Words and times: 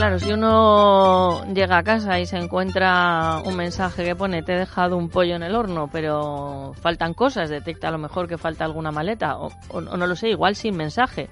Claro, 0.00 0.18
si 0.18 0.32
uno 0.32 1.44
llega 1.52 1.76
a 1.76 1.82
casa 1.82 2.18
y 2.18 2.24
se 2.24 2.38
encuentra 2.38 3.36
un 3.44 3.54
mensaje 3.54 4.02
que 4.02 4.16
pone 4.16 4.42
te 4.42 4.54
he 4.54 4.58
dejado 4.60 4.96
un 4.96 5.10
pollo 5.10 5.36
en 5.36 5.42
el 5.42 5.54
horno, 5.54 5.90
pero 5.92 6.72
faltan 6.80 7.12
cosas, 7.12 7.50
detecta 7.50 7.88
a 7.88 7.90
lo 7.90 7.98
mejor 7.98 8.26
que 8.26 8.38
falta 8.38 8.64
alguna 8.64 8.90
maleta, 8.90 9.36
o, 9.36 9.50
o- 9.68 9.80
no 9.82 10.06
lo 10.06 10.16
sé, 10.16 10.30
igual 10.30 10.56
sin 10.56 10.74
mensaje. 10.74 11.28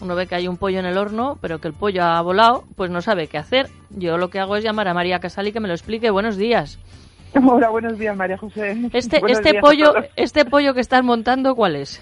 Uno 0.00 0.14
ve 0.14 0.26
que 0.26 0.34
hay 0.34 0.48
un 0.48 0.56
pollo 0.56 0.78
en 0.78 0.86
el 0.86 0.96
horno, 0.96 1.36
pero 1.42 1.58
que 1.58 1.68
el 1.68 1.74
pollo 1.74 2.04
ha 2.04 2.18
volado, 2.22 2.64
pues 2.74 2.90
no 2.90 3.02
sabe 3.02 3.26
qué 3.26 3.36
hacer. 3.36 3.68
Yo 3.90 4.16
lo 4.16 4.30
que 4.30 4.40
hago 4.40 4.56
es 4.56 4.64
llamar 4.64 4.88
a 4.88 4.94
María 4.94 5.18
Casali 5.20 5.52
que 5.52 5.60
me 5.60 5.68
lo 5.68 5.74
explique. 5.74 6.08
Buenos 6.10 6.38
días. 6.38 6.78
Hola, 7.46 7.68
buenos 7.68 7.98
días, 7.98 8.16
María 8.16 8.38
José. 8.38 8.78
Este, 8.94 9.20
Buenos 9.20 9.40
este 9.40 9.60
pollo, 9.60 9.92
este 10.16 10.46
pollo 10.46 10.72
que 10.72 10.80
estás 10.80 11.04
montando, 11.04 11.54
¿cuál 11.54 11.76
es? 11.76 12.00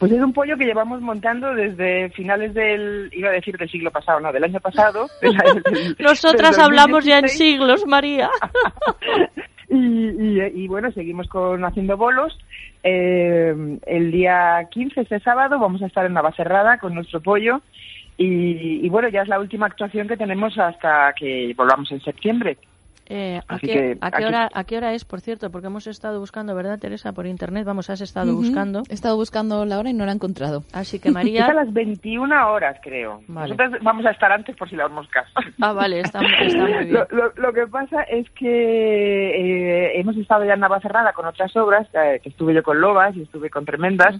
Pues 0.00 0.10
es 0.12 0.18
un 0.20 0.32
pollo 0.32 0.56
que 0.56 0.64
llevamos 0.64 1.00
montando 1.02 1.54
desde 1.54 2.08
finales 2.10 2.54
del, 2.54 3.10
iba 3.12 3.28
a 3.28 3.32
decir 3.32 3.56
del 3.58 3.70
siglo 3.70 3.90
pasado, 3.92 4.18
no, 4.18 4.32
del 4.32 4.42
año 4.44 4.58
pasado. 4.58 5.06
del- 5.22 5.94
Nosotras 5.98 6.56
del 6.56 6.64
hablamos 6.64 7.04
ya 7.04 7.18
en 7.18 7.26
2016. 7.26 7.38
siglos, 7.38 7.86
María. 7.86 8.30
Y, 9.72 9.76
y, 9.76 10.40
y 10.64 10.66
bueno, 10.66 10.90
seguimos 10.90 11.28
con 11.28 11.64
haciendo 11.64 11.96
bolos. 11.96 12.36
Eh, 12.82 13.54
el 13.86 14.10
día 14.10 14.66
15, 14.68 15.02
este 15.02 15.20
sábado, 15.20 15.60
vamos 15.60 15.80
a 15.80 15.86
estar 15.86 16.04
en 16.04 16.14
Navacerrada 16.14 16.78
con 16.78 16.92
nuestro 16.92 17.20
pollo. 17.20 17.60
Y, 18.16 18.84
y 18.84 18.88
bueno, 18.88 19.08
ya 19.10 19.22
es 19.22 19.28
la 19.28 19.38
última 19.38 19.66
actuación 19.66 20.08
que 20.08 20.16
tenemos 20.16 20.58
hasta 20.58 21.12
que 21.16 21.54
volvamos 21.56 21.92
en 21.92 22.00
septiembre. 22.00 22.58
Eh, 23.12 23.40
¿a, 23.48 23.58
qué, 23.58 23.66
que 23.66 23.98
a 24.00 24.10
qué 24.12 24.16
aquí- 24.18 24.24
hora, 24.24 24.48
¿A 24.54 24.62
qué 24.64 24.76
hora 24.76 24.94
es, 24.94 25.04
por 25.04 25.20
cierto? 25.20 25.50
Porque 25.50 25.66
hemos 25.66 25.88
estado 25.88 26.20
buscando, 26.20 26.54
¿verdad, 26.54 26.78
Teresa? 26.78 27.12
Por 27.12 27.26
internet, 27.26 27.64
vamos, 27.66 27.90
has 27.90 28.00
estado 28.00 28.36
buscando. 28.36 28.82
He 28.88 28.94
estado 28.94 29.16
buscando 29.16 29.64
la 29.64 29.80
hora 29.80 29.90
y 29.90 29.94
no 29.94 30.06
la 30.06 30.12
he 30.12 30.14
encontrado. 30.14 30.62
Así 30.72 31.00
que 31.00 31.08
Es 31.08 31.14
a 31.16 31.18
María... 31.18 31.52
las 31.52 31.72
21 31.72 32.52
horas, 32.52 32.76
creo. 32.82 33.20
Vale. 33.26 33.56
Nosotros 33.56 33.82
vamos 33.82 34.06
a 34.06 34.10
estar 34.12 34.30
antes 34.30 34.54
por 34.56 34.70
si 34.70 34.76
damos 34.76 35.08
caso. 35.08 35.32
Ah, 35.60 35.72
vale, 35.72 35.98
está, 36.00 36.20
está 36.40 36.58
muy 36.62 36.72
bien. 36.84 36.92
Lo, 36.92 37.06
lo- 37.10 37.32
lo 37.34 37.52
que 37.52 37.66
pasa 37.66 38.02
es 38.04 38.30
que 38.30 38.46
eh, 39.96 40.00
hemos 40.00 40.16
estado 40.16 40.44
ya 40.44 40.54
en 40.54 40.60
Navacerrada 40.60 41.12
con 41.12 41.26
otras 41.26 41.54
obras, 41.56 41.88
eh, 41.94 42.20
que 42.22 42.28
estuve 42.28 42.54
yo 42.54 42.62
con 42.62 42.80
Lobas 42.80 43.16
y 43.16 43.22
estuve 43.22 43.50
con 43.50 43.64
Tremendas, 43.64 44.14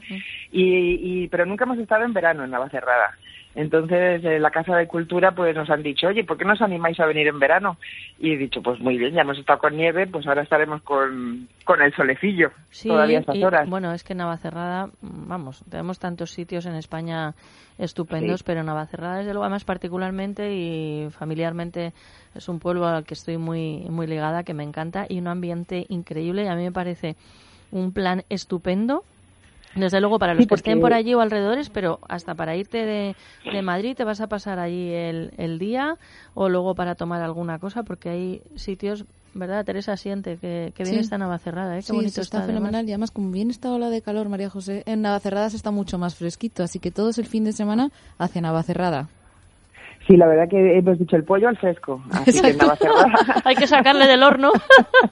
y, 0.51 1.23
y- 1.23 1.29
pero 1.29 1.47
nunca 1.47 1.65
hemos 1.65 1.79
estado 1.79 2.05
en 2.05 2.13
verano 2.13 2.43
en 2.45 2.51
Navacerrada. 2.51 3.17
Entonces, 3.55 4.25
en 4.25 4.43
la 4.43 4.51
Casa 4.51 4.77
de 4.77 4.87
Cultura 4.87 5.33
pues 5.33 5.57
nos 5.57 5.69
han 5.71 5.83
dicho, 5.83 6.07
oye, 6.07 6.23
¿por 6.25 6.39
qué 6.39 6.45
no 6.45 6.53
os 6.53 6.63
animáis 6.63 7.01
a 7.01 7.07
venir 7.07 7.27
en 7.27 7.41
verano? 7.41 7.79
Y 8.19 8.33
he 8.33 8.37
dicho, 8.37 8.63
pues 8.63 8.79
muy 8.81 8.97
bien, 8.97 9.13
ya 9.13 9.23
hemos 9.23 9.39
estado 9.39 9.59
con 9.59 9.77
nieve, 9.77 10.07
pues 10.07 10.27
ahora 10.27 10.43
estaremos 10.43 10.83
con, 10.83 11.49
con 11.65 11.83
el 11.83 11.93
solecillo 11.95 12.53
Sí, 12.71 12.89
todavía 12.89 13.19
a 13.19 13.21
estas 13.23 13.35
y, 13.37 13.43
horas. 13.45 13.69
bueno, 13.69 13.93
es 13.93 14.05
que 14.05 14.15
Navacerrada, 14.15 14.87
mm, 14.87 15.29
vamos, 15.29 15.65
tenemos 15.69 15.99
tantos 15.99 16.31
sitios 16.31 16.65
en 16.67 16.75
España 16.75 17.35
estupendos, 17.77 18.41
Sí. 18.41 18.45
pero 18.47 18.63
Navacerrada, 18.63 19.17
desde 19.19 19.33
luego, 19.33 19.45
además 19.45 19.65
particularmente 19.65 20.55
y 20.55 21.09
familiarmente, 21.11 21.93
es 22.37 22.49
un 22.49 22.61
pueblo 22.61 22.87
al 22.87 23.05
que 23.05 23.15
estoy 23.15 23.37
muy, 23.37 23.87
muy 23.91 24.07
ligada, 24.07 24.45
que 24.45 24.55
me 24.55 24.63
encanta, 24.63 25.07
y 25.09 25.19
un 25.19 25.27
ambiente 25.27 25.87
increíble, 25.89 26.45
y 26.45 26.47
a 26.47 26.55
mí 26.55 26.63
me 26.63 26.73
parece 26.73 27.17
un 27.73 27.93
plan 27.93 28.23
estupendo. 28.29 29.03
Desde 29.75 30.01
luego 30.01 30.19
para 30.19 30.35
los 30.35 30.43
Sí, 30.43 30.49
que 30.49 30.55
estén 30.57 30.81
por 30.81 30.93
allí 30.93 31.15
o 31.15 31.21
alrededores, 31.21 31.71
pero 31.71 32.01
hasta 32.09 32.35
para 32.35 32.57
irte 32.57 32.85
de, 32.85 33.15
de 33.53 33.63
Madrid 33.63 33.95
te 33.97 34.03
vas 34.05 34.21
a 34.21 34.27
pasar 34.27 34.59
allí 34.59 34.93
el, 34.93 35.33
el 35.37 35.59
día 35.61 35.97
o 36.35 36.49
luego 36.49 36.75
para 36.75 36.97
tomar 36.97 37.23
alguna 37.23 37.59
cosa, 37.61 37.85
porque 37.85 38.09
hay 38.09 38.43
sitios, 38.57 39.05
¿verdad? 39.33 39.65
Teresa 39.65 39.97
siente 39.97 40.39
que, 40.39 40.73
que 40.75 40.83
bien 40.83 40.97
Sí. 40.97 41.01
está 41.03 41.19
Navacerrada, 41.19 41.75
¿eh? 41.77 41.81
Qué 41.81 41.87
sí, 41.87 41.93
bonito 41.93 42.09
está, 42.09 42.23
está. 42.23 42.39
además. 42.39 42.57
fenomenal. 42.57 42.89
Y 42.89 42.93
además, 42.93 43.11
como 43.13 43.31
bien 43.31 43.49
está 43.51 43.71
ola 43.71 43.91
de 43.91 44.03
calor, 44.03 44.29
María 44.29 44.51
José, 44.51 44.83
en 44.87 45.03
Navacerrada 45.03 45.51
se 45.51 45.57
está 45.57 45.71
mucho 45.71 45.99
más 45.99 46.17
fresquito. 46.17 46.65
Así 46.65 46.81
que 46.81 46.91
todos 46.91 47.19
el 47.19 47.27
fin 47.27 47.45
de 47.45 47.53
semana 47.53 47.93
hacia 48.19 48.41
Navacerrada. 48.41 49.09
Sí, 50.07 50.17
la 50.17 50.27
verdad 50.27 50.49
que 50.49 50.79
hemos 50.79 50.99
dicho 50.99 51.15
el 51.17 51.25
pollo 51.25 51.49
al 51.49 51.59
fresco, 51.59 52.03
así 52.11 52.41
que. 52.41 52.57
Hay 53.45 53.55
que 53.55 53.67
sacarle 53.67 54.07
del 54.07 54.23
horno. 54.23 54.51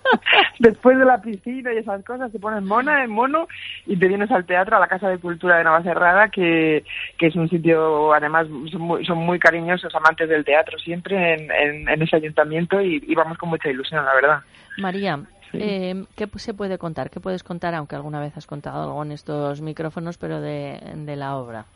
Después 0.59 0.99
de 0.99 1.05
la 1.05 1.21
piscina 1.21 1.73
y 1.73 1.79
esas 1.79 2.05
cosas, 2.05 2.33
te 2.33 2.39
pones 2.39 2.63
mona 2.63 3.05
en 3.05 3.11
mono 3.11 3.47
y 3.87 3.97
te 3.97 4.09
vienes 4.09 4.31
al 4.31 4.47
teatro, 4.47 4.77
a 4.77 4.81
la 4.81 4.89
Casa 4.89 5.09
de 5.09 5.19
Cultura 5.19 5.59
de 5.59 5.65
Navacerrada, 5.65 6.29
que, 6.31 6.85
que 7.19 7.27
es 7.27 7.37
un 7.37 7.49
sitio, 7.49 8.13
además, 8.13 8.47
son 8.71 8.81
muy, 8.81 9.05
son 9.05 9.19
muy 9.19 9.39
cariñosos, 9.39 9.95
amantes 9.95 10.29
del 10.29 10.45
teatro 10.45 10.79
siempre 10.79 11.35
en, 11.35 11.51
en, 11.51 11.89
en 11.89 12.03
ese 12.03 12.17
ayuntamiento 12.17 12.81
y, 12.81 13.03
y 13.07 13.15
vamos 13.15 13.39
con 13.39 13.51
mucha 13.51 13.69
ilusión, 13.69 14.05
la 14.05 14.15
verdad. 14.15 14.41
María, 14.79 15.21
eh, 15.53 16.05
¿qué 16.17 16.29
se 16.37 16.55
puede 16.55 16.79
contar? 16.79 17.11
¿Qué 17.11 17.21
puedes 17.21 17.43
contar, 17.43 17.75
aunque 17.75 17.97
alguna 17.97 18.21
vez 18.21 18.37
has 18.37 18.47
contado 18.47 18.85
algo 18.85 19.03
en 19.03 19.13
estos 19.13 19.61
micrófonos, 19.61 20.19
pero 20.19 20.41
de, 20.41 20.81
de 20.95 21.17
la 21.17 21.37
obra? 21.37 21.67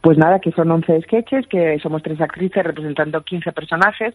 Pues 0.00 0.16
nada, 0.16 0.38
que 0.38 0.52
son 0.52 0.70
11 0.70 1.02
sketches, 1.02 1.46
que 1.46 1.78
somos 1.80 2.02
tres 2.02 2.20
actrices 2.20 2.64
representando 2.64 3.22
15 3.22 3.52
personajes, 3.52 4.14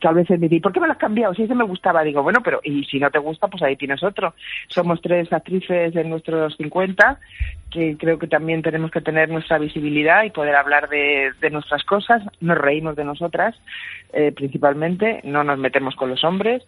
que 0.00 0.08
a 0.08 0.12
veces 0.12 0.40
me 0.40 0.48
¿por 0.60 0.72
qué 0.72 0.80
me 0.80 0.86
lo 0.86 0.92
has 0.92 0.98
cambiado? 0.98 1.34
Si 1.34 1.42
ese 1.42 1.54
me 1.54 1.64
gustaba, 1.64 2.02
digo, 2.02 2.22
bueno, 2.22 2.40
pero 2.42 2.60
y 2.64 2.84
si 2.84 2.98
no 2.98 3.10
te 3.10 3.18
gusta, 3.18 3.48
pues 3.48 3.62
ahí 3.62 3.76
tienes 3.76 4.02
otro. 4.02 4.34
Somos 4.68 5.00
tres 5.02 5.32
actrices 5.32 5.92
de 5.92 6.04
nuestros 6.04 6.56
50, 6.56 7.18
que 7.70 7.96
creo 7.98 8.18
que 8.18 8.28
también 8.28 8.62
tenemos 8.62 8.90
que 8.90 9.00
tener 9.00 9.28
nuestra 9.28 9.58
visibilidad 9.58 10.24
y 10.24 10.30
poder 10.30 10.56
hablar 10.56 10.88
de, 10.88 11.32
de 11.40 11.50
nuestras 11.50 11.84
cosas, 11.84 12.22
nos 12.40 12.56
reímos 12.56 12.96
de 12.96 13.04
nosotras, 13.04 13.54
eh, 14.12 14.32
principalmente, 14.32 15.20
no 15.24 15.44
nos 15.44 15.58
metemos 15.58 15.94
con 15.96 16.08
los 16.08 16.24
hombres, 16.24 16.62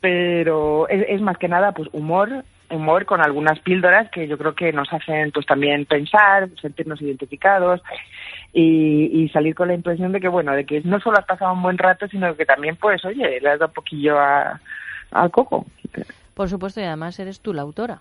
pero 0.00 0.88
es, 0.88 1.06
es 1.08 1.20
más 1.20 1.38
que 1.38 1.48
nada 1.48 1.72
pues 1.72 1.88
humor 1.92 2.44
humor 2.70 3.04
con 3.04 3.20
algunas 3.20 3.58
píldoras 3.60 4.10
que 4.10 4.26
yo 4.26 4.36
creo 4.38 4.54
que 4.54 4.72
nos 4.72 4.92
hacen 4.92 5.30
pues 5.32 5.46
también 5.46 5.86
pensar 5.86 6.48
sentirnos 6.60 7.00
identificados 7.00 7.80
y, 8.52 9.10
y 9.22 9.28
salir 9.28 9.54
con 9.54 9.68
la 9.68 9.74
impresión 9.74 10.12
de 10.12 10.20
que 10.20 10.28
bueno 10.28 10.52
de 10.52 10.64
que 10.64 10.80
no 10.82 10.98
solo 11.00 11.18
has 11.18 11.26
pasado 11.26 11.52
un 11.52 11.62
buen 11.62 11.78
rato 11.78 12.08
sino 12.08 12.34
que 12.36 12.44
también 12.46 12.76
pues 12.76 13.04
oye 13.04 13.40
le 13.40 13.48
has 13.50 13.58
dado 13.58 13.68
un 13.70 13.74
poquillo 13.74 14.18
a, 14.18 14.60
al 15.12 15.30
coco 15.30 15.66
Por 16.34 16.48
supuesto, 16.48 16.80
y 16.80 16.84
además 16.84 17.18
eres 17.18 17.40
tú 17.40 17.52
la 17.54 17.62
autora. 17.62 17.98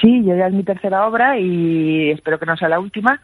sí 0.00 0.22
ya 0.24 0.36
ya 0.36 0.46
es 0.46 0.52
mi 0.54 0.62
tercera 0.64 1.06
obra 1.06 1.38
y 1.38 2.10
espero 2.10 2.38
que 2.38 2.46
no 2.46 2.56
sea 2.56 2.68
la 2.68 2.80
última 2.80 3.20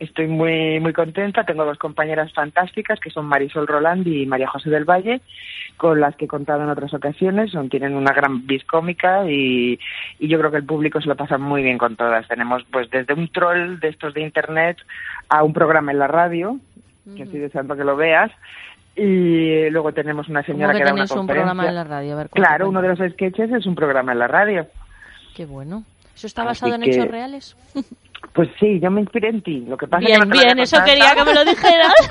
Estoy 0.00 0.26
muy 0.26 0.80
muy 0.80 0.92
contenta. 0.92 1.44
Tengo 1.44 1.64
dos 1.64 1.78
compañeras 1.78 2.32
fantásticas 2.32 2.98
que 3.00 3.10
son 3.10 3.26
Marisol 3.26 3.66
Roland 3.66 4.06
y 4.06 4.26
María 4.26 4.48
José 4.48 4.68
del 4.70 4.84
Valle, 4.84 5.20
con 5.76 6.00
las 6.00 6.16
que 6.16 6.24
he 6.24 6.28
contado 6.28 6.62
en 6.64 6.68
otras 6.68 6.92
ocasiones. 6.94 7.52
Son, 7.52 7.68
tienen 7.68 7.94
una 7.94 8.12
gran 8.12 8.46
vis 8.46 8.64
cómica 8.64 9.24
y, 9.30 9.78
y 10.18 10.28
yo 10.28 10.38
creo 10.38 10.50
que 10.50 10.56
el 10.58 10.64
público 10.66 11.00
se 11.00 11.06
lo 11.08 11.16
pasa 11.16 11.38
muy 11.38 11.62
bien 11.62 11.78
con 11.78 11.94
todas. 11.96 12.26
Tenemos 12.26 12.64
pues 12.72 12.90
desde 12.90 13.14
un 13.14 13.28
troll 13.28 13.78
de 13.78 13.88
estos 13.88 14.12
de 14.14 14.22
internet 14.22 14.78
a 15.28 15.42
un 15.44 15.52
programa 15.52 15.92
en 15.92 15.98
la 16.00 16.08
radio, 16.08 16.58
que 17.16 17.22
estoy 17.22 17.38
deseando 17.40 17.76
que 17.76 17.84
lo 17.84 17.96
veas. 17.96 18.30
Y 18.96 19.68
luego 19.70 19.92
tenemos 19.92 20.28
una 20.28 20.42
¿Cómo 20.44 20.54
señora 20.54 20.72
que 20.72 20.78
que, 20.78 20.84
da 20.84 20.92
una 20.92 20.96
tenéis 21.02 21.10
un 21.12 21.16
conferencia. 21.18 21.50
programa 21.52 21.68
en 21.68 21.74
la 21.74 21.84
radio? 21.84 22.12
A 22.12 22.16
ver, 22.16 22.28
cuenta, 22.30 22.48
Claro, 22.48 22.68
uno 22.68 22.80
de 22.82 22.88
los 22.94 23.12
sketches 23.12 23.50
es 23.52 23.66
un 23.66 23.74
programa 23.74 24.12
en 24.12 24.18
la 24.20 24.28
radio. 24.28 24.66
Qué 25.36 25.46
bueno. 25.46 25.82
¿Eso 26.14 26.26
está 26.28 26.42
Así 26.42 26.48
basado 26.62 26.74
en 26.76 26.82
que- 26.82 26.90
hechos 26.90 27.08
reales? 27.08 27.56
Pues 28.34 28.48
sí, 28.60 28.80
yo 28.80 28.90
me 28.90 29.00
inspiré 29.00 29.28
en 29.28 29.42
ti. 29.42 29.64
Lo 29.66 29.76
que 29.76 29.86
pasa 29.86 30.04
Bien, 30.04 30.20
que 30.22 30.26
no 30.26 30.32
te 30.34 30.38
bien, 30.44 30.58
eso 30.58 30.76
quería 30.84 31.14
que 31.14 31.24
me 31.24 31.34
lo 31.34 31.44
dijeras. 31.44 31.94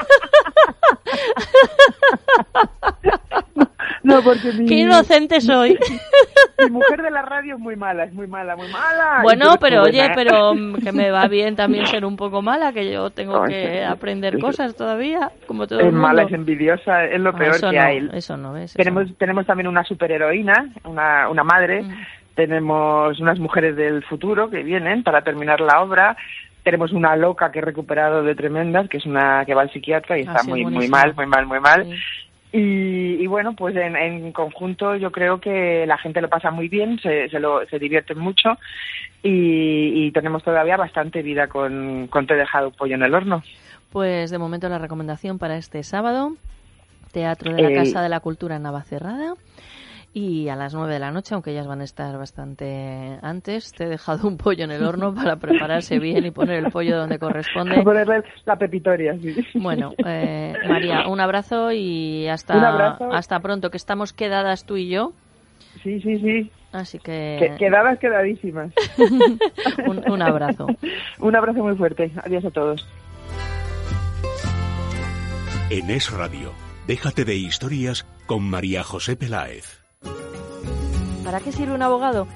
No, 4.03 4.21
porque 4.21 4.51
mi, 4.51 4.65
Qué 4.65 4.75
inocente 4.75 5.39
soy. 5.39 5.79
mi 6.59 6.69
mujer 6.71 7.01
de 7.01 7.09
la 7.09 7.21
radio 7.21 7.55
es 7.55 7.59
muy 7.61 7.77
mala, 7.77 8.03
es 8.03 8.13
muy 8.13 8.27
mala, 8.27 8.55
muy 8.57 8.67
mala. 8.67 9.19
Bueno, 9.23 9.55
pero 9.61 9.83
oye, 9.83 10.11
pero 10.13 10.53
mm, 10.53 10.75
que 10.83 10.91
me 10.91 11.09
va 11.09 11.25
bien 11.29 11.55
también 11.55 11.87
ser 11.87 12.03
un 12.03 12.17
poco 12.17 12.41
mala, 12.41 12.73
que 12.73 12.91
yo 12.91 13.11
tengo 13.11 13.43
que 13.45 13.81
aprender 13.83 14.39
cosas 14.39 14.75
todavía, 14.75 15.31
como 15.47 15.67
todo 15.67 15.79
el 15.79 15.85
Es 15.87 15.91
mundo. 15.93 16.05
mala, 16.07 16.23
es 16.23 16.33
envidiosa, 16.33 17.05
es 17.05 17.19
lo 17.21 17.29
Ah, 17.29 17.37
peor 17.37 17.55
que 17.61 17.77
no, 17.77 17.81
hay. 17.81 18.09
Eso 18.13 18.35
no 18.35 18.57
eso 18.57 18.75
Tenemos, 18.77 19.07
no. 19.07 19.15
tenemos 19.15 19.45
también 19.45 19.67
una 19.67 19.83
superheroína, 19.85 20.69
una, 20.83 21.29
una 21.29 21.43
madre, 21.45 21.83
Mm. 21.83 21.93
Tenemos 22.35 23.19
unas 23.19 23.39
mujeres 23.39 23.75
del 23.75 24.03
futuro 24.03 24.50
que 24.50 24.63
vienen 24.63 25.03
para 25.03 25.24
terminar 25.24 25.62
la 25.62 25.81
obra, 25.81 26.18
tenemos 26.63 26.91
una 26.91 27.15
loca 27.15 27.51
que 27.51 27.59
he 27.59 27.62
recuperado 27.62 28.24
de 28.24 28.35
tremendas, 28.35 28.89
que 28.89 28.97
es 28.97 29.06
una 29.06 29.44
que 29.45 29.53
va 29.53 29.62
al 29.62 29.71
psiquiatra 29.71 30.18
y 30.18 30.21
Ah, 30.21 30.31
está 30.31 30.39
sí, 30.39 30.50
muy, 30.50 30.65
muy 30.65 30.88
mal, 30.88 31.13
muy 31.15 31.25
mal, 31.25 31.45
muy 31.45 31.59
mal. 31.59 31.85
Sí. 31.85 31.95
Y, 32.56 33.25
bueno, 33.25 33.56
pues 33.56 33.75
en, 33.75 34.31
conjunto 34.31 34.95
yo 34.95 35.12
creo 35.12 35.41
que 35.41 35.88
la 35.88 35.97
gente 35.97 36.21
lo 36.21 36.30
pasa 36.30 36.51
muy 36.51 36.68
bien, 36.68 37.00
se, 37.00 37.27
se, 37.30 37.39
lo, 37.39 37.65
se 37.65 37.80
divierten 37.80 38.19
mucho 38.19 38.59
y, 39.24 40.12
tenemos 40.12 40.44
todavía 40.44 40.77
bastante 40.77 41.24
vida 41.24 41.47
con, 41.47 42.07
con 42.07 42.27
Te 42.27 42.35
he 42.35 42.38
dejado 42.38 42.69
pollo 42.69 42.94
en 42.94 43.01
el 43.01 43.15
horno. 43.15 43.41
Pues 43.91 44.30
de 44.30 44.38
momento 44.38 44.69
la 44.69 44.77
recomendación 44.77 45.39
para 45.39 45.57
este 45.57 45.81
sábado, 45.81 46.35
Teatro 47.12 47.53
de 47.53 47.62
la 47.63 47.74
Casa 47.74 48.03
de 48.03 48.09
la 48.09 48.19
Cultura 48.19 48.57
en 48.57 48.63
Navacerrada. 48.63 49.33
Y 50.15 50.48
a 50.50 50.56
las 50.56 50.75
nueve 50.75 50.94
de 50.94 51.00
la 51.00 51.10
noche, 51.10 51.33
aunque 51.33 51.50
ellas 51.50 51.65
van 51.65 51.81
a 51.81 51.83
estar 51.83 52.15
bastante 52.19 53.18
antes, 53.24 53.74
te 53.74 53.86
he 53.86 53.88
dejado 53.88 54.27
un 54.27 54.38
pollo 54.38 54.63
en 54.63 54.69
el 54.69 54.83
horno 54.83 55.13
para 55.15 55.38
prepararse 55.38 55.98
bien 55.98 56.24
y 56.25 56.31
poner 56.31 56.63
el 56.63 56.71
pollo 56.71 56.98
donde 56.98 57.18
corresponde. 57.18 57.81
ponerle 57.83 58.24
la 58.45 58.56
pepitoria, 58.56 59.18
sí. 59.19 59.36
Bueno, 59.56 59.94
eh, 60.06 60.54
María, 60.68 61.07
un 61.07 61.19
abrazo 61.19 61.71
y 61.71 62.27
hasta, 62.27 62.98
hasta 63.12 63.39
pronto, 63.39 63.71
que 63.71 63.77
estamos 63.77 64.13
quedadas 64.13 64.65
tú 64.65 64.77
y 64.77 64.89
yo. 64.89 65.13
Sí, 65.81 66.00
sí, 66.01 66.19
sí. 66.19 66.51
Así 66.71 67.00
que... 67.00 67.56
quedadas, 67.57 67.98
quedadísimas. 67.98 68.71
un, 69.88 70.12
un 70.12 70.21
abrazo. 70.21 70.68
un 71.19 71.36
abrazo 71.36 71.63
muy 71.63 71.75
fuerte. 71.75 72.12
Adiós 72.24 72.45
a 72.45 72.51
todos. 72.51 72.88
En 75.71 75.89
Es 75.89 76.12
Radio, 76.12 76.51
déjate 76.88 77.25
de 77.25 77.36
historias 77.36 78.06
con 78.27 78.44
María 78.44 78.83
José 78.83 79.16
Peláez. 79.16 79.82
¿Para 81.33 81.45
qué 81.45 81.51
sirve 81.51 81.74
un 81.74 81.81
abogado? 81.81 82.27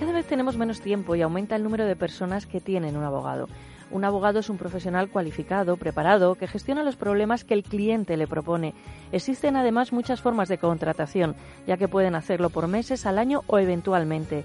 Cada 0.00 0.10
vez 0.10 0.26
tenemos 0.26 0.56
menos 0.56 0.80
tiempo 0.80 1.14
y 1.14 1.22
aumenta 1.22 1.54
el 1.54 1.62
número 1.62 1.86
de 1.86 1.94
personas 1.94 2.46
que 2.46 2.60
tienen 2.60 2.96
un 2.96 3.04
abogado. 3.04 3.46
Un 3.92 4.04
abogado 4.04 4.40
es 4.40 4.50
un 4.50 4.58
profesional 4.58 5.08
cualificado, 5.08 5.76
preparado, 5.76 6.34
que 6.34 6.48
gestiona 6.48 6.82
los 6.82 6.96
problemas 6.96 7.44
que 7.44 7.54
el 7.54 7.62
cliente 7.62 8.16
le 8.16 8.26
propone. 8.26 8.74
Existen 9.12 9.54
además 9.54 9.92
muchas 9.92 10.20
formas 10.20 10.48
de 10.48 10.58
contratación, 10.58 11.36
ya 11.68 11.76
que 11.76 11.86
pueden 11.86 12.16
hacerlo 12.16 12.50
por 12.50 12.66
meses, 12.66 13.06
al 13.06 13.20
año 13.20 13.42
o 13.46 13.60
eventualmente. 13.60 14.44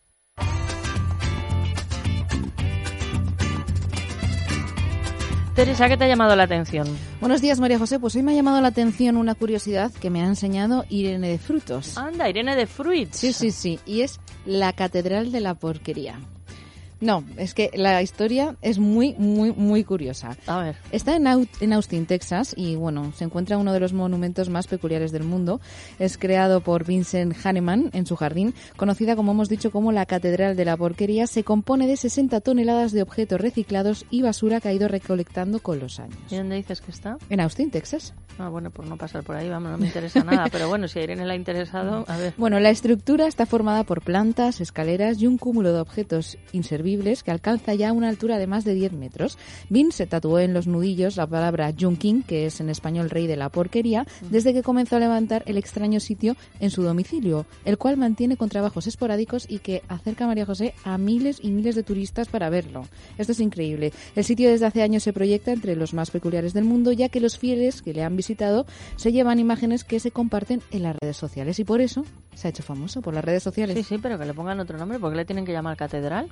Teresa, 5.55 5.89
¿qué 5.89 5.97
te 5.97 6.05
ha 6.05 6.07
llamado 6.07 6.33
la 6.37 6.43
atención? 6.43 6.87
Buenos 7.19 7.41
días, 7.41 7.59
María 7.59 7.77
José. 7.77 7.99
Pues 7.99 8.15
hoy 8.15 8.23
me 8.23 8.31
ha 8.31 8.35
llamado 8.35 8.61
la 8.61 8.69
atención 8.69 9.17
una 9.17 9.35
curiosidad 9.35 9.91
que 9.91 10.09
me 10.09 10.21
ha 10.21 10.25
enseñado 10.25 10.85
Irene 10.87 11.27
de 11.27 11.37
Frutos. 11.37 11.97
Anda, 11.97 12.29
Irene 12.29 12.55
de 12.55 12.67
Fruits. 12.67 13.17
Sí, 13.17 13.33
sí, 13.33 13.51
sí. 13.51 13.77
Y 13.85 14.01
es 14.01 14.21
la 14.45 14.71
Catedral 14.71 15.33
de 15.33 15.41
la 15.41 15.55
Porquería. 15.55 16.19
No, 17.01 17.23
es 17.35 17.55
que 17.55 17.71
la 17.73 18.03
historia 18.03 18.55
es 18.61 18.77
muy, 18.77 19.15
muy, 19.17 19.51
muy 19.51 19.83
curiosa. 19.83 20.37
A 20.45 20.59
ver. 20.59 20.75
Está 20.91 21.15
en, 21.15 21.25
en 21.59 21.73
Austin, 21.73 22.05
Texas, 22.05 22.53
y 22.55 22.75
bueno, 22.75 23.11
se 23.15 23.23
encuentra 23.23 23.57
uno 23.57 23.73
de 23.73 23.79
los 23.79 23.91
monumentos 23.91 24.49
más 24.49 24.67
peculiares 24.67 25.11
del 25.11 25.23
mundo. 25.23 25.59
Es 25.97 26.19
creado 26.19 26.61
por 26.61 26.85
Vincent 26.85 27.35
Hahnemann 27.43 27.89
en 27.93 28.05
su 28.05 28.15
jardín, 28.15 28.53
conocida 28.77 29.15
como 29.15 29.31
hemos 29.31 29.49
dicho 29.49 29.71
como 29.71 29.91
la 29.91 30.05
Catedral 30.05 30.55
de 30.55 30.63
la 30.63 30.77
Porquería. 30.77 31.25
Se 31.25 31.43
compone 31.43 31.87
de 31.87 31.97
60 31.97 32.39
toneladas 32.41 32.91
de 32.91 33.01
objetos 33.01 33.41
reciclados 33.41 34.05
y 34.11 34.21
basura 34.21 34.61
que 34.61 34.69
ha 34.69 34.73
ido 34.73 34.87
recolectando 34.87 35.59
con 35.59 35.79
los 35.79 35.99
años. 35.99 36.19
¿Y 36.29 36.35
dónde 36.35 36.57
dices 36.57 36.81
que 36.81 36.91
está? 36.91 37.17
En 37.31 37.39
Austin, 37.39 37.71
Texas. 37.71 38.13
Ah, 38.37 38.49
bueno, 38.49 38.69
por 38.69 38.85
no 38.85 38.95
pasar 38.95 39.23
por 39.23 39.35
ahí, 39.35 39.49
vamos, 39.49 39.71
no 39.71 39.77
me 39.79 39.87
interesa 39.87 40.23
nada. 40.23 40.45
Pero 40.51 40.69
bueno, 40.69 40.87
si 40.87 40.99
a 40.99 41.03
Irene 41.03 41.25
le 41.25 41.33
ha 41.33 41.35
interesado, 41.35 42.05
a 42.07 42.17
ver. 42.17 42.33
Bueno, 42.37 42.59
la 42.59 42.69
estructura 42.69 43.25
está 43.27 43.45
formada 43.45 43.83
por 43.83 44.01
plantas, 44.01 44.61
escaleras 44.61 45.19
y 45.21 45.27
un 45.27 45.37
cúmulo 45.37 45.73
de 45.73 45.79
objetos 45.79 46.37
inservibles 46.51 46.90
que 47.23 47.31
alcanza 47.31 47.73
ya 47.73 47.93
una 47.93 48.09
altura 48.09 48.37
de 48.37 48.47
más 48.47 48.65
de 48.65 48.73
10 48.73 48.93
metros. 48.93 49.37
Vin 49.69 49.91
se 49.91 50.07
tatuó 50.07 50.39
en 50.39 50.53
los 50.53 50.67
nudillos 50.67 51.15
la 51.15 51.27
palabra 51.27 51.73
Junkin, 51.77 52.23
que 52.23 52.45
es 52.45 52.59
en 52.59 52.69
español 52.69 53.09
rey 53.09 53.27
de 53.27 53.37
la 53.37 53.49
porquería, 53.49 54.05
desde 54.29 54.53
que 54.53 54.63
comenzó 54.63 54.97
a 54.97 54.99
levantar 54.99 55.43
el 55.45 55.57
extraño 55.57 55.99
sitio 55.99 56.35
en 56.59 56.69
su 56.69 56.83
domicilio, 56.83 57.45
el 57.65 57.77
cual 57.77 57.97
mantiene 57.97 58.37
con 58.37 58.49
trabajos 58.49 58.87
esporádicos 58.87 59.45
y 59.49 59.59
que 59.59 59.83
acerca 59.87 60.25
a 60.25 60.27
María 60.27 60.45
José 60.45 60.73
a 60.83 60.97
miles 60.97 61.39
y 61.41 61.51
miles 61.51 61.75
de 61.75 61.83
turistas 61.83 62.27
para 62.27 62.49
verlo. 62.49 62.87
Esto 63.17 63.31
es 63.31 63.39
increíble. 63.39 63.93
El 64.15 64.23
sitio 64.23 64.49
desde 64.49 64.65
hace 64.65 64.83
años 64.83 65.03
se 65.03 65.13
proyecta 65.13 65.51
entre 65.51 65.75
los 65.75 65.93
más 65.93 66.11
peculiares 66.11 66.53
del 66.53 66.65
mundo, 66.65 66.91
ya 66.91 67.09
que 67.09 67.19
los 67.19 67.37
fieles 67.37 67.81
que 67.81 67.93
le 67.93 68.03
han 68.03 68.15
visitado 68.15 68.65
se 68.95 69.11
llevan 69.11 69.39
imágenes 69.39 69.83
que 69.83 69.99
se 69.99 70.11
comparten 70.11 70.61
en 70.71 70.83
las 70.83 70.95
redes 71.01 71.17
sociales 71.17 71.59
y 71.59 71.63
por 71.63 71.81
eso 71.81 72.05
se 72.35 72.47
ha 72.47 72.49
hecho 72.49 72.63
famoso 72.63 73.01
por 73.01 73.13
las 73.13 73.23
redes 73.23 73.43
sociales. 73.43 73.77
Sí, 73.77 73.83
sí, 73.83 73.97
pero 74.01 74.17
que 74.17 74.25
le 74.25 74.33
pongan 74.33 74.59
otro 74.59 74.77
nombre, 74.77 74.99
porque 74.99 75.17
le 75.17 75.25
tienen 75.25 75.45
que 75.45 75.51
llamar 75.51 75.77
catedral. 75.77 76.29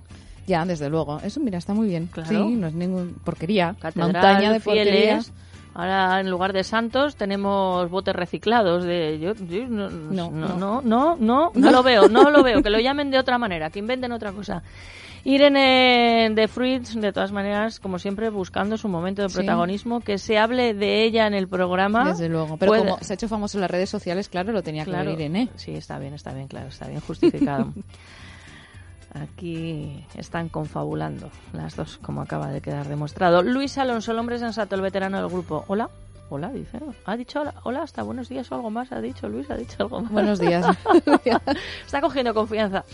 Ya, 0.49 0.65
desde 0.65 0.89
luego. 0.89 1.19
Eso, 1.23 1.39
mira, 1.39 1.59
está 1.59 1.75
muy 1.75 1.87
bien. 1.87 2.07
Claro. 2.07 2.27
Sí, 2.27 2.55
no 2.55 2.65
es 2.65 2.73
ningún 2.73 3.13
porquería. 3.23 3.75
Catedral, 3.79 4.13
Montaña 4.13 4.51
de 4.51 4.59
fieles. 4.59 5.31
Ahora, 5.75 6.19
en 6.19 6.31
lugar 6.31 6.53
de 6.53 6.63
santos, 6.63 7.15
tenemos 7.15 7.87
botes 7.91 8.15
reciclados. 8.15 8.83
De, 8.83 9.19
yo, 9.19 9.35
no, 9.69 9.91
no, 9.91 10.31
no, 10.31 10.81
no, 10.81 11.15
no, 11.19 11.51
no, 11.53 11.71
lo 11.71 11.83
veo, 11.83 12.09
no 12.09 12.31
lo 12.31 12.41
veo. 12.41 12.63
Que 12.63 12.71
lo 12.71 12.79
llamen 12.79 13.11
de 13.11 13.19
otra 13.19 13.37
manera, 13.37 13.69
que 13.69 13.77
inventen 13.77 14.11
otra 14.11 14.31
cosa. 14.31 14.63
Irene 15.23 16.31
de 16.33 16.47
Fruits, 16.47 16.99
de 16.99 17.13
todas 17.13 17.31
maneras, 17.31 17.79
como 17.79 17.99
siempre, 17.99 18.31
buscando 18.31 18.75
su 18.75 18.87
momento 18.87 19.21
de 19.21 19.29
protagonismo, 19.29 19.99
que 19.99 20.17
se 20.17 20.39
hable 20.39 20.73
de 20.73 21.03
ella 21.03 21.27
en 21.27 21.35
el 21.35 21.47
programa. 21.47 22.05
Desde 22.05 22.27
luego, 22.27 22.57
pero 22.57 22.73
como 22.75 22.97
se 23.01 23.13
ha 23.13 23.15
hecho 23.15 23.27
famoso 23.27 23.57
en 23.57 23.61
las 23.61 23.69
redes 23.69 23.91
sociales, 23.91 24.29
claro, 24.29 24.51
lo 24.51 24.63
tenía 24.63 24.83
claro, 24.83 25.11
que 25.11 25.17
ver 25.17 25.19
Irene. 25.19 25.49
Sí, 25.57 25.75
está 25.75 25.99
bien, 25.99 26.15
está 26.15 26.33
bien, 26.33 26.47
claro, 26.47 26.69
está 26.69 26.87
bien 26.87 27.01
justificado. 27.01 27.71
Aquí 29.13 30.05
están 30.15 30.49
confabulando 30.49 31.29
las 31.53 31.75
dos, 31.75 31.97
como 31.97 32.21
acaba 32.21 32.49
de 32.49 32.61
quedar 32.61 32.87
demostrado. 32.87 33.41
Luis 33.41 33.77
Alonso, 33.77 34.11
el 34.11 34.19
hombre 34.19 34.37
sensato, 34.37 34.75
el 34.75 34.81
veterano 34.81 35.17
del 35.17 35.29
grupo. 35.29 35.65
Hola. 35.67 35.89
Hola, 36.31 36.49
dice. 36.49 36.79
Ha 37.05 37.17
dicho 37.17 37.41
hola, 37.41 37.55
hola, 37.63 37.81
hasta 37.81 38.03
buenos 38.03 38.29
días 38.29 38.51
o 38.51 38.55
algo 38.55 38.69
más. 38.69 38.91
Ha 38.91 39.01
dicho 39.01 39.27
Luis, 39.27 39.49
ha 39.49 39.55
dicho 39.55 39.77
algo 39.79 40.01
más. 40.01 40.11
Buenos 40.11 40.39
días. 40.39 40.63
está 41.85 42.01
cogiendo 42.01 42.35
confianza. 42.35 42.85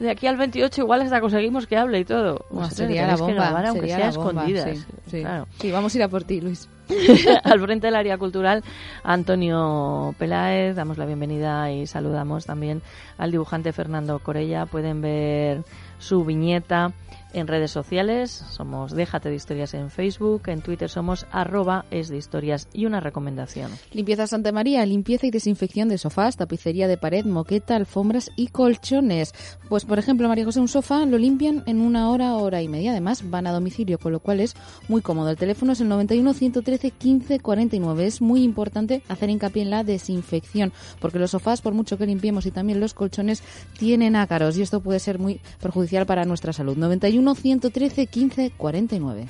De 0.00 0.10
aquí 0.10 0.26
al 0.26 0.36
28 0.36 0.80
igual 0.80 1.02
hasta 1.02 1.20
conseguimos 1.20 1.68
que 1.68 1.76
hable 1.76 2.00
y 2.00 2.04
todo. 2.04 2.44
No, 2.50 2.68
sería 2.68 3.06
la 3.06 3.16
bomba. 3.16 3.34
Grabar, 3.34 3.66
aunque 3.66 3.88
sería 3.88 4.10
sea 4.10 4.20
bomba, 4.20 4.42
escondidas. 4.42 4.78
Sí, 4.78 4.84
sí. 5.06 5.20
Claro. 5.20 5.46
sí, 5.60 5.70
vamos 5.70 5.94
a 5.94 5.98
ir 5.98 6.02
a 6.02 6.08
por 6.08 6.24
ti, 6.24 6.40
Luis. 6.40 6.68
al 7.44 7.60
frente 7.60 7.86
del 7.86 7.94
área 7.94 8.18
cultural, 8.18 8.64
Antonio 9.04 10.12
Peláez. 10.18 10.74
Damos 10.74 10.98
la 10.98 11.06
bienvenida 11.06 11.70
y 11.70 11.86
saludamos 11.86 12.44
también 12.44 12.82
al 13.18 13.30
dibujante 13.30 13.72
Fernando 13.72 14.18
Corella. 14.18 14.66
Pueden 14.66 15.00
ver 15.00 15.62
su 16.00 16.24
viñeta 16.24 16.92
en 17.34 17.46
redes 17.46 17.70
sociales. 17.70 18.30
Somos 18.50 18.92
Déjate 18.92 19.28
de 19.28 19.34
Historias 19.34 19.74
en 19.74 19.90
Facebook. 19.90 20.42
En 20.46 20.62
Twitter 20.62 20.88
somos 20.88 21.26
arroba 21.30 21.84
es 21.90 22.08
de 22.08 22.16
historias. 22.16 22.68
Y 22.72 22.86
una 22.86 23.00
recomendación. 23.00 23.70
Limpieza 23.92 24.26
Santa 24.26 24.52
María, 24.52 24.86
limpieza 24.86 25.26
y 25.26 25.30
desinfección 25.30 25.88
de 25.88 25.98
sofás, 25.98 26.36
tapicería 26.36 26.88
de 26.88 26.96
pared, 26.96 27.24
moqueta, 27.24 27.76
alfombras 27.76 28.30
y 28.36 28.48
colchones. 28.48 29.34
Pues 29.68 29.84
por 29.84 29.98
ejemplo, 29.98 30.28
María 30.28 30.44
José, 30.44 30.60
un 30.60 30.68
sofá 30.68 31.04
lo 31.04 31.18
limpian 31.18 31.62
en 31.66 31.80
una 31.80 32.10
hora, 32.10 32.34
hora 32.36 32.62
y 32.62 32.68
media. 32.68 32.92
Además, 32.92 33.28
van 33.28 33.46
a 33.46 33.52
domicilio, 33.52 33.98
con 33.98 34.12
lo 34.12 34.20
cual 34.20 34.40
es 34.40 34.54
muy 34.88 35.02
cómodo. 35.02 35.30
El 35.30 35.36
teléfono 35.36 35.72
es 35.72 35.80
el 35.80 35.88
91 35.88 36.32
113 36.32 36.90
15 36.90 37.40
49. 37.40 38.06
Es 38.06 38.20
muy 38.20 38.42
importante 38.42 39.02
hacer 39.08 39.30
hincapié 39.30 39.62
en 39.62 39.70
la 39.70 39.84
desinfección, 39.84 40.72
porque 41.00 41.18
los 41.18 41.32
sofás, 41.32 41.60
por 41.60 41.74
mucho 41.74 41.98
que 41.98 42.06
limpiemos 42.06 42.46
y 42.46 42.50
también 42.50 42.80
los 42.80 42.94
colchones, 42.94 43.42
tienen 43.78 44.16
ácaros 44.16 44.56
y 44.56 44.62
esto 44.62 44.80
puede 44.80 45.00
ser 45.00 45.18
muy 45.18 45.40
perjudicial 45.60 46.06
para 46.06 46.24
nuestra 46.24 46.52
salud. 46.52 46.76
91 46.76 47.23
113 47.32 48.06
15 48.06 48.52
49. 48.54 49.26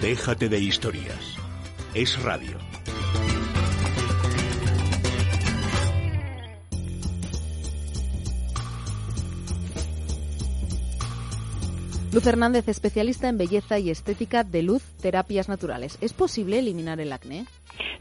Déjate 0.00 0.48
de 0.48 0.60
historias. 0.60 1.36
Es 1.92 2.22
radio. 2.22 2.56
Luz 12.16 12.26
Hernández, 12.26 12.66
especialista 12.68 13.28
en 13.28 13.36
belleza 13.36 13.78
y 13.78 13.90
estética 13.90 14.42
de 14.42 14.62
luz, 14.62 14.82
terapias 15.02 15.50
naturales. 15.50 15.98
¿Es 16.00 16.14
posible 16.14 16.58
eliminar 16.58 16.98
el 16.98 17.12
acné? 17.12 17.44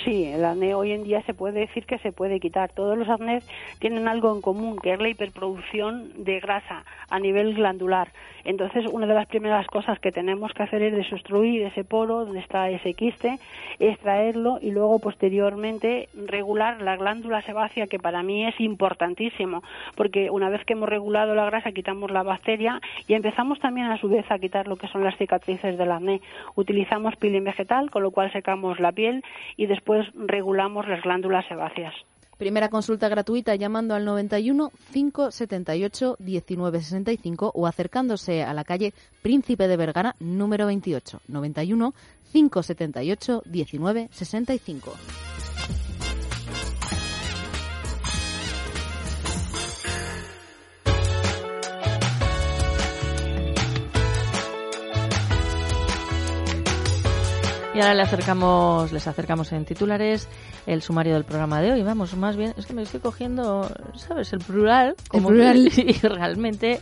Sí, 0.04 0.26
el 0.26 0.46
acné 0.46 0.76
hoy 0.76 0.92
en 0.92 1.04
día 1.04 1.22
se 1.24 1.34
puede 1.34 1.62
decir 1.62 1.86
que 1.86 1.98
se 2.00 2.12
puede 2.12 2.40
quitar. 2.40 2.72
Todos 2.72 2.98
los 2.98 3.10
acnés 3.10 3.48
tienen 3.80 4.08
algo 4.08 4.34
en 4.34 4.42
común, 4.42 4.78
que 4.78 4.94
es 4.94 5.00
la 5.00 5.10
hiperproducción 5.10 6.24
de 6.24 6.40
grasa 6.40 6.84
a 7.10 7.20
nivel 7.20 7.54
glandular. 7.56 8.10
Entonces, 8.44 8.86
una 8.92 9.08
de 9.08 9.16
las 9.16 9.26
primeras 9.26 9.66
cosas 9.68 10.00
que 10.00 10.12
tenemos 10.12 10.54
que 10.54 10.64
hacer 10.64 10.84
es 10.84 10.96
desobstruir 10.96 11.64
ese 11.64 11.84
poro 11.84 12.26
donde 12.26 12.40
está 12.40 12.70
ese 12.70 12.94
quiste, 12.94 13.40
extraerlo 13.80 14.60
y 14.62 14.70
luego 14.70 15.00
posteriormente 15.00 16.10
regular 16.14 16.82
la 16.82 16.96
glándula 16.96 17.42
sebácea, 17.42 17.88
que 17.88 17.98
para 17.98 18.22
mí 18.22 18.46
es 18.46 18.60
importantísimo, 18.62 19.64
porque 19.96 20.30
una 20.30 20.50
vez 20.50 20.64
que 20.64 20.74
hemos 20.74 20.88
regulado 20.88 21.34
la 21.34 21.46
grasa 21.46 21.72
quitamos 21.72 22.12
la 22.12 22.22
bacteria 22.22 22.80
y 23.08 23.16
empezamos 23.16 23.60
también 23.60 23.88
a 23.88 23.98
su 23.98 24.10
vez 24.10 24.30
a 24.30 24.38
quitar 24.38 24.68
lo 24.68 24.76
que 24.76 24.88
son 24.88 25.04
las 25.04 25.18
cicatrices 25.18 25.78
del 25.78 25.92
acné. 25.92 26.22
Utilizamos 26.56 27.16
peeling 27.16 27.44
vegetal, 27.44 27.90
con 27.90 28.04
lo 28.04 28.12
cual 28.12 28.32
secamos 28.32 28.80
la 28.80 28.92
piel 28.92 29.24
y 29.58 29.65
después 29.68 30.08
regulamos 30.16 30.88
las 30.88 31.02
glándulas 31.02 31.46
sebáceas. 31.48 31.94
Primera 32.38 32.70
consulta 32.70 33.08
gratuita 33.08 33.56
llamando 33.56 33.96
al 33.96 34.04
91 34.04 34.72
578 34.92 36.18
1965 36.20 37.52
o 37.54 37.66
acercándose 37.66 38.44
a 38.44 38.54
la 38.54 38.66
calle 38.66 38.94
Príncipe 39.22 39.70
de 39.70 39.78
Vergara 39.78 40.16
número 40.20 40.66
28 40.66 41.22
91 41.28 41.94
578 42.34 43.44
1965. 43.46 45.35
Y 57.76 57.82
ahora 57.82 57.94
le 57.94 58.04
acercamos, 58.04 58.94
les 58.94 59.06
acercamos 59.06 59.52
en 59.52 59.66
titulares 59.66 60.30
el 60.66 60.82
sumario 60.82 61.14
del 61.14 61.26
programa 61.26 61.62
de 61.62 61.74
hoy. 61.74 61.84
Vamos, 61.84 62.16
más 62.16 62.38
bien, 62.38 62.54
es 62.56 62.66
que 62.66 62.74
me 62.74 62.84
estoy 62.84 63.02
cogiendo, 63.02 63.70
¿sabes? 63.96 64.32
El 64.32 64.40
plural. 64.40 64.96
Como 65.10 65.30
El 65.30 65.36
plural. 65.36 65.72
Y 65.78 65.92
realmente 66.08 66.80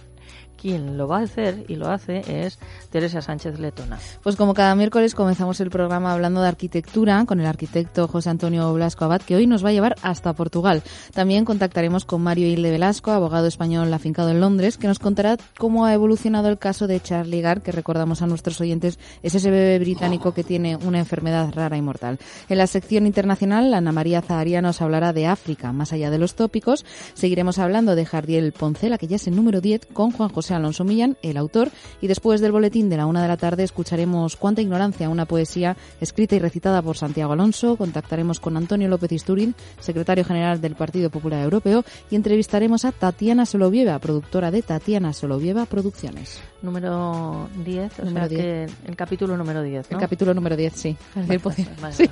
quien 0.64 0.98
lo 0.98 1.10
va 1.10 1.18
a 1.18 1.24
hacer 1.24 1.66
y 1.68 1.76
lo 1.76 1.90
hace 1.90 2.24
es 2.46 2.58
Teresa 2.90 3.22
Sánchez 3.22 3.60
Letona. 3.60 4.00
Pues 4.24 4.38
como 4.38 4.54
cada 4.54 4.74
miércoles 4.76 5.14
comenzamos 5.14 5.60
el 5.60 5.70
programa 5.70 6.14
hablando 6.14 6.42
de 6.42 6.48
arquitectura 6.48 7.26
con 7.26 7.42
el 7.42 7.46
arquitecto 7.48 8.08
José 8.08 8.30
Antonio 8.30 8.74
Blasco 8.74 9.04
Abad, 9.04 9.22
que 9.22 9.36
hoy 9.36 9.46
nos 9.46 9.66
va 9.66 9.70
a 9.70 9.72
llevar 9.74 9.98
hasta 10.04 10.32
Portugal. 10.32 10.82
También 11.14 11.44
contactaremos 11.44 12.06
con 12.06 12.22
Mario 12.22 12.48
Hilde 12.48 12.72
Velasco, 12.72 13.12
abogado 13.12 13.46
español 13.46 13.94
afincado 13.94 14.30
en 14.30 14.40
Londres, 14.40 14.78
que 14.78 14.88
nos 14.88 15.00
contará 15.00 15.36
cómo 15.58 15.86
ha 15.86 15.94
evolucionado 15.94 16.48
el 16.48 16.58
caso 16.58 16.88
de 16.88 17.02
Charlie 17.02 17.42
Gard, 17.42 17.62
que 17.62 17.74
recordamos 17.74 18.22
a 18.22 18.28
nuestros 18.28 18.62
oyentes 18.62 18.98
es 19.22 19.36
ese 19.36 19.52
bebé 19.52 19.80
británico 19.80 20.34
que 20.34 20.46
tiene 20.46 20.78
una 20.78 21.00
enfermedad 21.00 21.52
rara 21.54 21.76
y 21.76 21.82
mortal. 21.82 22.20
En 22.48 22.58
la 22.58 22.68
sección 22.68 23.06
internacional, 23.06 23.74
Ana 23.74 23.92
María 23.92 24.22
Zaharia 24.22 24.62
nos 24.62 24.82
hablará 24.82 25.12
de 25.12 25.28
África, 25.28 25.74
más 25.74 25.92
allá 25.92 26.10
de 26.10 26.20
los 26.20 26.36
tópicos. 26.36 26.86
Seguiremos 27.16 27.60
hablando 27.60 27.98
de 27.98 28.06
Jardiel 28.06 28.54
Poncela, 28.54 28.98
que 28.98 29.08
ya 29.08 29.18
es 29.18 29.28
el 29.28 29.36
número 29.36 29.60
10, 29.60 29.88
con 29.88 30.12
Juan 30.12 30.30
José 30.30 30.53
Alonso 30.54 30.84
Millán, 30.84 31.18
el 31.22 31.38
autor, 31.38 31.70
y 32.02 32.08
después 32.08 32.42
del 32.42 32.52
boletín 32.52 32.90
de 32.90 32.98
la 32.98 33.06
una 33.06 33.22
de 33.22 33.28
la 33.28 33.38
tarde 33.38 33.64
escucharemos 33.64 34.36
Cuánta 34.36 34.62
ignorancia, 34.62 35.10
una 35.10 35.26
poesía 35.26 35.76
escrita 36.02 36.36
y 36.36 36.40
recitada 36.40 36.82
por 36.82 36.98
Santiago 36.98 37.34
Alonso, 37.34 37.76
contactaremos 37.76 38.40
con 38.40 38.58
Antonio 38.58 38.88
López 38.88 39.12
Isturín, 39.12 39.56
secretario 39.80 40.26
general 40.26 40.62
del 40.62 40.76
Partido 40.76 41.10
Popular 41.10 41.44
Europeo, 41.44 41.84
y 42.10 42.16
entrevistaremos 42.16 42.86
a 42.86 42.92
Tatiana 42.92 43.46
Solovieva, 43.46 44.00
productora 44.00 44.52
de 44.52 44.62
Tatiana 44.62 45.14
Solovieva 45.14 45.66
Producciones. 45.66 46.42
Número 46.62 47.50
10, 47.64 48.00
o 48.00 48.06
Número 48.06 48.30
sea 48.30 48.38
que 48.38 48.68
el 48.86 48.96
capítulo 48.96 49.38
número 49.38 49.62
10, 49.62 49.92
¿no? 49.92 49.98
El 49.98 50.02
capítulo 50.02 50.34
número 50.34 50.56
10, 50.56 50.74
sí. 50.74 50.98
Vale, 51.16 51.40
Sí. 51.92 52.10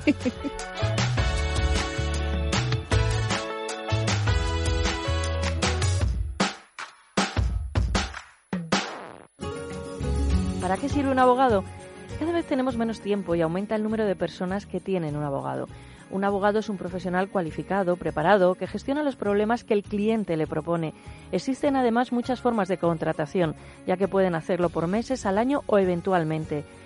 ¿Para 10.72 10.80
qué 10.80 10.88
sirve 10.88 11.10
un 11.10 11.18
abogado? 11.18 11.64
Cada 12.18 12.32
vez 12.32 12.46
tenemos 12.46 12.78
menos 12.78 13.02
tiempo 13.02 13.34
y 13.34 13.42
aumenta 13.42 13.76
el 13.76 13.82
número 13.82 14.06
de 14.06 14.16
personas 14.16 14.64
que 14.64 14.80
tienen 14.80 15.16
un 15.16 15.22
abogado. 15.22 15.68
Un 16.10 16.24
abogado 16.24 16.60
es 16.60 16.70
un 16.70 16.78
profesional 16.78 17.28
cualificado, 17.28 17.96
preparado, 17.96 18.54
que 18.54 18.66
gestiona 18.66 19.02
los 19.02 19.14
problemas 19.14 19.64
que 19.64 19.74
el 19.74 19.82
cliente 19.82 20.34
le 20.38 20.46
propone. 20.46 20.94
Existen 21.30 21.76
además 21.76 22.10
muchas 22.10 22.40
formas 22.40 22.68
de 22.68 22.78
contratación, 22.78 23.54
ya 23.86 23.98
que 23.98 24.08
pueden 24.08 24.34
hacerlo 24.34 24.70
por 24.70 24.86
meses, 24.86 25.26
al 25.26 25.36
año 25.36 25.60
o 25.66 25.76
eventualmente. 25.76 26.64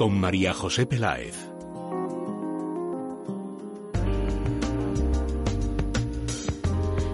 con 0.00 0.18
María 0.18 0.54
José 0.54 0.86
Peláez. 0.86 1.36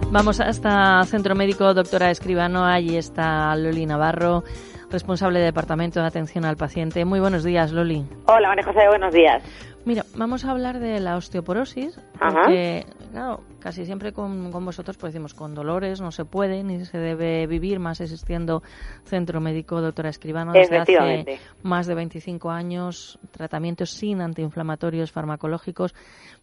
Vamos 0.09 0.39
hasta 0.39 1.03
Centro 1.03 1.35
Médico 1.35 1.73
Doctora 1.73 2.11
Escribano. 2.11 2.63
Allí 2.63 2.95
está 2.95 3.53
Loli 3.57 3.85
Navarro, 3.85 4.45
responsable 4.89 5.39
de 5.39 5.45
Departamento 5.47 5.99
de 5.99 6.07
Atención 6.07 6.45
al 6.45 6.55
Paciente. 6.55 7.03
Muy 7.03 7.19
buenos 7.19 7.43
días, 7.43 7.73
Loli. 7.73 8.05
Hola, 8.27 8.47
María 8.47 8.63
José, 8.63 8.87
buenos 8.87 9.13
días. 9.13 9.43
Mira, 9.87 10.03
vamos 10.17 10.43
a 10.43 10.51
hablar 10.51 10.79
de 10.81 10.99
la 10.99 11.15
osteoporosis, 11.15 11.97
Ajá. 12.19 12.41
porque, 12.43 12.85
claro, 13.11 13.45
casi 13.59 13.85
siempre 13.85 14.11
con, 14.11 14.51
con 14.51 14.65
vosotros 14.65 14.97
pues 14.97 15.13
decimos 15.13 15.33
con 15.33 15.55
dolores 15.55 16.01
no 16.01 16.11
se 16.11 16.25
puede 16.25 16.61
ni 16.61 16.83
se 16.83 16.97
debe 16.97 17.47
vivir, 17.47 17.79
más 17.79 18.01
existiendo 18.01 18.63
Centro 19.05 19.39
Médico 19.39 19.79
Doctora 19.79 20.09
Escribano 20.09 20.51
desde 20.51 20.77
hace 20.77 21.39
más 21.63 21.87
de 21.87 21.95
25 21.95 22.51
años, 22.51 23.17
tratamientos 23.31 23.91
sin 23.91 24.19
antiinflamatorios 24.19 25.13
farmacológicos, 25.13 25.95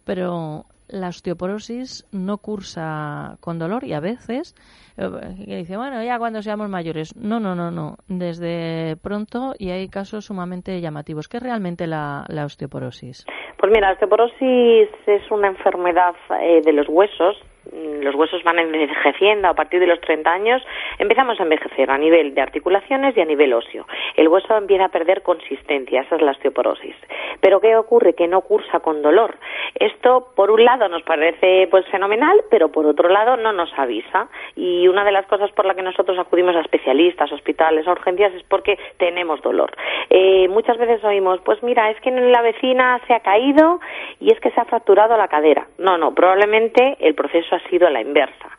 pero 0.03 0.65
la 0.87 1.07
osteoporosis 1.09 2.07
no 2.11 2.37
cursa 2.37 3.37
con 3.39 3.59
dolor 3.59 3.83
y 3.83 3.93
a 3.93 3.99
veces 3.99 4.55
eh, 4.97 5.55
dice, 5.57 5.77
bueno, 5.77 6.03
ya 6.03 6.17
cuando 6.17 6.41
seamos 6.41 6.69
mayores. 6.69 7.15
No, 7.15 7.39
no, 7.39 7.55
no, 7.55 7.71
no. 7.71 7.97
Desde 8.07 8.95
pronto 8.97 9.53
y 9.57 9.69
hay 9.71 9.89
casos 9.89 10.25
sumamente 10.25 10.79
llamativos. 10.81 11.27
¿Qué 11.27 11.37
es 11.37 11.43
realmente 11.43 11.87
la, 11.87 12.25
la 12.27 12.45
osteoporosis? 12.45 13.25
Pues 13.57 13.71
mira, 13.71 13.87
la 13.87 13.93
osteoporosis 13.93 14.89
es 15.07 15.31
una 15.31 15.47
enfermedad 15.47 16.15
eh, 16.41 16.61
de 16.63 16.73
los 16.73 16.87
huesos. 16.87 17.37
Mm, 17.71 18.03
Los 18.03 18.15
huesos 18.15 18.43
van 18.43 18.59
envejeciendo 18.59 19.47
a 19.47 19.53
partir 19.53 19.79
de 19.79 19.87
los 19.87 19.99
30 20.01 20.31
años. 20.31 20.61
Empezamos 20.99 21.39
a 21.39 21.43
envejecer 21.43 21.89
a 21.89 21.97
nivel 21.97 22.35
de 22.35 22.41
articulaciones 22.41 23.15
y 23.17 23.21
a 23.21 23.25
nivel 23.25 23.53
óseo. 23.53 23.87
El 24.15 24.27
hueso 24.27 24.55
empieza 24.55 24.85
a 24.85 24.89
perder 24.89 25.23
consistencia, 25.23 26.01
esa 26.01 26.15
es 26.15 26.21
la 26.21 26.31
osteoporosis. 26.31 26.95
Pero 27.41 27.59
¿qué 27.59 27.75
ocurre? 27.75 28.13
Que 28.13 28.27
no 28.27 28.41
cursa 28.41 28.79
con 28.79 29.01
dolor. 29.01 29.35
Esto, 29.75 30.27
por 30.35 30.51
un 30.51 30.63
lado, 30.63 30.87
nos 30.87 31.03
parece 31.03 31.67
pues 31.71 31.85
fenomenal, 31.87 32.41
pero 32.49 32.71
por 32.71 32.85
otro 32.85 33.09
lado 33.09 33.37
no 33.37 33.51
nos 33.51 33.71
avisa. 33.77 34.29
Y 34.55 34.87
una 34.87 35.03
de 35.03 35.11
las 35.11 35.25
cosas 35.25 35.51
por 35.51 35.65
la 35.65 35.73
que 35.73 35.81
nosotros 35.81 36.17
acudimos 36.17 36.55
a 36.55 36.61
especialistas, 36.61 37.31
hospitales, 37.31 37.87
urgencias, 37.87 38.33
es 38.33 38.43
porque 38.43 38.77
tenemos 38.97 39.41
dolor. 39.41 39.71
Eh, 40.09 40.47
muchas 40.49 40.77
veces 40.77 41.03
oímos, 41.03 41.39
pues 41.43 41.61
mira, 41.63 41.89
es 41.89 41.99
que 42.01 42.11
la 42.11 42.41
vecina 42.41 43.01
se 43.07 43.13
ha 43.13 43.19
caído 43.19 43.79
y 44.19 44.31
es 44.31 44.39
que 44.39 44.51
se 44.51 44.61
ha 44.61 44.65
fracturado 44.65 45.17
la 45.17 45.27
cadera. 45.27 45.67
No, 45.77 45.97
no, 45.97 46.13
probablemente 46.13 46.97
el 46.99 47.15
proceso 47.15 47.54
ha 47.55 47.69
sido 47.69 47.89
la 47.89 48.01
inversa. 48.01 48.49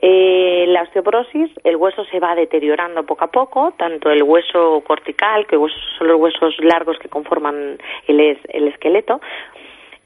Eh, 0.00 0.64
la 0.68 0.82
osteoporosis, 0.82 1.50
el 1.64 1.76
hueso 1.76 2.04
se 2.06 2.18
va 2.18 2.34
deteriorando 2.34 3.04
poco 3.04 3.24
a 3.24 3.30
poco, 3.30 3.72
tanto 3.76 4.10
el 4.10 4.22
hueso 4.22 4.82
cortical, 4.86 5.46
que 5.46 5.56
son 5.98 6.08
los 6.08 6.16
huesos 6.18 6.56
largos 6.60 6.98
que 6.98 7.08
conforman 7.08 7.78
el, 8.08 8.20
es- 8.20 8.38
el 8.48 8.68
esqueleto, 8.68 9.20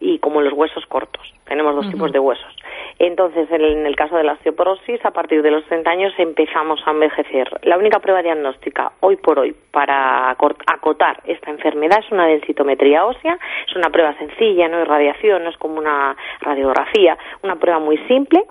y 0.00 0.18
como 0.18 0.40
los 0.40 0.52
huesos 0.52 0.84
cortos. 0.86 1.32
Tenemos 1.46 1.74
dos 1.74 1.88
tipos 1.90 2.12
de 2.12 2.18
huesos. 2.18 2.54
Entonces, 2.98 3.48
en 3.50 3.86
el 3.86 3.94
caso 3.94 4.16
de 4.16 4.24
la 4.24 4.32
osteoporosis, 4.32 5.04
a 5.04 5.10
partir 5.10 5.42
de 5.42 5.50
los 5.50 5.64
30 5.66 5.90
años 5.90 6.12
empezamos 6.18 6.80
a 6.86 6.90
envejecer. 6.90 7.48
La 7.62 7.78
única 7.78 8.00
prueba 8.00 8.22
diagnóstica 8.22 8.92
hoy 9.00 9.16
por 9.16 9.38
hoy 9.38 9.54
para 9.70 10.30
acotar 10.30 11.22
esta 11.26 11.50
enfermedad 11.50 12.00
es 12.04 12.10
una 12.10 12.26
densitometría 12.26 13.04
ósea. 13.04 13.38
Es 13.68 13.76
una 13.76 13.90
prueba 13.90 14.16
sencilla, 14.18 14.68
no 14.68 14.80
es 14.80 14.88
radiación, 14.88 15.44
no 15.44 15.50
es 15.50 15.56
como 15.58 15.78
una 15.78 16.16
radiografía, 16.40 17.16
una 17.42 17.56
prueba 17.56 17.78
muy 17.78 17.98
simple 18.08 18.44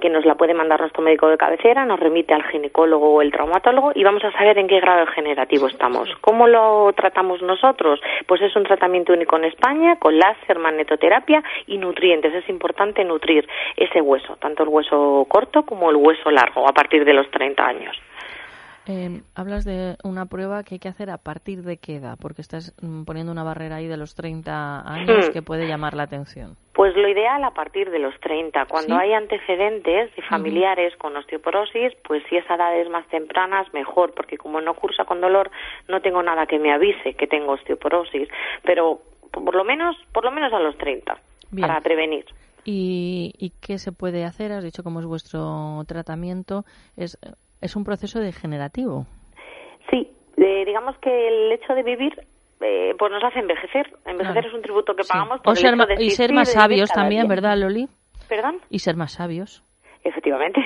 que 0.00 0.10
nos 0.10 0.24
la 0.24 0.34
puede 0.34 0.54
mandar 0.54 0.80
nuestro 0.80 1.02
médico 1.02 1.28
de 1.28 1.36
cabecera, 1.36 1.84
nos 1.84 2.00
remite 2.00 2.34
al 2.34 2.42
ginecólogo 2.44 3.14
o 3.14 3.22
el 3.22 3.32
traumatólogo 3.32 3.92
y 3.94 4.04
vamos 4.04 4.24
a 4.24 4.32
saber 4.32 4.58
en 4.58 4.68
qué 4.68 4.80
grado 4.80 5.06
generativo 5.06 5.68
estamos. 5.68 6.08
¿Cómo 6.20 6.46
lo 6.46 6.92
tratamos 6.94 7.42
nosotros? 7.42 8.00
Pues 8.26 8.42
es 8.42 8.54
un 8.56 8.64
tratamiento 8.64 9.12
único 9.12 9.36
en 9.36 9.44
España 9.44 9.96
con 9.96 10.18
láser, 10.18 10.58
magnetoterapia 10.58 11.42
y 11.66 11.78
nutrientes. 11.78 12.34
Es 12.34 12.48
importante 12.48 13.04
nutrir 13.04 13.48
ese 13.76 14.00
hueso, 14.00 14.36
tanto 14.36 14.62
el 14.62 14.68
hueso 14.68 15.26
corto 15.28 15.64
como 15.64 15.90
el 15.90 15.96
hueso 15.96 16.30
largo, 16.30 16.68
a 16.68 16.72
partir 16.72 17.04
de 17.04 17.14
los 17.14 17.30
30 17.30 17.66
años. 17.66 17.96
Eh, 18.86 19.22
hablas 19.34 19.64
de 19.64 19.96
una 20.04 20.26
prueba 20.26 20.62
que 20.62 20.74
hay 20.74 20.78
que 20.78 20.88
hacer 20.88 21.08
a 21.08 21.16
partir 21.16 21.62
de 21.62 21.78
qué 21.78 21.96
edad, 21.96 22.18
porque 22.20 22.42
estás 22.42 22.74
mm, 22.82 23.04
poniendo 23.04 23.32
una 23.32 23.42
barrera 23.42 23.76
ahí 23.76 23.86
de 23.86 23.96
los 23.96 24.14
30 24.14 24.86
años 24.86 25.28
hmm. 25.28 25.32
que 25.32 25.40
puede 25.42 25.66
llamar 25.66 25.94
la 25.94 26.02
atención. 26.02 26.56
Pues 26.74 26.94
lo 26.96 27.08
ideal 27.08 27.42
a 27.44 27.52
partir 27.52 27.90
de 27.90 27.98
los 27.98 28.18
30. 28.20 28.66
Cuando 28.66 28.96
hay 28.96 29.12
antecedentes 29.12 30.14
de 30.14 30.22
familiares 30.22 30.94
con 30.96 31.16
osteoporosis, 31.16 31.92
pues 32.06 32.22
si 32.28 32.36
esa 32.36 32.56
edad 32.56 32.76
es 32.76 32.90
más 32.90 33.06
temprana, 33.08 33.64
mejor, 33.72 34.12
porque 34.12 34.36
como 34.36 34.60
no 34.60 34.74
cursa 34.74 35.04
con 35.04 35.20
dolor, 35.20 35.50
no 35.88 36.00
tengo 36.00 36.22
nada 36.22 36.46
que 36.46 36.58
me 36.58 36.72
avise 36.72 37.14
que 37.14 37.26
tengo 37.26 37.52
osteoporosis. 37.52 38.28
Pero 38.64 39.00
por 39.30 39.54
lo 39.54 39.64
menos, 39.64 39.96
por 40.12 40.24
lo 40.24 40.32
menos 40.32 40.52
a 40.52 40.58
los 40.58 40.76
30, 40.76 41.16
para 41.60 41.80
prevenir. 41.80 42.26
¿Y, 42.64 43.32
¿Y 43.38 43.52
qué 43.60 43.78
se 43.78 43.92
puede 43.92 44.24
hacer? 44.24 44.52
Has 44.52 44.64
dicho 44.64 44.82
cómo 44.82 45.00
es 45.00 45.06
vuestro 45.06 45.84
tratamiento. 45.86 46.64
Es 46.96 47.18
es 47.64 47.76
un 47.76 47.84
proceso 47.84 48.20
degenerativo. 48.20 49.06
Sí, 49.90 50.10
digamos 50.36 50.96
que 50.98 51.28
el 51.28 51.52
hecho 51.52 51.74
de 51.74 51.82
vivir 51.82 52.12
eh, 52.60 52.94
pues 52.98 53.10
nos 53.10 53.24
hace 53.24 53.40
envejecer. 53.40 53.90
Envejecer 54.04 54.46
es 54.46 54.54
un 54.54 54.62
tributo 54.62 54.94
que 54.94 55.02
pagamos 55.04 55.40
por 55.40 55.56
ser, 55.56 55.74
y 55.98 56.10
ser 56.10 56.32
más 56.32 56.52
sabios 56.52 56.90
también, 56.90 57.26
¿verdad, 57.26 57.56
Loli? 57.56 57.88
¿Perdón? 58.28 58.60
Y 58.68 58.80
ser 58.80 58.96
más 58.96 59.12
sabios. 59.12 59.62
Efectivamente. 60.04 60.60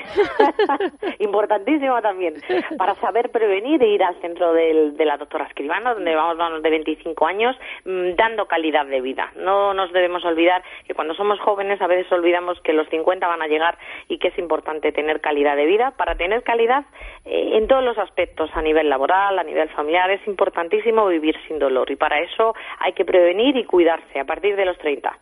Importantísimo 1.19 2.01
también. 2.01 2.33
Para 2.77 2.95
saber 2.95 3.31
prevenir 3.31 3.81
e 3.81 3.87
ir 3.87 4.03
al 4.03 4.19
centro 4.19 4.51
del, 4.51 4.97
de 4.97 5.05
la 5.05 5.15
doctora 5.15 5.45
Escribano, 5.45 5.95
donde 5.95 6.13
vamos 6.13 6.37
vamos 6.37 6.61
de 6.61 6.69
25 6.69 7.25
años, 7.25 7.55
mm, 7.85 8.15
dando 8.15 8.47
calidad 8.47 8.85
de 8.85 8.99
vida. 8.99 9.31
No 9.37 9.73
nos 9.73 9.93
debemos 9.93 10.25
olvidar 10.25 10.61
que 10.85 10.93
cuando 10.93 11.13
somos 11.13 11.39
jóvenes 11.39 11.81
a 11.81 11.87
veces 11.87 12.11
olvidamos 12.11 12.59
que 12.61 12.73
los 12.73 12.89
50 12.89 13.27
van 13.27 13.41
a 13.41 13.47
llegar 13.47 13.77
y 14.09 14.19
que 14.19 14.27
es 14.27 14.37
importante 14.37 14.91
tener 14.91 15.21
calidad 15.21 15.55
de 15.55 15.65
vida. 15.65 15.91
Para 15.91 16.15
tener 16.15 16.43
calidad 16.43 16.85
eh, 17.23 17.51
en 17.53 17.67
todos 17.67 17.83
los 17.83 17.97
aspectos, 17.97 18.49
a 18.53 18.61
nivel 18.61 18.89
laboral, 18.89 19.39
a 19.39 19.43
nivel 19.43 19.69
familiar, 19.69 20.11
es 20.11 20.27
importantísimo 20.27 21.07
vivir 21.07 21.37
sin 21.47 21.59
dolor. 21.59 21.89
Y 21.89 21.95
para 21.95 22.19
eso 22.19 22.53
hay 22.79 22.91
que 22.91 23.05
prevenir 23.05 23.55
y 23.55 23.63
cuidarse 23.63 24.19
a 24.19 24.25
partir 24.25 24.57
de 24.57 24.65
los 24.65 24.77
30. 24.79 25.17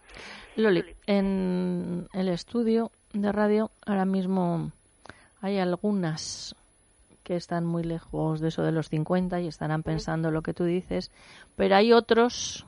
Loli, 0.56 0.84
en 1.06 2.08
el 2.14 2.30
estudio 2.30 2.90
de 3.22 3.32
radio, 3.32 3.72
ahora 3.86 4.06
mismo 4.06 4.72
hay 5.42 5.60
algunas 5.60 6.56
que 7.24 7.36
están 7.36 7.66
muy 7.66 7.84
lejos 7.84 8.40
de 8.40 8.48
eso 8.48 8.64
de 8.64 8.72
los 8.72 8.90
50 8.90 9.42
y 9.42 9.48
estarán 9.48 9.84
pensando 9.84 10.32
lo 10.32 10.42
que 10.42 10.54
tú 10.54 10.64
dices, 10.64 11.12
pero 11.56 11.76
hay 11.76 11.92
otros 11.92 12.66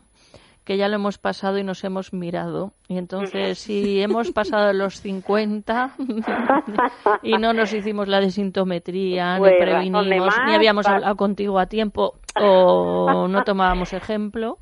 que 0.66 0.78
ya 0.78 0.88
lo 0.88 0.96
hemos 0.96 1.18
pasado 1.18 1.58
y 1.58 1.64
nos 1.64 1.84
hemos 1.84 2.14
mirado. 2.14 2.74
Y 2.88 2.98
entonces, 2.98 3.58
si 3.58 4.02
hemos 4.04 4.32
pasado 4.32 4.72
los 4.74 5.02
50 5.02 5.96
y 7.24 7.38
no 7.38 7.54
nos 7.54 7.74
hicimos 7.74 8.08
la 8.08 8.20
desintometría, 8.20 9.36
ni 9.36 9.40
pues, 9.40 9.54
previnimos, 9.60 10.06
ni 10.46 10.54
habíamos 10.54 10.88
hablado 10.88 11.16
contigo 11.16 11.58
a 11.58 11.66
tiempo 11.66 12.16
o 12.40 13.28
no 13.28 13.44
tomábamos 13.44 13.94
ejemplo, 13.94 14.58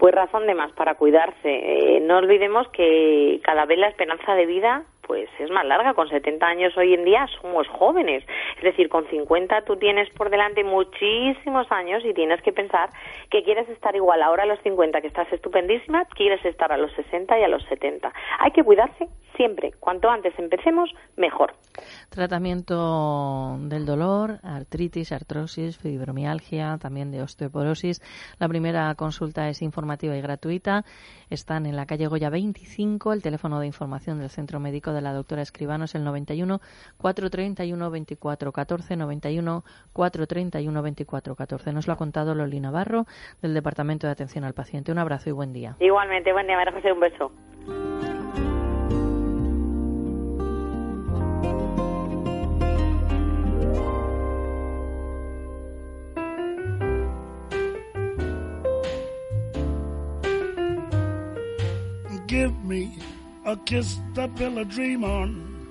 pues 0.00 0.14
razón 0.14 0.46
de 0.46 0.54
más 0.54 0.72
para 0.72 0.94
cuidarse. 0.94 1.36
Eh, 1.44 2.00
no 2.00 2.16
olvidemos 2.16 2.66
que 2.68 3.38
cada 3.44 3.66
vez 3.66 3.78
la 3.78 3.88
esperanza 3.88 4.34
de 4.34 4.46
vida 4.46 4.84
pues 5.02 5.28
es 5.38 5.50
más 5.50 5.64
larga. 5.64 5.94
Con 5.94 6.08
70 6.08 6.46
años 6.46 6.76
hoy 6.76 6.94
en 6.94 7.04
día 7.04 7.26
somos 7.40 7.66
jóvenes. 7.68 8.24
Es 8.56 8.62
decir, 8.62 8.88
con 8.88 9.06
50 9.08 9.62
tú 9.62 9.76
tienes 9.76 10.08
por 10.10 10.30
delante 10.30 10.64
muchísimos 10.64 11.70
años 11.70 12.04
y 12.04 12.14
tienes 12.14 12.42
que 12.42 12.52
pensar 12.52 12.90
que 13.30 13.42
quieres 13.42 13.68
estar 13.68 13.94
igual 13.94 14.22
ahora 14.22 14.44
a 14.44 14.46
los 14.46 14.60
50, 14.60 15.00
que 15.00 15.06
estás 15.06 15.32
estupendísima, 15.32 16.04
quieres 16.16 16.44
estar 16.44 16.72
a 16.72 16.76
los 16.76 16.92
60 16.92 17.38
y 17.38 17.42
a 17.42 17.48
los 17.48 17.64
70. 17.64 18.12
Hay 18.38 18.50
que 18.52 18.62
cuidarse 18.62 19.08
siempre. 19.36 19.72
Cuanto 19.80 20.10
antes 20.10 20.38
empecemos, 20.38 20.90
mejor. 21.16 21.54
Tratamiento 22.10 23.56
del 23.60 23.86
dolor, 23.86 24.38
artritis, 24.42 25.12
artrosis, 25.12 25.78
fibromialgia, 25.78 26.76
también 26.78 27.10
de 27.10 27.22
osteoporosis. 27.22 28.02
La 28.38 28.48
primera 28.48 28.94
consulta 28.96 29.48
es 29.48 29.62
informativa 29.62 30.16
y 30.16 30.20
gratuita. 30.20 30.84
Están 31.30 31.64
en 31.66 31.76
la 31.76 31.86
calle 31.86 32.08
Goya 32.08 32.28
25. 32.28 33.12
El 33.12 33.22
teléfono 33.22 33.60
de 33.60 33.66
información 33.66 34.18
del 34.18 34.30
Centro 34.30 34.58
Médico 34.58 34.92
de 34.92 35.00
la 35.00 35.12
doctora 35.12 35.42
Escribano 35.42 35.84
es 35.84 35.94
el 35.94 36.02
91 36.02 36.60
431 36.98 37.90
24 37.90 38.52
14 38.52 38.96
91 38.96 39.64
431 39.92 40.82
24 40.82 41.36
14. 41.36 41.72
Nos 41.72 41.86
lo 41.86 41.92
ha 41.92 41.96
contado 41.96 42.34
Loli 42.34 42.58
Navarro 42.58 43.06
del 43.42 43.54
Departamento 43.54 44.08
de 44.08 44.12
Atención 44.12 44.42
al 44.42 44.54
Paciente. 44.54 44.90
Un 44.90 44.98
abrazo 44.98 45.28
y 45.30 45.32
buen 45.32 45.52
día. 45.52 45.76
Igualmente, 45.78 46.32
buen 46.32 46.48
día, 46.48 46.56
María 46.56 46.72
José, 46.72 46.92
un 46.92 47.00
beso. 47.00 47.30
Give 62.30 62.54
me 62.64 62.94
a 63.44 63.56
kiss 63.56 63.98
to 64.14 64.28
build 64.28 64.56
a 64.58 64.64
dream 64.64 65.02
on, 65.02 65.66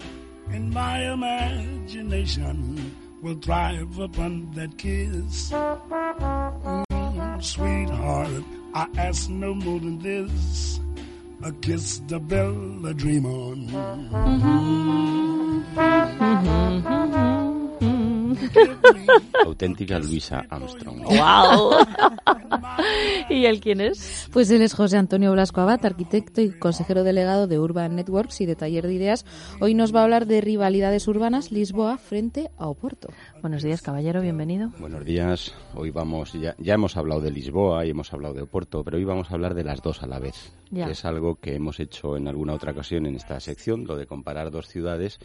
and 0.50 0.70
my 0.74 1.10
imagination 1.10 2.94
will 3.22 3.36
thrive 3.36 3.98
upon 3.98 4.52
that 4.56 4.78
kiss. 4.78 5.52
Mm, 5.54 7.42
sweetheart, 7.42 8.44
I 8.74 8.90
ask 8.98 9.30
no 9.30 9.56
more 9.56 9.80
than 9.80 10.00
this. 10.00 10.82
A 11.44 11.54
kiss 11.54 12.00
to 12.10 12.20
build 12.20 12.86
a 12.86 12.94
dream 12.94 13.26
on. 13.26 13.68
Mm-hmm. 13.70 15.64
Mm-hmm. 15.80 16.99
Auténtica 19.46 20.00
Luisa 20.00 20.46
Armstrong. 20.50 21.04
¡Wow! 21.04 21.72
¿Y 23.30 23.46
él 23.46 23.60
quién 23.60 23.82
es? 23.82 24.30
Pues 24.32 24.50
él 24.52 24.62
es 24.62 24.74
José 24.74 24.98
Antonio 24.98 25.32
Blasco 25.32 25.62
Abad, 25.62 25.86
arquitecto 25.86 26.42
y 26.42 26.52
consejero 26.52 27.04
delegado 27.04 27.48
de 27.48 27.60
Urban 27.60 27.96
Networks 27.96 28.42
y 28.42 28.46
de 28.46 28.56
Taller 28.56 28.88
de 28.88 28.94
Ideas. 28.94 29.26
Hoy 29.60 29.74
nos 29.74 29.94
va 29.94 30.02
a 30.02 30.04
hablar 30.04 30.26
de 30.26 30.42
rivalidades 30.42 31.08
urbanas 31.08 31.52
Lisboa 31.52 31.98
frente 31.98 32.50
a 32.58 32.68
Oporto. 32.68 33.10
Buenos 33.42 33.64
días, 33.64 33.82
caballero, 33.82 34.22
bienvenido. 34.22 34.72
Buenos 34.80 35.06
días. 35.06 35.54
Hoy 35.76 35.92
vamos, 35.92 36.34
ya, 36.34 36.56
ya 36.58 36.74
hemos 36.74 36.98
hablado 36.98 37.22
de 37.22 37.32
Lisboa 37.32 37.86
y 37.86 37.92
hemos 37.92 38.14
hablado 38.14 38.34
de 38.34 38.42
Oporto, 38.44 38.84
pero 38.84 38.98
hoy 38.98 39.06
vamos 39.06 39.32
a 39.32 39.34
hablar 39.34 39.54
de 39.54 39.64
las 39.64 39.82
dos 39.82 40.04
a 40.04 40.08
la 40.08 40.20
vez. 40.20 40.54
Que 40.74 40.92
es 40.92 41.04
algo 41.04 41.36
que 41.36 41.56
hemos 41.56 41.80
hecho 41.80 42.16
en 42.16 42.28
alguna 42.28 42.54
otra 42.54 42.72
ocasión 42.72 43.08
en 43.08 43.16
esta 43.16 43.40
sección, 43.40 43.86
lo 43.86 43.96
de 43.96 44.06
comparar 44.06 44.52
dos 44.52 44.68
ciudades 44.68 45.20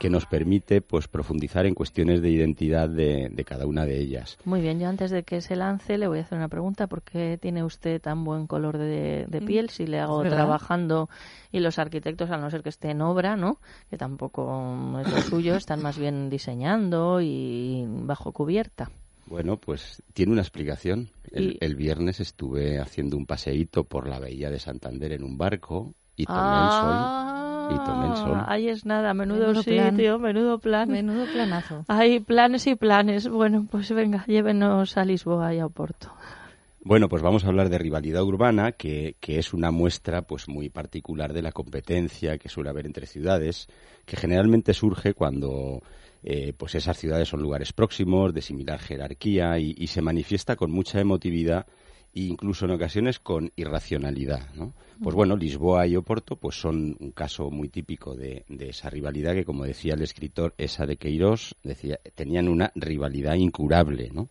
que 0.00 0.08
nos 0.08 0.24
permite 0.24 0.80
pues 0.80 1.08
profundizar 1.08 1.66
en 1.66 1.74
cuestiones 1.74 2.22
de 2.22 2.30
identidad 2.30 2.88
de, 2.88 3.44
cada 3.46 3.66
una 3.66 3.84
de 3.84 4.00
ellas. 4.00 4.38
Muy 4.46 4.62
bien, 4.62 4.80
yo 4.80 4.88
antes 4.88 5.10
de 5.10 5.24
que 5.24 5.42
se 5.42 5.56
lance 5.56 5.98
le 5.98 6.08
voy 6.08 6.20
a 6.20 6.22
hacer 6.22 6.38
una 6.38 6.48
pregunta. 6.48 6.86
¿Por 6.86 7.02
qué 7.02 7.36
tiene 7.40 7.62
usted 7.62 8.00
tan 8.00 8.24
buen 8.24 8.46
color 8.46 8.78
de, 8.78 9.26
mm, 9.30 9.44
piel 9.44 9.68
si 9.68 9.86
le 9.86 10.00
hago 10.00 10.22
trabajando 10.22 11.10
y 11.52 11.60
los 11.60 11.78
arquitectos, 11.78 12.30
a 12.30 12.38
no 12.38 12.50
ser 12.50 12.62
que 12.62 12.70
esté 12.70 12.92
en 12.92 13.02
obra, 13.02 13.36
¿no? 13.36 13.58
que 13.90 13.98
tampoco 13.98 14.98
es 15.04 15.12
lo 15.12 15.20
suyo, 15.20 15.54
están 15.54 15.82
más 15.82 15.98
bien 15.98 16.30
diseñando 16.30 17.20
y 17.20 17.84
bajo 17.86 18.32
cubierta? 18.32 18.90
Bueno, 19.26 19.58
pues 19.58 20.02
tiene 20.14 20.32
una 20.32 20.40
explicación. 20.40 21.10
El, 21.30 21.58
el, 21.60 21.76
viernes 21.76 22.20
estuve 22.20 22.80
haciendo 22.80 23.18
un 23.18 23.26
paseíto 23.26 23.84
por 23.84 24.08
la 24.08 24.18
bahía 24.18 24.48
de 24.48 24.60
Santander 24.60 25.12
en 25.12 25.24
un 25.24 25.36
barco 25.36 25.92
y 26.16 26.24
tomé 26.24 26.38
el 26.38 26.70
sol 26.70 27.39
ah, 27.78 28.00
Ah, 28.34 28.46
ahí 28.48 28.68
es 28.68 28.84
nada, 28.86 29.14
menudo, 29.14 29.54
sitio, 29.62 30.18
menudo 30.18 30.58
plan. 30.58 30.90
Menudo 30.90 31.26
planazo. 31.32 31.84
Hay 31.88 32.20
planes 32.20 32.66
y 32.66 32.74
planes. 32.74 33.28
Bueno, 33.28 33.66
pues 33.70 33.90
venga, 33.92 34.24
llévenos 34.26 34.96
a 34.96 35.04
Lisboa 35.04 35.54
y 35.54 35.58
a 35.58 35.66
Oporto. 35.66 36.12
Bueno, 36.82 37.08
pues 37.08 37.22
vamos 37.22 37.44
a 37.44 37.48
hablar 37.48 37.68
de 37.68 37.76
rivalidad 37.76 38.22
urbana, 38.22 38.72
que, 38.72 39.16
que, 39.20 39.38
es 39.38 39.52
una 39.52 39.70
muestra 39.70 40.22
pues 40.22 40.48
muy 40.48 40.70
particular 40.70 41.34
de 41.34 41.42
la 41.42 41.52
competencia 41.52 42.38
que 42.38 42.48
suele 42.48 42.70
haber 42.70 42.86
entre 42.86 43.06
ciudades, 43.06 43.68
que 44.06 44.16
generalmente 44.16 44.72
surge 44.72 45.12
cuando 45.12 45.82
eh, 46.22 46.54
pues 46.56 46.74
esas 46.74 46.96
ciudades 46.96 47.28
son 47.28 47.42
lugares 47.42 47.74
próximos, 47.74 48.32
de 48.32 48.40
similar 48.40 48.78
jerarquía 48.78 49.58
y, 49.58 49.74
y 49.76 49.88
se 49.88 50.00
manifiesta 50.00 50.56
con 50.56 50.70
mucha 50.70 51.00
emotividad 51.00 51.66
e 52.14 52.22
incluso 52.22 52.64
en 52.64 52.72
ocasiones 52.72 53.18
con 53.18 53.52
irracionalidad. 53.56 54.52
¿no? 54.54 54.74
Pues 55.02 55.14
bueno, 55.14 55.36
Lisboa 55.36 55.86
y 55.86 55.96
Oporto 55.96 56.36
pues 56.36 56.60
son 56.60 56.96
un 56.98 57.12
caso 57.12 57.50
muy 57.50 57.68
típico 57.68 58.14
de, 58.14 58.44
esa 58.58 58.90
rivalidad 58.90 59.34
que, 59.34 59.44
como 59.44 59.64
decía 59.64 59.94
el 59.94 60.02
escritor, 60.02 60.54
esa 60.58 60.86
de 60.86 60.96
Queiroz, 60.96 61.54
decía, 61.62 61.98
tenían 62.14 62.48
una 62.48 62.72
rivalidad 62.74 63.34
incurable. 63.34 64.10
¿no? 64.12 64.28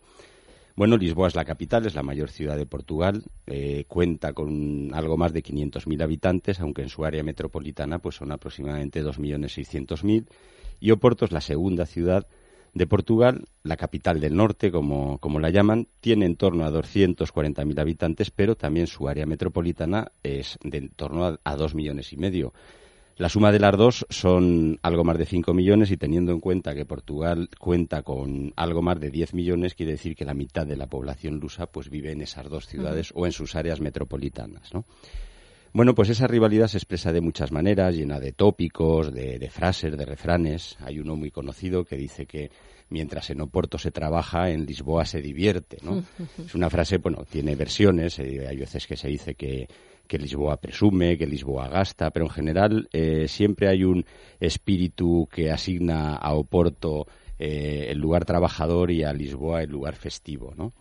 Bueno, 0.75 0.95
Lisboa 0.95 1.27
es 1.27 1.35
la 1.35 1.43
capital, 1.43 1.85
es 1.85 1.95
la 1.95 2.03
mayor 2.03 2.29
ciudad 2.29 2.55
de 2.55 2.65
Portugal, 2.65 3.23
eh, 3.47 3.83
cuenta 3.87 4.31
con 4.33 4.91
algo 4.93 5.17
más 5.17 5.33
de 5.33 5.43
500.000 5.43 6.03
habitantes, 6.03 6.59
aunque 6.61 6.83
en 6.83 6.89
su 6.89 7.03
área 7.03 7.23
metropolitana 7.23 7.99
pues 7.99 8.15
son 8.15 8.31
aproximadamente 8.31 9.03
2.600.000, 9.03 10.25
y 10.79 10.91
Oporto 10.91 11.25
es 11.25 11.31
la 11.31 11.41
segunda 11.41 11.85
ciudad 11.85 12.27
de 12.73 12.87
Portugal, 12.87 13.45
la 13.63 13.77
capital 13.77 14.19
del 14.19 14.35
norte, 14.35 14.71
como, 14.71 15.17
como 15.19 15.39
la 15.39 15.49
llaman, 15.49 15.87
tiene 15.99 16.25
en 16.25 16.35
torno 16.35 16.65
a 16.65 16.71
240.000 16.71 17.79
habitantes, 17.79 18.31
pero 18.31 18.55
también 18.55 18.87
su 18.87 19.07
área 19.07 19.25
metropolitana 19.25 20.11
es 20.23 20.57
de 20.63 20.77
en 20.77 20.89
torno 20.89 21.25
a, 21.25 21.39
a 21.43 21.55
dos 21.55 21.75
millones 21.75 22.13
y 22.13 22.17
medio. 22.17 22.53
La 23.19 23.27
suma 23.27 23.51
de 23.51 23.59
las 23.59 23.75
dos 23.75 24.05
son 24.09 24.79
algo 24.81 25.03
más 25.03 25.17
de 25.17 25.25
5 25.25 25.53
millones 25.53 25.91
y 25.91 25.97
teniendo 25.97 26.31
en 26.31 26.39
cuenta 26.39 26.73
que 26.73 26.85
Portugal 26.85 27.49
cuenta 27.59 28.01
con 28.01 28.53
algo 28.55 28.81
más 28.81 28.97
de 29.01 29.11
10 29.11 29.33
millones, 29.33 29.75
quiere 29.75 29.91
decir 29.91 30.15
que 30.15 30.23
la 30.23 30.33
mitad 30.33 30.65
de 30.65 30.77
la 30.77 30.87
población 30.87 31.37
lusa 31.37 31.65
pues 31.65 31.89
vive 31.89 32.13
en 32.13 32.21
esas 32.21 32.49
dos 32.49 32.65
ciudades 32.65 33.11
o 33.13 33.25
en 33.25 33.33
sus 33.33 33.57
áreas 33.57 33.81
metropolitanas, 33.81 34.73
¿no? 34.73 34.85
Bueno, 35.71 35.93
pues 35.93 36.09
esa 36.09 36.25
rivalidad 36.25 36.67
se 36.67 36.77
expresa 36.77 37.11
de 37.13 37.21
muchas 37.21 37.51
maneras, 37.51 37.95
llena 37.95 38.19
de 38.19 38.31
tópicos, 38.31 39.13
de, 39.13 39.49
frases, 39.51 39.95
de 39.95 40.05
refranes. 40.05 40.77
Hay 40.79 40.99
uno 40.99 41.15
muy 41.15 41.29
conocido 41.29 41.85
que 41.85 41.95
dice 41.95 42.25
que 42.25 42.49
mientras 42.89 43.29
en 43.29 43.41
Oporto 43.41 43.77
se 43.77 43.91
trabaja, 43.91 44.49
en 44.49 44.65
Lisboa 44.65 45.05
se 45.05 45.21
divierte, 45.21 45.77
¿no? 45.83 46.03
Es 46.45 46.55
una 46.55 46.71
frase, 46.71 46.97
bueno, 46.97 47.23
tiene 47.29 47.55
versiones, 47.55 48.17
eh, 48.17 48.47
hay 48.47 48.57
veces 48.57 48.87
que 48.87 48.97
se 48.97 49.07
dice 49.07 49.35
que, 49.35 49.67
Lisboa 50.09 50.57
presume, 50.57 51.19
que 51.19 51.27
Lisboa 51.27 51.67
gasta, 51.67 52.09
pero 52.09 52.25
en 52.25 52.31
general 52.31 52.89
eh, 52.91 53.27
siempre 53.27 53.67
hay 53.67 53.83
un 53.83 54.03
espíritu 54.39 55.29
que 55.31 55.51
asigna 55.51 56.15
a 56.15 56.33
Oporto 56.33 57.05
eh, 57.37 57.87
el 57.91 57.99
lugar 57.99 58.25
trabajador 58.25 58.89
y 58.89 59.03
a 59.03 59.13
Lisboa 59.13 59.61
el 59.61 59.69
lugar 59.69 59.95
festivo, 59.95 60.53
¿no? 60.57 60.73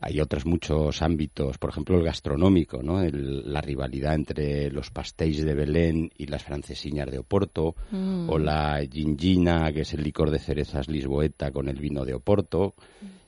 Hay 0.00 0.20
otros 0.20 0.44
muchos 0.44 1.00
ámbitos, 1.00 1.58
por 1.58 1.70
ejemplo 1.70 1.96
el 1.96 2.04
gastronómico, 2.04 2.82
¿no? 2.82 3.02
la 3.02 3.60
rivalidad 3.60 4.14
entre 4.14 4.70
los 4.70 4.90
pastéis 4.90 5.42
de 5.44 5.54
Belén 5.54 6.10
y 6.18 6.26
las 6.26 6.44
francesiñas 6.44 7.10
de 7.10 7.18
Oporto, 7.18 7.74
mm. 7.90 8.28
o 8.28 8.38
la 8.38 8.80
gingina, 8.90 9.72
que 9.72 9.82
es 9.82 9.94
el 9.94 10.02
licor 10.02 10.30
de 10.30 10.38
cerezas 10.38 10.88
lisboeta 10.88 11.50
con 11.50 11.68
el 11.68 11.80
vino 11.80 12.04
de 12.04 12.14
Oporto, 12.14 12.74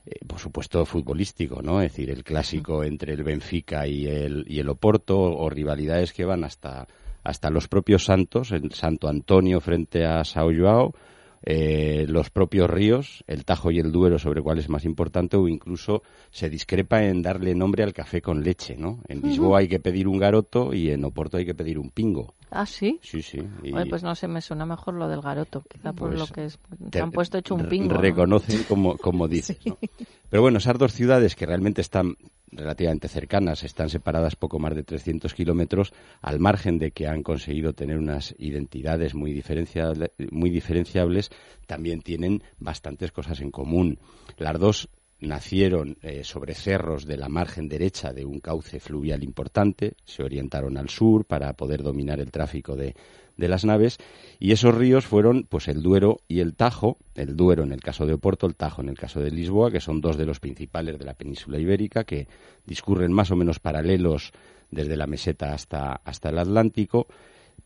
eh, 0.05 0.19
por 0.27 0.39
supuesto 0.39 0.85
futbolístico, 0.85 1.63
¿no? 1.63 1.81
Es 1.81 1.93
decir, 1.93 2.11
el 2.11 2.23
clásico 2.23 2.81
mm. 2.81 2.85
entre 2.85 3.15
el 3.15 3.23
Benfica 3.23 3.87
y 3.87 4.07
el, 4.07 4.45
y 4.47 4.59
el 4.59 4.69
Oporto, 4.69 5.19
o 5.19 5.49
rivalidades 5.49 6.13
que 6.13 6.27
van 6.27 6.45
hasta, 6.45 6.87
hasta 7.25 7.51
los 7.51 7.69
propios 7.69 8.05
santos, 8.05 8.53
el 8.53 8.73
Santo 8.73 9.09
Antonio 9.09 9.61
frente 9.61 10.05
a 10.05 10.23
Sao 10.25 10.51
Joao, 10.55 10.95
eh, 11.43 12.07
los 12.09 12.31
propios 12.31 12.69
ríos, 12.69 13.25
el 13.27 13.45
Tajo 13.45 13.71
y 13.71 13.79
el 13.79 13.93
Duero, 13.93 14.19
sobre 14.19 14.43
cuál 14.43 14.59
es 14.59 14.69
más 14.69 14.85
importante, 14.85 15.37
o 15.37 15.49
incluso 15.49 16.03
se 16.31 16.49
discrepa 16.49 17.05
en 17.05 17.23
darle 17.23 17.55
nombre 17.55 17.83
al 17.83 17.93
café 17.93 18.21
con 18.21 18.43
leche, 18.43 18.77
¿no? 18.77 19.01
En 19.09 19.23
Lisboa 19.23 19.61
hay 19.61 19.69
que 19.69 19.81
pedir 19.81 20.09
un 20.09 20.19
garoto 20.19 20.75
y 20.75 20.91
en 20.91 21.05
Oporto 21.05 21.37
hay 21.37 21.47
que 21.47 21.55
pedir 21.55 21.79
un 21.79 21.91
pingo. 21.91 22.35
¿Ah, 22.51 22.67
sí? 22.67 22.99
Sí, 23.03 23.23
sí. 23.23 23.39
pues 23.89 24.03
no 24.03 24.15
sé, 24.15 24.29
me 24.29 24.41
suena 24.41 24.65
mejor 24.65 24.95
lo 24.95 25.09
del 25.09 25.21
garoto, 25.21 25.63
quizá 25.69 25.93
por 25.93 26.11
pues 26.11 26.19
lo 26.19 26.27
que 26.27 26.47
es, 26.47 26.59
te, 26.91 27.01
han 27.01 27.11
puesto 27.11 27.39
hecho 27.39 27.55
un 27.55 27.69
pingo. 27.69 27.95
Reconocen 27.95 28.65
como, 28.65 28.97
como 28.97 29.29
dices, 29.29 29.59
¿no? 29.67 29.79
Pero 30.31 30.43
bueno, 30.43 30.59
esas 30.59 30.79
dos 30.79 30.93
ciudades 30.93 31.37
que 31.37 31.47
realmente 31.47 31.81
están 31.81 32.17
relativamente 32.51 33.09
cercanas, 33.09 33.63
están 33.63 33.91
separadas 33.91 34.37
poco 34.37 34.59
más 34.59 34.75
de 34.75 34.83
300 34.83 35.35
kilómetros, 35.35 35.93
al 36.21 36.41
margen 36.41 36.79
de 36.79 36.91
que 36.93 37.07
han 37.07 37.23
conseguido 37.23 37.73
tener 37.73 37.99
unas 37.99 38.35
identidades 38.39 39.15
muy, 39.15 39.33
diferenciables, 39.33 41.31
también 41.67 42.01
tienen 42.01 42.43
bastantes 42.59 43.13
cosas 43.13 43.41
en 43.41 43.51
común. 43.51 43.99
Las 44.39 44.59
dos 44.59 44.89
nacieron 45.21 45.97
eh, 46.03 46.23
sobre 46.25 46.55
cerros 46.55 47.05
de 47.05 47.17
la 47.17 47.29
margen 47.29 47.69
derecha 47.69 48.13
de 48.13 48.25
un 48.25 48.41
cauce 48.41 48.81
fluvial 48.81 49.25
importante, 49.25 49.95
se 50.05 50.23
orientaron 50.23 50.77
al 50.77 50.89
sur 50.89 51.25
para 51.25 51.53
poder 51.55 51.83
dominar 51.83 52.21
el 52.21 52.31
tráfico 52.31 52.77
de, 52.77 52.95
de 53.39 53.49
las 53.49 53.65
naves 53.65 53.99
y 54.39 54.53
esos 54.53 54.75
ríos 54.75 55.07
fueron 55.07 55.45
pues 55.49 55.69
el 55.69 55.83
Duero 55.83 56.19
y 56.29 56.41
el 56.41 56.55
Tajo, 56.55 56.99
el 57.15 57.37
Duero 57.37 57.63
en 57.63 57.73
el 57.73 57.81
caso 57.81 58.05
de 58.05 58.13
Oporto, 58.13 58.47
el 58.47 58.57
Tajo 58.57 58.83
en 58.83 58.91
el 58.91 58.99
caso 58.99 59.21
de 59.21 59.31
Lisboa, 59.31 59.71
que 59.71 59.81
son 59.81 60.01
dos 60.01 60.19
de 60.19 60.27
los 60.27 60.41
principales 60.41 60.99
de 60.99 61.05
la 61.05 61.15
península 61.15 61.59
ibérica 61.59 62.05
que 62.05 62.29
discurren 62.67 63.13
más 63.13 63.31
o 63.31 63.37
menos 63.37 63.61
paralelos 63.61 64.33
desde 64.71 64.97
la 64.97 65.07
meseta 65.07 65.55
hasta, 65.55 66.01
hasta 66.05 66.29
el 66.29 66.39
Atlántico, 66.39 67.07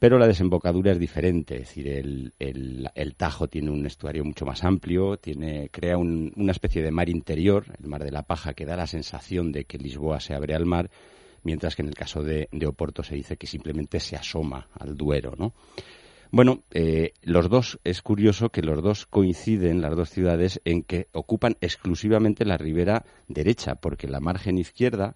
pero 0.03 0.19
la 0.19 0.27
desembocadura 0.27 0.91
es 0.91 0.99
diferente, 0.99 1.55
es 1.55 1.61
decir, 1.61 1.87
el, 1.87 2.33
el, 2.41 3.15
Tajo 3.15 3.47
tiene 3.47 3.71
un 3.71 3.87
estuario 3.87 4.25
mucho 4.25 4.45
más 4.45 4.65
amplio, 4.65 5.17
tiene, 5.17 5.69
crea 5.69 5.97
una 5.97 6.51
especie 6.51 6.83
de 6.83 6.91
mar 6.91 7.09
interior, 7.09 7.67
el 7.81 7.87
mar 7.87 8.03
de 8.03 8.11
la 8.11 8.25
Paja, 8.25 8.53
que 8.53 8.67
da 8.67 8.75
la 8.75 8.89
sensación 8.89 9.53
de 9.53 9.65
que 9.65 9.79
Lisboa 9.79 10.19
se 10.19 10.35
abre 10.35 10.57
al 10.57 10.67
mar, 10.67 10.91
mientras 11.45 11.77
que 11.77 11.83
en 11.83 11.89
el 11.89 11.95
caso 11.95 12.25
de, 12.25 12.49
Oporto 12.67 13.05
se 13.05 13.15
dice 13.15 13.37
que 13.37 13.47
simplemente 13.47 14.01
se 14.01 14.17
asoma 14.17 14.67
al 14.77 14.97
Duero, 14.97 15.35
¿no? 15.39 15.55
Bueno, 16.33 16.65
eh, 16.73 17.13
los 17.23 17.49
dos, 17.49 17.79
es 17.85 18.03
curioso 18.03 18.49
que 18.49 18.63
los 18.63 18.83
dos 18.83 19.07
coinciden, 19.07 19.83
las 19.83 19.95
dos 19.95 20.11
ciudades, 20.11 20.61
en 20.65 20.83
que 20.83 21.07
ocupan 21.13 21.57
exclusivamente 21.61 22.45
la 22.45 22.57
ribera 22.57 23.05
derecha, 23.29 23.77
porque 23.77 24.09
la 24.09 24.19
margen 24.19 24.59
izquierda 24.59 25.15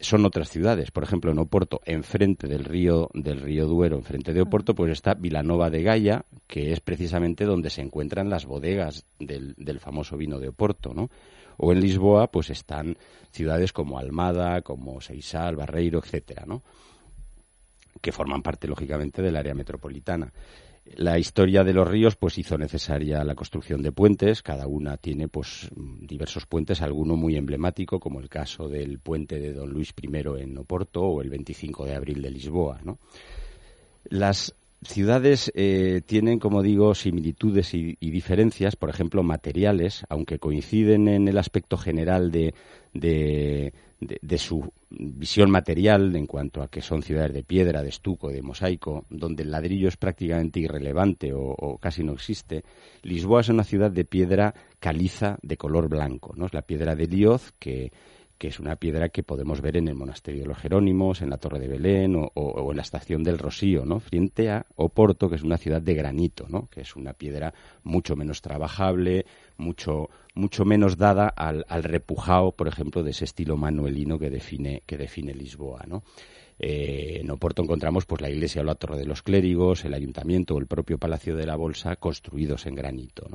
son 0.00 0.24
otras 0.24 0.50
ciudades. 0.50 0.90
Por 0.90 1.02
ejemplo, 1.02 1.30
en 1.30 1.38
Oporto, 1.38 1.80
enfrente 1.84 2.46
del 2.46 2.64
río, 2.64 3.10
del 3.14 3.40
río 3.40 3.66
Duero, 3.66 3.96
enfrente 3.96 4.32
de 4.32 4.42
Oporto, 4.42 4.74
pues 4.74 4.92
está 4.92 5.14
Vilanova 5.14 5.70
de 5.70 5.82
Gaia, 5.82 6.24
que 6.46 6.72
es 6.72 6.80
precisamente 6.80 7.44
donde 7.44 7.70
se 7.70 7.82
encuentran 7.82 8.30
las 8.30 8.46
bodegas 8.46 9.04
del, 9.18 9.54
del 9.56 9.80
famoso 9.80 10.16
vino 10.16 10.38
de 10.38 10.48
Oporto, 10.48 10.92
¿no? 10.94 11.10
O 11.56 11.72
en 11.72 11.80
Lisboa, 11.80 12.26
pues 12.30 12.50
están 12.50 12.96
ciudades 13.30 13.72
como 13.72 13.98
Almada, 13.98 14.60
como 14.60 15.00
Seisal, 15.00 15.56
Barreiro, 15.56 15.98
etcétera, 15.98 16.44
¿no? 16.46 16.62
que 18.00 18.12
forman 18.12 18.42
parte, 18.42 18.68
lógicamente, 18.68 19.22
del 19.22 19.36
área 19.36 19.54
metropolitana. 19.54 20.32
La 20.94 21.18
historia 21.18 21.64
de 21.64 21.72
los 21.72 21.88
ríos 21.88 22.16
pues 22.16 22.38
hizo 22.38 22.56
necesaria 22.56 23.24
la 23.24 23.34
construcción 23.34 23.82
de 23.82 23.90
puentes, 23.90 24.42
cada 24.42 24.66
una 24.66 24.96
tiene 24.96 25.26
pues 25.26 25.68
diversos 25.74 26.46
puentes, 26.46 26.80
alguno 26.80 27.16
muy 27.16 27.36
emblemático 27.36 27.98
como 27.98 28.20
el 28.20 28.28
caso 28.28 28.68
del 28.68 29.00
puente 29.00 29.40
de 29.40 29.52
Don 29.52 29.70
Luis 29.70 29.92
I 30.00 30.08
en 30.40 30.56
Oporto 30.58 31.02
o 31.02 31.22
el 31.22 31.30
25 31.30 31.86
de 31.86 31.94
abril 31.96 32.22
de 32.22 32.30
Lisboa, 32.30 32.80
¿no? 32.84 32.98
Las 34.04 34.54
ciudades 34.82 35.50
eh, 35.54 36.02
tienen, 36.04 36.38
como 36.38 36.62
digo, 36.62 36.94
similitudes 36.94 37.74
y, 37.74 37.96
diferencias, 38.00 38.76
por 38.76 38.90
ejemplo, 38.90 39.22
materiales, 39.22 40.04
aunque 40.08 40.38
coinciden 40.38 41.08
en 41.08 41.28
el 41.28 41.38
aspecto 41.38 41.76
general 41.76 42.30
de, 42.30 42.54
de, 42.92 43.72
su 44.38 44.72
visión 44.90 45.50
material 45.50 46.14
en 46.14 46.26
cuanto 46.26 46.62
a 46.62 46.68
que 46.68 46.80
son 46.80 47.02
ciudades 47.02 47.32
de 47.32 47.42
piedra, 47.42 47.82
de 47.82 47.88
estuco, 47.88 48.30
de 48.30 48.42
mosaico, 48.42 49.06
donde 49.10 49.42
el 49.42 49.50
ladrillo 49.50 49.88
es 49.88 49.96
prácticamente 49.96 50.60
irrelevante 50.60 51.32
o, 51.32 51.40
o, 51.40 51.78
casi 51.78 52.04
no 52.04 52.12
existe. 52.12 52.64
Lisboa 53.02 53.40
es 53.40 53.48
una 53.48 53.64
ciudad 53.64 53.90
de 53.90 54.04
piedra 54.04 54.54
caliza 54.78 55.38
de 55.42 55.56
color 55.56 55.88
blanco, 55.88 56.34
¿no? 56.36 56.46
Es 56.46 56.54
la 56.54 56.62
piedra 56.62 56.94
de 56.94 57.06
Lioz 57.06 57.52
que 57.58 57.92
que 58.38 58.48
es 58.48 58.60
una 58.60 58.76
piedra 58.76 59.08
que 59.08 59.22
podemos 59.22 59.60
ver 59.60 59.76
en 59.76 59.88
el 59.88 59.94
monasterio 59.94 60.42
de 60.42 60.48
los 60.48 60.58
Jerónimos, 60.58 61.22
en 61.22 61.30
la 61.30 61.38
Torre 61.38 61.58
de 61.58 61.68
Belén 61.68 62.14
o, 62.16 62.70
en 62.70 62.76
la 62.76 62.82
estación 62.82 63.22
del 63.22 63.38
Rosío, 63.38 63.84
¿no? 63.84 64.00
Frente 64.00 64.50
a 64.50 64.66
Oporto, 64.76 65.28
que 65.28 65.36
es 65.36 65.42
una 65.42 65.58
ciudad 65.58 65.80
de 65.80 65.94
granito, 65.94 66.46
¿no? 66.48 66.68
Que 66.68 66.82
es 66.82 66.96
una 66.96 67.12
piedra 67.12 67.54
mucho 67.82 68.16
menos 68.16 68.42
trabajable, 68.42 69.26
mucho, 69.56 70.10
mucho 70.34 70.64
menos 70.64 70.96
dada 70.96 71.28
al, 71.28 71.64
al 71.68 71.82
repujado, 71.82 72.52
por 72.52 72.68
ejemplo, 72.68 73.02
de 73.02 73.10
ese 73.10 73.24
estilo 73.24 73.56
manuelino 73.56 74.18
que 74.18 74.30
define, 74.30 74.82
que 74.86 74.96
define 74.96 75.34
Lisboa, 75.34 75.84
¿no? 75.86 76.02
Eh, 76.58 77.18
en 77.20 77.30
Oporto 77.30 77.62
encontramos 77.62 78.06
pues 78.06 78.22
la 78.22 78.30
iglesia 78.30 78.62
o 78.62 78.64
la 78.64 78.74
torre 78.74 78.98
de 78.98 79.04
los 79.04 79.22
clérigos, 79.22 79.84
el 79.84 79.94
ayuntamiento 79.94 80.54
o 80.54 80.58
el 80.58 80.66
propio 80.66 80.98
palacio 80.98 81.36
de 81.36 81.46
la 81.46 81.56
bolsa 81.56 81.96
construidos 81.96 82.66
en 82.66 82.74
granito. 82.74 83.28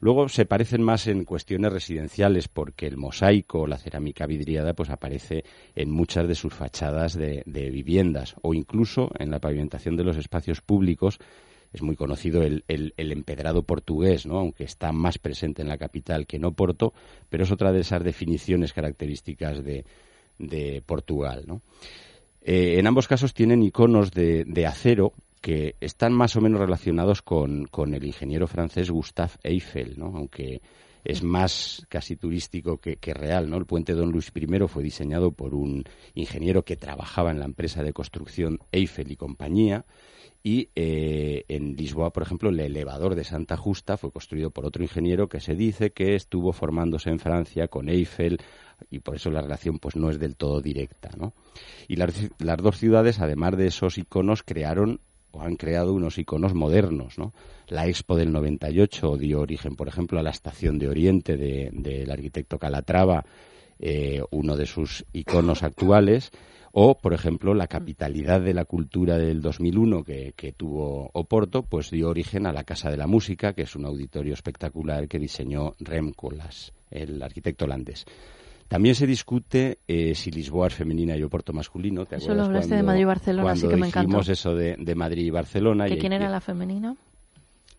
Luego 0.00 0.28
se 0.28 0.44
parecen 0.44 0.82
más 0.82 1.06
en 1.06 1.24
cuestiones 1.24 1.72
residenciales 1.72 2.48
porque 2.48 2.86
el 2.86 2.96
mosaico, 2.96 3.66
la 3.66 3.78
cerámica 3.78 4.26
vidriada, 4.26 4.74
pues 4.74 4.90
aparece 4.90 5.44
en 5.74 5.90
muchas 5.90 6.28
de 6.28 6.34
sus 6.34 6.52
fachadas 6.52 7.14
de, 7.14 7.42
viviendas 7.46 8.34
o 8.42 8.52
incluso 8.52 9.10
en 9.18 9.30
la 9.30 9.40
pavimentación 9.40 9.96
de 9.96 10.04
los 10.04 10.16
espacios 10.16 10.60
públicos. 10.60 11.18
Es 11.72 11.82
muy 11.82 11.96
conocido 11.96 12.42
el, 12.42 12.64
empedrado 12.96 13.62
portugués, 13.62 14.26
¿no? 14.26 14.38
aunque 14.38 14.64
está 14.64 14.92
más 14.92 15.18
presente 15.18 15.62
en 15.62 15.68
la 15.68 15.78
capital 15.78 16.26
que 16.26 16.36
en 16.36 16.44
Oporto, 16.44 16.92
pero 17.28 17.44
es 17.44 17.50
otra 17.50 17.72
de 17.72 17.80
esas 17.80 18.04
definiciones 18.04 18.72
características 18.72 19.62
de, 19.64 19.84
Portugal. 20.84 21.46
Eh, 22.48 22.78
en 22.78 22.86
ambos 22.86 23.08
casos 23.08 23.34
tienen 23.34 23.62
iconos 23.62 24.12
de 24.12 24.66
acero 24.66 25.12
que 25.46 25.76
están 25.80 26.12
más 26.12 26.34
o 26.34 26.40
menos 26.40 26.60
relacionados 26.60 27.22
con, 27.22 27.68
el 27.94 28.04
ingeniero 28.04 28.48
francés 28.48 28.90
Gustave 28.90 29.32
Eiffel, 29.44 29.96
¿no? 29.96 30.06
aunque 30.16 30.60
es 31.04 31.22
más 31.22 31.86
casi 31.88 32.16
turístico 32.16 32.78
que, 32.78 33.14
real, 33.14 33.48
¿no? 33.48 33.56
El 33.56 33.64
puente 33.64 33.92
Don 33.92 34.10
Luis 34.10 34.32
I 34.34 34.46
fue 34.66 34.82
diseñado 34.82 35.30
por 35.30 35.54
un 35.54 35.84
ingeniero 36.14 36.64
que 36.64 36.76
trabajaba 36.76 37.30
en 37.30 37.38
la 37.38 37.44
empresa 37.44 37.84
de 37.84 37.92
construcción 37.92 38.58
Eiffel 38.72 39.12
y 39.12 39.16
compañía. 39.16 39.84
Y 40.46 40.68
eh, 40.76 41.44
en 41.48 41.74
Lisboa, 41.74 42.12
por 42.12 42.22
ejemplo, 42.22 42.50
el 42.50 42.60
elevador 42.60 43.16
de 43.16 43.24
Santa 43.24 43.56
Justa 43.56 43.96
fue 43.96 44.12
construido 44.12 44.50
por 44.50 44.64
otro 44.64 44.84
ingeniero 44.84 45.28
que 45.28 45.40
se 45.40 45.56
dice 45.56 45.90
que 45.90 46.14
estuvo 46.14 46.52
formándose 46.52 47.10
en 47.10 47.18
Francia 47.18 47.66
con 47.66 47.88
Eiffel 47.88 48.38
y 48.88 49.00
por 49.00 49.16
eso 49.16 49.28
la 49.32 49.42
relación 49.42 49.80
pues 49.80 49.96
no 49.96 50.08
es 50.08 50.20
del 50.20 50.36
todo 50.36 50.60
directa, 50.60 51.10
¿no? 51.18 51.32
Y 51.88 51.96
las, 51.96 52.14
las 52.38 52.58
dos 52.58 52.78
ciudades, 52.78 53.18
además 53.18 53.56
de 53.56 53.66
esos 53.66 53.98
iconos, 53.98 54.44
crearon 54.44 55.00
o 55.32 55.42
han 55.42 55.56
creado 55.56 55.92
unos 55.92 56.16
iconos 56.16 56.54
modernos, 56.54 57.18
¿no? 57.18 57.34
La 57.66 57.88
Expo 57.88 58.14
del 58.14 58.30
98 58.30 59.16
dio 59.16 59.40
origen, 59.40 59.74
por 59.74 59.88
ejemplo, 59.88 60.20
a 60.20 60.22
la 60.22 60.30
Estación 60.30 60.78
de 60.78 60.88
Oriente 60.88 61.36
del 61.36 62.08
arquitecto 62.08 62.60
Calatrava, 62.60 63.24
eh, 63.80 64.22
uno 64.30 64.56
de 64.56 64.66
sus 64.66 65.06
iconos 65.12 65.64
actuales, 65.64 66.30
o, 66.78 66.98
por 66.98 67.14
ejemplo, 67.14 67.54
la 67.54 67.68
capitalidad 67.68 68.42
de 68.42 68.52
la 68.52 68.66
cultura 68.66 69.16
del 69.16 69.40
2001 69.40 70.04
que, 70.04 70.34
que, 70.36 70.52
tuvo 70.52 71.08
Oporto, 71.14 71.62
pues 71.62 71.90
dio 71.90 72.10
origen 72.10 72.46
a 72.46 72.52
la 72.52 72.64
Casa 72.64 72.90
de 72.90 72.98
la 72.98 73.06
Música, 73.06 73.54
que 73.54 73.62
es 73.62 73.74
un 73.76 73.86
auditorio 73.86 74.34
espectacular 74.34 75.08
que 75.08 75.18
diseñó 75.18 75.74
Rem 75.80 76.12
Koolhaas, 76.12 76.74
el 76.90 77.22
arquitecto 77.22 77.64
holandés. 77.64 78.04
También 78.68 78.94
se 78.94 79.06
discute 79.06 79.78
eh, 79.88 80.14
si 80.14 80.30
Lisboa 80.30 80.66
es 80.66 80.74
femenina 80.74 81.16
y 81.16 81.22
Oporto 81.22 81.54
masculino. 81.54 82.04
¿Te 82.04 82.16
eso 82.16 82.34
lo 82.34 82.44
hablaste 82.44 82.76
de 82.76 82.82
Madrid 82.82 83.00
y 83.00 83.04
Barcelona, 83.04 83.52
así 83.52 83.68
que 83.68 83.76
me 83.76 83.86
encantó. 83.86 84.20
eso 84.20 84.54
de, 84.54 84.76
de, 84.78 84.94
Madrid 84.94 85.24
y 85.24 85.30
Barcelona. 85.30 85.86
¿Que 85.86 85.96
quién 85.96 86.12
era 86.12 86.28
la 86.28 86.42
femenina? 86.42 86.94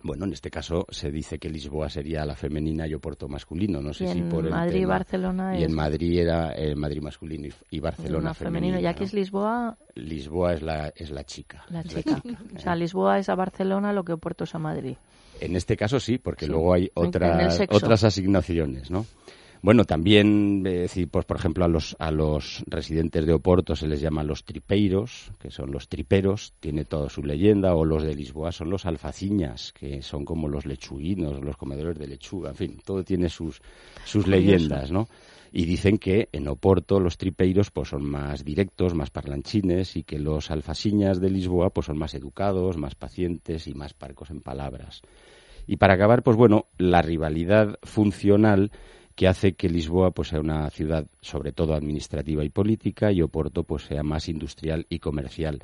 Bueno, 0.04 0.26
en 0.26 0.34
este 0.34 0.50
caso 0.52 0.86
se 0.90 1.12
dice 1.12 1.40
que 1.40 1.50
Lisboa 1.50 1.90
sería 1.90 2.26
la 2.26 2.36
femenina 2.36 2.88
y 2.88 2.94
Oporto 2.94 3.28
masculino. 3.28 3.82
No 3.82 3.94
sé 3.94 4.06
y 4.06 4.08
si 4.10 4.22
por 4.22 4.46
el 4.46 4.52
Madrid 4.52 4.82
y 4.82 4.86
Barcelona 4.86 5.60
Y 5.60 5.64
en 5.64 5.74
Madrid 5.74 6.20
era 6.20 6.52
el 6.52 6.72
eh, 6.72 6.76
Madrid 6.76 7.02
masculino 7.02 7.48
y, 7.70 7.80
Barcelona 7.80 8.34
femenino. 8.34 8.80
¿Y 8.80 8.86
aquí 8.86 9.04
es 9.04 9.14
Lisboa? 9.14 9.78
Lisboa 9.96 10.54
es 10.54 10.62
la, 10.62 10.94
es 10.96 11.10
la 11.10 11.24
chica. 11.24 11.66
La 11.70 11.84
chica. 11.84 12.22
o 12.56 12.60
sea, 12.60 12.76
Lisboa 12.76 13.20
es 13.20 13.30
a 13.30 13.36
Barcelona 13.36 13.92
lo 13.94 14.04
que 14.04 14.14
Oporto 14.14 14.44
es 14.44 14.54
a 14.54 14.60
Madrid. 14.60 14.96
En 15.40 15.56
este 15.56 15.78
caso 15.78 16.00
sí, 16.00 16.18
porque 16.18 16.48
luego 16.48 16.74
hay 16.74 16.90
otras, 16.94 17.60
otras 17.70 18.04
asignaciones, 18.04 18.90
¿no? 18.90 19.06
Bueno, 19.62 19.86
también, 19.86 20.64
eh, 20.66 20.82
decir, 20.82 21.10
pues, 21.10 21.26
por 21.26 21.38
ejemplo, 21.38 21.66
a 21.66 21.68
los, 21.68 21.96
a 22.00 22.12
los 22.12 22.64
residentes 22.68 23.26
de 23.26 23.34
Oporto 23.34 23.76
se 23.76 23.88
les 23.88 24.00
llama 24.00 24.24
los 24.24 24.44
tripeiros, 24.44 25.32
que 25.40 25.50
son 25.50 25.72
los 25.72 25.88
triperos, 25.88 26.54
tiene 26.60 26.86
toda 26.86 27.10
su 27.10 27.24
leyenda, 27.24 27.76
o 27.76 27.84
los 27.84 28.04
de 28.04 28.16
Lisboa 28.16 28.52
son 28.52 28.70
los 28.70 28.86
alfaciñas, 28.86 29.74
que 29.74 30.02
son 30.02 30.26
como 30.26 30.48
los 30.48 30.66
lechuguinos, 30.66 31.44
los 31.44 31.58
comedores 31.58 31.98
de 31.98 32.08
lechuga, 32.08 32.50
en 32.52 32.56
fin, 32.56 32.80
todo 32.86 33.04
tiene 33.04 33.30
sus, 33.30 33.62
sus 34.06 34.28
leyendas, 34.28 34.92
¿no? 34.92 35.08
Y 35.52 35.66
dicen 35.66 35.98
que 35.98 36.30
en 36.34 36.48
Oporto 36.50 37.00
los 37.00 37.18
tripeiros 37.18 37.72
pues 37.72 37.90
son 37.90 38.06
más 38.06 38.44
directos, 38.44 38.94
más 38.94 39.10
parlanchines 39.10 39.96
y 39.96 40.04
que 40.04 40.20
los 40.20 40.52
alfaciñas 40.52 41.22
de 41.22 41.30
Lisboa 41.30 41.70
pues 41.70 41.88
son 41.88 41.98
más 41.98 42.14
educados, 42.14 42.78
más 42.78 42.96
pacientes 42.96 43.66
y 43.68 43.74
más 43.74 43.94
parcos 43.94 44.30
en 44.30 44.42
palabras. 44.42 45.02
Y 45.66 45.78
para 45.78 45.96
acabar, 45.96 46.22
pues 46.22 46.38
bueno, 46.38 46.68
la 46.78 47.02
rivalidad 47.02 47.80
funcional 47.84 48.72
que 49.18 49.28
hace 49.28 49.54
que 49.54 49.68
Lisboa 49.68 50.12
pues 50.12 50.28
sea 50.28 50.40
una 50.40 50.70
ciudad 50.70 51.08
sobre 51.22 51.52
todo 51.52 51.74
administrativa 51.74 52.44
y 52.46 52.50
política 52.50 53.12
y 53.12 53.24
Oporto 53.24 53.64
pues 53.64 53.84
sea 53.84 54.04
más 54.04 54.30
industrial 54.30 54.86
y 54.90 55.00
comercial. 55.00 55.64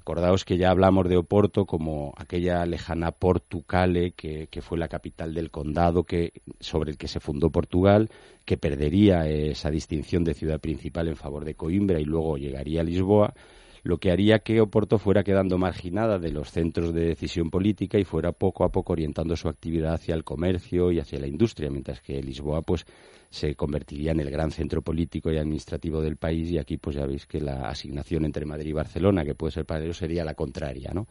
Acordaos 0.00 0.44
que 0.44 0.56
ya 0.56 0.70
hablamos 0.70 1.08
de 1.08 1.16
Oporto 1.16 1.66
como 1.66 2.14
aquella 2.16 2.64
lejana 2.64 3.10
Portucale 3.10 4.12
que, 4.12 4.46
que, 4.48 4.62
fue 4.62 4.78
la 4.78 4.86
capital 4.86 5.34
del 5.34 5.50
condado 5.50 6.04
que, 6.04 6.32
sobre 6.60 6.92
el 6.92 6.96
que 6.96 7.08
se 7.08 7.18
fundó 7.18 7.50
Portugal, 7.50 8.08
que 8.44 8.56
perdería 8.56 9.28
esa 9.28 9.70
distinción 9.70 10.22
de 10.22 10.34
ciudad 10.34 10.60
principal 10.60 11.08
en 11.08 11.16
favor 11.16 11.44
de 11.44 11.56
Coimbra 11.56 11.98
y 11.98 12.04
luego 12.04 12.38
llegaría 12.38 12.82
a 12.82 12.84
Lisboa 12.84 13.34
lo 13.82 13.98
que 13.98 14.10
haría 14.10 14.40
que 14.40 14.60
Oporto 14.60 14.98
fuera 14.98 15.24
quedando 15.24 15.58
marginada 15.58 16.18
de 16.18 16.30
los 16.30 16.50
centros 16.50 16.94
de 16.94 17.06
decisión 17.06 17.50
política 17.50 17.98
y 17.98 18.04
fuera 18.04 18.32
poco 18.32 18.64
a 18.64 18.70
poco 18.70 18.92
orientando 18.92 19.36
su 19.36 19.48
actividad 19.48 19.94
hacia 19.94 20.14
el 20.14 20.24
comercio 20.24 20.92
y 20.92 21.00
hacia 21.00 21.18
la 21.18 21.26
industria, 21.26 21.70
mientras 21.70 22.00
que 22.00 22.22
Lisboa 22.22 22.62
pues 22.62 22.86
se 23.32 23.54
convertiría 23.54 24.12
en 24.12 24.20
el 24.20 24.30
gran 24.30 24.50
centro 24.50 24.82
político 24.82 25.32
y 25.32 25.38
administrativo 25.38 26.02
del 26.02 26.16
país 26.16 26.50
y 26.50 26.58
aquí 26.58 26.76
pues 26.76 26.96
ya 26.96 27.06
veis 27.06 27.26
que 27.26 27.40
la 27.40 27.66
asignación 27.66 28.26
entre 28.26 28.44
Madrid 28.44 28.68
y 28.68 28.74
Barcelona, 28.74 29.24
que 29.24 29.34
puede 29.34 29.52
ser 29.52 29.64
para 29.64 29.82
ellos, 29.82 29.96
sería 29.96 30.22
la 30.22 30.34
contraria, 30.34 30.90
¿no? 30.92 31.06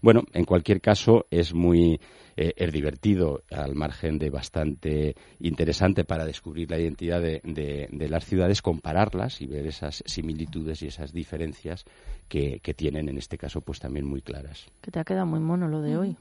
Bueno, 0.00 0.22
en 0.32 0.46
cualquier 0.46 0.80
caso 0.80 1.26
es 1.30 1.52
muy 1.52 2.00
eh, 2.38 2.54
es 2.56 2.72
divertido 2.72 3.42
al 3.50 3.74
margen 3.74 4.18
de 4.18 4.30
bastante 4.30 5.14
interesante 5.40 6.04
para 6.04 6.24
descubrir 6.24 6.70
la 6.70 6.78
identidad 6.78 7.20
de, 7.20 7.42
de, 7.44 8.08
las 8.08 8.24
ciudades, 8.24 8.62
compararlas 8.62 9.42
y 9.42 9.46
ver 9.46 9.66
esas 9.66 10.02
similitudes 10.06 10.80
y 10.82 10.86
esas 10.86 11.12
diferencias 11.12 11.84
que, 12.28 12.60
que, 12.60 12.72
tienen 12.72 13.10
en 13.10 13.18
este 13.18 13.36
caso 13.36 13.60
pues 13.60 13.78
también 13.78 14.06
muy 14.06 14.22
claras. 14.22 14.70
Que 14.80 14.90
te 14.90 15.00
ha 15.00 15.04
quedado 15.04 15.26
muy 15.26 15.40
mono 15.40 15.68
lo 15.68 15.82
de 15.82 15.98
hoy. 15.98 16.16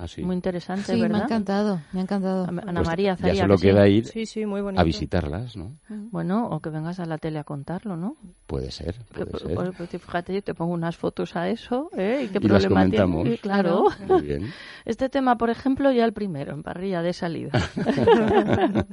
Ah, 0.00 0.06
muy 0.18 0.36
interesante, 0.36 0.92
sí, 0.94 1.00
¿verdad? 1.00 1.16
me 1.16 1.22
ha 1.22 1.24
encantado, 1.24 1.80
me 1.92 1.98
ha 1.98 2.02
encantado. 2.04 2.46
Ana 2.46 2.62
pues 2.62 2.86
María 2.86 3.16
Ya 3.16 3.34
solo 3.34 3.58
queda 3.58 3.88
ir 3.88 4.06
sí, 4.06 4.26
sí, 4.26 4.46
muy 4.46 4.62
a 4.76 4.84
visitarlas, 4.84 5.56
¿no? 5.56 5.76
Bueno, 5.88 6.46
o 6.50 6.60
que 6.60 6.70
vengas 6.70 7.00
a 7.00 7.04
la 7.04 7.18
tele 7.18 7.40
a 7.40 7.44
contarlo, 7.44 7.96
¿no? 7.96 8.16
Puede 8.46 8.70
ser, 8.70 8.94
puede 9.12 9.26
pues, 9.26 9.42
ser. 9.42 9.54
Pues, 9.56 9.70
pues, 9.76 9.90
fíjate, 9.90 10.34
yo 10.34 10.42
te 10.42 10.54
pongo 10.54 10.72
unas 10.72 10.96
fotos 10.96 11.34
a 11.34 11.48
eso, 11.48 11.90
¿eh? 11.96 12.26
¿Y 12.26 12.28
qué 12.28 12.38
y 12.38 12.40
problema 12.40 12.58
las 12.58 12.66
comentamos. 12.68 13.22
tiene? 13.24 13.38
Claro. 13.38 13.86
Muy 14.06 14.22
bien. 14.22 14.52
Este 14.84 15.10
tema, 15.10 15.36
por 15.36 15.50
ejemplo, 15.50 15.92
ya 15.92 16.04
el 16.06 16.14
primero, 16.14 16.54
en 16.54 16.62
parrilla 16.62 17.02
de 17.02 17.12
salida. 17.12 17.50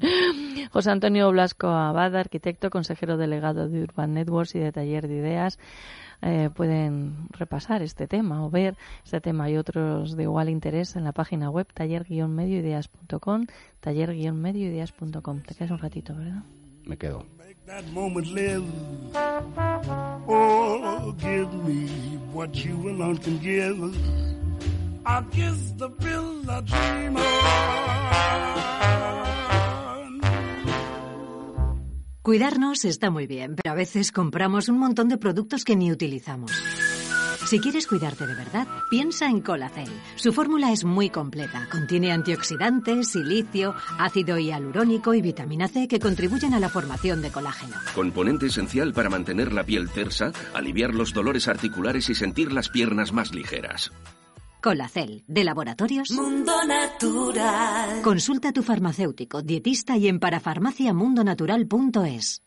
José 0.71 0.91
Antonio 0.91 1.31
Blasco 1.31 1.67
Abad, 1.67 2.15
arquitecto, 2.17 2.69
consejero 2.69 3.15
delegado 3.15 3.69
de 3.69 3.81
Urban 3.81 4.13
Networks 4.13 4.55
y 4.55 4.59
de 4.59 4.73
Taller 4.73 5.07
de 5.07 5.15
Ideas. 5.15 5.57
Eh, 6.21 6.49
pueden 6.53 7.27
repasar 7.31 7.81
este 7.81 8.07
tema 8.07 8.45
o 8.45 8.49
ver 8.49 8.77
este 9.03 9.21
tema 9.21 9.49
y 9.49 9.57
otros 9.57 10.15
de 10.15 10.23
igual 10.23 10.49
interés 10.49 10.95
en 10.95 11.03
la 11.03 11.11
página 11.11 11.49
web 11.49 11.67
taller-medioideas.com, 11.73 13.45
taller-medioideas.com. 13.81 15.41
Te 15.41 15.55
quedas 15.55 15.71
un 15.71 15.79
ratito, 15.79 16.15
¿verdad? 16.15 16.43
Me 16.85 16.97
quedo. 16.97 17.25
Oh, 20.27 21.15
give 21.17 21.53
me 21.63 21.87
what 22.33 22.53
you 22.53 22.89
alone 22.89 23.17
can 23.17 23.39
give. 23.39 23.79
I'll 25.05 25.23
kiss 25.23 25.73
the 25.77 25.89
pill 25.89 26.49
I 26.49 26.61
dream 26.61 27.15
Cuidarnos 32.25 32.85
está 32.85 33.11
muy 33.11 33.27
bien, 33.27 33.55
pero 33.55 33.71
a 33.71 33.75
veces 33.75 34.11
compramos 34.11 34.67
un 34.67 34.79
montón 34.79 35.09
de 35.09 35.19
productos 35.19 35.63
que 35.63 35.75
ni 35.75 35.91
utilizamos. 35.91 36.51
Si 37.45 37.59
quieres 37.59 37.85
cuidarte 37.85 38.25
de 38.25 38.33
verdad, 38.33 38.67
piensa 38.89 39.27
en 39.29 39.41
Colacel. 39.41 39.91
Su 40.15 40.33
fórmula 40.33 40.71
es 40.71 40.85
muy 40.85 41.11
completa. 41.11 41.67
Contiene 41.71 42.11
antioxidantes, 42.11 43.09
silicio, 43.11 43.75
ácido 43.99 44.39
hialurónico 44.39 45.13
y 45.13 45.21
vitamina 45.21 45.67
C 45.67 45.87
que 45.87 45.99
contribuyen 45.99 46.55
a 46.55 46.59
la 46.59 46.69
formación 46.69 47.21
de 47.21 47.29
colágeno. 47.29 47.75
Componente 47.93 48.47
esencial 48.47 48.91
para 48.91 49.11
mantener 49.11 49.53
la 49.53 49.63
piel 49.63 49.91
tersa, 49.91 50.31
aliviar 50.55 50.95
los 50.95 51.13
dolores 51.13 51.47
articulares 51.47 52.09
y 52.09 52.15
sentir 52.15 52.51
las 52.51 52.69
piernas 52.69 53.13
más 53.13 53.35
ligeras. 53.35 53.91
Colacel, 54.65 55.23
de 55.27 55.43
Laboratorios 55.43 56.09
Mundo 56.09 56.51
Natural. 56.65 58.01
Consulta 58.01 58.49
a 58.49 58.51
tu 58.51 58.63
farmacéutico, 58.63 59.43
dietista 59.43 59.95
y 59.95 60.07
en 60.07 60.19
parafarmaciamundonatural.es. 60.19 62.41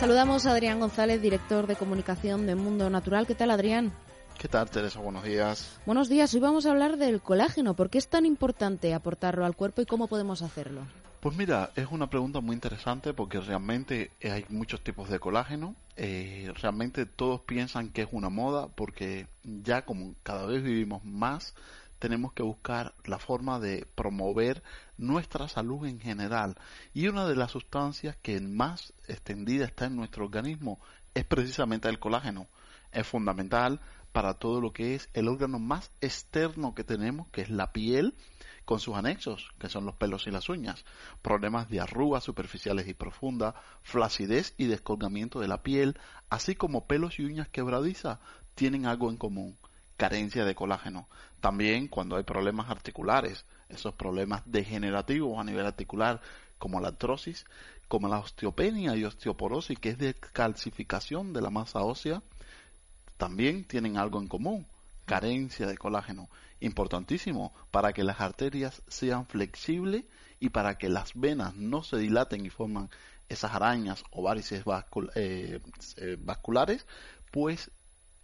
Saludamos 0.00 0.46
a 0.46 0.50
Adrián 0.50 0.80
González, 0.80 1.22
director 1.22 1.68
de 1.68 1.76
comunicación 1.76 2.48
de 2.48 2.56
Mundo 2.56 2.90
Natural. 2.90 3.28
¿Qué 3.28 3.36
tal, 3.36 3.52
Adrián? 3.52 3.92
¿Qué 4.40 4.48
tal, 4.48 4.68
Teresa? 4.68 4.98
Buenos 4.98 5.22
días. 5.22 5.78
Buenos 5.86 6.08
días. 6.08 6.34
Hoy 6.34 6.40
vamos 6.40 6.66
a 6.66 6.72
hablar 6.72 6.96
del 6.96 7.22
colágeno. 7.22 7.76
¿Por 7.76 7.88
qué 7.88 7.98
es 7.98 8.08
tan 8.08 8.26
importante 8.26 8.94
aportarlo 8.94 9.46
al 9.46 9.54
cuerpo 9.54 9.82
y 9.82 9.86
cómo 9.86 10.08
podemos 10.08 10.42
hacerlo? 10.42 10.80
Pues 11.22 11.36
mira, 11.36 11.70
es 11.76 11.86
una 11.92 12.10
pregunta 12.10 12.40
muy 12.40 12.54
interesante 12.54 13.14
porque 13.14 13.40
realmente 13.40 14.10
hay 14.24 14.44
muchos 14.48 14.80
tipos 14.80 15.08
de 15.08 15.20
colágeno. 15.20 15.76
Eh, 15.94 16.52
realmente 16.60 17.06
todos 17.06 17.40
piensan 17.42 17.90
que 17.90 18.02
es 18.02 18.08
una 18.10 18.28
moda 18.28 18.66
porque 18.74 19.28
ya 19.44 19.84
como 19.84 20.16
cada 20.24 20.46
vez 20.46 20.64
vivimos 20.64 21.04
más, 21.04 21.54
tenemos 22.00 22.32
que 22.32 22.42
buscar 22.42 22.92
la 23.04 23.20
forma 23.20 23.60
de 23.60 23.86
promover 23.94 24.64
nuestra 24.98 25.46
salud 25.46 25.86
en 25.86 26.00
general. 26.00 26.56
Y 26.92 27.06
una 27.06 27.24
de 27.28 27.36
las 27.36 27.52
sustancias 27.52 28.16
que 28.20 28.40
más 28.40 28.92
extendida 29.06 29.64
está 29.64 29.84
en 29.86 29.94
nuestro 29.94 30.24
organismo 30.24 30.80
es 31.14 31.24
precisamente 31.24 31.88
el 31.88 32.00
colágeno. 32.00 32.48
Es 32.90 33.06
fundamental 33.06 33.78
para 34.10 34.34
todo 34.34 34.60
lo 34.60 34.72
que 34.72 34.96
es 34.96 35.08
el 35.14 35.28
órgano 35.28 35.60
más 35.60 35.92
externo 36.00 36.74
que 36.74 36.82
tenemos, 36.82 37.28
que 37.28 37.42
es 37.42 37.48
la 37.48 37.72
piel, 37.72 38.14
con 38.64 38.80
sus 38.80 38.94
anexos, 38.94 39.50
que 39.58 39.68
son 39.68 39.84
los 39.84 39.94
pelos 39.96 40.26
y 40.26 40.30
las 40.30 40.48
uñas, 40.48 40.84
problemas 41.20 41.68
de 41.68 41.80
arrugas 41.80 42.24
superficiales 42.24 42.86
y 42.88 42.94
profundas, 42.94 43.54
flacidez 43.82 44.54
y 44.56 44.66
descolgamiento 44.66 45.40
de 45.40 45.48
la 45.48 45.62
piel, 45.62 45.98
así 46.30 46.54
como 46.54 46.86
pelos 46.86 47.18
y 47.18 47.24
uñas 47.24 47.48
quebradizas, 47.48 48.18
tienen 48.54 48.86
algo 48.86 49.10
en 49.10 49.16
común. 49.16 49.56
carencia 49.96 50.44
de 50.44 50.54
colágeno. 50.54 51.06
También 51.40 51.86
cuando 51.86 52.16
hay 52.16 52.24
problemas 52.24 52.70
articulares, 52.70 53.44
esos 53.68 53.94
problemas 53.94 54.42
degenerativos 54.46 55.38
a 55.38 55.44
nivel 55.44 55.64
articular, 55.64 56.20
como 56.58 56.80
la 56.80 56.88
artrosis, 56.88 57.44
como 57.88 58.08
la 58.08 58.18
osteopenia 58.18 58.96
y 58.96 59.04
osteoporosis, 59.04 59.78
que 59.78 59.90
es 59.90 59.98
de 59.98 60.14
calcificación 60.14 61.32
de 61.32 61.42
la 61.42 61.50
masa 61.50 61.80
ósea, 61.82 62.22
también 63.16 63.64
tienen 63.64 63.96
algo 63.96 64.18
en 64.20 64.28
común, 64.28 64.66
carencia 65.04 65.66
de 65.66 65.76
colágeno. 65.78 66.28
Importantísimo 66.62 67.52
para 67.72 67.92
que 67.92 68.04
las 68.04 68.20
arterias 68.20 68.82
sean 68.86 69.26
flexibles 69.26 70.04
y 70.38 70.50
para 70.50 70.78
que 70.78 70.88
las 70.88 71.12
venas 71.14 71.56
no 71.56 71.82
se 71.82 71.96
dilaten 71.96 72.46
y 72.46 72.50
forman 72.50 72.88
esas 73.28 73.52
arañas 73.52 74.04
o 74.12 74.22
varices 74.22 74.62
eh, 75.16 75.60
eh, 75.96 76.16
vasculares, 76.20 76.86
pues 77.32 77.72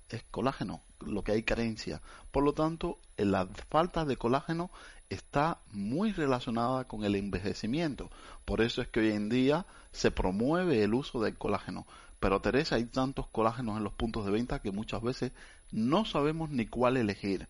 es 0.08 0.22
colágeno, 0.30 0.82
lo 1.00 1.24
que 1.24 1.32
hay 1.32 1.42
carencia. 1.42 2.00
Por 2.30 2.44
lo 2.44 2.52
tanto, 2.52 3.00
la 3.16 3.48
falta 3.70 4.04
de 4.04 4.16
colágeno 4.16 4.70
está 5.10 5.58
muy 5.72 6.12
relacionada 6.12 6.84
con 6.84 7.02
el 7.02 7.16
envejecimiento. 7.16 8.08
Por 8.44 8.60
eso 8.60 8.82
es 8.82 8.88
que 8.88 9.00
hoy 9.00 9.10
en 9.10 9.28
día 9.28 9.66
se 9.90 10.12
promueve 10.12 10.84
el 10.84 10.94
uso 10.94 11.20
del 11.20 11.36
colágeno. 11.36 11.88
Pero 12.20 12.40
Teresa, 12.40 12.76
hay 12.76 12.84
tantos 12.84 13.26
colágenos 13.26 13.78
en 13.78 13.84
los 13.84 13.94
puntos 13.94 14.24
de 14.24 14.30
venta 14.30 14.60
que 14.60 14.70
muchas 14.70 15.02
veces 15.02 15.32
no 15.72 16.04
sabemos 16.04 16.50
ni 16.50 16.66
cuál 16.66 16.96
elegir. 16.96 17.48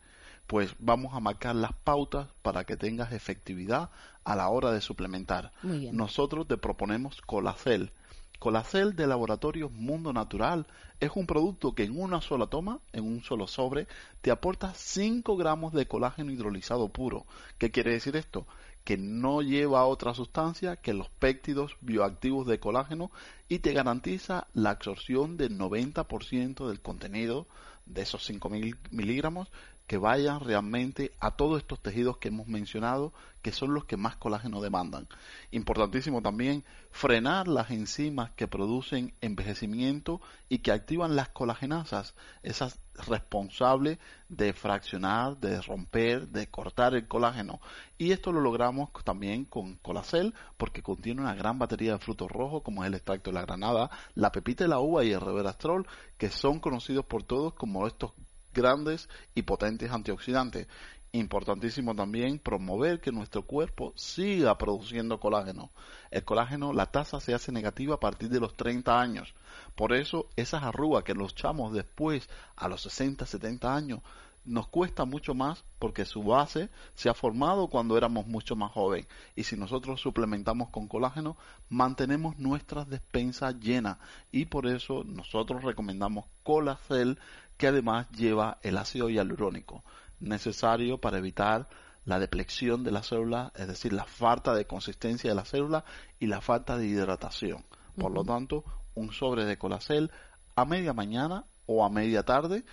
Pues 0.48 0.74
vamos 0.78 1.14
a 1.14 1.20
marcar 1.20 1.54
las 1.54 1.74
pautas 1.74 2.26
para 2.42 2.64
que 2.64 2.78
tengas 2.78 3.12
efectividad 3.12 3.90
a 4.24 4.34
la 4.34 4.48
hora 4.48 4.72
de 4.72 4.80
suplementar. 4.80 5.52
Nosotros 5.62 6.48
te 6.48 6.56
proponemos 6.56 7.20
Colacel. 7.20 7.92
Colacel 8.38 8.96
de 8.96 9.06
Laboratorios 9.06 9.70
Mundo 9.70 10.12
Natural 10.12 10.66
es 11.00 11.10
un 11.14 11.26
producto 11.26 11.74
que 11.74 11.84
en 11.84 12.00
una 12.00 12.22
sola 12.22 12.46
toma, 12.46 12.80
en 12.94 13.04
un 13.04 13.22
solo 13.22 13.46
sobre, 13.46 13.88
te 14.22 14.30
aporta 14.30 14.72
5 14.74 15.36
gramos 15.36 15.74
de 15.74 15.86
colágeno 15.86 16.32
hidrolizado 16.32 16.88
puro. 16.88 17.26
¿Qué 17.58 17.70
quiere 17.70 17.92
decir 17.92 18.16
esto? 18.16 18.46
que 18.84 18.96
no 18.96 19.42
lleva 19.42 19.84
otra 19.84 20.14
sustancia 20.14 20.76
que 20.76 20.94
los 20.94 21.10
péptidos 21.10 21.76
bioactivos 21.82 22.46
de 22.46 22.58
colágeno 22.58 23.10
y 23.46 23.58
te 23.58 23.74
garantiza 23.74 24.46
la 24.54 24.70
absorción 24.70 25.36
del 25.36 25.58
90% 25.58 26.66
del 26.66 26.80
contenido 26.80 27.46
de 27.84 28.00
esos 28.00 28.30
5.000 28.30 28.78
miligramos 28.90 29.50
que 29.88 29.96
vayan 29.96 30.40
realmente 30.40 31.12
a 31.18 31.30
todos 31.32 31.58
estos 31.58 31.80
tejidos 31.80 32.18
que 32.18 32.28
hemos 32.28 32.46
mencionado, 32.46 33.14
que 33.40 33.52
son 33.52 33.72
los 33.72 33.86
que 33.86 33.96
más 33.96 34.16
colágeno 34.16 34.60
demandan. 34.60 35.08
Importantísimo 35.50 36.20
también 36.20 36.62
frenar 36.90 37.48
las 37.48 37.70
enzimas 37.70 38.30
que 38.32 38.46
producen 38.46 39.14
envejecimiento 39.22 40.20
y 40.50 40.58
que 40.58 40.72
activan 40.72 41.16
las 41.16 41.30
colagenasas, 41.30 42.14
esas 42.42 42.78
responsables 43.06 43.98
de 44.28 44.52
fraccionar, 44.52 45.38
de 45.38 45.62
romper, 45.62 46.28
de 46.28 46.48
cortar 46.48 46.94
el 46.94 47.08
colágeno. 47.08 47.58
Y 47.96 48.12
esto 48.12 48.30
lo 48.30 48.42
logramos 48.42 48.90
también 49.04 49.46
con 49.46 49.76
Colacel 49.76 50.34
porque 50.58 50.82
contiene 50.82 51.22
una 51.22 51.34
gran 51.34 51.58
batería 51.58 51.92
de 51.92 51.98
frutos 51.98 52.30
rojos 52.30 52.62
como 52.62 52.84
es 52.84 52.88
el 52.88 52.94
extracto 52.94 53.30
de 53.30 53.36
la 53.36 53.46
granada, 53.46 53.90
la 54.14 54.32
pepita 54.32 54.64
de 54.64 54.68
la 54.68 54.80
uva 54.80 55.02
y 55.02 55.12
el 55.12 55.20
reverastrol, 55.22 55.86
que 56.18 56.28
son 56.28 56.60
conocidos 56.60 57.06
por 57.06 57.22
todos 57.22 57.54
como 57.54 57.86
estos 57.86 58.12
grandes 58.52 59.08
y 59.34 59.42
potentes 59.42 59.90
antioxidantes. 59.90 60.66
Importantísimo 61.12 61.94
también 61.94 62.38
promover 62.38 63.00
que 63.00 63.12
nuestro 63.12 63.42
cuerpo 63.42 63.94
siga 63.96 64.58
produciendo 64.58 65.18
colágeno. 65.18 65.70
El 66.10 66.24
colágeno, 66.24 66.74
la 66.74 66.86
tasa 66.86 67.18
se 67.18 67.32
hace 67.32 67.50
negativa 67.50 67.94
a 67.94 68.00
partir 68.00 68.28
de 68.28 68.40
los 68.40 68.56
30 68.56 69.00
años. 69.00 69.34
Por 69.74 69.94
eso 69.94 70.28
esas 70.36 70.62
arrugas 70.62 71.04
que 71.04 71.14
los 71.14 71.32
echamos 71.32 71.72
después 71.72 72.28
a 72.56 72.68
los 72.68 72.82
60, 72.82 73.24
70 73.24 73.74
años 73.74 74.00
nos 74.48 74.68
cuesta 74.68 75.04
mucho 75.04 75.34
más 75.34 75.64
porque 75.78 76.04
su 76.04 76.22
base 76.22 76.70
se 76.94 77.08
ha 77.08 77.14
formado 77.14 77.68
cuando 77.68 77.96
éramos 77.96 78.26
mucho 78.26 78.56
más 78.56 78.72
jóvenes. 78.72 79.06
Y 79.36 79.44
si 79.44 79.56
nosotros 79.56 80.00
suplementamos 80.00 80.70
con 80.70 80.88
colágeno, 80.88 81.36
mantenemos 81.68 82.38
nuestras 82.38 82.88
despensas 82.88 83.58
llenas. 83.60 83.98
Y 84.32 84.46
por 84.46 84.66
eso 84.66 85.04
nosotros 85.04 85.62
recomendamos 85.62 86.26
Colacel 86.42 87.18
que 87.58 87.66
además 87.66 88.08
lleva 88.12 88.58
el 88.62 88.78
ácido 88.78 89.10
hialurónico, 89.10 89.84
necesario 90.20 90.98
para 90.98 91.18
evitar 91.18 91.68
la 92.04 92.18
deplexión 92.18 92.84
de 92.84 92.92
la 92.92 93.02
célula, 93.02 93.52
es 93.54 93.68
decir, 93.68 93.92
la 93.92 94.04
falta 94.04 94.54
de 94.54 94.66
consistencia 94.66 95.28
de 95.28 95.36
la 95.36 95.44
célula 95.44 95.84
y 96.18 96.26
la 96.26 96.40
falta 96.40 96.78
de 96.78 96.86
hidratación. 96.86 97.66
Por 97.98 98.12
lo 98.12 98.24
tanto, 98.24 98.64
un 98.94 99.12
sobre 99.12 99.44
de 99.44 99.58
colacel 99.58 100.10
a 100.56 100.64
media 100.64 100.94
mañana 100.94 101.44
o 101.66 101.84
a 101.84 101.90
media 101.90 102.22
tarde 102.22 102.64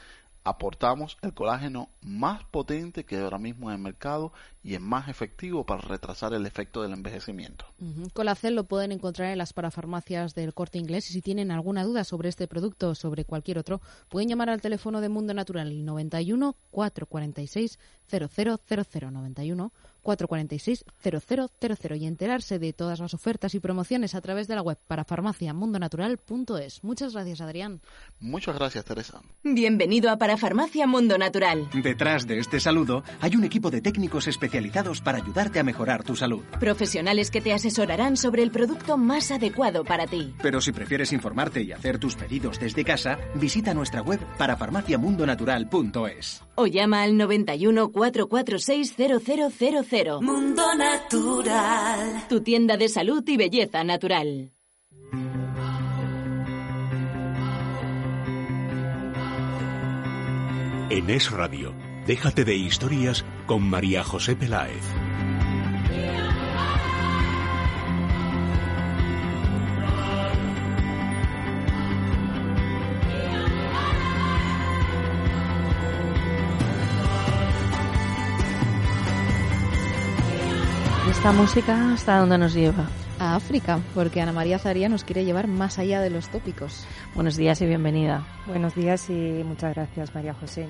aportamos 0.45 1.17
el 1.23 1.33
colágeno 1.33 1.89
más 2.01 2.43
potente 2.45 3.03
que 3.03 3.17
ahora 3.17 3.39
mismo 3.39 3.69
en 3.69 3.77
el 3.77 3.81
mercado 3.81 4.31
y 4.63 4.75
es 4.75 4.79
más 4.79 5.09
efectivo 5.09 5.65
para 5.65 5.81
retrasar 5.81 6.33
el 6.33 6.45
efecto 6.45 6.83
del 6.83 6.93
envejecimiento. 6.93 7.65
Colacel 8.13 8.55
lo 8.55 8.63
pueden 8.63 8.91
encontrar 8.91 9.31
en 9.31 9.39
las 9.39 9.53
parafarmacias 9.53 10.35
del 10.35 10.53
corte 10.53 10.77
inglés 10.77 11.09
y 11.09 11.13
si 11.13 11.21
tienen 11.21 11.51
alguna 11.51 11.83
duda 11.83 12.03
sobre 12.03 12.29
este 12.29 12.47
producto 12.47 12.89
o 12.89 12.95
sobre 12.95 13.25
cualquier 13.25 13.57
otro, 13.57 13.81
pueden 14.07 14.29
llamar 14.29 14.49
al 14.49 14.61
teléfono 14.61 15.01
de 15.01 15.09
Mundo 15.09 15.33
Natural 15.33 15.67
el 15.67 15.83
91 15.83 16.55
446 16.71 17.79
0000 18.07 19.11
91 19.11 19.71
446 20.05 20.85
0000 21.01 21.97
y 21.97 22.05
enterarse 22.05 22.59
de 22.59 22.73
todas 22.73 22.99
las 22.99 23.13
ofertas 23.13 23.55
y 23.55 23.59
promociones 23.59 24.15
a 24.15 24.21
través 24.21 24.47
de 24.47 24.55
la 24.55 24.61
web 24.61 24.77
para 24.87 25.03
farmaciamundonatural.es. 25.03 26.83
Muchas 26.83 27.13
gracias, 27.13 27.41
Adrián. 27.41 27.81
Muchas 28.19 28.55
gracias, 28.55 28.85
Teresa. 28.85 29.21
Bienvenido 29.43 30.11
a 30.11 30.17
Parafarmacia 30.17 30.87
Mundo 30.87 31.17
Natural. 31.17 31.67
Detrás 31.73 32.27
de 32.27 32.39
este 32.39 32.59
saludo 32.59 33.03
hay 33.19 33.35
un 33.35 33.43
equipo 33.43 33.71
de 33.71 33.81
técnicos 33.81 34.27
especializados 34.27 35.01
para 35.01 35.17
ayudarte 35.17 35.59
a 35.59 35.63
mejorar 35.63 36.03
tu 36.03 36.15
salud. 36.15 36.43
Profesionales 36.59 37.31
que 37.31 37.41
te 37.41 37.53
asesorarán 37.53 38.15
sobre 38.15 38.43
el 38.43 38.51
producto 38.51 38.97
más 38.97 39.31
adecuado 39.31 39.83
para 39.83 40.05
ti. 40.05 40.35
Pero 40.41 40.61
si 40.61 40.71
prefieres 40.71 41.11
informarte 41.11 41.63
y 41.63 41.71
hacer 41.71 41.97
tus 41.97 42.15
pedidos 42.15 42.59
desde 42.59 42.85
casa, 42.85 43.17
visita 43.33 43.73
nuestra 43.73 44.03
web 44.03 44.19
parafarmaciamundonatural.es. 44.37 46.44
O 46.55 46.67
llama 46.67 47.03
al 47.03 47.17
91 47.17 47.91
446 47.91 48.95
0000. 48.97 50.21
Mundo 50.21 50.63
Natural. 50.75 52.25
Tu 52.29 52.41
tienda 52.41 52.77
de 52.77 52.89
salud 52.89 53.23
y 53.27 53.37
belleza 53.37 53.83
natural. 53.83 54.51
En 60.89 61.09
Es 61.09 61.31
Radio, 61.31 61.73
déjate 62.05 62.45
de 62.45 62.55
historias 62.55 63.25
con 63.47 63.63
María 63.63 64.03
José 64.03 64.35
Peláez. 64.35 64.83
Esta 81.25 81.41
música 81.41 81.91
hasta 81.91 82.19
dónde 82.19 82.37
nos 82.37 82.53
lleva? 82.53 82.87
A 83.17 83.35
África, 83.35 83.79
porque 83.95 84.21
Ana 84.21 84.31
María 84.31 84.59
Zaría 84.59 84.89
nos 84.89 85.03
quiere 85.03 85.25
llevar 85.25 85.47
más 85.47 85.79
allá 85.79 85.99
de 85.99 86.11
los 86.11 86.29
tópicos. 86.29 86.85
Buenos 87.15 87.35
días 87.35 87.59
y 87.61 87.65
bienvenida. 87.65 88.23
Buenos 88.45 88.75
días 88.75 89.09
y 89.09 89.41
muchas 89.43 89.73
gracias, 89.73 90.13
María 90.13 90.35
José. 90.35 90.67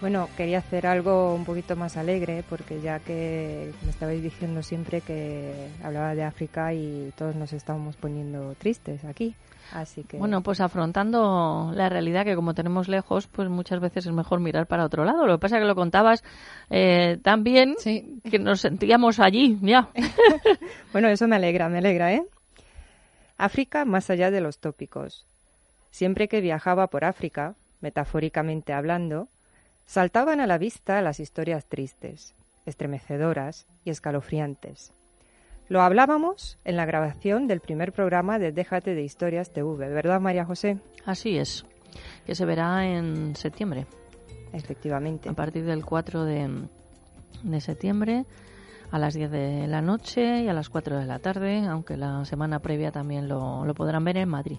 Bueno, 0.00 0.30
quería 0.34 0.58
hacer 0.58 0.86
algo 0.86 1.34
un 1.34 1.44
poquito 1.44 1.76
más 1.76 1.98
alegre, 1.98 2.42
porque 2.48 2.80
ya 2.80 3.00
que 3.00 3.70
me 3.82 3.90
estabais 3.90 4.22
diciendo 4.22 4.62
siempre 4.62 5.02
que 5.02 5.68
hablaba 5.84 6.14
de 6.14 6.24
África 6.24 6.72
y 6.72 7.12
todos 7.16 7.36
nos 7.36 7.52
estábamos 7.52 7.96
poniendo 7.96 8.54
tristes 8.54 9.04
aquí. 9.04 9.34
Así 9.72 10.02
que... 10.04 10.16
Bueno, 10.16 10.42
pues 10.42 10.60
afrontando 10.60 11.70
la 11.74 11.90
realidad 11.90 12.24
que 12.24 12.34
como 12.34 12.54
tenemos 12.54 12.88
lejos, 12.88 13.26
pues 13.26 13.50
muchas 13.50 13.78
veces 13.80 14.06
es 14.06 14.12
mejor 14.12 14.40
mirar 14.40 14.66
para 14.66 14.84
otro 14.84 15.04
lado. 15.04 15.26
Lo 15.26 15.34
que 15.34 15.42
pasa 15.42 15.56
es 15.56 15.62
que 15.62 15.68
lo 15.68 15.74
contabas 15.74 16.24
eh, 16.70 17.18
tan 17.22 17.44
bien 17.44 17.76
que 17.84 18.38
nos 18.38 18.62
sentíamos 18.62 19.20
allí, 19.20 19.58
ya. 19.60 19.90
bueno, 20.92 21.08
eso 21.08 21.28
me 21.28 21.36
alegra, 21.36 21.68
me 21.68 21.78
alegra, 21.78 22.14
¿eh? 22.14 22.24
África 23.36 23.84
más 23.84 24.08
allá 24.08 24.30
de 24.30 24.40
los 24.40 24.58
tópicos. 24.58 25.26
Siempre 25.90 26.26
que 26.26 26.40
viajaba 26.40 26.86
por 26.86 27.04
África, 27.04 27.54
metafóricamente 27.80 28.72
hablando, 28.72 29.28
saltaban 29.90 30.40
a 30.40 30.46
la 30.46 30.56
vista 30.56 31.02
las 31.02 31.18
historias 31.18 31.66
tristes, 31.66 32.34
estremecedoras 32.64 33.66
y 33.84 33.90
escalofriantes 33.90 34.92
lo 35.70 35.82
hablábamos 35.82 36.58
en 36.64 36.76
la 36.76 36.84
grabación 36.84 37.46
del 37.46 37.60
primer 37.60 37.92
programa 37.92 38.40
de 38.40 38.50
Déjate 38.50 38.96
de 38.96 39.04
Historias 39.04 39.52
TV, 39.52 39.88
¿verdad, 39.88 40.20
María 40.20 40.44
José? 40.44 40.78
Así 41.06 41.38
es, 41.38 41.64
que 42.26 42.34
se 42.34 42.44
verá 42.44 42.84
en 42.88 43.36
septiembre. 43.36 43.86
Efectivamente. 44.52 45.28
A 45.28 45.32
partir 45.32 45.64
del 45.64 45.84
4 45.84 46.24
de, 46.24 46.66
septiembre 47.60 48.24
a 48.90 48.98
las 48.98 49.14
10 49.14 49.30
de 49.30 49.68
la 49.68 49.80
noche 49.80 50.42
y 50.42 50.48
a 50.48 50.52
las 50.52 50.70
4 50.70 50.98
de 50.98 51.06
la 51.06 51.20
tarde, 51.20 51.64
aunque 51.68 51.96
la 51.96 52.24
semana 52.24 52.58
previa 52.58 52.90
también 52.90 53.28
lo, 53.28 53.64
lo 53.64 53.72
podrán 53.72 54.02
ver 54.02 54.16
en 54.16 54.28
Madrid. 54.28 54.58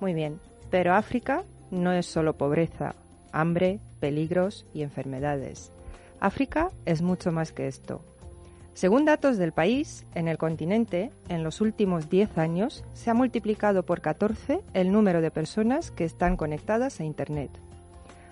Muy 0.00 0.12
bien, 0.12 0.38
pero 0.70 0.94
África 0.94 1.44
no 1.70 1.92
es 1.92 2.04
solo 2.04 2.34
pobreza, 2.34 2.94
hambre, 3.32 3.80
peligros 4.00 4.66
y 4.72 4.82
enfermedades. 4.82 5.72
África 6.20 6.70
es 6.84 7.02
mucho 7.02 7.32
más 7.32 7.52
que 7.52 7.68
esto. 7.68 8.02
Según 8.74 9.04
datos 9.04 9.38
del 9.38 9.52
país, 9.52 10.06
en 10.14 10.28
el 10.28 10.38
continente, 10.38 11.10
en 11.28 11.42
los 11.42 11.60
últimos 11.60 12.08
10 12.08 12.38
años, 12.38 12.84
se 12.92 13.10
ha 13.10 13.14
multiplicado 13.14 13.84
por 13.84 14.00
14 14.00 14.60
el 14.72 14.92
número 14.92 15.20
de 15.20 15.32
personas 15.32 15.90
que 15.90 16.04
están 16.04 16.36
conectadas 16.36 17.00
a 17.00 17.04
Internet. 17.04 17.50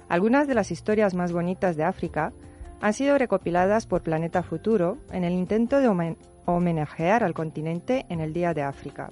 Algunas 0.09 0.47
de 0.47 0.55
las 0.55 0.71
historias 0.71 1.15
más 1.15 1.33
bonitas 1.33 1.77
de 1.77 1.83
África 1.83 2.33
han 2.81 2.93
sido 2.93 3.19
recopiladas 3.19 3.87
por 3.87 4.03
Planeta 4.03 4.45
Futuro 4.45 4.99
en 5.11 5.25
el 5.25 5.33
intento 5.33 5.81
de 5.81 6.15
homenajear 6.45 7.25
al 7.25 7.35
continente 7.35 8.07
en 8.09 8.21
el 8.21 8.33
Día 8.33 8.55
de 8.55 8.63
África. 8.63 9.11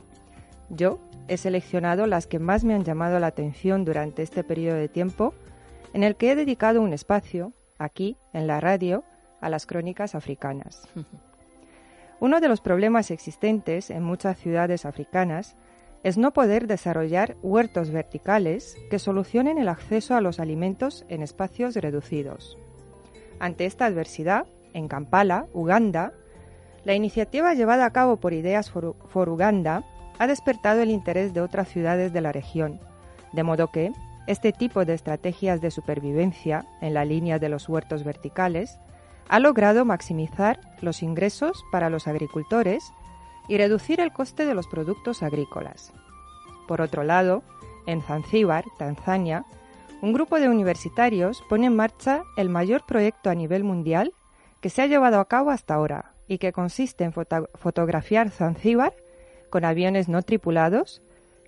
Yo 0.71 1.01
he 1.27 1.37
seleccionado 1.37 2.07
las 2.07 2.27
que 2.27 2.39
más 2.39 2.63
me 2.63 2.75
han 2.75 2.85
llamado 2.85 3.19
la 3.19 3.27
atención 3.27 3.85
durante 3.85 4.23
este 4.23 4.45
periodo 4.45 4.77
de 4.77 4.89
tiempo, 4.89 5.35
en 5.95 6.03
el 6.03 6.17
que 6.17 6.33
he 6.33 6.35
dedicado 6.35 6.83
un 6.83 6.93
espacio, 6.93 7.53
aquí, 7.79 8.19
en 8.33 8.49
la 8.49 8.61
radio, 8.61 9.05
a 9.41 9.49
las 9.49 9.65
crónicas 9.65 10.17
africanas. 10.17 10.89
Uno 12.21 12.41
de 12.41 12.49
los 12.49 12.61
problemas 12.61 13.11
existentes 13.13 13.91
en 13.91 14.03
muchas 14.03 14.37
ciudades 14.37 14.87
africanas 14.87 15.57
es 16.03 16.19
no 16.19 16.33
poder 16.33 16.67
desarrollar 16.67 17.37
huertos 17.43 17.91
verticales 17.91 18.77
que 18.91 18.99
solucionen 18.99 19.57
el 19.57 19.69
acceso 19.69 20.17
a 20.17 20.21
los 20.21 20.41
alimentos 20.41 21.05
en 21.09 21.23
espacios 21.23 21.77
reducidos. 21.77 22.59
Ante 23.39 23.65
esta 23.65 23.87
adversidad, 23.87 24.47
en 24.75 24.89
Kampala, 24.89 25.47
Uganda, 25.53 26.13
la 26.85 26.95
iniciativa 26.95 27.55
llevada 27.55 27.87
a 27.87 27.93
cabo 27.93 28.17
por 28.17 28.33
Ideas 28.33 28.69
for, 28.69 28.97
for 29.09 29.29
Uganda 29.29 29.85
ha 30.19 30.27
despertado 30.27 30.83
el 30.83 30.91
interés 30.91 31.33
de 31.35 31.41
otras 31.41 31.69
ciudades 31.69 32.13
de 32.13 32.21
la 32.21 32.33
región, 32.33 32.81
de 33.33 33.43
modo 33.45 33.71
que 33.71 33.93
este 34.27 34.53
tipo 34.53 34.85
de 34.85 34.95
estrategias 34.95 35.61
de 35.61 35.71
supervivencia 35.71 36.67
en 36.81 36.95
la 36.95 37.05
línea 37.05 37.39
de 37.39 37.49
los 37.49 37.69
huertos 37.69 38.05
verticales 38.05 38.79
ha 39.29 39.39
logrado 39.39 39.85
maximizar 39.85 40.61
los 40.81 41.03
ingresos 41.03 41.65
para 41.73 41.91
los 41.91 42.07
agricultores 42.07 42.93
y 43.49 43.59
reducir 43.59 44.01
el 44.01 44.13
coste 44.13 44.47
de 44.47 44.55
los 44.55 44.67
productos 44.67 45.23
agrícolas. 45.23 45.93
Por 46.67 46.81
otro 46.81 47.05
lado, 47.05 47.43
en 47.87 48.03
Zanzíbar, 48.03 48.65
Tanzania, 48.79 49.45
un 50.01 50.13
grupo 50.13 50.41
de 50.41 50.49
universitarios 50.49 51.43
pone 51.49 51.67
en 51.67 51.77
marcha 51.77 52.23
el 52.37 52.49
mayor 52.49 52.85
proyecto 52.87 53.31
a 53.31 53.35
nivel 53.35 53.65
mundial 53.65 54.13
que 54.61 54.71
se 54.71 54.83
ha 54.83 54.87
llevado 54.87 55.21
a 55.21 55.29
cabo 55.29 55.51
hasta 55.51 55.75
ahora 55.75 56.15
y 56.27 56.39
que 56.39 56.53
consiste 56.53 57.05
en 57.05 57.13
fotografiar 57.13 58.31
Zanzíbar 58.31 58.95
con 59.51 59.65
aviones 59.65 60.09
no 60.09 60.23
tripulados 60.23 61.03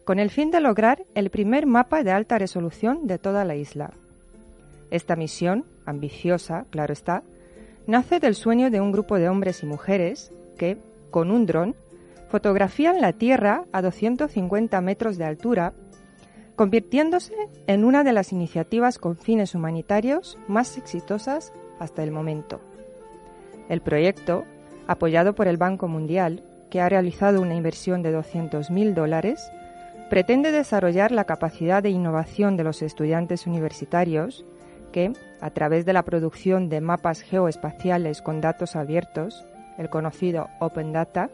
con 0.06 0.20
el 0.20 0.30
fin 0.30 0.52
de 0.52 0.60
lograr 0.60 1.04
el 1.16 1.30
primer 1.30 1.66
mapa 1.66 2.04
de 2.04 2.12
alta 2.12 2.38
resolución 2.38 3.08
de 3.08 3.18
toda 3.18 3.44
la 3.44 3.56
isla. 3.56 3.90
Esta 4.92 5.16
misión, 5.16 5.64
ambiciosa, 5.84 6.64
claro 6.70 6.92
está, 6.92 7.24
nace 7.88 8.20
del 8.20 8.36
sueño 8.36 8.70
de 8.70 8.80
un 8.80 8.92
grupo 8.92 9.18
de 9.18 9.28
hombres 9.28 9.64
y 9.64 9.66
mujeres 9.66 10.30
que, 10.56 10.78
con 11.10 11.32
un 11.32 11.44
dron, 11.44 11.74
fotografían 12.28 13.00
la 13.00 13.14
Tierra 13.14 13.64
a 13.72 13.82
250 13.82 14.80
metros 14.80 15.18
de 15.18 15.24
altura, 15.24 15.72
convirtiéndose 16.54 17.34
en 17.66 17.84
una 17.84 18.04
de 18.04 18.12
las 18.12 18.30
iniciativas 18.30 18.98
con 18.98 19.16
fines 19.16 19.56
humanitarios 19.56 20.38
más 20.46 20.78
exitosas 20.78 21.52
hasta 21.80 22.04
el 22.04 22.12
momento. 22.12 22.60
El 23.68 23.80
proyecto, 23.80 24.44
apoyado 24.86 25.34
por 25.34 25.48
el 25.48 25.56
Banco 25.56 25.88
Mundial, 25.88 26.44
que 26.70 26.80
ha 26.80 26.88
realizado 26.88 27.40
una 27.40 27.56
inversión 27.56 28.04
de 28.04 28.16
200.000 28.16 28.94
dólares, 28.94 29.50
pretende 30.08 30.52
desarrollar 30.52 31.10
la 31.10 31.24
capacidad 31.24 31.82
de 31.82 31.90
innovación 31.90 32.56
de 32.56 32.64
los 32.64 32.82
estudiantes 32.82 33.46
universitarios 33.46 34.44
que, 34.92 35.12
a 35.40 35.50
través 35.50 35.84
de 35.84 35.92
la 35.92 36.04
producción 36.04 36.68
de 36.68 36.80
mapas 36.80 37.20
geoespaciales 37.20 38.22
con 38.22 38.40
datos 38.40 38.76
abiertos, 38.76 39.44
el 39.78 39.90
conocido 39.90 40.48
Open 40.60 40.92
Data, 40.92 41.30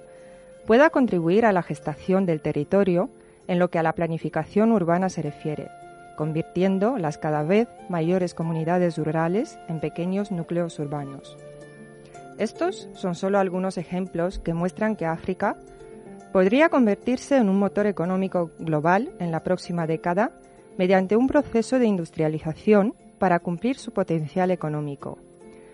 pueda 0.66 0.91
contribuir 0.91 1.45
a 1.45 1.53
la 1.53 1.62
gestación 1.62 2.25
del 2.27 2.41
territorio 2.41 3.11
en 3.47 3.59
lo 3.59 3.68
que 3.68 3.79
a 3.79 3.83
la 3.83 3.93
planificación 3.93 4.73
urbana 4.73 5.09
se 5.09 5.23
refiere, 5.23 5.68
convirtiendo 6.16 6.97
las 6.99 7.18
cada 7.18 7.43
vez 7.43 7.68
mayores 7.89 8.35
comunidades 8.35 8.97
rurales 8.97 9.59
en 9.68 9.81
pequeños 9.81 10.31
núcleos 10.31 10.79
urbanos. 10.79 11.37
Estos 12.39 12.89
son 12.95 13.14
solo 13.14 13.39
algunos 13.39 13.77
ejemplos 13.77 14.39
que 14.39 14.55
muestran 14.55 14.97
que 14.97 15.07
África 15.07 15.57
podría 16.33 16.70
convertirse 16.70 17.37
en 17.37 17.49
un 17.49 17.59
motor 17.59 17.87
económico 17.87 18.51
global 18.59 19.12
en 19.18 19.30
la 19.30 19.41
próxima 19.41 19.87
década 19.87 20.33
mediante 20.78 21.16
un 21.16 21.28
proceso 21.28 21.78
de 21.78 21.87
industrialización 21.87 22.95
para 23.18 23.39
cumplir 23.39 23.76
su 23.76 23.93
potencial 23.93 24.51
económico, 24.51 25.18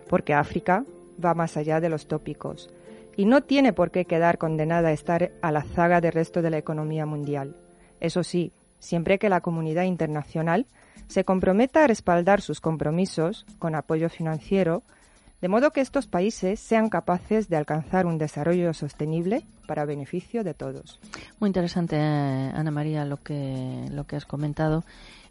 porque 0.08 0.34
África 0.34 0.84
va 1.24 1.34
más 1.34 1.56
allá 1.56 1.80
de 1.80 1.88
los 1.88 2.06
tópicos 2.08 2.70
y 3.16 3.24
no 3.24 3.42
tiene 3.42 3.72
por 3.72 3.90
qué 3.90 4.04
quedar 4.04 4.38
condenada 4.38 4.88
a 4.88 4.92
estar 4.92 5.32
a 5.42 5.52
la 5.52 5.62
zaga 5.62 6.00
del 6.00 6.12
resto 6.12 6.42
de 6.42 6.50
la 6.50 6.58
economía 6.58 7.06
mundial. 7.06 7.56
Eso 8.00 8.22
sí, 8.22 8.52
siempre 8.78 9.18
que 9.18 9.28
la 9.28 9.40
comunidad 9.40 9.84
internacional 9.84 10.66
se 11.06 11.24
comprometa 11.24 11.84
a 11.84 11.86
respaldar 11.86 12.40
sus 12.40 12.60
compromisos 12.60 13.46
con 13.58 13.74
apoyo 13.74 14.08
financiero, 14.08 14.82
de 15.40 15.48
modo 15.48 15.70
que 15.70 15.80
estos 15.80 16.06
países 16.06 16.60
sean 16.60 16.88
capaces 16.88 17.48
de 17.48 17.56
alcanzar 17.56 18.06
un 18.06 18.18
desarrollo 18.18 18.74
sostenible 18.74 19.46
para 19.66 19.84
beneficio 19.84 20.42
de 20.42 20.54
todos. 20.54 20.98
Muy 21.38 21.48
interesante, 21.48 21.96
Ana 21.96 22.70
María, 22.70 23.04
lo 23.04 23.18
que, 23.18 23.86
lo 23.90 24.04
que 24.04 24.16
has 24.16 24.26
comentado. 24.26 24.84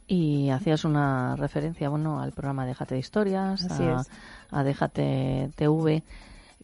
Y 0.09 0.49
hacías 0.51 0.85
una 0.85 1.35
referencia 1.35 1.89
bueno 1.89 2.21
al 2.21 2.31
programa 2.31 2.65
Déjate 2.65 2.95
de 2.95 2.99
Historias, 2.99 3.69
a, 3.69 4.03
a, 4.51 4.63
Déjate 4.63 5.49
TV, 5.55 6.01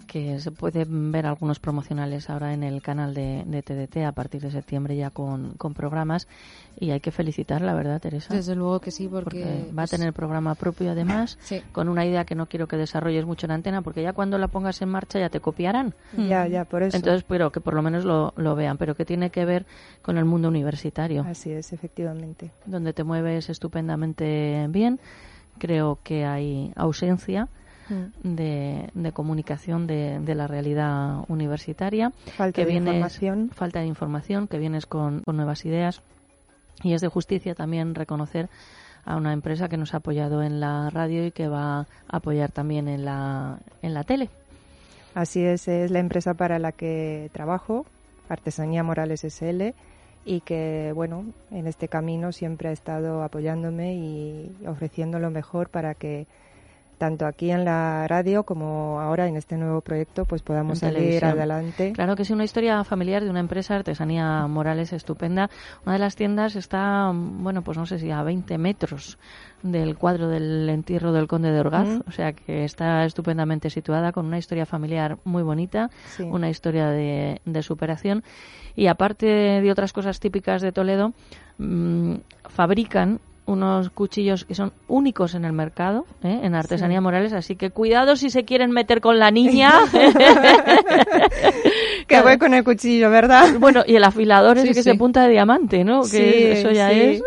que 0.08 0.40
se 0.40 0.52
pueden 0.52 1.12
ver 1.12 1.26
algunos 1.26 1.60
promocionales 1.60 2.30
ahora 2.30 2.54
en 2.54 2.64
el 2.64 2.82
canal 2.82 3.14
de, 3.14 3.44
de 3.46 3.62
TDT 3.62 3.98
a 4.06 4.12
partir 4.12 4.42
de 4.42 4.52
septiembre 4.52 4.96
ya 4.96 5.12
con, 5.12 5.54
con, 5.54 5.74
programas. 5.74 6.28
Y 6.80 6.92
hay 6.92 7.00
que 7.00 7.12
felicitar 7.12 7.62
la 7.62 7.74
verdad 7.74 8.02
Teresa. 8.02 8.34
Desde 8.34 8.56
luego 8.56 8.80
que 8.80 8.92
sí 8.92 9.08
porque, 9.08 9.70
va 9.78 9.84
a 9.84 9.88
tener 9.88 10.12
programa 10.14 10.56
propio 10.56 10.92
además 10.92 11.38
con 11.72 11.90
una 11.90 12.06
idea 12.06 12.26
que 12.26 12.36
no 12.36 12.48
quiero 12.48 12.68
que 12.68 12.76
desarrolles 12.76 13.26
mucho 13.26 13.46
en 13.46 13.52
antena 13.52 13.82
porque 13.82 14.02
ya 14.02 14.14
cuando 14.14 14.38
la 14.38 14.48
pongas 14.48 14.82
en 14.82 14.90
marcha 14.90 15.20
ya 15.20 15.30
te 15.30 15.40
copiarán. 15.40 15.94
Ya 16.18 16.48
ya 16.48 16.66
por 16.66 16.84
eso. 16.84 16.98
Entonces 16.98 17.24
pero 17.28 17.52
que 17.52 17.62
por 17.62 17.74
lo 17.74 17.82
menos 17.82 18.04
lo, 18.04 18.34
lo 18.36 18.56
vean 18.56 18.78
pero 18.78 18.96
que 18.96 19.06
tiene 19.06 19.30
que 19.30 19.46
ver 19.46 19.66
con 20.02 20.18
el 20.18 20.26
mundo 20.26 20.48
universitario. 20.48 21.24
Así 21.28 21.52
es 21.52 21.72
efectivamente. 21.72 22.52
Donde 22.66 22.94
te 22.94 23.04
mueves 23.04 23.50
estupendamente 23.50 24.66
bien. 24.70 25.00
Creo 25.60 26.00
que 26.04 26.26
hay 26.26 26.74
ausencia 26.76 27.48
Mm. 27.90 28.36
de, 28.36 29.12
comunicación 29.12 29.88
de, 29.88 30.36
la 30.36 30.48
realidad 30.48 31.26
universitaria. 31.28 32.12
Falta 32.38 32.62
que 32.62 32.66
de 32.66 32.74
información. 32.74 33.50
Falta 33.54 33.80
de 33.80 33.88
información, 33.88 34.48
que 34.48 34.58
vienes 34.58 34.86
con, 34.86 35.24
nuevas 35.26 35.66
ideas. 35.66 36.02
Y 36.84 36.94
es 36.94 37.02
de 37.02 37.08
justicia 37.08 37.56
también 37.56 37.96
reconocer 37.96 38.50
a 39.06 39.18
una 39.18 39.34
empresa 39.34 39.68
que 39.68 39.78
nos 39.78 39.94
ha 39.94 39.98
apoyado 39.98 40.44
en 40.44 40.60
la 40.60 40.90
radio 40.90 41.26
y 41.26 41.32
que 41.32 41.48
va 41.48 41.82
a 41.82 41.88
apoyar 42.08 42.52
también 42.52 42.88
en 42.88 43.06
la, 43.06 43.60
en 43.82 43.94
la 43.94 44.04
tele. 44.04 44.30
Así 45.14 45.44
es, 45.44 45.68
es 45.68 45.92
la 45.92 46.00
empresa 46.00 46.34
para 46.34 46.58
la 46.58 46.72
que 46.72 47.30
trabajo, 47.34 47.86
Artesanía 48.30 48.84
Morales 48.84 49.24
SL, 49.24 49.74
y 50.26 50.42
que, 50.42 50.92
bueno, 50.96 51.26
en 51.52 51.68
este 51.68 51.88
camino 51.90 52.32
siempre 52.32 52.70
ha 52.70 52.72
estado 52.72 53.24
apoyándome 53.24 53.96
y 53.96 54.56
ofreciendo 54.66 55.20
lo 55.20 55.30
mejor 55.30 55.70
para 55.70 55.94
que 55.96 56.28
tanto 57.04 57.26
aquí 57.26 57.52
en 57.52 57.66
la 57.66 58.08
radio 58.08 58.44
como 58.44 59.02
ahora 59.02 59.28
en 59.28 59.36
este 59.36 59.58
nuevo 59.58 59.82
proyecto, 59.82 60.24
pues 60.24 60.42
podamos 60.42 60.80
salir 60.80 61.26
adelante. 61.26 61.92
Claro 61.92 62.16
que 62.16 62.22
es 62.22 62.30
una 62.30 62.46
historia 62.46 62.82
familiar 62.86 63.26
de 63.26 63.30
una 63.30 63.42
empresa, 63.42 63.76
Artesanía 63.76 64.48
Morales, 64.48 64.94
estupenda. 64.94 65.50
Una 65.86 65.96
de 65.96 66.00
las 66.00 66.16
tiendas 66.16 66.56
está, 66.56 67.12
bueno, 67.14 67.62
pues 67.62 67.78
no 67.78 67.86
sé 67.86 68.00
si 68.00 68.10
a 68.10 68.24
20 68.24 68.58
metros 68.58 69.18
del 69.64 69.98
cuadro 69.98 70.30
del 70.30 70.70
entierro 70.70 71.12
del 71.12 71.28
conde 71.28 71.52
de 71.52 71.60
Orgaz, 71.60 71.90
o 72.08 72.12
sea 72.12 72.32
que 72.32 72.64
está 72.64 73.04
estupendamente 73.04 73.70
situada 73.70 74.14
con 74.14 74.26
una 74.26 74.38
historia 74.38 74.66
familiar 74.66 75.18
muy 75.26 75.44
bonita, 75.44 75.90
una 76.20 76.50
historia 76.50 76.88
de, 76.88 77.42
superación 77.64 78.24
y 78.78 78.88
aparte 78.88 79.26
de 79.26 79.72
otras 79.72 79.92
cosas 79.92 80.22
típicas 80.22 80.62
de 80.62 80.72
Toledo, 80.72 81.12
mm, 81.58 82.16
fabrican 82.46 83.20
unos 83.46 83.90
cuchillos 83.90 84.46
que 84.46 84.56
son 84.56 84.72
únicos 84.88 85.36
en 85.36 85.46
el 85.46 85.54
mercado, 85.54 86.06
¿eh? 86.24 86.40
en 86.44 86.56
Artesanía 86.56 87.02
Morales, 87.02 87.34
así 87.34 87.56
que 87.56 87.72
cuidado 87.72 88.16
si 88.16 88.30
se 88.30 88.46
quieren 88.46 88.72
meter 88.72 89.02
con 89.02 89.20
la 89.20 89.32
niña. 89.32 89.74
que 92.08 92.22
voy 92.22 92.38
con 92.38 92.54
el 92.54 92.64
cuchillo, 92.64 93.10
¿verdad? 93.10 93.56
Bueno, 93.60 93.84
y 93.86 93.96
el 93.96 94.04
afilador 94.04 94.58
es 94.58 94.76
que 94.76 94.84
se 94.84 94.96
punta 94.96 95.24
de 95.24 95.32
diamante, 95.32 95.84
¿no? 95.84 96.04
Que 96.04 96.54
eso 96.54 96.72
ya 96.72 96.92
es. 96.92 97.22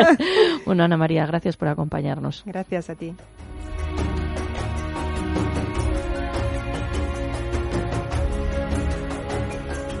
bueno, 0.66 0.84
Ana 0.84 0.96
María, 0.96 1.26
gracias 1.26 1.56
por 1.56 1.68
acompañarnos. 1.68 2.42
Gracias 2.44 2.90
a 2.90 2.94
ti. 2.94 3.14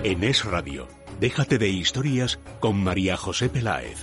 En 0.04 0.24
Es 0.24 0.44
Radio, 0.44 0.88
déjate 1.20 1.58
de 1.58 1.68
historias 1.68 2.40
con 2.58 2.82
María 2.82 3.16
José 3.16 3.48
Peláez. 3.48 4.02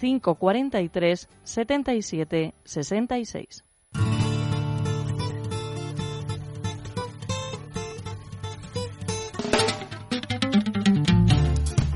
543 0.00 1.28
77 1.44 2.54
66. 2.64 3.63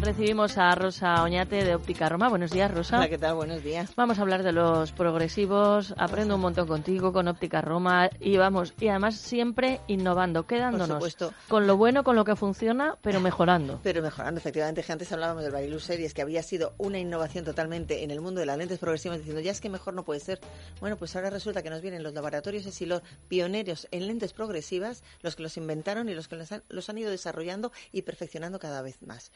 Recibimos 0.08 0.56
a 0.56 0.74
Rosa 0.74 1.22
Oñate 1.22 1.62
de 1.62 1.74
Óptica 1.74 2.08
Roma. 2.08 2.30
Buenos 2.30 2.50
días, 2.50 2.72
Rosa. 2.72 2.96
Hola, 2.96 3.10
¿qué 3.10 3.18
tal? 3.18 3.34
Buenos 3.34 3.62
días. 3.62 3.94
Vamos 3.94 4.18
a 4.18 4.22
hablar 4.22 4.42
de 4.42 4.52
los 4.52 4.90
progresivos. 4.92 5.92
Aprendo 5.98 6.36
un 6.36 6.40
montón 6.40 6.66
contigo 6.66 7.12
con 7.12 7.28
Óptica 7.28 7.60
Roma 7.60 8.08
y 8.18 8.38
vamos, 8.38 8.72
y 8.80 8.88
además 8.88 9.16
siempre 9.16 9.82
innovando, 9.86 10.46
quedándonos 10.46 11.14
con 11.46 11.66
lo 11.66 11.76
bueno, 11.76 12.04
con 12.04 12.16
lo 12.16 12.24
que 12.24 12.36
funciona, 12.36 12.96
pero 13.02 13.20
mejorando. 13.20 13.80
Pero 13.82 14.00
mejorando, 14.00 14.40
efectivamente, 14.40 14.82
que 14.82 14.90
antes 14.90 15.12
hablábamos 15.12 15.42
del 15.42 15.52
Barilux 15.52 15.84
Series, 15.84 16.14
que 16.14 16.22
había 16.22 16.42
sido 16.42 16.72
una 16.78 16.98
innovación 16.98 17.44
totalmente 17.44 18.02
en 18.02 18.10
el 18.10 18.22
mundo 18.22 18.40
de 18.40 18.46
las 18.46 18.56
lentes 18.56 18.78
progresivas, 18.78 19.18
diciendo 19.18 19.42
ya 19.42 19.50
es 19.50 19.60
que 19.60 19.68
mejor 19.68 19.92
no 19.92 20.06
puede 20.06 20.20
ser. 20.20 20.40
Bueno, 20.80 20.96
pues 20.96 21.14
ahora 21.16 21.28
resulta 21.28 21.62
que 21.62 21.68
nos 21.68 21.82
vienen 21.82 22.02
los 22.02 22.14
laboratorios 22.14 22.80
y 22.80 22.86
los 22.86 23.02
pioneros 23.28 23.86
en 23.90 24.06
lentes 24.06 24.32
progresivas, 24.32 25.02
los 25.20 25.36
que 25.36 25.42
los 25.42 25.58
inventaron 25.58 26.08
y 26.08 26.14
los 26.14 26.28
que 26.28 26.36
los 26.36 26.50
han, 26.50 26.62
los 26.70 26.88
han 26.88 26.96
ido 26.96 27.10
desarrollando 27.10 27.72
y 27.92 28.00
perfeccionando 28.00 28.58
cada 28.58 28.80
vez 28.80 29.02
más. 29.02 29.32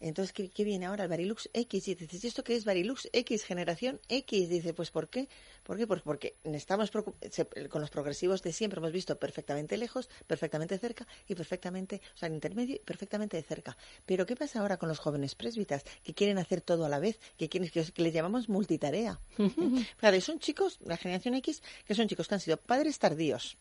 Entonces, 0.00 0.32
¿qué, 0.32 0.64
viene 0.64 0.86
ahora? 0.86 1.04
El 1.04 1.10
Varilux 1.10 1.50
X. 1.52 1.88
Y 1.88 1.94
dices, 1.94 2.24
¿esto 2.24 2.44
qué 2.44 2.54
es 2.54 2.64
Varilux 2.64 3.08
X? 3.12 3.44
Generación 3.44 4.00
X. 4.08 4.48
Dice, 4.48 4.74
pues 4.74 4.90
¿por 4.90 5.08
qué? 5.08 5.28
¿Por 5.62 5.76
qué? 5.76 5.86
Pues 5.86 6.02
porque 6.02 6.36
estamos 6.44 6.90
con 6.90 7.80
los 7.80 7.90
progresivos 7.90 8.42
de 8.42 8.52
siempre 8.52 8.78
hemos 8.78 8.92
visto 8.92 9.18
perfectamente 9.18 9.76
lejos, 9.76 10.08
perfectamente 10.26 10.78
cerca 10.78 11.06
y 11.26 11.34
perfectamente, 11.34 12.00
o 12.14 12.16
sea, 12.16 12.28
en 12.28 12.34
intermedio 12.34 12.76
y 12.76 12.78
perfectamente 12.78 13.36
de 13.36 13.42
cerca. 13.42 13.76
Pero 14.06 14.26
¿qué 14.26 14.36
pasa 14.36 14.60
ahora 14.60 14.76
con 14.76 14.88
los 14.88 14.98
jóvenes 14.98 15.34
presbitas 15.34 15.84
que 16.02 16.14
quieren 16.14 16.38
hacer 16.38 16.60
todo 16.60 16.84
a 16.84 16.88
la 16.88 16.98
vez, 16.98 17.18
que 17.36 17.48
quieren 17.48 17.68
que, 17.70 17.84
les 17.96 18.14
llamamos 18.14 18.48
multitarea? 18.48 19.20
Claro, 19.98 20.20
son 20.20 20.38
chicos, 20.38 20.78
la 20.84 20.96
generación 20.96 21.34
X, 21.34 21.62
que 21.84 21.94
son 21.94 22.08
chicos 22.08 22.28
que 22.28 22.34
han 22.34 22.40
sido 22.40 22.56
padres 22.56 22.98
tardíos 22.98 23.56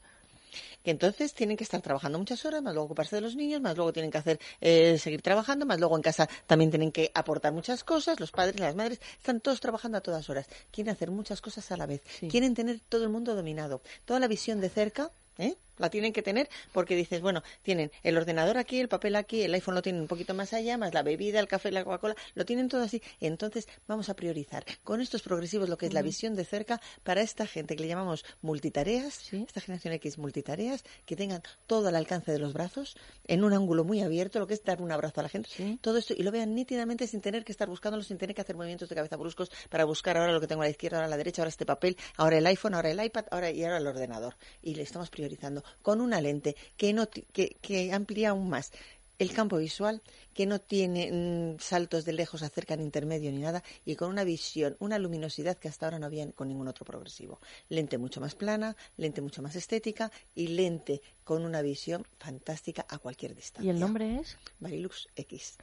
que 0.84 0.92
entonces 0.92 1.34
tienen 1.34 1.58
que 1.58 1.64
estar 1.64 1.82
trabajando 1.82 2.18
muchas 2.18 2.46
horas, 2.46 2.62
más 2.62 2.74
luego 2.74 2.86
ocuparse 2.86 3.16
de 3.16 3.22
los 3.22 3.36
niños, 3.36 3.62
más 3.62 3.76
luego 3.76 3.94
tienen 3.94 4.12
que 4.12 4.18
hacer 4.18 4.40
eh, 4.62 4.98
seguir 5.00 5.22
trabajando, 5.22 5.66
más 5.66 5.80
luego 5.80 5.96
en 5.96 6.02
casa 6.02 6.30
también 6.46 6.70
tienen 6.70 6.92
que 6.92 7.12
aportar 7.14 7.54
muchas 7.54 7.84
cosas, 7.84 8.20
los 8.20 8.32
padres, 8.32 8.60
las 8.60 8.76
madres, 8.76 9.00
están 9.18 9.42
todos 9.42 9.60
trabajando 9.60 9.98
a 9.98 10.02
todas 10.02 10.30
horas, 10.30 10.48
quieren 10.72 10.94
hacer 10.94 11.12
muchas 11.12 11.42
cosas 11.42 11.72
a 11.72 11.78
la 11.78 11.86
vez, 11.86 12.02
quieren 12.30 12.54
tener 12.54 12.80
todo 12.80 13.04
el 13.04 13.10
mundo 13.10 13.36
dominado, 13.36 13.82
toda 14.06 14.20
la 14.20 14.28
visión 14.28 14.62
de 14.62 14.70
cerca, 14.70 15.12
¿eh? 15.38 15.58
La 15.78 15.90
tienen 15.90 16.14
que 16.14 16.22
tener 16.22 16.50
porque 16.74 16.96
dices, 16.96 17.22
bueno, 17.22 17.44
tienen 17.62 17.92
el 18.04 18.18
ordenador 18.18 18.58
aquí, 18.58 18.80
el 18.80 18.88
papel 18.88 19.16
aquí, 19.16 19.44
el 19.44 19.54
iPhone 19.54 19.76
lo 19.76 19.82
tienen 19.82 20.02
un 20.02 20.08
poquito 20.08 20.34
más 20.34 20.54
allá, 20.54 20.78
más 20.78 20.94
la 20.94 21.04
bebida, 21.04 21.40
el 21.40 21.48
café, 21.48 21.72
la 21.72 21.84
Coca-Cola, 21.84 22.16
lo 22.36 22.46
tienen 22.46 22.70
todo 22.70 22.84
así. 22.84 23.02
Entonces 23.20 23.68
vamos 23.88 24.10
a 24.10 24.16
priorizar 24.16 24.66
con 24.84 25.02
estos 25.02 25.22
progresivos 25.22 25.70
lo 25.70 25.78
que 25.78 25.88
es 25.88 25.94
la 25.94 26.02
visión 26.02 26.36
de 26.36 26.46
cerca 26.46 26.82
para 27.04 27.22
esta 27.22 27.46
gente 27.48 27.76
que 27.76 27.84
le 27.84 27.90
llamamos 27.90 28.26
multitareas, 28.42 29.34
esta 29.34 29.62
generación 29.62 29.94
X 29.94 30.18
multitareas, 30.18 30.84
que 31.06 31.16
tengan 31.16 31.42
todo 31.66 31.88
al 31.88 31.96
alcance 31.96 32.32
de 32.32 32.40
los 32.40 32.54
brazos, 32.54 32.96
en 33.26 33.44
un 33.44 33.54
ángulo 33.54 33.84
muy 33.84 34.02
abierto, 34.02 34.40
lo 34.40 34.48
que 34.48 34.54
es 34.54 34.64
dar 34.64 34.82
un 34.82 34.92
abrazo 34.92 35.20
a 35.20 35.24
la 35.24 35.30
gente, 35.30 35.50
todo 35.82 35.98
esto 35.98 36.14
y 36.18 36.24
lo 36.24 36.32
vean 36.32 36.56
nítidamente 36.56 37.08
sin 37.08 37.22
tener 37.22 37.44
que 37.44 37.52
estar 37.52 37.68
buscándolo, 37.68 38.04
sin 38.04 38.18
tener 38.18 38.36
que 38.36 38.42
hacer 38.42 38.56
movimientos 38.56 38.90
de 38.90 38.96
cabeza 38.96 39.16
bruscos 39.16 39.52
para 39.70 39.86
buscar 39.86 40.18
ahora 40.18 40.32
lo 40.32 40.42
que 40.42 40.48
tengo 40.48 40.62
a 40.62 40.66
la 40.66 40.72
izquierda, 40.72 40.98
ahora 40.98 41.08
a 41.08 41.10
la 41.10 41.18
derecha, 41.18 41.42
ahora 41.42 41.50
este 41.50 41.66
papel, 41.66 41.98
ahora 42.16 42.38
el 42.38 42.48
iPhone, 42.48 42.74
ahora 42.74 42.92
el 42.92 43.04
iPad, 43.04 43.26
ahora 43.32 43.52
y 43.52 43.64
ahora 43.64 43.78
el 43.78 43.88
ordenador. 43.88 44.36
Y 44.62 44.76
le 44.76 44.84
estamos 44.84 45.10
priorizando 45.10 45.64
con 45.82 46.02
una 46.02 46.22
lente 46.22 46.56
que, 46.76 46.94
no, 46.94 47.10
que, 47.10 47.58
que 47.62 47.94
amplía 47.94 48.30
aún 48.30 48.50
más 48.50 48.72
el 49.20 49.34
campo 49.34 49.58
visual, 49.58 50.02
que 50.34 50.46
no 50.46 50.60
tiene 50.60 51.12
mm, 51.12 51.60
saltos 51.60 52.06
de 52.06 52.14
lejos 52.14 52.44
a 52.44 52.50
cerca 52.50 52.76
ni 52.76 52.84
intermedio 52.84 53.32
ni 53.32 53.40
nada, 53.40 53.64
y 53.86 53.96
con 53.96 54.10
una 54.10 54.24
visión, 54.24 54.76
una 54.80 55.00
luminosidad 55.00 55.58
que 55.58 55.68
hasta 55.68 55.88
ahora 55.88 56.00
no 56.00 56.06
había 56.06 56.30
con 56.32 56.48
ningún 56.48 56.68
otro 56.68 56.86
progresivo. 56.86 57.40
Lente 57.70 57.98
mucho 57.98 58.22
más 58.22 58.36
plana, 58.36 58.76
lente 58.96 59.22
mucho 59.22 59.42
más 59.42 59.56
estética 59.56 60.12
y 60.36 60.50
lente 60.50 61.02
con 61.24 61.44
una 61.44 61.62
visión 61.62 62.06
fantástica 62.20 62.86
a 62.90 63.00
cualquier 63.00 63.36
distancia. 63.36 63.68
¿Y 63.68 63.74
el 63.74 63.80
nombre 63.80 64.20
es? 64.20 64.38
Barilux 64.60 65.08
X. 65.16 65.58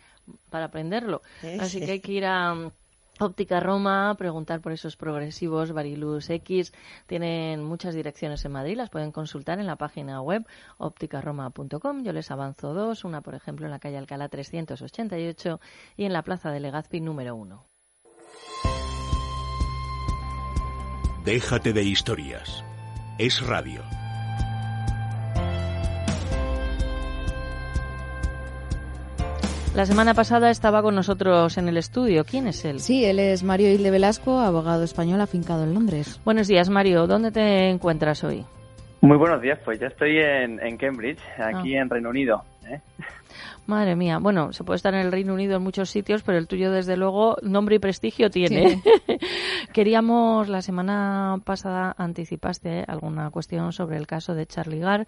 Para 0.51 0.67
aprenderlo. 0.67 1.23
Así 1.61 1.81
que 1.81 1.93
hay 1.93 2.01
que 2.01 2.13
ir 2.13 2.25
a 2.25 2.73
Óptica 3.21 3.61
Roma, 3.61 4.15
preguntar 4.19 4.61
por 4.61 4.73
esos 4.73 4.97
progresivos 4.97 5.73
Barilus 5.73 6.29
X. 6.31 6.73
Tienen 7.07 7.63
muchas 7.63 7.95
direcciones 7.95 8.45
en 8.45 8.53
Madrid, 8.53 8.77
las 8.77 8.91
pueden 8.91 9.13
consultar 9.13 9.61
en 9.61 9.67
la 9.67 9.77
página 9.77 10.21
web 10.21 10.45
ópticaroma.com. 10.79 12.03
Yo 12.03 12.13
les 12.13 12.31
avanzo 12.31 12.75
dos, 12.75 13.05
una 13.05 13.21
por 13.21 13.35
ejemplo 13.35 13.67
en 13.67 13.71
la 13.71 13.79
calle 13.79 13.99
Alcalá 13.99 14.29
388 14.29 15.61
y 15.97 16.05
en 16.05 16.13
la 16.13 16.23
plaza 16.23 16.51
de 16.51 16.61
Legazpi 16.61 17.01
número 17.01 17.37
1. 17.37 17.65
Déjate 21.25 21.73
de 21.73 21.83
historias. 21.85 22.65
Es 23.19 23.41
radio. 23.47 23.83
La 29.75 29.87
semana 29.87 30.15
pasada 30.15 30.51
estaba 30.51 30.83
con 30.83 30.95
nosotros 30.95 31.59
en 31.59 31.67
el 31.67 31.77
estudio. 31.77 32.25
¿Quién 32.25 32.47
es 32.47 32.65
él? 32.65 32.79
Sí, 32.79 33.05
él 33.05 33.19
es 33.19 33.43
Mario 33.43 33.73
Hilde 33.73 33.91
Velasco, 33.91 34.39
abogado 34.39 34.85
español 34.85 35.21
afincado 35.21 35.65
en 35.65 35.75
Londres. 35.75 36.21
Buenos 36.25 36.47
días, 36.47 36.71
Mario. 36.71 37.09
¿Dónde 37.09 37.33
te 37.33 37.71
encuentras 37.71 38.23
hoy? 38.23 38.45
Muy 39.01 39.17
buenos 39.17 39.43
días, 39.43 39.59
pues 39.65 39.81
ya 39.81 39.89
estoy 39.89 40.19
en, 40.19 40.77
Cambridge, 40.77 41.19
aquí 41.39 41.75
ah. 41.75 41.83
en 41.83 41.91
Reino 41.91 42.11
Unido. 42.11 42.45
¿eh? 42.69 42.81
Madre 43.67 43.97
mía, 43.97 44.19
bueno, 44.19 44.53
se 44.53 44.63
puede 44.63 44.77
estar 44.77 44.95
en 44.95 45.01
el 45.01 45.11
Reino 45.11 45.35
Unido 45.35 45.57
en 45.57 45.63
muchos 45.63 45.91
sitios, 45.91 46.23
pero 46.23 46.39
el 46.39 46.47
tuyo 46.47 46.71
desde 46.71 46.97
luego 46.97 47.37
nombre 47.43 47.75
y 47.75 47.79
prestigio 47.81 48.31
tiene. 48.31 48.81
Queríamos, 49.73 50.49
la 50.49 50.63
semana 50.63 51.41
pasada 51.45 51.97
anticipaste 51.99 52.85
alguna 52.87 53.31
cuestión 53.31 53.73
sobre 53.73 53.97
el 53.97 54.07
caso 54.07 54.35
de 54.35 54.47
Charlie 54.47 54.79
Gar 54.79 55.07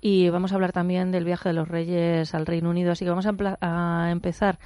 y 0.00 0.28
vamos 0.30 0.52
a 0.52 0.56
hablar 0.56 0.72
también 0.72 1.10
del 1.10 1.24
viaje 1.24 1.48
de 1.48 1.54
los 1.54 1.68
reyes 1.68 2.34
al 2.34 2.46
Reino 2.46 2.70
Unido. 2.70 2.92
Así 2.92 3.04
que 3.04 3.10
vamos 3.10 3.26
a, 3.26 4.10
empezar 4.10 4.58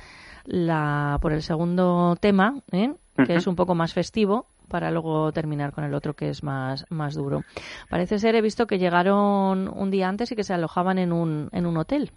la, 0.44 1.18
por 1.20 1.32
el 1.32 1.42
segundo 1.42 2.16
tema, 2.20 2.54
¿eh? 2.72 2.92
que 3.26 3.34
es 3.34 3.46
un 3.46 3.56
poco 3.56 3.74
más 3.74 3.92
festivo 3.92 4.46
para 4.68 4.90
luego 4.90 5.32
terminar 5.32 5.72
con 5.72 5.84
el 5.84 5.94
otro 5.94 6.14
que 6.14 6.28
es 6.28 6.42
más, 6.42 6.86
más 6.90 7.14
duro. 7.14 7.42
Parece 7.90 8.18
ser, 8.18 8.34
he 8.34 8.40
visto 8.40 8.66
que 8.66 8.78
llegaron 8.78 9.68
un 9.68 9.90
día 9.90 10.08
antes 10.08 10.32
y 10.32 10.36
que 10.36 10.44
se 10.44 10.54
alojaban 10.54 10.98
en 10.98 11.12
un, 11.12 11.48
en 11.52 11.66
un 11.66 11.76
hotel. 11.76 12.10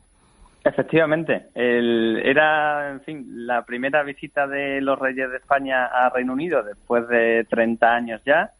Efectivamente, 0.63 1.49
era, 1.53 2.89
en 2.89 3.01
fin, 3.01 3.45
la 3.45 3.65
primera 3.65 4.01
visita 4.01 4.47
de 4.47 4.81
los 4.81 4.97
reyes 4.97 5.29
de 5.29 5.37
España 5.37 5.85
a 5.85 6.09
Reino 6.09 6.33
Unido 6.33 6.63
después 6.63 7.07
de 7.07 7.45
30 7.47 7.87
años 7.87 8.21
ya 8.25 8.51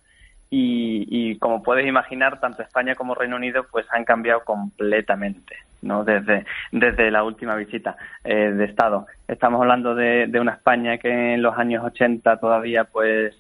y, 0.50 1.38
como 1.40 1.64
puedes 1.64 1.86
imaginar, 1.86 2.40
tanto 2.40 2.62
España 2.62 2.96
como 2.96 3.16
Reino 3.16 3.36
Unido 3.36 3.66
pues 3.72 3.86
han 3.92 4.06
cambiado 4.06 4.44
completamente. 4.44 5.58
¿no? 5.82 6.04
Desde, 6.04 6.46
desde 6.72 7.12
la 7.12 7.24
última 7.24 7.56
visita 7.56 7.96
eh, 8.24 8.52
de 8.52 8.66
Estado. 8.66 9.06
Estamos 9.28 9.62
hablando 9.62 9.94
de, 9.94 10.28
una 10.40 10.54
España 10.54 10.98
que 10.98 11.36
en 11.36 11.44
los 11.44 11.56
años 11.58 11.84
80 11.84 12.38
todavía 12.38 12.86
pues 12.86 13.36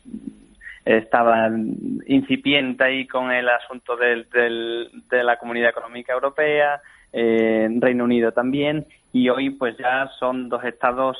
estaba 0.85 1.49
incipiente 2.05 2.83
ahí 2.83 3.07
con 3.07 3.31
el 3.31 3.49
asunto 3.49 3.97
del, 3.97 4.27
de 5.09 5.23
la 5.23 5.37
Comunidad 5.37 5.71
Económica 5.71 6.13
Europea, 6.13 6.79
eh, 7.11 7.67
Reino 7.79 8.03
Unido 8.03 8.31
también, 8.31 8.85
y 9.11 9.29
hoy 9.29 9.49
pues 9.49 9.75
ya 9.77 10.09
son 10.19 10.49
dos 10.49 10.63
estados, 10.65 11.17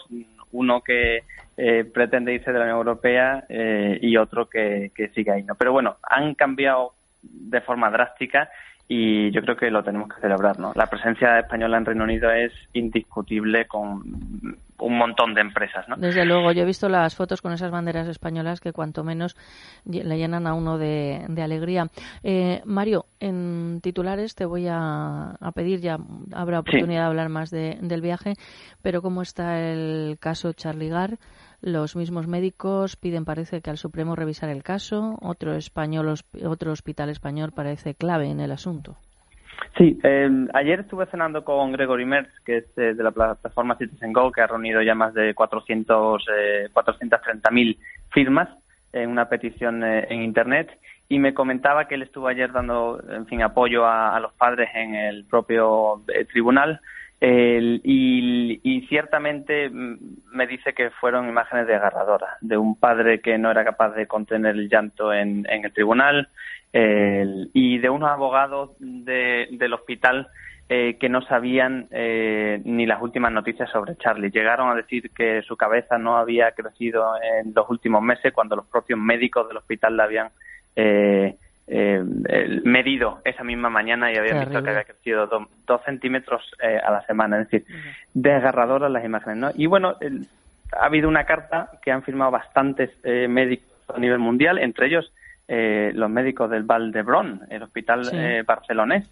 uno 0.56 0.82
que 0.82 1.24
eh, 1.58 1.86
pretende 1.86 2.34
irse 2.34 2.52
de 2.52 2.60
la 2.60 2.66
Unión 2.66 2.78
Europea 2.78 3.46
eh, 3.48 3.98
y 4.02 4.18
otro 4.18 4.50
que, 4.50 4.92
sigue 5.14 5.32
ahí. 5.32 5.44
¿no? 5.44 5.56
Pero 5.56 5.72
bueno, 5.72 5.98
han 6.04 6.36
cambiado 6.36 6.94
de 7.22 7.62
forma 7.62 7.90
drástica 7.90 8.50
y 8.88 9.32
yo 9.32 9.42
creo 9.42 9.56
que 9.56 9.72
lo 9.72 9.84
tenemos 9.84 10.10
que 10.14 10.22
celebrar. 10.22 10.60
¿no? 10.60 10.72
La 10.76 10.88
presencia 10.88 11.40
española 11.40 11.78
en 11.78 11.86
Reino 11.86 12.04
Unido 12.04 12.32
es 12.32 12.52
indiscutible 12.74 13.66
con 13.66 14.04
un 14.78 14.98
montón 14.98 15.34
de 15.34 15.42
empresas. 15.42 15.88
¿no? 15.88 15.96
Desde 15.96 16.26
luego, 16.26 16.52
yo 16.52 16.62
he 16.62 16.66
visto 16.66 16.88
las 16.88 17.16
fotos 17.16 17.42
con 17.42 17.54
esas 17.54 17.72
banderas 17.72 18.08
españolas 18.08 18.60
que 18.60 18.74
cuanto 18.74 19.04
menos 19.04 19.36
le 19.86 20.18
llenan 20.18 20.46
a 20.46 20.54
uno 20.54 20.78
de, 20.78 21.26
alegría. 21.42 21.88
Eh, 22.24 22.62
Mario, 22.66 23.06
en 23.20 23.80
titulares 23.82 24.36
te 24.36 24.46
voy 24.46 24.68
a, 24.70 25.36
pedir, 25.56 25.80
ya 25.80 25.98
habrá 26.34 26.60
oportunidad 26.60 27.02
de 27.02 27.08
hablar 27.08 27.30
más 27.30 27.50
del 27.50 28.02
viaje, 28.02 28.34
pero 28.82 29.02
¿cómo 29.02 29.22
está 29.22 29.60
el 29.60 30.18
caso 30.20 30.54
Charlie 30.54 30.90
Gar? 30.90 31.18
Los 31.62 31.96
mismos 31.96 32.28
médicos 32.28 32.96
piden, 32.96 33.26
parece 33.26 33.62
que 33.62 33.70
al 33.70 33.78
Supremo 33.78 34.16
revisar 34.16 34.50
el 34.50 34.64
caso. 34.64 35.18
Otro 35.22 35.54
español, 35.54 36.14
otro 36.44 36.72
hospital 36.72 37.10
español 37.10 37.52
parece 37.54 37.96
clave 37.96 38.30
en 38.30 38.40
el 38.40 38.52
asunto. 38.52 38.98
Sí, 39.78 40.00
eh, 40.04 40.30
ayer 40.54 40.82
estuve 40.82 41.06
cenando 41.08 41.44
con 41.44 41.72
Gregory 41.72 42.06
Merz, 42.06 42.30
que 42.46 42.58
es 42.58 42.78
eh, 42.78 42.94
de 42.94 43.04
la 43.04 43.12
plataforma 43.12 43.78
Citizen 43.78 44.14
Go, 44.14 44.32
que 44.32 44.42
ha 44.42 44.48
reunido 44.48 44.82
ya 44.82 44.96
más 44.96 45.14
de 45.14 45.34
400, 45.34 46.26
eh, 46.34 46.70
430.000 46.74 47.78
firmas 48.10 48.50
en 48.94 49.10
una 49.10 49.28
petición 49.28 49.84
eh, 49.84 50.08
en 50.10 50.22
Internet 50.22 50.70
y 51.10 51.20
me 51.20 51.34
comentaba 51.34 51.88
que 51.88 51.96
él 51.96 52.04
estuvo 52.04 52.28
ayer 52.28 52.52
dando, 52.52 53.04
en 53.10 53.28
fin, 53.28 53.42
apoyo 53.42 53.86
a, 53.86 54.20
los 54.20 54.34
padres 54.34 54.70
en 54.74 54.96
el 54.96 55.26
propio 55.26 56.02
tribunal 56.32 56.80
y, 57.22 58.60
y, 58.62 58.88
ciertamente 58.88 59.70
mm, 59.70 59.98
me 60.34 60.48
dice 60.48 60.74
que 60.74 60.90
fueron 60.92 61.30
imágenes 61.30 61.68
desgarradoras 61.68 62.38
de 62.42 62.58
un 62.58 62.76
padre 62.78 63.22
que 63.22 63.38
no 63.38 63.52
era 63.52 63.64
capaz 63.64 63.92
de 63.92 64.06
contener 64.06 64.56
el 64.56 64.70
llanto 64.70 65.14
en, 65.14 65.46
el 65.50 65.74
tribunal, 65.74 66.30
y 66.74 67.78
de 67.78 67.90
unos 67.90 68.12
abogados 68.12 68.72
del 68.80 69.74
hospital 69.74 70.28
eh, 70.68 70.98
que 71.00 71.08
no 71.08 71.22
sabían 71.22 71.88
eh, 71.92 72.60
ni 72.66 72.86
las 72.86 73.02
últimas 73.02 73.32
noticias 73.32 73.70
sobre 73.70 73.96
Charlie. 73.96 74.30
Llegaron 74.30 74.70
a 74.70 74.76
decir 74.76 75.10
que 75.12 75.42
su 75.44 75.56
cabeza 75.56 75.98
no 75.98 76.18
había 76.18 76.52
crecido 76.52 77.14
en 77.22 77.54
los 77.54 77.70
últimos 77.70 78.02
meses 78.02 78.34
cuando 78.34 78.58
los 78.58 78.66
propios 78.66 79.00
médicos 79.00 79.48
del 79.48 79.56
hospital 79.56 79.96
la 79.96 80.04
habían 80.04 80.32
eh, 81.68 82.04
medido 82.64 83.22
esa 83.26 83.44
misma 83.44 83.70
mañana 83.70 84.12
y 84.12 84.18
habían 84.18 84.42
visto 84.42 84.62
que 84.64 84.70
había 84.70 84.84
crecido 84.84 85.28
dos 85.66 85.82
centímetros 85.86 86.44
a 86.62 86.92
la 86.92 87.02
semana. 87.06 87.42
Es 87.42 87.50
decir, 87.50 87.68
desgarradoras 88.14 88.92
las 88.92 89.04
imágenes. 89.04 89.38
¿no? 89.38 89.52
Y 89.56 89.66
bueno, 89.66 89.96
ha 90.72 90.86
habido 90.86 91.08
una 91.08 91.26
carta 91.26 91.72
que 91.82 91.92
han 91.92 92.04
firmado 92.04 92.32
bastantes 92.32 92.92
médicos 93.04 93.76
a 93.94 94.00
nivel 94.00 94.20
mundial, 94.20 94.58
entre 94.60 94.88
ellos 94.88 95.12
eh, 95.48 95.92
los 95.94 96.10
médicos 96.10 96.50
del 96.50 96.64
Val 96.64 96.92
d'Hebron, 96.92 97.42
el 97.50 97.64
hospital 97.64 98.10
eh, 98.14 98.44
barcelonés. 98.46 99.08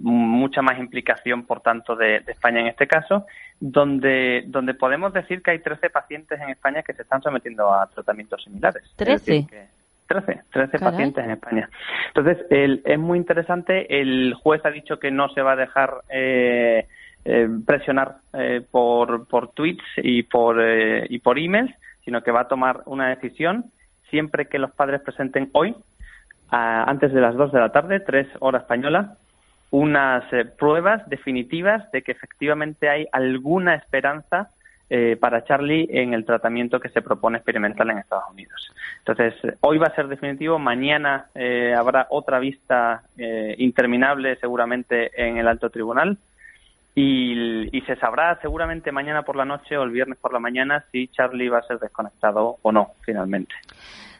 mucha 0.00 0.60
más 0.60 0.78
implicación, 0.78 1.46
por 1.46 1.60
tanto, 1.60 1.94
de, 1.94 2.16
España 2.26 2.60
en 2.60 2.66
este 2.66 2.88
caso, 2.88 3.26
donde, 3.60 4.44
donde 4.46 4.74
podemos 4.74 5.12
decir 5.12 5.42
que 5.42 5.52
hay 5.52 5.60
13 5.60 5.90
pacientes 5.90 6.40
en 6.40 6.50
España 6.50 6.82
que 6.82 6.94
se 6.94 7.02
están 7.02 7.22
sometiendo 7.22 7.72
a 7.72 7.86
tratamientos 7.86 8.42
similares. 8.42 8.82
13. 8.96 9.46
13, 10.08 10.42
13 10.50 10.78
pacientes 10.78 11.24
en 11.24 11.30
España. 11.30 11.70
Entonces, 12.08 12.44
es 12.50 12.98
muy 12.98 13.18
interesante. 13.18 14.00
El 14.00 14.34
juez 14.34 14.64
ha 14.64 14.70
dicho 14.70 14.98
que 14.98 15.10
no 15.10 15.28
se 15.28 15.42
va 15.42 15.52
a 15.52 15.56
dejar 15.56 16.02
eh, 16.08 16.86
presionar 17.66 18.16
por, 18.70 19.28
por 19.28 19.52
tweets 19.52 19.84
y 19.98 20.22
por, 20.24 20.60
y 21.08 21.18
por 21.18 21.38
emails, 21.38 21.72
sino 22.04 22.22
que 22.22 22.30
va 22.30 22.40
a 22.40 22.48
tomar 22.48 22.82
una 22.86 23.10
decisión 23.10 23.66
siempre 24.10 24.46
que 24.46 24.58
los 24.58 24.72
padres 24.72 25.00
presenten 25.02 25.50
hoy, 25.52 25.74
antes 26.50 27.12
de 27.12 27.20
las 27.20 27.34
2 27.36 27.52
de 27.52 27.60
la 27.60 27.72
tarde, 27.72 28.00
3 28.00 28.26
horas 28.40 28.62
española, 28.62 29.16
unas 29.70 30.24
eh, 30.32 30.46
pruebas 30.46 31.06
definitivas 31.08 31.90
de 31.92 32.02
que 32.02 32.12
efectivamente 32.12 32.88
hay 32.88 33.06
alguna 33.12 33.74
esperanza 33.74 34.48
eh, 34.90 35.16
para 35.20 35.44
Charlie 35.44 35.88
en 35.90 36.14
el 36.14 36.24
tratamiento 36.24 36.80
que 36.80 36.88
se 36.88 37.02
propone 37.02 37.38
experimental 37.38 37.90
en 37.90 37.98
Estados 37.98 38.24
Unidos. 38.30 38.72
Entonces, 38.98 39.34
hoy 39.60 39.78
va 39.78 39.86
a 39.86 39.94
ser 39.94 40.08
definitivo, 40.08 40.58
mañana 40.58 41.26
eh, 41.34 41.74
habrá 41.76 42.06
otra 42.10 42.38
vista 42.38 43.02
interminable 43.58 44.36
seguramente 44.36 45.10
en 45.16 45.38
el 45.38 45.48
alto 45.48 45.70
tribunal 45.70 46.18
y, 47.00 47.82
se 47.86 47.96
sabrá 47.96 48.38
seguramente 48.42 48.92
mañana 48.92 49.22
por 49.22 49.36
la 49.36 49.44
noche 49.44 49.76
o 49.76 49.82
el 49.82 49.90
viernes 49.90 50.18
por 50.18 50.32
la 50.32 50.40
mañana 50.40 50.84
si 50.92 51.08
Charlie 51.08 51.48
va 51.48 51.58
a 51.58 51.62
ser 51.62 51.78
desconectado 51.78 52.58
o 52.60 52.72
no 52.72 52.92
finalmente. 53.00 53.54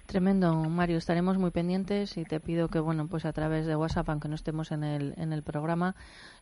Tremendo, 0.08 0.54
Mario. 0.54 0.96
Estaremos 0.96 1.36
muy 1.36 1.50
pendientes 1.50 2.16
y 2.16 2.24
te 2.24 2.40
pido 2.40 2.68
que, 2.68 2.80
bueno, 2.80 3.08
pues 3.08 3.26
a 3.26 3.32
través 3.34 3.66
de 3.66 3.76
WhatsApp, 3.76 4.08
aunque 4.08 4.26
no 4.26 4.36
estemos 4.36 4.72
en 4.72 4.82
el, 4.82 5.12
en 5.18 5.34
el 5.34 5.42
programa, 5.42 5.94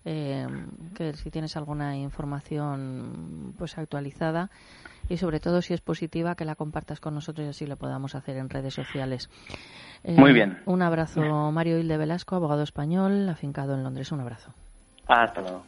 eh, 0.05 0.47
que 0.95 1.15
si 1.15 1.33
tienes 1.33 1.57
alguna 1.57 1.97
información 1.97 3.55
pues 3.59 3.77
actualizada 3.77 4.51
y 5.09 5.17
sobre 5.17 5.41
todo 5.41 5.63
si 5.63 5.75
es 5.75 5.81
positiva, 5.81 6.37
que 6.37 6.45
la 6.45 6.55
compartas 6.55 7.01
con 7.01 7.15
nosotros 7.15 7.45
y 7.45 7.51
así 7.51 7.67
lo 7.67 7.77
podamos 7.77 8.15
hacer 8.15 8.37
en 8.37 8.51
redes 8.51 8.73
sociales. 8.73 9.31
Eh, 10.05 10.15
muy 10.17 10.33
bien. 10.33 10.61
Un 10.65 10.83
abrazo, 10.83 11.51
Mario 11.51 11.77
Hilde 11.77 11.97
Velasco, 11.97 12.37
abogado 12.37 12.63
español, 12.63 13.29
afincado 13.29 13.75
en 13.75 13.83
Londres. 13.83 14.13
Un 14.13 14.21
abrazo. 14.21 14.53
Hasta 15.09 15.41
luego. 15.41 15.65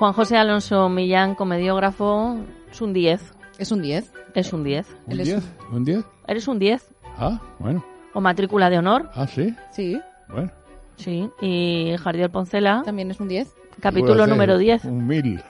Juan 0.00 0.14
José 0.14 0.38
Alonso 0.38 0.88
Millán, 0.88 1.34
comediógrafo, 1.34 2.38
es 2.72 2.80
un 2.80 2.94
10. 2.94 3.20
¿Es 3.58 3.70
un 3.70 3.82
10? 3.82 4.10
Es 4.32 4.50
un 4.54 4.64
10. 4.64 4.86
¿Un 5.04 5.18
10? 5.18 5.52
¿Un 5.70 5.84
10? 5.84 6.04
Eres 6.26 6.48
un 6.48 6.58
10. 6.58 6.88
Ah, 7.18 7.38
bueno. 7.58 7.84
O 8.14 8.20
matrícula 8.22 8.70
de 8.70 8.78
honor. 8.78 9.10
Ah, 9.12 9.26
sí. 9.26 9.54
Sí. 9.72 10.00
Bueno. 10.30 10.50
Sí, 10.96 11.28
y 11.42 11.94
Jardiel 11.98 12.30
Poncela. 12.30 12.80
También 12.82 13.10
es 13.10 13.20
un 13.20 13.28
10. 13.28 13.52
Capítulo 13.78 14.26
número 14.26 14.56
10. 14.56 14.86
Un 14.86 15.06
1000. 15.06 15.44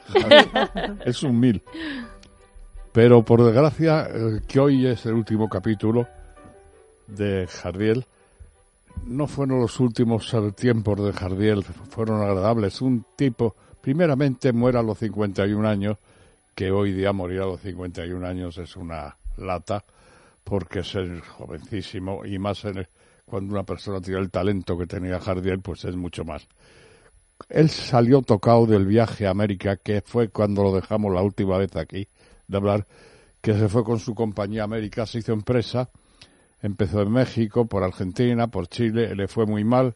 es 1.04 1.22
un 1.22 1.38
1000. 1.38 1.62
Pero 2.90 3.24
por 3.24 3.44
desgracia, 3.44 4.08
que 4.48 4.58
hoy 4.58 4.84
es 4.84 5.06
el 5.06 5.12
último 5.12 5.48
capítulo 5.48 6.08
de 7.06 7.46
Jardiel, 7.46 8.04
no 9.06 9.28
fueron 9.28 9.60
los 9.60 9.78
últimos 9.78 10.34
tiempos 10.56 11.00
de 11.00 11.12
Jardiel, 11.12 11.62
fueron 11.62 12.20
agradables. 12.20 12.82
Un 12.82 13.06
tipo 13.14 13.54
primeramente 13.80 14.52
muere 14.52 14.78
a 14.78 14.82
los 14.82 14.98
51 14.98 15.68
años, 15.68 15.98
que 16.54 16.70
hoy 16.70 16.92
día 16.92 17.12
morir 17.12 17.40
a 17.40 17.46
los 17.46 17.60
51 17.60 18.26
años 18.26 18.58
es 18.58 18.76
una 18.76 19.16
lata, 19.36 19.84
porque 20.44 20.82
ser 20.82 21.20
jovencísimo 21.20 22.24
y 22.24 22.38
más 22.38 22.62
cuando 23.24 23.52
una 23.54 23.62
persona 23.62 24.00
tiene 24.00 24.20
el 24.20 24.30
talento 24.30 24.76
que 24.76 24.86
tenía 24.86 25.20
Jardiel, 25.20 25.60
pues 25.60 25.84
es 25.84 25.96
mucho 25.96 26.24
más. 26.24 26.46
Él 27.48 27.70
salió 27.70 28.22
tocado 28.22 28.66
del 28.66 28.86
viaje 28.86 29.26
a 29.26 29.30
América, 29.30 29.76
que 29.76 30.02
fue 30.02 30.28
cuando 30.28 30.62
lo 30.62 30.74
dejamos 30.74 31.14
la 31.14 31.22
última 31.22 31.56
vez 31.56 31.74
aquí 31.76 32.08
de 32.48 32.56
hablar, 32.56 32.86
que 33.40 33.54
se 33.54 33.68
fue 33.68 33.84
con 33.84 33.98
su 33.98 34.14
compañía 34.14 34.64
América, 34.64 35.06
se 35.06 35.20
hizo 35.20 35.32
empresa, 35.32 35.88
empezó 36.60 37.02
en 37.02 37.12
México, 37.12 37.66
por 37.66 37.82
Argentina, 37.82 38.48
por 38.48 38.68
Chile, 38.68 39.14
le 39.14 39.28
fue 39.28 39.46
muy 39.46 39.64
mal, 39.64 39.94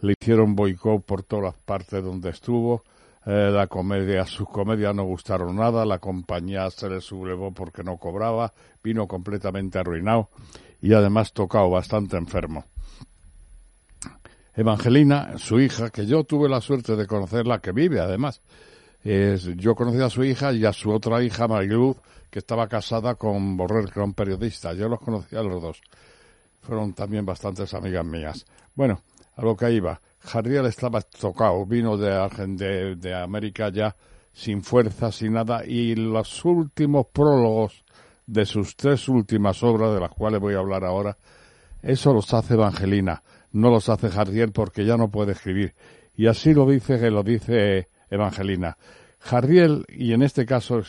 le 0.00 0.14
hicieron 0.18 0.54
boicot 0.54 1.04
por 1.04 1.22
todas 1.24 1.44
las 1.46 1.54
partes 1.56 2.02
donde 2.02 2.30
estuvo, 2.30 2.84
eh, 3.26 3.50
la 3.52 3.66
comedia, 3.66 4.24
sus 4.26 4.48
comedias 4.48 4.94
no 4.94 5.04
gustaron 5.04 5.56
nada, 5.56 5.84
la 5.84 5.98
compañía 5.98 6.70
se 6.70 6.88
le 6.88 7.00
sublevó 7.00 7.52
porque 7.52 7.82
no 7.82 7.96
cobraba, 7.96 8.52
vino 8.82 9.06
completamente 9.06 9.78
arruinado 9.78 10.30
y 10.80 10.92
además 10.92 11.32
tocado 11.32 11.70
bastante 11.70 12.16
enfermo. 12.16 12.64
Evangelina, 14.54 15.38
su 15.38 15.60
hija, 15.60 15.90
que 15.90 16.06
yo 16.06 16.24
tuve 16.24 16.48
la 16.48 16.60
suerte 16.60 16.96
de 16.96 17.06
conocerla, 17.06 17.60
que 17.60 17.72
vive 17.72 18.00
además, 18.00 18.42
yo 19.04 19.74
conocí 19.74 20.00
a 20.00 20.10
su 20.10 20.24
hija 20.24 20.52
y 20.52 20.64
a 20.64 20.72
su 20.72 20.90
otra 20.90 21.22
hija, 21.22 21.46
Mariluz, 21.46 21.96
que 22.30 22.40
estaba 22.40 22.68
casada 22.68 23.14
con 23.14 23.56
Borrell, 23.56 23.86
que 23.86 23.98
era 23.98 24.04
un 24.04 24.14
periodista. 24.14 24.74
Yo 24.74 24.88
los 24.88 25.00
conocí 25.00 25.36
a 25.36 25.42
los 25.42 25.62
dos. 25.62 25.80
Fueron 26.60 26.92
también 26.92 27.24
bastantes 27.24 27.72
amigas 27.74 28.04
mías. 28.04 28.44
Bueno, 28.74 29.02
a 29.36 29.42
lo 29.42 29.56
que 29.56 29.70
iba. 29.72 30.00
Jardiel 30.28 30.66
estaba 30.66 31.00
tocado, 31.00 31.64
vino 31.66 31.96
de, 31.96 32.96
de, 32.96 33.14
América 33.14 33.70
ya 33.70 33.96
sin 34.32 34.62
fuerza, 34.62 35.10
sin 35.10 35.32
nada, 35.32 35.64
y 35.64 35.94
los 35.94 36.44
últimos 36.44 37.06
prólogos 37.12 37.84
de 38.26 38.44
sus 38.44 38.76
tres 38.76 39.08
últimas 39.08 39.62
obras, 39.62 39.94
de 39.94 40.00
las 40.00 40.10
cuales 40.10 40.40
voy 40.40 40.54
a 40.54 40.58
hablar 40.58 40.84
ahora, 40.84 41.16
eso 41.82 42.12
los 42.12 42.32
hace 42.34 42.54
Evangelina, 42.54 43.22
no 43.52 43.70
los 43.70 43.88
hace 43.88 44.10
Jardiel 44.10 44.52
porque 44.52 44.84
ya 44.84 44.96
no 44.96 45.10
puede 45.10 45.32
escribir. 45.32 45.74
Y 46.14 46.26
así 46.26 46.52
lo 46.52 46.66
dice, 46.66 47.00
que 47.00 47.10
lo 47.10 47.22
dice 47.22 47.88
Evangelina. 48.10 48.76
Jardiel, 49.20 49.84
y 49.88 50.12
en 50.12 50.22
este 50.22 50.46
caso 50.46 50.80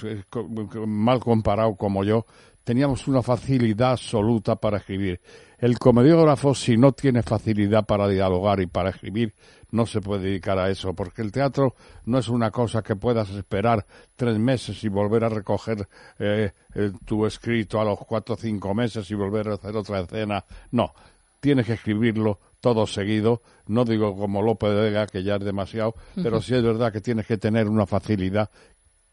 mal 0.85 1.19
comparado 1.19 1.75
como 1.75 2.03
yo, 2.03 2.25
teníamos 2.69 3.07
una 3.07 3.23
facilidad 3.23 3.93
absoluta 3.93 4.55
para 4.55 4.77
escribir. 4.77 5.19
El 5.57 5.79
comediógrafo, 5.79 6.53
si 6.53 6.77
no 6.77 6.91
tiene 6.91 7.23
facilidad 7.23 7.83
para 7.83 8.07
dialogar 8.07 8.61
y 8.61 8.67
para 8.67 8.91
escribir, 8.91 9.33
no 9.71 9.87
se 9.87 10.01
puede 10.01 10.25
dedicar 10.25 10.59
a 10.59 10.69
eso, 10.69 10.93
porque 10.93 11.23
el 11.23 11.31
teatro 11.31 11.73
no 12.05 12.19
es 12.19 12.29
una 12.29 12.51
cosa 12.51 12.83
que 12.83 12.95
puedas 12.95 13.31
esperar 13.31 13.87
tres 14.15 14.37
meses 14.37 14.83
y 14.83 14.87
volver 14.87 15.23
a 15.23 15.29
recoger 15.29 15.87
eh, 16.19 16.51
eh, 16.75 16.91
tu 17.05 17.25
escrito 17.25 17.81
a 17.81 17.85
los 17.85 17.97
cuatro 17.97 18.35
o 18.35 18.37
cinco 18.37 18.75
meses 18.75 19.09
y 19.09 19.15
volver 19.15 19.47
a 19.47 19.53
hacer 19.55 19.75
otra 19.75 20.01
escena. 20.01 20.45
No, 20.69 20.93
tienes 21.39 21.65
que 21.65 21.73
escribirlo 21.73 22.39
todo 22.61 22.85
seguido. 22.85 23.41
No 23.65 23.83
digo 23.83 24.15
como 24.15 24.43
López 24.43 24.69
de 24.69 24.81
Vega, 24.81 25.07
que 25.07 25.23
ya 25.23 25.37
es 25.37 25.43
demasiado, 25.43 25.95
pero 26.21 26.39
sí 26.39 26.53
es 26.53 26.61
verdad 26.61 26.93
que 26.93 27.01
tienes 27.01 27.25
que 27.25 27.39
tener 27.39 27.67
una 27.67 27.87
facilidad 27.87 28.51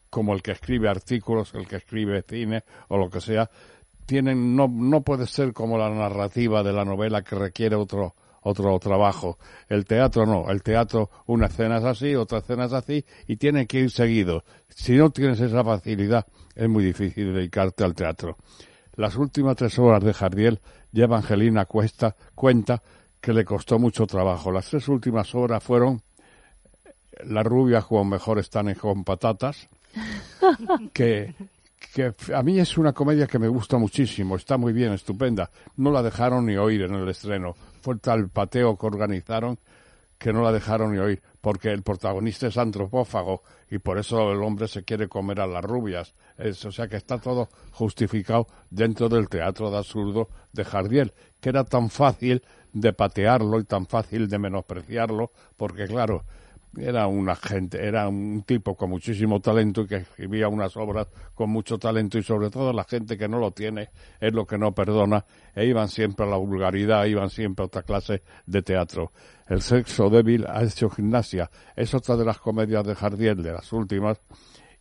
como 0.09 0.33
el 0.33 0.41
que 0.41 0.51
escribe 0.51 0.89
artículos, 0.89 1.53
el 1.53 1.67
que 1.67 1.77
escribe 1.77 2.23
cine 2.27 2.63
o 2.87 2.97
lo 2.97 3.09
que 3.09 3.21
sea, 3.21 3.49
tienen 4.05 4.55
no 4.55 4.67
no 4.67 5.01
puede 5.01 5.27
ser 5.27 5.53
como 5.53 5.77
la 5.77 5.89
narrativa 5.89 6.63
de 6.63 6.73
la 6.73 6.85
novela 6.85 7.23
que 7.23 7.35
requiere 7.35 7.75
otro 7.75 8.15
otro 8.41 8.79
trabajo. 8.79 9.37
El 9.67 9.85
teatro 9.85 10.25
no, 10.25 10.49
el 10.49 10.63
teatro 10.63 11.09
una 11.25 11.47
escena 11.47 11.77
es 11.77 11.83
así, 11.83 12.15
otra 12.15 12.39
escena 12.39 12.65
es 12.65 12.73
así 12.73 13.05
y 13.27 13.35
tiene 13.35 13.67
que 13.67 13.79
ir 13.79 13.91
seguido. 13.91 14.43
Si 14.69 14.95
no 14.95 15.09
tienes 15.09 15.39
esa 15.41 15.63
facilidad 15.63 16.25
es 16.55 16.69
muy 16.69 16.83
difícil 16.83 17.33
dedicarte 17.33 17.83
al 17.83 17.93
teatro. 17.93 18.37
Las 18.95 19.15
últimas 19.15 19.55
tres 19.55 19.77
horas 19.77 20.03
de 20.03 20.13
Jardiel 20.13 20.59
ya 20.91 21.03
Evangelina 21.03 21.65
Cuesta 21.65 22.15
cuenta 22.33 22.81
que 23.21 23.33
le 23.33 23.45
costó 23.45 23.77
mucho 23.77 24.07
trabajo. 24.07 24.51
Las 24.51 24.69
tres 24.69 24.87
últimas 24.87 25.35
horas 25.35 25.63
fueron 25.63 26.01
La 27.25 27.43
rubia 27.43 27.81
como 27.81 28.05
mejor 28.05 28.39
están 28.39 28.73
con 28.75 29.03
patatas, 29.03 29.69
que 30.93 31.33
que 31.93 32.13
a 32.33 32.43
mí 32.43 32.59
es 32.59 32.77
una 32.77 32.93
comedia 32.93 33.25
que 33.25 33.39
me 33.39 33.47
gusta 33.47 33.77
muchísimo, 33.77 34.35
está 34.35 34.55
muy 34.57 34.71
bien, 34.71 34.93
estupenda. 34.93 35.49
No 35.77 35.91
la 35.91 36.03
dejaron 36.03 36.45
ni 36.45 36.55
oír 36.55 36.83
en 36.83 36.93
el 36.93 37.09
estreno. 37.09 37.55
Fue 37.81 37.97
tal 37.97 38.29
pateo 38.29 38.77
que 38.77 38.85
organizaron 38.85 39.57
que 40.17 40.33
no 40.33 40.43
la 40.43 40.51
dejaron 40.51 40.93
ni 40.93 40.99
oír, 40.99 41.21
porque 41.41 41.71
el 41.71 41.83
protagonista 41.83 42.47
es 42.47 42.57
antropófago 42.57 43.43
y 43.69 43.77
por 43.77 43.97
eso 43.97 44.31
el 44.31 44.41
hombre 44.41 44.67
se 44.67 44.83
quiere 44.83 45.07
comer 45.07 45.39
a 45.39 45.47
las 45.47 45.63
rubias. 45.63 46.13
o 46.37 46.71
sea 46.71 46.87
que 46.87 46.97
está 46.97 47.19
todo 47.19 47.49
justificado 47.71 48.47
dentro 48.69 49.09
del 49.09 49.29
teatro 49.29 49.69
de 49.69 49.77
absurdo 49.77 50.29
de 50.53 50.65
Jardiel, 50.65 51.13
que 51.39 51.49
era 51.49 51.63
tan 51.63 51.89
fácil 51.89 52.43
de 52.73 52.93
patearlo 52.93 53.59
y 53.59 53.63
tan 53.63 53.85
fácil 53.85 54.27
de 54.27 54.39
menospreciarlo, 54.39 55.31
porque 55.55 55.87
claro, 55.87 56.25
era 56.75 57.07
un 57.07 57.29
agente, 57.29 57.83
era 57.83 58.07
un 58.07 58.43
tipo 58.43 58.75
con 58.75 58.89
muchísimo 58.89 59.39
talento 59.39 59.81
y 59.81 59.87
que 59.87 59.95
escribía 59.97 60.47
unas 60.47 60.75
obras 60.77 61.07
con 61.33 61.49
mucho 61.49 61.77
talento 61.77 62.17
y 62.17 62.23
sobre 62.23 62.49
todo 62.49 62.71
la 62.73 62.83
gente 62.83 63.17
que 63.17 63.27
no 63.27 63.39
lo 63.39 63.51
tiene 63.51 63.89
es 64.19 64.33
lo 64.33 64.45
que 64.45 64.57
no 64.57 64.73
perdona 64.73 65.25
e 65.55 65.65
iban 65.65 65.87
siempre 65.87 66.25
a 66.25 66.29
la 66.29 66.37
vulgaridad, 66.37 67.05
iban 67.05 67.29
siempre 67.29 67.63
a 67.63 67.67
otra 67.67 67.83
clase 67.83 68.21
de 68.45 68.61
teatro. 68.61 69.11
El 69.47 69.61
sexo 69.61 70.09
débil 70.09 70.45
ha 70.47 70.63
hecho 70.63 70.89
gimnasia, 70.89 71.49
es 71.75 71.93
otra 71.93 72.15
de 72.15 72.25
las 72.25 72.39
comedias 72.39 72.85
de 72.85 72.95
Jardiel, 72.95 73.41
de 73.41 73.53
las 73.53 73.71
últimas, 73.73 74.19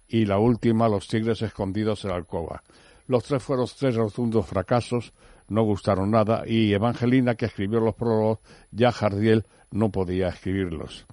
y 0.08 0.24
la 0.24 0.38
última, 0.38 0.88
Los 0.88 1.08
tigres 1.08 1.42
escondidos 1.42 2.04
en 2.04 2.10
la 2.10 2.16
alcoba. 2.16 2.62
Los 3.08 3.24
tres 3.24 3.42
fueron 3.42 3.66
tres 3.78 3.94
rotundos 3.94 4.46
fracasos, 4.46 5.12
no 5.48 5.62
gustaron 5.62 6.10
nada 6.10 6.42
y 6.46 6.72
Evangelina, 6.72 7.36
que 7.36 7.46
escribió 7.46 7.80
los 7.80 7.94
prólogos, 7.94 8.40
ya 8.70 8.92
Jardiel 8.92 9.46
no 9.70 9.90
podía 9.90 10.28
escribirlos 10.28 11.06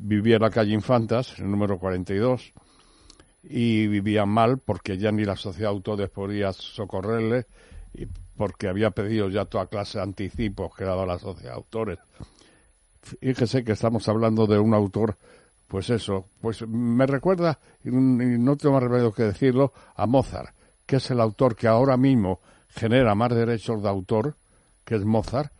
vivía 0.00 0.36
en 0.36 0.42
la 0.42 0.50
calle 0.50 0.72
Infantas, 0.72 1.38
el 1.38 1.50
número 1.50 1.78
42, 1.78 2.52
y 3.42 3.86
vivía 3.86 4.26
mal 4.26 4.58
porque 4.58 4.98
ya 4.98 5.12
ni 5.12 5.24
la 5.24 5.36
sociedad 5.36 5.70
de 5.70 5.76
autores 5.76 6.10
podía 6.10 6.52
socorrerle 6.52 7.46
y 7.94 8.06
porque 8.36 8.68
había 8.68 8.90
pedido 8.90 9.28
ya 9.28 9.44
toda 9.44 9.66
clase 9.66 9.98
de 9.98 10.04
anticipos 10.04 10.74
que 10.74 10.84
daba 10.84 11.06
la 11.06 11.18
sociedad 11.18 11.54
autores. 11.54 11.98
Fíjese 13.02 13.64
que 13.64 13.72
estamos 13.72 14.08
hablando 14.08 14.46
de 14.46 14.58
un 14.58 14.74
autor, 14.74 15.16
pues 15.68 15.90
eso, 15.90 16.26
pues 16.40 16.66
me 16.66 17.06
recuerda, 17.06 17.58
y 17.84 17.90
no 17.90 18.56
tengo 18.56 18.74
más 18.74 18.82
remedio 18.82 19.12
que 19.12 19.24
decirlo, 19.24 19.72
a 19.94 20.06
Mozart, 20.06 20.54
que 20.86 20.96
es 20.96 21.10
el 21.10 21.20
autor 21.20 21.56
que 21.56 21.68
ahora 21.68 21.96
mismo 21.96 22.40
genera 22.68 23.14
más 23.14 23.34
derechos 23.34 23.82
de 23.82 23.88
autor, 23.88 24.36
que 24.84 24.96
es 24.96 25.04
Mozart, 25.04 25.52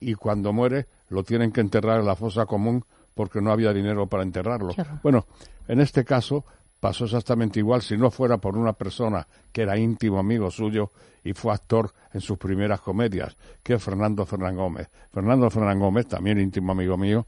y 0.00 0.14
cuando 0.14 0.52
muere 0.52 0.86
lo 1.08 1.24
tienen 1.24 1.52
que 1.52 1.60
enterrar 1.60 2.00
en 2.00 2.06
la 2.06 2.16
fosa 2.16 2.46
común 2.46 2.84
porque 3.18 3.40
no 3.40 3.50
había 3.50 3.72
dinero 3.72 4.06
para 4.06 4.22
enterrarlo. 4.22 4.72
Bueno, 5.02 5.26
en 5.66 5.80
este 5.80 6.04
caso 6.04 6.44
pasó 6.78 7.06
exactamente 7.06 7.58
igual 7.58 7.82
si 7.82 7.96
no 7.96 8.12
fuera 8.12 8.38
por 8.38 8.56
una 8.56 8.74
persona 8.74 9.26
que 9.50 9.62
era 9.62 9.76
íntimo 9.76 10.20
amigo 10.20 10.52
suyo 10.52 10.92
y 11.24 11.32
fue 11.32 11.52
actor 11.52 11.92
en 12.12 12.20
sus 12.20 12.38
primeras 12.38 12.80
comedias, 12.80 13.36
que 13.64 13.74
es 13.74 13.82
Fernando 13.82 14.24
Fernán 14.24 14.54
Gómez. 14.54 14.88
Fernando 15.12 15.50
Fernán 15.50 15.80
Gómez, 15.80 16.06
también 16.06 16.38
íntimo 16.38 16.70
amigo 16.70 16.96
mío, 16.96 17.26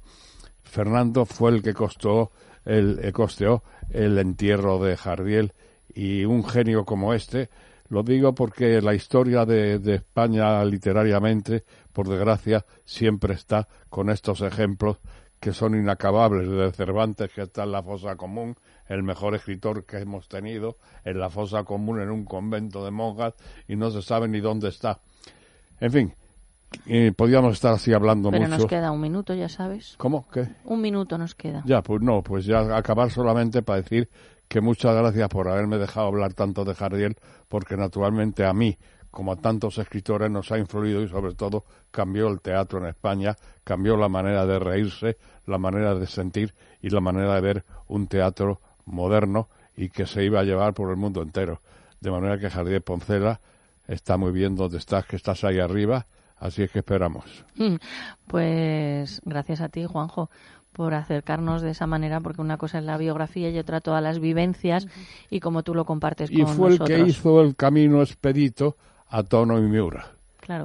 Fernando 0.62 1.26
fue 1.26 1.50
el 1.50 1.60
que 1.60 1.74
costó 1.74 2.30
el, 2.64 3.00
eh, 3.02 3.10
costeó 3.10 3.64
el 3.90 4.16
entierro 4.16 4.78
de 4.78 4.96
Jardiel 4.96 5.54
y 5.92 6.24
un 6.24 6.44
genio 6.44 6.84
como 6.84 7.14
este, 7.14 7.50
lo 7.88 8.04
digo 8.04 8.32
porque 8.32 8.80
la 8.80 8.94
historia 8.94 9.44
de, 9.44 9.80
de 9.80 9.96
España 9.96 10.64
literariamente, 10.64 11.64
por 11.92 12.08
desgracia, 12.08 12.64
siempre 12.84 13.34
está 13.34 13.66
con 13.88 14.08
estos 14.08 14.40
ejemplos 14.42 14.98
que 15.40 15.52
son 15.52 15.74
inacabables, 15.74 16.48
de 16.48 16.70
Cervantes, 16.72 17.30
que 17.32 17.42
está 17.42 17.64
en 17.64 17.72
la 17.72 17.82
fosa 17.82 18.14
común, 18.16 18.56
el 18.88 19.02
mejor 19.02 19.34
escritor 19.34 19.84
que 19.84 19.98
hemos 19.98 20.28
tenido, 20.28 20.76
en 21.04 21.18
la 21.18 21.30
fosa 21.30 21.64
común 21.64 22.00
en 22.00 22.10
un 22.10 22.24
convento 22.24 22.84
de 22.84 22.90
monjas, 22.90 23.34
y 23.66 23.76
no 23.76 23.90
se 23.90 24.02
sabe 24.02 24.28
ni 24.28 24.40
dónde 24.40 24.68
está. 24.68 25.00
En 25.80 25.90
fin, 25.90 26.14
podríamos 27.16 27.54
estar 27.54 27.72
así 27.72 27.92
hablando 27.92 28.30
mucho. 28.30 28.42
Pero 28.42 28.56
nos 28.58 28.66
queda 28.66 28.92
un 28.92 29.00
minuto, 29.00 29.32
ya 29.32 29.48
sabes. 29.48 29.94
¿Cómo? 29.96 30.28
¿Qué? 30.30 30.46
Un 30.64 30.82
minuto 30.82 31.16
nos 31.16 31.34
queda. 31.34 31.62
Ya, 31.64 31.80
pues 31.80 32.02
no, 32.02 32.22
pues 32.22 32.44
ya 32.44 32.76
acabar 32.76 33.10
solamente 33.10 33.62
para 33.62 33.80
decir 33.80 34.10
que 34.46 34.60
muchas 34.60 34.94
gracias 34.94 35.28
por 35.28 35.48
haberme 35.48 35.78
dejado 35.78 36.08
hablar 36.08 36.34
tanto 36.34 36.64
de 36.64 36.74
Jardiel, 36.74 37.16
porque 37.48 37.76
naturalmente 37.76 38.44
a 38.44 38.52
mí, 38.52 38.76
como 39.10 39.32
a 39.32 39.36
tantos 39.36 39.78
escritores, 39.78 40.30
nos 40.30 40.52
ha 40.52 40.58
influido 40.58 41.02
y 41.02 41.08
sobre 41.08 41.34
todo 41.34 41.64
cambió 41.90 42.28
el 42.28 42.40
teatro 42.40 42.80
en 42.80 42.86
España, 42.86 43.36
cambió 43.64 43.96
la 43.96 44.08
manera 44.08 44.44
de 44.46 44.58
reírse, 44.58 45.16
la 45.46 45.58
manera 45.58 45.94
de 45.94 46.06
sentir 46.06 46.54
y 46.80 46.90
la 46.90 47.00
manera 47.00 47.34
de 47.34 47.40
ver 47.40 47.64
un 47.88 48.06
teatro 48.06 48.60
moderno 48.86 49.48
y 49.76 49.88
que 49.88 50.06
se 50.06 50.24
iba 50.24 50.40
a 50.40 50.44
llevar 50.44 50.74
por 50.74 50.90
el 50.90 50.96
mundo 50.96 51.22
entero. 51.22 51.60
De 52.00 52.10
manera 52.10 52.38
que 52.38 52.50
Jardín 52.50 52.82
Poncela 52.82 53.40
está 53.86 54.16
muy 54.16 54.32
bien 54.32 54.56
donde 54.56 54.78
estás, 54.78 55.06
que 55.06 55.16
estás 55.16 55.44
ahí 55.44 55.58
arriba, 55.58 56.06
así 56.38 56.62
es 56.62 56.70
que 56.70 56.80
esperamos. 56.80 57.44
Pues 58.26 59.20
gracias 59.24 59.60
a 59.60 59.68
ti, 59.68 59.84
Juanjo 59.84 60.30
por 60.72 60.94
acercarnos 60.94 61.62
de 61.62 61.70
esa 61.70 61.88
manera, 61.88 62.20
porque 62.20 62.40
una 62.40 62.56
cosa 62.56 62.78
es 62.78 62.84
la 62.84 62.96
biografía 62.96 63.50
y 63.50 63.58
otra 63.58 63.80
todas 63.80 64.00
las 64.00 64.20
vivencias, 64.20 64.86
y 65.28 65.40
como 65.40 65.64
tú 65.64 65.74
lo 65.74 65.84
compartes 65.84 66.30
y 66.30 66.44
con 66.44 66.54
fue 66.54 66.70
el 66.70 66.78
que 66.78 67.00
hizo 67.00 67.40
el 67.40 67.56
camino 67.56 68.00
expedito 68.02 68.76
a 69.08 69.24
Tono 69.24 69.58
y 69.58 69.62
Miura 69.62 70.12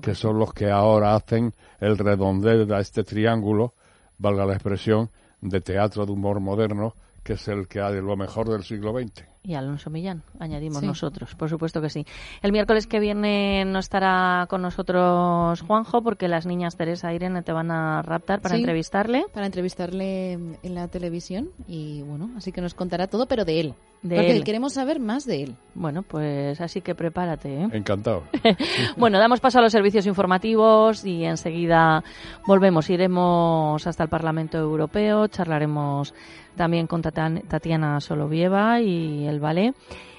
que, 0.01 0.15
son 0.15 0.39
los 0.39 0.53
que 0.53 0.69
ahora 0.69 1.15
hacen 1.15 1.53
el 1.79 1.97
redondel 1.97 2.67
de 2.67 2.79
este 2.79 3.03
triángulo, 3.03 3.73
valga 4.17 4.45
la 4.45 4.53
expresión, 4.53 5.09
de 5.41 5.61
teatro 5.61 6.05
de 6.05 6.11
humor 6.11 6.39
moderno, 6.39 6.95
que 7.23 7.33
es 7.33 7.47
el 7.47 7.67
que 7.67 7.81
ha 7.81 7.91
de 7.91 8.01
lo 8.01 8.15
mejor 8.15 8.49
del 8.49 8.63
siglo 8.63 8.93
XX 8.97 9.34
y 9.45 9.53
Alonso 9.53 9.89
Millán, 9.89 10.23
añadimos 10.39 10.81
nosotros, 10.81 11.35
por 11.35 11.49
supuesto 11.49 11.81
que 11.81 11.89
sí. 11.89 12.05
El 12.41 12.51
miércoles 12.51 12.87
que 12.87 12.99
viene 12.99 13.63
no 13.65 13.79
estará 13.79 14.47
con 14.49 14.61
nosotros 14.61 15.61
Juanjo 15.61 16.01
porque 16.01 16.27
las 16.27 16.45
niñas 16.45 16.75
Teresa 16.75 17.11
e 17.11 17.15
Irene 17.15 17.43
te 17.43 17.51
van 17.51 17.69
a 17.69 18.01
raptar 18.01 18.41
para 18.41 18.55
entrevistarle. 18.55 19.25
Para 19.33 19.45
entrevistarle 19.45 20.33
en 20.33 20.75
la 20.75 20.87
televisión 20.87 21.49
y 21.67 22.01
bueno, 22.01 22.31
así 22.35 22.51
que 22.51 22.61
nos 22.61 22.73
contará 22.73 23.07
todo, 23.07 23.27
pero 23.27 23.45
de 23.45 23.59
él. 23.59 23.75
De 24.01 24.17
porque 24.17 24.37
él. 24.37 24.43
queremos 24.43 24.73
saber 24.73 24.99
más 24.99 25.25
de 25.25 25.43
él. 25.43 25.55
Bueno, 25.73 26.03
pues 26.03 26.61
así 26.61 26.81
que 26.81 26.93
prepárate. 26.93 27.63
¿eh? 27.63 27.69
Encantado. 27.71 28.23
bueno, 28.97 29.17
damos 29.17 29.39
paso 29.39 29.57
a 29.59 29.61
los 29.63 29.71
servicios 29.71 30.05
informativos 30.05 31.03
y 31.05 31.25
enseguida 31.25 32.03
volvemos. 32.45 32.89
Iremos 32.91 33.87
hasta 33.87 34.03
el 34.03 34.09
Parlamento 34.09 34.59
Europeo, 34.59 35.27
charlaremos 35.27 36.13
también 36.55 36.87
con 36.87 37.01
Tatiana 37.01 37.99
Solovieva 37.99 38.79
y 38.79 39.25
el 39.25 39.34
ballet 39.39 39.75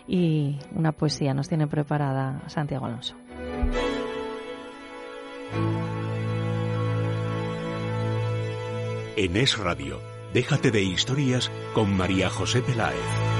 y 0.09 0.59
una 0.73 0.93
poesía 0.93 1.35
nos 1.35 1.49
tiene 1.49 1.67
preparada 1.67 2.43
Santiago 2.49 2.87
Alonso. 2.87 3.17
En 9.17 9.37
Es 9.37 9.59
Radio, 9.59 9.99
déjate 10.35 10.71
de 10.71 10.83
historias 10.83 11.51
con 11.75 11.97
María 11.97 12.29
José 12.29 12.61
Peláez. 12.61 13.36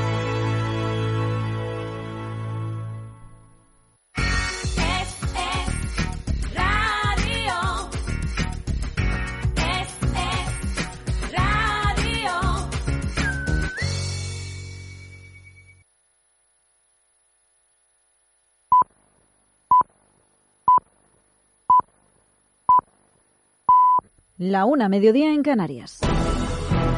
La 24.39 24.67
una, 24.67 24.91
mediodía 24.91 25.33
en 25.33 25.43
Canarias. 25.43 25.99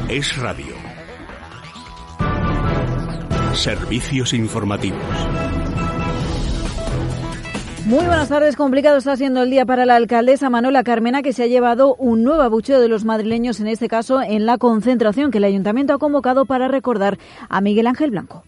Es 0.09 0.37
radio. 0.41 0.75
Servicios 3.53 4.33
informativos. 4.33 4.99
Muy 7.85 8.05
buenas 8.05 8.27
tardes. 8.27 8.57
Complicado 8.57 8.97
está 8.97 9.15
siendo 9.15 9.41
el 9.43 9.49
día 9.51 9.65
para 9.65 9.85
la 9.85 9.95
alcaldesa 9.95 10.49
Manuela 10.49 10.83
Carmena, 10.83 11.21
que 11.21 11.31
se 11.31 11.43
ha 11.43 11.47
llevado 11.47 11.95
un 11.95 12.25
nuevo 12.25 12.41
abucheo 12.41 12.81
de 12.81 12.89
los 12.89 13.05
madrileños, 13.05 13.61
en 13.61 13.67
este 13.67 13.87
caso 13.87 14.21
en 14.21 14.45
la 14.45 14.57
concentración 14.57 15.31
que 15.31 15.37
el 15.37 15.45
ayuntamiento 15.45 15.93
ha 15.93 15.97
convocado 15.97 16.45
para 16.45 16.67
recordar 16.67 17.17
a 17.47 17.61
Miguel 17.61 17.87
Ángel 17.87 18.11
Blanco. 18.11 18.43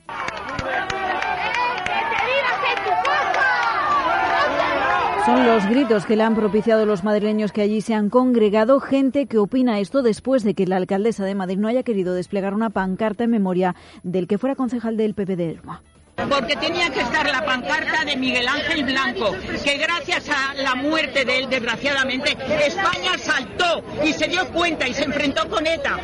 Son 5.32 5.48
los 5.48 5.66
gritos 5.66 6.06
que 6.06 6.18
le 6.18 6.24
han 6.24 6.36
propiciado 6.36 6.86
los 6.86 7.06
madrileños 7.06 7.54
que 7.54 7.62
allí 7.62 7.80
se 7.80 7.94
han 7.94 8.10
congregado, 8.10 8.82
gente 8.82 9.28
que 9.28 9.38
opina 9.38 9.80
esto 9.80 10.02
después 10.02 10.44
de 10.44 10.56
que 10.56 10.68
la 10.68 10.76
alcaldesa 10.76 11.24
de 11.24 11.36
Madrid 11.36 11.58
no 11.58 11.70
haya 11.70 11.84
querido 11.84 12.14
desplegar 12.14 12.54
una 12.54 12.70
pancarta 12.70 13.24
en 13.24 13.30
memoria 13.30 13.74
del 14.04 14.28
que 14.28 14.38
fuera 14.38 14.58
concejal 14.58 14.98
del 14.98 15.14
PP 15.14 15.38
de 15.38 15.46
Irma 15.46 15.84
porque 16.30 16.56
tenía 16.56 16.90
que 16.90 17.02
estar 17.02 17.30
la 17.30 17.46
pancarta 17.46 18.06
de 18.06 18.16
Miguel 18.16 18.48
Ángel 18.48 18.84
Blanco, 18.84 19.36
que 19.64 19.78
gracias 19.78 20.30
a 20.30 20.54
la 20.56 20.76
muerte 20.76 21.26
de 21.26 21.40
él, 21.40 21.50
desgraciadamente, 21.50 22.38
España 22.66 23.18
saltó 23.18 23.84
y 24.04 24.14
se 24.14 24.28
dio 24.28 24.48
cuenta 24.50 24.88
y 24.88 24.94
se 24.94 25.04
enfrentó 25.04 25.48
con 25.50 25.66
ETA. 25.66 26.00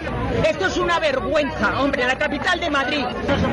Esto 0.48 0.68
es 0.68 0.78
una 0.78 1.00
vergüenza, 1.00 1.82
hombre, 1.82 2.06
la 2.06 2.18
capital 2.18 2.60
de 2.60 2.70
Madrid. 2.70 3.06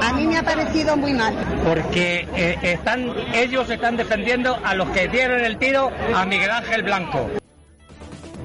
A 0.03 0.13
mí 0.13 0.27
me 0.27 0.39
ha 0.39 0.43
parecido 0.43 0.97
muy 0.97 1.13
mal. 1.13 1.35
Porque 1.65 2.27
eh, 2.37 2.59
están, 2.63 3.13
ellos 3.33 3.69
están 3.71 3.97
defendiendo 3.97 4.59
a 4.65 4.75
los 4.75 4.89
que 4.91 5.09
dieron 5.09 5.45
el 5.45 5.59
tiro 5.59 5.91
a 6.15 6.25
Miguel 6.27 6.51
Ángel 6.51 6.83
Blanco. 6.83 7.31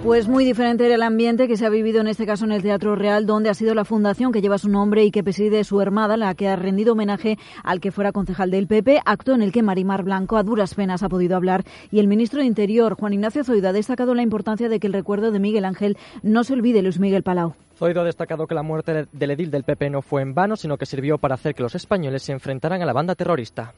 Pues 0.04 0.30
muy 0.30 0.45
diferente 0.45 0.86
era 0.86 0.95
el 0.95 1.02
ambiente 1.02 1.50
que 1.50 1.58
se 1.58 1.66
ha 1.66 1.70
vivido 1.70 2.00
en 2.00 2.08
este 2.08 2.26
caso 2.26 2.45
en 2.45 2.54
el 2.54 2.64
Teatro 2.64 2.95
Real, 2.95 3.26
donde 3.26 3.50
ha 3.50 3.54
sido 3.54 3.76
la 3.76 3.84
fundación 3.84 4.32
que 4.32 4.41
lleva 4.41 4.58
su 4.58 4.70
nombre 4.70 5.04
y 5.04 5.12
que 5.12 5.26
preside 5.26 5.66
su 5.66 5.82
hermana, 5.82 6.16
la 6.16 6.34
que 6.36 6.47
ha 6.47 6.56
rendido 6.56 6.93
homenaje 6.93 7.38
al 7.64 7.82
que 7.82 7.91
fuera 7.91 8.14
concejal 8.14 8.50
del 8.50 8.66
PP, 8.66 9.02
acto 9.06 9.36
en 9.36 9.41
el 9.41 9.52
que 9.52 9.62
Marimar 9.62 10.04
Blanco 10.04 10.38
a 10.38 10.43
duras 10.43 10.74
penas 10.74 11.04
ha 11.04 11.10
podido 11.10 11.36
hablar 11.36 11.66
y 11.91 12.00
el 12.00 12.08
ministro 12.08 12.39
de 12.39 12.45
Interior, 12.45 12.95
Juan 12.95 13.12
Ignacio 13.12 13.43
Zoida, 13.43 13.70
ha 13.70 13.74
destacado 13.74 14.16
la 14.16 14.24
importancia 14.24 14.70
de 14.70 14.80
que 14.80 14.88
el 14.88 14.93
recuerdo 14.93 15.32
de 15.32 15.39
Miguel 15.39 15.66
Ángel 15.66 15.97
no 16.24 16.45
se 16.45 16.54
olvide, 16.54 16.82
Luis 16.82 17.00
Miguel 17.00 17.24
Palau. 17.24 17.56
Zoido 17.76 18.02
ha 18.02 18.06
destacado 18.06 18.47
que 18.47 18.56
la 18.56 18.64
muerte 18.64 19.06
del 19.12 19.32
edil 19.32 19.52
del 19.52 19.64
PP 19.64 19.89
no 19.89 20.02
fue 20.02 20.22
en 20.22 20.34
vano, 20.34 20.56
sino 20.56 20.78
que 20.78 20.86
sirvió 20.86 21.18
para 21.18 21.36
hacer 21.36 21.54
que 21.54 21.64
los 21.64 21.76
españoles 21.76 22.24
se 22.24 22.32
enfrentaran 22.32 22.82
a 22.82 22.86
la 22.86 22.93
banda 22.93 23.16
terrorista. 23.16 23.74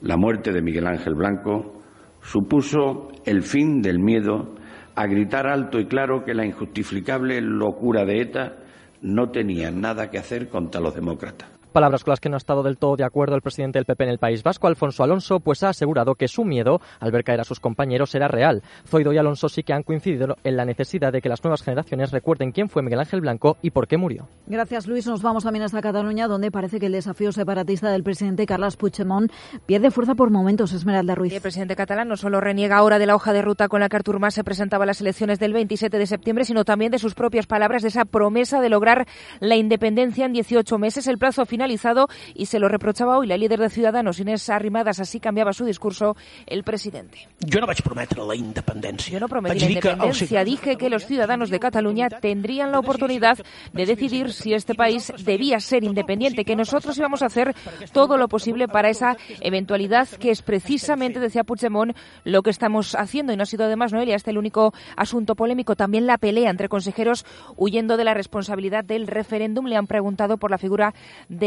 La 0.00 0.16
muerte 0.16 0.52
de 0.52 0.62
Miguel 0.62 0.88
Ángel 0.88 1.14
Blanco 1.14 1.80
supuso 2.22 3.08
el 3.24 3.42
fin 3.42 3.82
del 3.82 4.00
miedo 4.00 4.56
a 4.94 5.06
gritar 5.06 5.46
alto 5.46 5.80
y 5.80 5.86
claro 5.86 6.24
que 6.24 6.34
la 6.34 6.44
injustificable 6.44 7.40
locura 7.40 8.04
de 8.04 8.20
ETA 8.20 8.52
no 9.00 9.30
tenía 9.30 9.70
nada 9.70 10.10
que 10.10 10.18
hacer 10.18 10.48
contra 10.48 10.80
los 10.80 10.94
demócratas. 10.94 11.48
Palabras 11.72 12.04
con 12.04 12.12
las 12.12 12.20
que 12.20 12.28
no 12.28 12.36
ha 12.36 12.38
estado 12.38 12.62
del 12.62 12.76
todo 12.76 12.96
de 12.96 13.04
acuerdo 13.04 13.34
el 13.34 13.40
presidente 13.40 13.78
del 13.78 13.86
PP 13.86 14.04
en 14.04 14.10
el 14.10 14.18
País 14.18 14.42
Vasco, 14.42 14.66
Alfonso 14.66 15.02
Alonso, 15.02 15.40
pues 15.40 15.62
ha 15.62 15.70
asegurado 15.70 16.14
que 16.14 16.28
su 16.28 16.44
miedo 16.44 16.82
al 17.00 17.10
ver 17.10 17.24
caer 17.24 17.40
a 17.40 17.44
sus 17.44 17.60
compañeros 17.60 18.14
era 18.14 18.28
real. 18.28 18.62
Zoido 18.86 19.12
y 19.12 19.18
Alonso 19.18 19.48
sí 19.48 19.62
que 19.62 19.72
han 19.72 19.82
coincidido 19.82 20.36
en 20.44 20.56
la 20.56 20.66
necesidad 20.66 21.12
de 21.12 21.22
que 21.22 21.30
las 21.30 21.42
nuevas 21.42 21.62
generaciones 21.62 22.10
recuerden 22.10 22.52
quién 22.52 22.68
fue 22.68 22.82
Miguel 22.82 23.00
Ángel 23.00 23.22
Blanco 23.22 23.56
y 23.62 23.70
por 23.70 23.88
qué 23.88 23.96
murió. 23.96 24.28
Gracias, 24.46 24.86
Luis. 24.86 25.06
Nos 25.06 25.22
vamos 25.22 25.44
también 25.44 25.62
hasta 25.62 25.80
Cataluña, 25.80 26.28
donde 26.28 26.50
parece 26.50 26.78
que 26.78 26.86
el 26.86 26.92
desafío 26.92 27.32
separatista 27.32 27.90
del 27.90 28.02
presidente 28.02 28.44
Carles 28.44 28.76
Puigdemont 28.76 29.32
pierde 29.64 29.90
fuerza 29.90 30.14
por 30.14 30.30
momentos. 30.30 30.74
Esmeralda 30.74 31.14
Ruiz. 31.14 31.32
El 31.32 31.40
presidente 31.40 31.74
catalán 31.74 32.08
no 32.08 32.16
solo 32.16 32.40
reniega 32.40 32.76
ahora 32.76 32.98
de 32.98 33.06
la 33.06 33.14
hoja 33.14 33.32
de 33.32 33.40
ruta 33.40 33.68
con 33.68 33.80
la 33.80 33.88
que 33.88 33.96
Artur 33.96 34.18
Mas 34.18 34.34
se 34.34 34.44
presentaba 34.44 34.84
a 34.84 34.86
las 34.86 35.00
elecciones 35.00 35.38
del 35.38 35.54
27 35.54 35.96
de 35.96 36.06
septiembre, 36.06 36.44
sino 36.44 36.64
también 36.64 36.92
de 36.92 36.98
sus 36.98 37.14
propias 37.14 37.46
palabras 37.46 37.80
de 37.80 37.88
esa 37.88 38.04
promesa 38.04 38.60
de 38.60 38.68
lograr 38.68 39.06
la 39.40 39.56
independencia 39.56 40.26
en 40.26 40.32
18 40.34 40.78
meses. 40.78 41.06
El 41.06 41.18
plazo 41.18 41.46
finalizado 41.62 42.08
y 42.34 42.46
se 42.46 42.58
lo 42.58 42.68
reprochaba 42.68 43.18
hoy 43.18 43.28
la 43.28 43.36
líder 43.36 43.60
de 43.60 43.70
Ciudadanos, 43.70 44.18
Inés 44.18 44.50
Arrimadas. 44.50 44.98
Así 44.98 45.20
cambiaba 45.20 45.52
su 45.52 45.64
discurso 45.64 46.16
el 46.46 46.64
presidente. 46.64 47.28
Yo 47.38 47.60
no 47.60 47.66
prometer 47.66 48.18
la 48.18 48.34
independencia. 48.34 49.12
Yo 49.12 49.20
no 49.20 49.28
prometí 49.28 49.60
la 49.60 49.66
independencia. 49.66 50.44
Dije 50.44 50.76
que 50.76 50.90
los 50.90 51.06
ciudadanos 51.06 51.50
de 51.50 51.60
Cataluña 51.60 52.08
tendrían 52.08 52.72
la 52.72 52.80
oportunidad 52.80 53.38
de 53.72 53.86
decidir 53.86 54.32
si 54.32 54.54
este 54.54 54.74
país 54.74 55.12
debía 55.24 55.60
ser 55.60 55.84
independiente, 55.84 56.44
que 56.44 56.56
nosotros 56.56 56.98
íbamos 56.98 57.22
a 57.22 57.26
hacer 57.26 57.54
todo 57.92 58.16
lo 58.16 58.26
posible 58.26 58.66
para 58.66 58.90
esa 58.90 59.16
eventualidad 59.40 60.08
que 60.08 60.30
es 60.30 60.42
precisamente, 60.42 61.20
decía 61.20 61.44
Puigdemont, 61.44 61.96
lo 62.24 62.42
que 62.42 62.50
estamos 62.50 62.96
haciendo. 62.96 63.32
Y 63.32 63.36
no 63.36 63.44
ha 63.44 63.46
sido 63.46 63.66
además, 63.66 63.92
Noelia, 63.92 64.16
este 64.16 64.32
el 64.32 64.38
único 64.38 64.74
asunto 64.96 65.36
polémico. 65.36 65.76
También 65.76 66.06
la 66.06 66.18
pelea 66.18 66.50
entre 66.50 66.68
consejeros 66.68 67.24
huyendo 67.56 67.96
de 67.96 68.04
la 68.04 68.14
responsabilidad 68.14 68.84
del 68.84 69.06
referéndum. 69.06 69.66
Le 69.66 69.76
han 69.76 69.86
preguntado 69.86 70.38
por 70.38 70.50
la 70.50 70.58
figura 70.58 70.94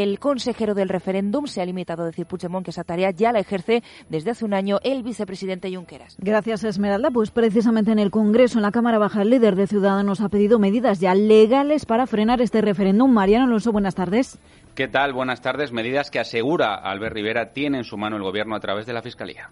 del 0.06 0.20
consejero 0.20 0.76
del 0.76 0.90
referéndum. 0.90 1.48
Se 1.48 1.62
ha 1.62 1.66
limitado 1.66 2.04
a 2.04 2.06
decir 2.06 2.28
Puigdemont 2.28 2.64
que 2.64 2.72
esa 2.72 2.84
tarea 2.84 3.10
ya 3.10 3.32
la 3.32 3.40
ejerce 3.40 3.82
desde 4.08 4.32
hace 4.32 4.46
un 4.46 4.54
año 4.54 4.78
el 4.84 5.02
vicepresidente 5.02 5.74
Junqueras. 5.76 6.16
Gracias, 6.20 6.64
Esmeralda. 6.64 7.10
Pues 7.10 7.32
precisamente 7.32 7.92
en 7.92 8.00
el 8.00 8.12
Congreso, 8.12 8.60
en 8.60 8.64
la 8.64 8.72
Cámara 8.72 9.00
Baja, 9.00 9.24
el 9.24 9.32
líder 9.32 9.56
de 9.56 9.66
Ciudadanos 9.68 10.22
ha 10.22 10.30
pedido 10.30 10.60
medidas 10.60 11.00
ya 11.00 11.16
legales 11.16 11.86
para 11.86 12.06
frenar 12.06 12.40
este 12.42 12.62
referéndum. 12.62 13.12
Mariano 13.12 13.46
Alonso, 13.46 13.72
buenas 13.72 13.96
tardes. 13.96 14.38
¿Qué 14.76 14.88
tal? 14.88 15.14
Buenas 15.14 15.42
tardes. 15.42 15.72
Medidas 15.72 16.12
que 16.12 16.20
asegura 16.20 16.76
Albert 16.76 17.16
Rivera 17.16 17.52
tiene 17.54 17.80
en 17.80 17.84
su 17.84 17.98
mano 17.98 18.18
el 18.18 18.24
Gobierno 18.24 18.56
a 18.56 18.60
través 18.60 18.86
de 18.86 18.94
la 18.94 19.02
Fiscalía. 19.02 19.50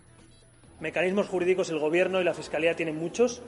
Mecanismos 0.80 1.30
jurídicos 1.30 1.70
el 1.70 1.80
Gobierno 1.80 2.22
y 2.22 2.26
la 2.26 2.34
Fiscalía 2.34 2.76
tienen 2.76 2.97
muchos. 2.97 3.41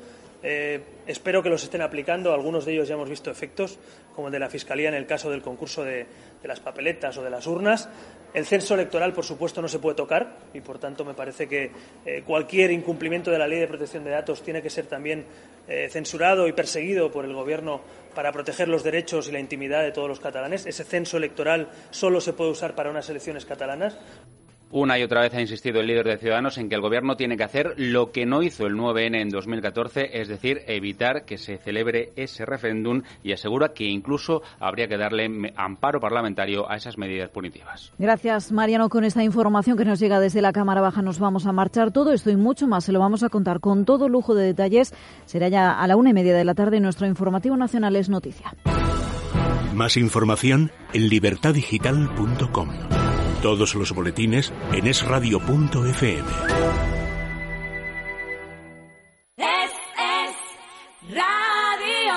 Eh, 0.47 0.79
espero 1.07 1.41
que 1.41 1.49
los 1.49 1.63
estén 1.63 1.81
aplicando. 1.81 2.31
Algunos 2.31 2.65
de 2.65 2.73
ellos 2.73 2.87
ya 2.87 2.93
hemos 2.93 3.09
visto 3.09 3.31
efectos, 3.31 3.79
como 4.15 4.27
el 4.27 4.31
de 4.31 4.37
la 4.37 4.47
Fiscalía 4.47 4.89
en 4.89 4.93
el 4.93 5.07
caso 5.07 5.31
del 5.31 5.41
concurso 5.41 5.83
de, 5.83 6.05
las 6.43 6.59
papeletas 6.59 7.17
o 7.17 7.23
de 7.23 7.31
las 7.31 7.47
urnas. 7.47 7.89
El 8.31 8.45
censo 8.45 8.75
electoral, 8.75 9.11
por 9.11 9.25
supuesto, 9.25 9.59
no 9.59 9.67
se 9.67 9.79
puede 9.79 9.95
tocar 9.95 10.37
y, 10.53 10.61
por 10.61 10.77
tanto, 10.77 11.03
me 11.03 11.15
parece 11.15 11.47
que 11.47 11.71
eh, 12.05 12.21
cualquier 12.23 12.69
incumplimiento 12.69 13.31
de 13.31 13.39
la 13.39 13.47
Ley 13.47 13.59
de 13.59 13.67
Protección 13.67 14.03
de 14.03 14.11
Datos 14.11 14.43
tiene 14.43 14.61
que 14.61 14.69
ser 14.69 14.85
también 14.85 15.25
eh, 15.67 15.87
censurado 15.89 16.47
y 16.47 16.53
perseguido 16.53 17.11
por 17.11 17.25
el 17.25 17.33
Gobierno 17.33 17.81
para 18.13 18.31
proteger 18.31 18.67
los 18.67 18.83
derechos 18.83 19.27
y 19.27 19.31
la 19.31 19.39
intimidad 19.39 19.81
de 19.81 19.93
todos 19.93 20.07
los 20.07 20.19
catalanes. 20.19 20.67
Ese 20.67 20.83
censo 20.83 21.17
electoral 21.17 21.69
solo 21.89 22.21
se 22.21 22.33
puede 22.33 22.51
usar 22.51 22.75
para 22.75 22.91
unas 22.91 23.09
elecciones 23.09 23.45
catalanas. 23.45 23.97
Una 24.75 24.99
y 24.99 25.03
otra 25.03 25.21
vez 25.21 25.33
ha 25.33 25.39
insistido 25.39 25.79
el 25.79 25.87
líder 25.87 26.05
de 26.05 26.17
Ciudadanos 26.17 26.57
en 26.57 26.67
que 26.67 26.75
el 26.75 26.81
Gobierno 26.81 27.15
tiene 27.15 27.37
que 27.37 27.45
hacer 27.45 27.75
lo 27.77 28.11
que 28.11 28.25
no 28.25 28.43
hizo 28.43 28.65
el 28.65 28.75
9N 28.75 29.21
en 29.21 29.29
2014, 29.29 30.19
es 30.19 30.27
decir, 30.27 30.63
evitar 30.67 31.23
que 31.23 31.37
se 31.37 31.57
celebre 31.57 32.11
ese 32.17 32.45
referéndum 32.45 33.01
y 33.23 33.31
asegura 33.31 33.69
que 33.69 33.85
incluso 33.85 34.41
habría 34.59 34.89
que 34.89 34.97
darle 34.97 35.53
amparo 35.55 36.01
parlamentario 36.01 36.69
a 36.69 36.75
esas 36.75 36.97
medidas 36.97 37.29
punitivas. 37.29 37.93
Gracias, 37.97 38.51
Mariano. 38.51 38.89
Con 38.89 39.05
esta 39.05 39.23
información 39.23 39.77
que 39.77 39.85
nos 39.85 39.97
llega 39.97 40.19
desde 40.19 40.41
la 40.41 40.51
Cámara 40.51 40.81
Baja 40.81 41.01
nos 41.01 41.19
vamos 41.19 41.45
a 41.45 41.53
marchar. 41.53 41.91
Todo 41.91 42.11
esto 42.11 42.29
y 42.29 42.35
mucho 42.35 42.67
más 42.67 42.83
se 42.83 42.91
lo 42.91 42.99
vamos 42.99 43.23
a 43.23 43.29
contar 43.29 43.61
con 43.61 43.85
todo 43.85 44.09
lujo 44.09 44.35
de 44.35 44.45
detalles. 44.45 44.93
Será 45.23 45.47
ya 45.47 45.71
a 45.71 45.87
la 45.87 45.95
una 45.95 46.09
y 46.09 46.13
media 46.13 46.35
de 46.35 46.43
la 46.43 46.53
tarde. 46.53 46.81
Nuestro 46.81 47.07
informativo 47.07 47.55
nacional 47.55 47.95
es 47.95 48.09
noticia. 48.09 48.53
Más 49.73 49.95
información 49.95 50.69
en 50.91 51.07
libertadigital.com. 51.07 52.67
Todos 53.45 53.75
los 53.75 53.91
boletines 53.93 54.51
en 54.73 54.87
esradio.fm. 54.87 56.27
Es, 59.37 59.71
es 59.99 60.35
radio. 61.13 62.13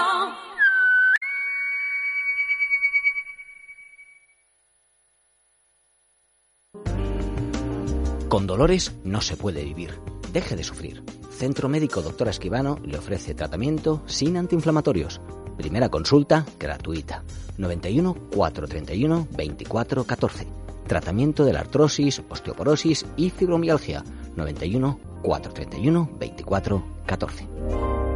Con 8.31 8.47
dolores 8.47 8.95
no 9.05 9.20
se 9.20 9.37
puede 9.37 9.62
vivir. 9.64 9.99
Deje 10.33 10.57
de 10.57 10.64
sufrir. 10.64 11.03
Centro 11.31 11.68
Médico 11.68 12.01
Doctora 12.01 12.31
Esquivano 12.31 12.79
le 12.83 12.97
ofrece 12.97 13.35
tratamiento 13.35 14.03
sin 14.07 14.39
antiinflamatorios. 14.39 15.20
Primera 15.59 15.91
consulta 15.91 16.47
gratuita. 16.59 17.22
91 17.59 18.14
431 18.31 19.29
24 19.37 20.05
14 20.05 20.67
Tratamiento 20.89 21.45
de 21.45 21.53
la 21.53 21.61
artrosis, 21.61 22.22
osteoporosis 22.30 23.05
y 23.16 23.30
fibromialgia. 23.30 24.03
91 24.36 24.99
431 25.22 26.11
24 26.18 26.82
14. 27.07 28.07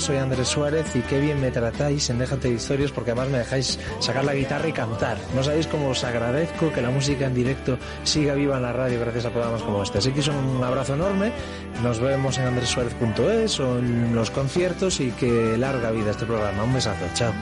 Soy 0.00 0.16
Andrés 0.16 0.48
Suárez 0.48 0.94
y 0.96 1.00
qué 1.00 1.20
bien 1.20 1.40
me 1.40 1.50
tratáis 1.50 2.10
en 2.10 2.18
Déjate 2.18 2.48
de 2.48 2.54
Historias 2.54 2.90
porque 2.90 3.12
además 3.12 3.28
me 3.28 3.38
dejáis 3.38 3.78
sacar 4.00 4.24
la 4.24 4.34
guitarra 4.34 4.68
y 4.68 4.72
cantar. 4.72 5.18
No 5.34 5.42
sabéis 5.42 5.66
cómo 5.66 5.88
os 5.90 6.02
agradezco 6.04 6.72
que 6.72 6.82
la 6.82 6.90
música 6.90 7.26
en 7.26 7.34
directo 7.34 7.78
siga 8.02 8.34
viva 8.34 8.56
en 8.56 8.62
la 8.62 8.72
radio 8.72 9.00
gracias 9.00 9.26
a 9.26 9.30
programas 9.30 9.62
como 9.62 9.82
este. 9.82 9.98
Así 9.98 10.12
que 10.12 10.20
es 10.20 10.28
un 10.28 10.62
abrazo 10.62 10.94
enorme, 10.94 11.32
nos 11.82 12.00
vemos 12.00 12.38
en 12.38 12.46
andresuárez.es 12.46 13.60
o 13.60 13.78
en 13.78 14.14
los 14.14 14.30
conciertos 14.30 15.00
y 15.00 15.10
que 15.12 15.56
larga 15.56 15.90
vida 15.90 16.10
este 16.10 16.26
programa. 16.26 16.64
Un 16.64 16.74
besazo, 16.74 17.04
chao. 17.14 17.32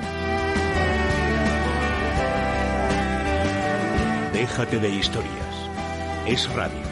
Déjate 4.32 4.78
de 4.78 4.88
historias. 4.88 5.32
Es 6.26 6.53
radio. 6.53 6.91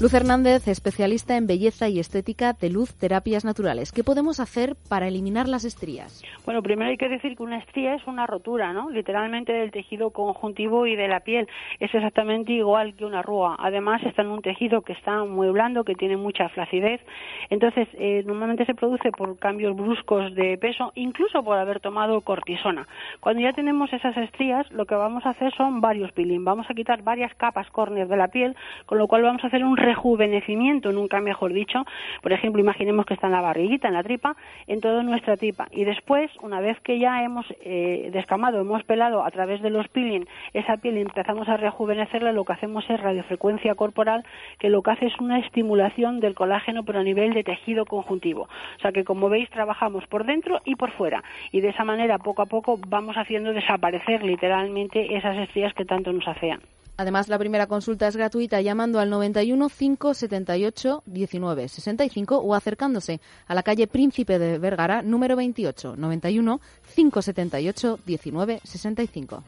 Luz 0.00 0.14
Hernández, 0.14 0.66
especialista 0.66 1.36
en 1.36 1.46
belleza 1.46 1.90
y 1.90 1.98
estética 1.98 2.54
de 2.54 2.70
Luz 2.70 2.96
Terapias 2.98 3.44
Naturales. 3.44 3.92
¿Qué 3.92 4.02
podemos 4.02 4.40
hacer 4.40 4.74
para 4.88 5.08
eliminar 5.08 5.46
las 5.46 5.66
estrías? 5.66 6.24
Bueno, 6.46 6.62
primero 6.62 6.90
hay 6.90 6.96
que 6.96 7.10
decir 7.10 7.36
que 7.36 7.42
una 7.42 7.58
estría 7.58 7.96
es 7.96 8.06
una 8.06 8.26
rotura, 8.26 8.72
¿no? 8.72 8.88
Literalmente 8.88 9.52
del 9.52 9.70
tejido 9.70 10.08
conjuntivo 10.08 10.86
y 10.86 10.96
de 10.96 11.06
la 11.06 11.20
piel. 11.20 11.48
Es 11.80 11.94
exactamente 11.94 12.50
igual 12.54 12.94
que 12.94 13.04
una 13.04 13.18
arruga. 13.18 13.56
Además, 13.58 14.02
está 14.04 14.22
en 14.22 14.28
un 14.28 14.40
tejido 14.40 14.80
que 14.80 14.94
está 14.94 15.24
muy 15.24 15.50
blando, 15.50 15.84
que 15.84 15.94
tiene 15.94 16.16
mucha 16.16 16.48
flacidez. 16.48 17.02
Entonces, 17.50 17.86
eh, 17.92 18.22
normalmente 18.24 18.64
se 18.64 18.74
produce 18.74 19.12
por 19.12 19.38
cambios 19.38 19.76
bruscos 19.76 20.34
de 20.34 20.56
peso, 20.56 20.92
incluso 20.94 21.44
por 21.44 21.58
haber 21.58 21.80
tomado 21.80 22.22
cortisona. 22.22 22.86
Cuando 23.20 23.42
ya 23.42 23.52
tenemos 23.52 23.92
esas 23.92 24.16
estrías, 24.16 24.70
lo 24.72 24.86
que 24.86 24.94
vamos 24.94 25.26
a 25.26 25.30
hacer 25.30 25.52
son 25.54 25.82
varios 25.82 26.10
peeling. 26.12 26.42
Vamos 26.42 26.70
a 26.70 26.74
quitar 26.74 27.02
varias 27.02 27.34
capas 27.34 27.68
córneas 27.68 28.08
de 28.08 28.16
la 28.16 28.28
piel, 28.28 28.56
con 28.86 28.96
lo 28.96 29.06
cual 29.06 29.20
vamos 29.20 29.44
a 29.44 29.48
hacer 29.48 29.62
un 29.62 29.76
rejuvenecimiento, 29.90 30.92
nunca 30.92 31.20
mejor 31.20 31.52
dicho. 31.52 31.84
Por 32.22 32.32
ejemplo, 32.32 32.60
imaginemos 32.60 33.06
que 33.06 33.14
está 33.14 33.26
en 33.26 33.32
la 33.32 33.40
barriguita, 33.40 33.88
en 33.88 33.94
la 33.94 34.02
tripa, 34.02 34.36
en 34.66 34.80
toda 34.80 35.02
nuestra 35.02 35.36
tripa. 35.36 35.66
Y 35.72 35.84
después, 35.84 36.30
una 36.42 36.60
vez 36.60 36.78
que 36.80 36.98
ya 36.98 37.24
hemos 37.24 37.46
eh, 37.64 38.10
descamado, 38.12 38.60
hemos 38.60 38.84
pelado 38.84 39.24
a 39.24 39.30
través 39.30 39.60
de 39.62 39.70
los 39.70 39.88
peeling 39.88 40.26
esa 40.52 40.76
piel 40.76 40.98
y 40.98 41.00
empezamos 41.00 41.48
a 41.48 41.56
rejuvenecerla, 41.56 42.32
lo 42.32 42.44
que 42.44 42.52
hacemos 42.52 42.88
es 42.88 43.00
radiofrecuencia 43.00 43.74
corporal, 43.74 44.24
que 44.58 44.70
lo 44.70 44.82
que 44.82 44.92
hace 44.92 45.06
es 45.06 45.18
una 45.20 45.38
estimulación 45.40 46.20
del 46.20 46.34
colágeno, 46.34 46.84
pero 46.84 47.00
a 47.00 47.02
nivel 47.02 47.34
de 47.34 47.42
tejido 47.42 47.84
conjuntivo. 47.84 48.42
O 48.42 48.80
sea 48.80 48.92
que, 48.92 49.04
como 49.04 49.28
veis, 49.28 49.50
trabajamos 49.50 50.06
por 50.06 50.24
dentro 50.24 50.60
y 50.64 50.76
por 50.76 50.90
fuera. 50.92 51.24
Y 51.50 51.60
de 51.60 51.70
esa 51.70 51.84
manera, 51.84 52.18
poco 52.18 52.42
a 52.42 52.46
poco, 52.46 52.78
vamos 52.86 53.16
haciendo 53.16 53.52
desaparecer 53.52 54.22
literalmente 54.22 55.16
esas 55.16 55.36
estrías 55.38 55.74
que 55.74 55.84
tanto 55.84 56.12
nos 56.12 56.28
afean. 56.28 56.60
Además, 57.00 57.28
la 57.28 57.38
primera 57.38 57.66
consulta 57.66 58.06
es 58.08 58.14
gratuita 58.14 58.60
llamando 58.60 59.00
al 59.00 59.08
91 59.08 59.70
578 59.70 61.02
19 61.06 61.68
65 61.68 62.36
o 62.36 62.54
acercándose 62.54 63.22
a 63.46 63.54
la 63.54 63.62
calle 63.62 63.86
Príncipe 63.86 64.38
de 64.38 64.58
Vergara, 64.58 65.00
número 65.00 65.34
28, 65.34 65.96
91 65.96 66.60
578 66.94 68.00
19 68.04 68.60
65. 68.62 69.44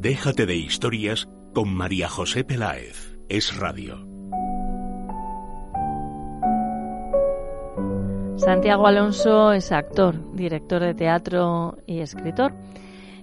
Déjate 0.00 0.46
de 0.46 0.56
historias 0.56 1.28
con 1.54 1.72
María 1.72 2.08
José 2.08 2.42
Peláez. 2.42 3.16
Es 3.28 3.56
radio. 3.56 4.11
Santiago 8.44 8.88
Alonso 8.88 9.52
es 9.52 9.70
actor, 9.70 10.34
director 10.34 10.82
de 10.82 10.94
teatro 10.94 11.78
y 11.86 12.00
escritor. 12.00 12.52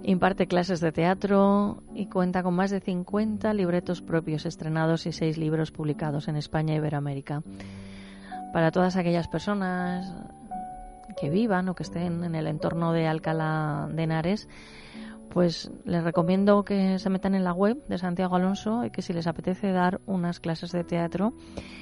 Imparte 0.01 0.47
clases 0.47 0.79
de 0.79 0.93
teatro 0.93 1.83
y 1.93 2.05
cuenta 2.05 2.41
con 2.41 2.53
más 2.53 2.71
de 2.71 2.79
50 2.79 3.53
libretos 3.53 4.01
propios 4.01 4.45
estrenados 4.45 5.05
y 5.07 5.11
seis 5.11 5.37
libros 5.37 5.71
publicados 5.71 6.29
en 6.29 6.37
España 6.37 6.73
y 6.73 6.77
Iberoamérica. 6.77 7.43
Para 8.53 8.71
todas 8.71 8.95
aquellas 8.95 9.27
personas 9.27 10.09
que 11.19 11.29
vivan 11.29 11.67
o 11.67 11.75
que 11.75 11.83
estén 11.83 12.23
en 12.23 12.33
el 12.33 12.47
entorno 12.47 12.93
de 12.93 13.05
Alcalá 13.05 13.89
de 13.91 14.03
Henares, 14.03 14.47
pues 15.29 15.71
les 15.85 16.03
recomiendo 16.03 16.63
que 16.63 16.99
se 16.99 17.09
metan 17.09 17.35
en 17.35 17.43
la 17.43 17.53
web 17.53 17.77
de 17.87 17.97
Santiago 17.97 18.35
Alonso 18.35 18.85
y 18.85 18.91
que 18.91 19.01
si 19.01 19.13
les 19.13 19.27
apetece 19.27 19.71
dar 19.71 20.01
unas 20.05 20.39
clases 20.39 20.71
de 20.71 20.83
teatro, 20.83 21.33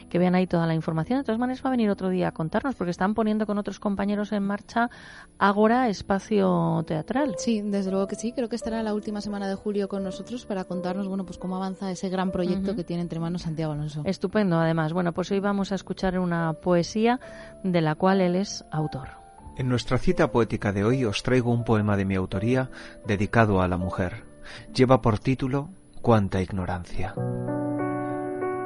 que 0.10 0.20
vean 0.20 0.36
ahí 0.36 0.48
toda 0.48 0.68
la 0.68 0.74
información. 0.74 1.20
De 1.20 1.24
todas 1.24 1.39
maneras, 1.39 1.64
va 1.64 1.70
a 1.70 1.72
venir 1.72 1.89
otro 1.89 2.10
día 2.10 2.30
a 2.30 2.32
contarnos, 2.32 2.76
porque 2.76 2.91
están 2.91 3.14
poniendo 3.14 3.45
con 3.45 3.58
otros 3.58 3.80
compañeros 3.80 4.32
en 4.32 4.43
marcha 4.43 4.89
Ágora 5.38 5.89
Espacio 5.89 6.84
Teatral. 6.86 7.36
Sí, 7.38 7.62
desde 7.62 7.91
luego 7.91 8.08
que 8.08 8.16
sí. 8.16 8.32
Creo 8.34 8.50
que 8.50 8.56
estará 8.56 8.84
la 8.84 8.93
última 8.93 9.22
semana 9.22 9.48
de 9.48 9.56
julio 9.56 9.88
con 9.88 10.04
nosotros 10.04 10.45
para 10.45 10.66
contarnos, 10.66 11.08
bueno, 11.08 11.26
pues 11.26 11.38
cómo 11.38 11.56
avanza 11.56 11.91
ese 11.91 12.10
gran 12.10 12.32
proyecto 12.32 12.76
que 12.76 12.84
tiene 12.84 13.02
entre 13.02 13.20
manos 13.20 13.43
Santiago 13.43 13.74
Alonso. 13.74 14.02
Estupendo, 14.06 14.60
además. 14.60 14.93
Bueno, 14.93 15.14
pues 15.14 15.32
hoy 15.32 15.39
vamos 15.39 15.72
a 15.72 15.76
escuchar 15.76 16.20
una 16.20 16.54
poesía 16.54 17.20
de 17.64 17.82
la 17.82 17.95
cual 17.95 18.22
él 18.22 18.36
es 18.36 18.66
autor. 18.72 19.26
En 19.58 19.70
nuestra 19.70 19.97
cita 19.97 20.32
poética 20.32 20.72
de 20.72 20.84
hoy 20.84 21.03
os 21.03 21.24
traigo 21.24 21.51
un 21.51 21.64
poema 21.64 21.97
de 21.97 22.05
mi 22.05 22.14
autoría 22.14 22.70
dedicado 23.08 23.60
a 23.60 23.68
la 23.68 23.78
mujer. 23.78 24.24
Lleva 24.72 25.01
por 25.01 25.18
título 25.18 25.70
Cuánta 26.03 26.43
ignorancia. 26.43 27.16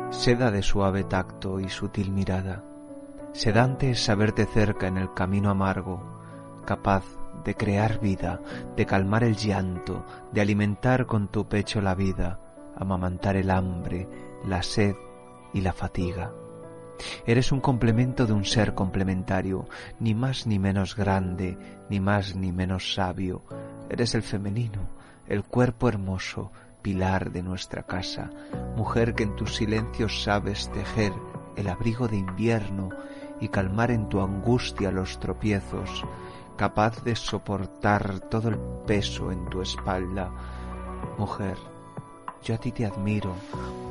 Seda 0.09 0.51
de 0.51 0.61
suave 0.61 1.05
tacto 1.05 1.61
y 1.61 1.69
sutil 1.69 2.11
mirada. 2.11 2.65
Sedante 3.31 3.91
es 3.91 4.03
saberte 4.03 4.45
cerca 4.45 4.87
en 4.87 4.97
el 4.97 5.13
camino 5.13 5.49
amargo, 5.49 6.03
capaz 6.65 7.05
de 7.45 7.55
crear 7.55 8.01
vida, 8.01 8.41
de 8.75 8.85
calmar 8.85 9.23
el 9.23 9.37
llanto, 9.37 10.05
de 10.33 10.41
alimentar 10.41 11.05
con 11.05 11.29
tu 11.29 11.47
pecho 11.47 11.79
la 11.79 11.95
vida, 11.95 12.41
amamantar 12.75 13.37
el 13.37 13.49
hambre, 13.49 14.09
la 14.45 14.61
sed 14.61 14.95
y 15.53 15.61
la 15.61 15.71
fatiga. 15.71 16.33
Eres 17.25 17.51
un 17.51 17.59
complemento 17.59 18.25
de 18.25 18.33
un 18.33 18.45
ser 18.45 18.73
complementario, 18.73 19.67
ni 19.99 20.13
más 20.13 20.47
ni 20.47 20.59
menos 20.59 20.95
grande, 20.95 21.57
ni 21.89 21.99
más 21.99 22.35
ni 22.35 22.51
menos 22.51 22.93
sabio. 22.93 23.43
Eres 23.89 24.15
el 24.15 24.23
femenino, 24.23 24.89
el 25.27 25.43
cuerpo 25.43 25.89
hermoso, 25.89 26.51
pilar 26.81 27.31
de 27.31 27.43
nuestra 27.43 27.83
casa, 27.83 28.31
mujer 28.75 29.13
que 29.13 29.23
en 29.23 29.35
tus 29.35 29.55
silencios 29.55 30.23
sabes 30.23 30.71
tejer 30.71 31.13
el 31.55 31.67
abrigo 31.67 32.07
de 32.07 32.17
invierno 32.17 32.89
y 33.39 33.49
calmar 33.49 33.91
en 33.91 34.09
tu 34.09 34.21
angustia 34.21 34.91
los 34.91 35.19
tropiezos, 35.19 36.03
capaz 36.57 37.03
de 37.03 37.15
soportar 37.15 38.19
todo 38.21 38.49
el 38.49 38.57
peso 38.85 39.31
en 39.31 39.45
tu 39.45 39.61
espalda. 39.61 40.31
Mujer, 41.17 41.57
yo 42.43 42.55
a 42.55 42.57
ti 42.57 42.71
te 42.71 42.85
admiro 42.85 43.33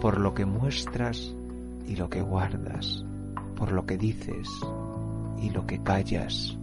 por 0.01 0.19
lo 0.19 0.35
que 0.35 0.45
muestras 0.45 1.35
y 1.91 1.97
lo 1.97 2.09
que 2.09 2.23
guardas, 2.23 3.05
por 3.57 3.73
lo 3.73 3.85
que 3.85 3.99
dices 3.99 4.49
y 5.43 5.51
lo 5.51 5.67
que 5.67 5.83
callas. 5.83 6.57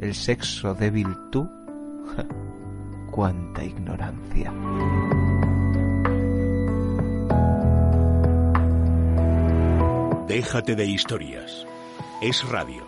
El 0.00 0.14
sexo 0.14 0.74
débil 0.74 1.06
tú, 1.30 1.48
cuánta 3.12 3.62
ignorancia. 3.64 4.52
Déjate 10.26 10.74
de 10.74 10.86
historias. 10.86 11.64
Es 12.20 12.46
radio. 12.48 12.87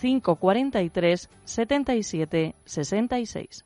543 0.00 1.30
77 1.44 2.54
66. 2.64 3.64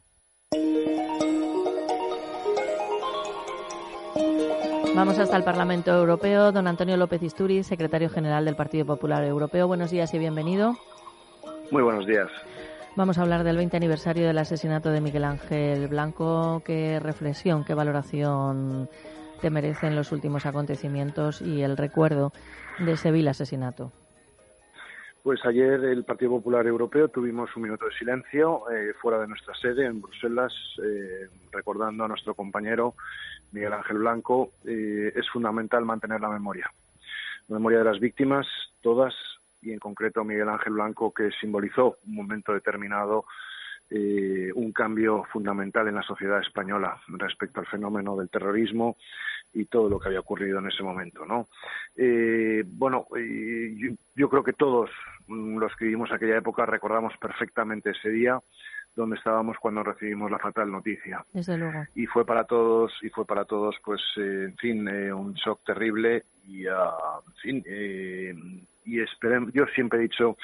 Vamos 4.94 5.18
hasta 5.18 5.38
el 5.38 5.42
Parlamento 5.42 5.90
Europeo. 5.90 6.52
Don 6.52 6.66
Antonio 6.66 6.98
López 6.98 7.22
Isturi, 7.22 7.62
secretario 7.62 8.10
general 8.10 8.44
del 8.44 8.56
Partido 8.56 8.84
Popular 8.84 9.24
Europeo. 9.24 9.66
Buenos 9.66 9.90
días 9.90 10.12
y 10.12 10.18
bienvenido. 10.18 10.76
Muy 11.70 11.82
buenos 11.82 12.06
días. 12.06 12.28
Vamos 12.94 13.16
a 13.16 13.22
hablar 13.22 13.42
del 13.42 13.56
20 13.56 13.74
aniversario 13.78 14.26
del 14.26 14.36
asesinato 14.36 14.90
de 14.90 15.00
Miguel 15.00 15.24
Ángel 15.24 15.88
Blanco. 15.88 16.62
¿Qué 16.62 17.00
reflexión, 17.00 17.64
qué 17.64 17.72
valoración 17.72 18.90
te 19.40 19.48
merecen 19.48 19.96
los 19.96 20.12
últimos 20.12 20.44
acontecimientos 20.44 21.40
y 21.40 21.62
el 21.62 21.78
recuerdo 21.78 22.32
de 22.78 22.92
ese 22.92 23.10
vil 23.10 23.28
asesinato? 23.28 23.92
Pues 25.22 25.38
ayer 25.46 25.84
el 25.84 26.04
Partido 26.04 26.32
Popular 26.32 26.66
Europeo 26.66 27.06
tuvimos 27.06 27.48
un 27.54 27.62
minuto 27.62 27.84
de 27.84 27.96
silencio 27.96 28.68
eh, 28.70 28.92
fuera 29.00 29.20
de 29.20 29.28
nuestra 29.28 29.54
sede 29.54 29.86
en 29.86 30.02
Bruselas, 30.02 30.52
eh, 30.84 31.28
recordando 31.52 32.04
a 32.04 32.08
nuestro 32.08 32.34
compañero 32.34 32.96
Miguel 33.52 33.72
Ángel 33.72 33.98
Blanco. 33.98 34.50
Eh, 34.64 35.12
es 35.14 35.28
fundamental 35.30 35.84
mantener 35.84 36.20
la 36.20 36.28
memoria. 36.28 36.68
La 37.46 37.58
memoria 37.58 37.78
de 37.78 37.84
las 37.84 38.00
víctimas, 38.00 38.48
todas, 38.80 39.14
y 39.60 39.70
en 39.70 39.78
concreto 39.78 40.24
Miguel 40.24 40.48
Ángel 40.48 40.72
Blanco, 40.72 41.14
que 41.14 41.30
simbolizó 41.40 41.98
un 42.04 42.16
momento 42.16 42.52
determinado 42.52 43.24
un 44.54 44.72
cambio 44.72 45.24
fundamental 45.30 45.86
en 45.86 45.96
la 45.96 46.02
sociedad 46.02 46.40
española 46.40 46.98
respecto 47.08 47.60
al 47.60 47.66
fenómeno 47.66 48.16
del 48.16 48.30
terrorismo 48.30 48.96
y 49.53 49.66
todo 49.66 49.88
lo 49.88 49.98
que 49.98 50.09
había 50.09 50.20
ocurrido 50.20 50.59
en 50.59 50.68
ese 50.68 50.82
momento, 50.82 51.26
¿no? 51.26 51.48
Eh, 51.96 52.64
bueno, 52.66 53.07
yo, 54.14 54.28
creo 54.28 54.42
que 54.42 54.53
todos 54.53 54.90
los 55.28 55.76
que 55.76 55.84
vivimos 55.84 56.11
aquella 56.12 56.38
época 56.38 56.66
recordamos 56.66 57.12
perfectamente 57.18 57.90
ese 57.90 58.09
día 58.11 58.40
donde 58.94 59.16
estábamos 59.16 59.57
cuando 59.59 59.82
recibimos 59.82 60.30
la 60.30 60.38
fatal 60.38 60.70
noticia. 60.70 61.24
Desde 61.32 61.57
luego. 61.57 61.84
Y 61.94 62.07
fue 62.07 62.24
para 62.24 62.44
todos, 62.44 62.92
y 63.03 63.09
fue 63.09 63.24
para 63.24 63.44
todos, 63.44 63.76
pues, 63.84 64.00
eh, 64.16 64.44
en 64.48 64.57
fin, 64.57 64.88
eh, 64.88 65.12
un 65.12 65.32
shock 65.34 65.61
terrible 65.64 66.24
y, 66.46 66.66
uh, 66.66 67.20
en 67.26 67.34
fin, 67.40 67.62
eh, 67.66 68.34
y 68.84 69.00
esperemos, 69.00 69.53
yo 69.53 69.64
siempre 69.74 69.98
he 69.98 70.03
dicho, 70.03 70.36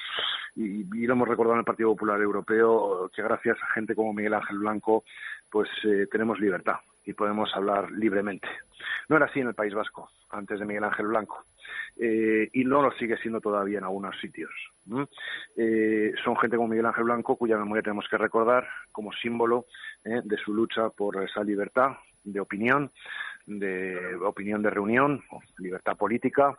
y, 0.54 0.80
y, 0.96 1.06
lo 1.06 1.14
hemos 1.14 1.28
recordado 1.28 1.54
en 1.54 1.60
el 1.60 1.64
Partido 1.64 1.90
Popular 1.90 2.20
Europeo, 2.20 3.10
que 3.14 3.22
gracias 3.22 3.58
a 3.62 3.74
gente 3.74 3.94
como 3.94 4.14
Miguel 4.14 4.34
Ángel 4.34 4.58
Blanco, 4.58 5.04
pues 5.50 5.68
tenemos 6.10 6.38
libertad 6.38 6.76
y 7.08 7.14
podemos 7.14 7.50
hablar 7.54 7.90
libremente. 7.90 8.46
No 9.08 9.16
era 9.16 9.24
así 9.24 9.40
en 9.40 9.48
el 9.48 9.54
País 9.54 9.72
Vasco, 9.72 10.10
antes 10.28 10.60
de 10.60 10.66
Miguel 10.66 10.84
Ángel 10.84 11.06
Blanco. 11.06 11.42
Eh, 11.96 12.50
y 12.52 12.64
no 12.64 12.82
lo 12.82 12.92
sigue 12.92 13.16
siendo 13.16 13.40
todavía 13.40 13.78
en 13.78 13.84
algunos 13.84 14.14
sitios. 14.20 14.50
Eh, 15.56 16.12
son 16.22 16.36
gente 16.36 16.58
como 16.58 16.68
Miguel 16.68 16.84
Ángel 16.84 17.04
Blanco, 17.04 17.36
cuya 17.36 17.56
memoria 17.56 17.82
tenemos 17.82 18.06
que 18.10 18.18
recordar 18.18 18.68
como 18.92 19.10
símbolo 19.14 19.64
eh, 20.04 20.20
de 20.22 20.36
su 20.36 20.52
lucha 20.52 20.90
por 20.90 21.24
esa 21.24 21.42
libertad 21.42 21.92
de 22.24 22.40
opinión, 22.40 22.92
de 23.46 24.14
opinión 24.16 24.60
de 24.62 24.68
reunión, 24.68 25.22
libertad 25.56 25.96
política, 25.96 26.58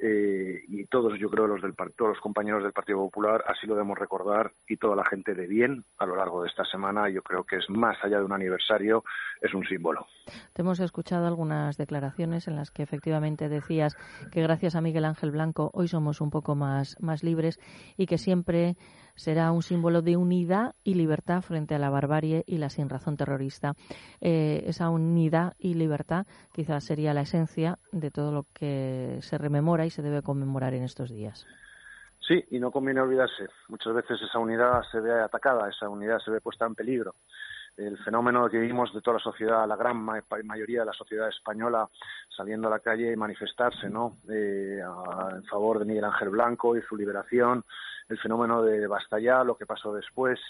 eh, 0.00 0.62
y 0.68 0.84
todos, 0.86 1.18
yo 1.18 1.28
creo, 1.28 1.46
los 1.46 1.60
del, 1.60 1.74
todos 1.74 2.10
los 2.10 2.20
compañeros 2.20 2.62
del 2.62 2.72
Partido 2.72 2.98
Popular 2.98 3.44
así 3.48 3.66
lo 3.66 3.74
debemos 3.74 3.98
recordar 3.98 4.52
y 4.68 4.76
toda 4.76 4.94
la 4.94 5.04
gente 5.04 5.34
de 5.34 5.46
bien 5.46 5.84
a 5.98 6.06
lo 6.06 6.14
largo 6.14 6.42
de 6.42 6.48
esta 6.48 6.64
semana, 6.64 7.08
yo 7.08 7.22
creo 7.22 7.44
que 7.44 7.56
es 7.56 7.68
más 7.68 7.96
allá 8.02 8.18
de 8.18 8.24
un 8.24 8.32
aniversario, 8.32 9.02
es 9.40 9.52
un 9.54 9.66
símbolo. 9.66 10.06
Te 10.52 10.62
hemos 10.62 10.78
escuchado 10.80 11.26
algunas 11.26 11.76
declaraciones 11.76 12.46
en 12.46 12.56
las 12.56 12.70
que 12.70 12.82
efectivamente 12.82 13.48
decías 13.48 13.96
que 14.30 14.42
gracias 14.42 14.76
a 14.76 14.80
Miguel 14.80 15.04
Ángel 15.04 15.30
Blanco 15.30 15.70
hoy 15.74 15.88
somos 15.88 16.20
un 16.20 16.30
poco 16.30 16.54
más, 16.54 16.96
más 17.00 17.24
libres 17.24 17.58
y 17.96 18.06
que 18.06 18.18
siempre 18.18 18.76
será 19.18 19.50
un 19.50 19.62
símbolo 19.62 20.00
de 20.00 20.16
unidad 20.16 20.74
y 20.84 20.94
libertad 20.94 21.42
frente 21.42 21.74
a 21.74 21.78
la 21.78 21.90
barbarie 21.90 22.44
y 22.46 22.58
la 22.58 22.70
sinrazón 22.70 23.16
terrorista. 23.16 23.74
Eh, 24.20 24.62
esa 24.66 24.88
unidad 24.90 25.54
y 25.58 25.74
libertad 25.74 26.26
quizás 26.52 26.84
sería 26.84 27.12
la 27.12 27.22
esencia 27.22 27.78
de 27.90 28.10
todo 28.10 28.30
lo 28.32 28.44
que 28.54 29.18
se 29.20 29.36
rememora 29.36 29.86
y 29.86 29.90
se 29.90 30.02
debe 30.02 30.22
conmemorar 30.22 30.72
en 30.74 30.84
estos 30.84 31.10
días. 31.10 31.46
Sí, 32.20 32.44
y 32.50 32.60
no 32.60 32.70
conviene 32.70 33.00
olvidarse. 33.00 33.48
Muchas 33.68 33.94
veces 33.94 34.20
esa 34.22 34.38
unidad 34.38 34.82
se 34.92 35.00
ve 35.00 35.12
atacada, 35.12 35.68
esa 35.68 35.88
unidad 35.88 36.18
se 36.18 36.30
ve 36.30 36.40
puesta 36.40 36.66
en 36.66 36.74
peligro. 36.74 37.14
El 37.78 37.96
fenómeno 37.98 38.48
que 38.48 38.58
vivimos 38.58 38.92
de 38.92 39.00
toda 39.00 39.18
la 39.18 39.22
sociedad, 39.22 39.66
la 39.66 39.76
gran 39.76 39.96
mayoría 39.98 40.80
de 40.80 40.86
la 40.86 40.92
sociedad 40.92 41.28
española 41.28 41.88
saliendo 42.28 42.66
a 42.66 42.72
la 42.72 42.80
calle 42.80 43.12
y 43.12 43.16
manifestarse, 43.16 43.88
¿no? 43.88 44.16
Eh, 44.28 44.80
en 44.80 45.44
favor 45.44 45.78
de 45.78 45.84
Miguel 45.84 46.04
Ángel 46.04 46.30
Blanco 46.30 46.76
y 46.76 46.82
su 46.82 46.96
liberación, 46.96 47.64
el 48.08 48.18
fenómeno 48.18 48.62
de 48.62 48.86
Basta 48.88 49.20
ya, 49.20 49.44
lo 49.44 49.56
que 49.56 49.64
pasó 49.64 49.94
después, 49.94 50.40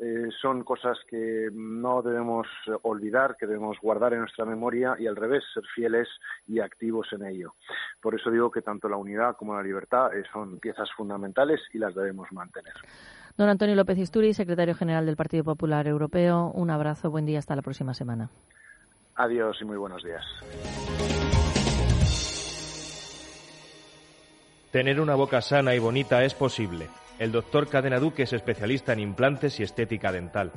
eh, 0.00 0.28
son 0.40 0.62
cosas 0.62 0.96
que 1.08 1.48
no 1.52 2.02
debemos 2.02 2.46
olvidar, 2.82 3.36
que 3.36 3.46
debemos 3.46 3.78
guardar 3.80 4.12
en 4.12 4.20
nuestra 4.20 4.44
memoria 4.44 4.94
y 4.96 5.08
al 5.08 5.16
revés, 5.16 5.42
ser 5.52 5.64
fieles 5.74 6.08
y 6.46 6.60
activos 6.60 7.12
en 7.12 7.24
ello. 7.24 7.54
Por 8.00 8.14
eso 8.14 8.30
digo 8.30 8.50
que 8.50 8.62
tanto 8.62 8.88
la 8.88 8.96
unidad 8.96 9.36
como 9.36 9.56
la 9.56 9.62
libertad 9.62 10.14
eh, 10.16 10.22
son 10.32 10.60
piezas 10.60 10.88
fundamentales 10.92 11.60
y 11.72 11.78
las 11.78 11.94
debemos 11.96 12.30
mantener. 12.30 12.74
Don 13.38 13.48
Antonio 13.48 13.76
López 13.76 13.96
Isturi, 13.98 14.34
secretario 14.34 14.74
general 14.74 15.06
del 15.06 15.14
Partido 15.14 15.44
Popular 15.44 15.86
Europeo, 15.86 16.50
un 16.54 16.70
abrazo, 16.70 17.08
buen 17.08 17.24
día, 17.24 17.38
hasta 17.38 17.54
la 17.54 17.62
próxima 17.62 17.94
semana. 17.94 18.30
Adiós 19.14 19.56
y 19.60 19.64
muy 19.64 19.76
buenos 19.76 20.02
días. 20.02 20.24
Tener 24.72 25.00
una 25.00 25.14
boca 25.14 25.40
sana 25.40 25.72
y 25.76 25.78
bonita 25.78 26.24
es 26.24 26.34
posible. 26.34 26.88
El 27.20 27.30
doctor 27.30 27.68
Cadena 27.68 28.00
Duque 28.00 28.24
es 28.24 28.32
especialista 28.32 28.92
en 28.92 28.98
implantes 28.98 29.60
y 29.60 29.62
estética 29.62 30.10
dental. 30.10 30.50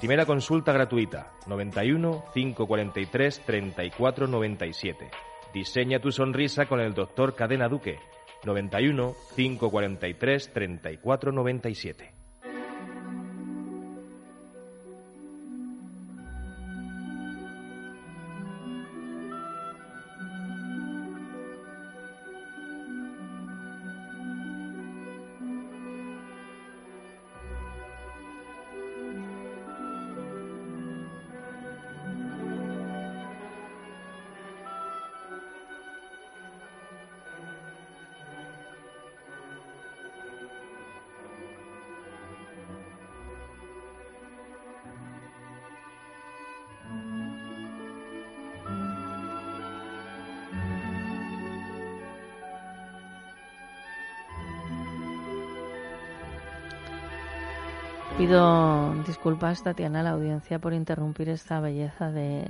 Primera 0.00 0.24
consulta 0.24 0.72
gratuita, 0.72 1.32
91 1.46 2.24
543 2.32 3.42
34 3.44 4.26
97. 4.26 5.10
Diseña 5.52 6.00
tu 6.00 6.10
sonrisa 6.10 6.64
con 6.64 6.80
el 6.80 6.94
doctor 6.94 7.34
Cadena 7.34 7.68
Duque, 7.68 7.98
91 8.44 9.14
543 9.36 10.52
34 10.54 11.32
97. 11.32 12.21
Disculpas, 59.22 59.62
Tatiana, 59.62 60.00
a 60.00 60.02
la 60.02 60.10
audiencia 60.10 60.58
por 60.58 60.72
interrumpir 60.72 61.28
esta 61.28 61.60
belleza 61.60 62.10
de, 62.10 62.44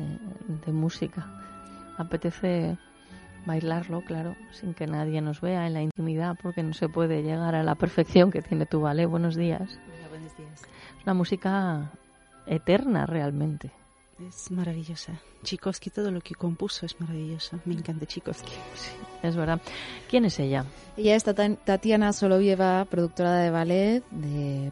música. 0.68 1.26
Apetece 1.98 2.78
bailarlo, 3.44 4.00
claro, 4.00 4.36
sin 4.52 4.72
que 4.72 4.86
nadie 4.86 5.20
nos 5.20 5.42
vea 5.42 5.66
en 5.66 5.74
la 5.74 5.82
intimidad, 5.82 6.34
porque 6.42 6.62
no 6.62 6.72
se 6.72 6.88
puede 6.88 7.22
llegar 7.22 7.54
a 7.54 7.62
la 7.62 7.74
perfección 7.74 8.30
que 8.30 8.40
tiene 8.40 8.64
tu 8.64 8.80
ballet. 8.80 9.06
Buenos 9.06 9.36
días. 9.36 9.78
buenos 10.08 10.34
días. 10.38 10.62
Es 10.98 11.04
una 11.04 11.12
música 11.12 11.90
eterna 12.46 13.04
realmente. 13.04 13.70
Es 14.28 14.50
maravillosa. 14.50 15.20
Tchaikovsky, 15.42 15.90
todo 15.90 16.10
lo 16.10 16.20
que 16.20 16.34
compuso 16.34 16.86
es 16.86 17.00
maravilloso. 17.00 17.58
Me 17.64 17.74
encanta 17.74 18.06
Tchaikovsky. 18.06 18.52
es 19.22 19.36
verdad. 19.36 19.60
¿Quién 20.08 20.24
es 20.24 20.38
ella? 20.38 20.64
Ella 20.96 21.16
es 21.16 21.24
Tatiana 21.24 22.12
Solovieva, 22.12 22.84
productora 22.84 23.36
de 23.36 23.50
ballet 23.50 24.04
de, 24.10 24.70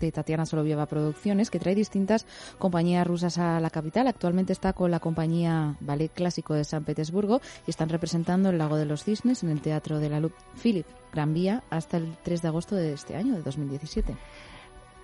de, 0.00 0.12
Tatiana 0.12 0.46
Solovieva 0.46 0.86
Producciones, 0.86 1.50
que 1.50 1.60
trae 1.60 1.74
distintas 1.74 2.26
compañías 2.58 3.06
rusas 3.06 3.38
a 3.38 3.60
la 3.60 3.70
capital. 3.70 4.08
Actualmente 4.08 4.52
está 4.52 4.72
con 4.72 4.90
la 4.90 5.00
compañía 5.00 5.76
Ballet 5.80 6.12
Clásico 6.12 6.54
de 6.54 6.64
San 6.64 6.84
Petersburgo 6.84 7.40
y 7.66 7.70
están 7.70 7.90
representando 7.90 8.50
el 8.50 8.58
Lago 8.58 8.76
de 8.76 8.86
los 8.86 9.04
Cisnes 9.04 9.42
en 9.42 9.50
el 9.50 9.60
Teatro 9.60 10.00
de 10.00 10.08
la 10.08 10.20
Luz 10.20 10.32
Philip 10.60 10.86
Gran 11.12 11.34
Vía 11.34 11.62
hasta 11.70 11.98
el 11.98 12.16
3 12.24 12.42
de 12.42 12.48
agosto 12.48 12.74
de 12.74 12.92
este 12.94 13.14
año, 13.14 13.34
de 13.34 13.42
2017 13.42 14.16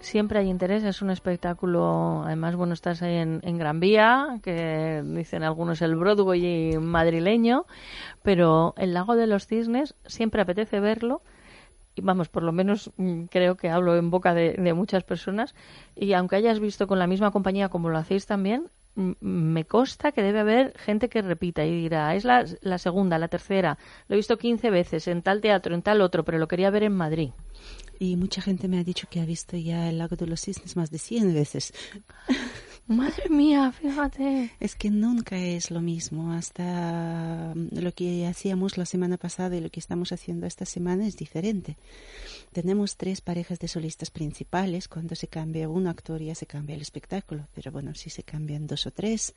siempre 0.05 0.39
hay 0.39 0.49
interés, 0.49 0.85
es 0.85 1.03
un 1.03 1.11
espectáculo, 1.11 2.23
además, 2.25 2.57
bueno, 2.57 2.75
estás 2.75 3.03
ahí 3.03 3.17
en, 3.17 3.59
Gran 3.59 3.81
Vía, 3.81 4.39
que 4.43 5.03
dicen 5.05 5.43
algunos 5.43 5.83
el 5.83 5.97
Broadway 5.97 6.79
madrileño, 6.79 7.67
pero 8.23 8.75
el 8.77 8.95
Lago 8.95 9.17
de 9.17 9.27
los 9.27 9.47
Cisnes 9.47 9.95
siempre 10.07 10.43
apetece 10.43 10.81
verlo, 10.81 11.23
y 11.97 12.03
vamos, 12.03 12.29
por 12.29 12.43
lo 12.43 12.53
menos 12.53 12.91
mm, 12.97 13.25
creo 13.25 13.57
que 13.57 13.71
hablo 13.71 13.97
en 13.97 14.11
boca 14.11 14.35
de, 14.35 14.75
muchas 14.75 15.05
personas, 15.05 15.55
y 15.97 16.13
aunque 16.13 16.37
hayas 16.37 16.61
visto 16.61 16.87
con 16.87 16.99
la 16.99 17.07
misma 17.07 17.31
compañía 17.31 17.69
como 17.69 17.89
lo 17.89 17.99
hacéis 17.99 18.27
también, 18.27 18.69
me 18.95 19.65
consta 19.65 20.13
que 20.13 20.23
debe 20.23 20.39
haber 20.39 20.79
gente 20.79 21.09
que 21.09 21.21
repita 21.21 21.65
y 21.65 21.73
dirá, 21.73 22.15
es 22.15 22.25
la, 22.25 22.45
la 22.61 22.79
segunda, 22.79 23.19
la 23.19 23.27
tercera, 23.27 23.79
lo 24.07 24.15
he 24.15 24.19
visto 24.19 24.39
15 24.39 24.71
veces 24.71 25.09
en 25.09 25.23
tal 25.23 25.41
teatro, 25.41 25.75
en 25.75 25.83
tal 25.83 26.01
otro, 26.01 26.25
pero 26.25 26.39
lo 26.39 26.47
quería 26.47 26.71
ver 26.71 26.85
en 26.85 26.95
Madrid. 26.95 27.31
Y 27.99 28.17
mucha 28.17 28.43
gente 28.43 28.69
me 28.69 28.79
ha 28.79 28.85
dicho 28.85 29.07
que 29.11 29.21
ha 29.21 29.25
visto 29.25 29.57
ya 29.57 29.89
el 29.89 29.99
lago 29.99 30.17
de 30.17 30.27
los 30.27 30.41
cisnes 30.41 30.77
más 30.77 30.91
de 30.91 30.99
100 30.99 31.35
veces. 31.35 31.73
Madre 32.87 33.31
mía, 33.31 33.73
fíjate. 33.73 34.51
Es 34.61 34.75
que 34.75 34.91
nunca 34.91 35.39
es 35.39 35.71
lo 35.71 35.81
mismo. 35.81 36.33
Hasta 36.33 37.55
mm, 37.55 37.79
lo 37.79 37.93
que 37.93 38.27
hacíamos 38.27 38.77
la 38.77 38.85
semana 38.85 39.17
pasada 39.17 39.57
y 39.57 39.61
lo 39.61 39.71
que 39.71 39.81
estamos 39.81 40.13
haciendo 40.13 40.47
esta 40.47 40.67
semana 40.67 41.07
es 41.07 41.17
diferente. 41.17 41.79
Tenemos 42.53 42.99
tres 42.99 43.23
parejas 43.23 43.59
de 43.59 43.69
solistas 43.69 44.11
principales. 44.11 44.87
Cuando 44.87 45.15
se 45.15 45.29
cambia 45.29 45.67
un 45.67 45.87
actor 45.87 46.21
ya 46.21 46.35
se 46.35 46.45
cambia 46.45 46.77
el 46.77 46.83
espectáculo. 46.83 47.49
Pero 47.55 47.73
bueno, 47.73 47.95
si 47.95 48.11
se 48.11 48.23
cambian 48.23 48.67
dos 48.67 48.87
o 48.87 48.91
tres, 48.91 49.35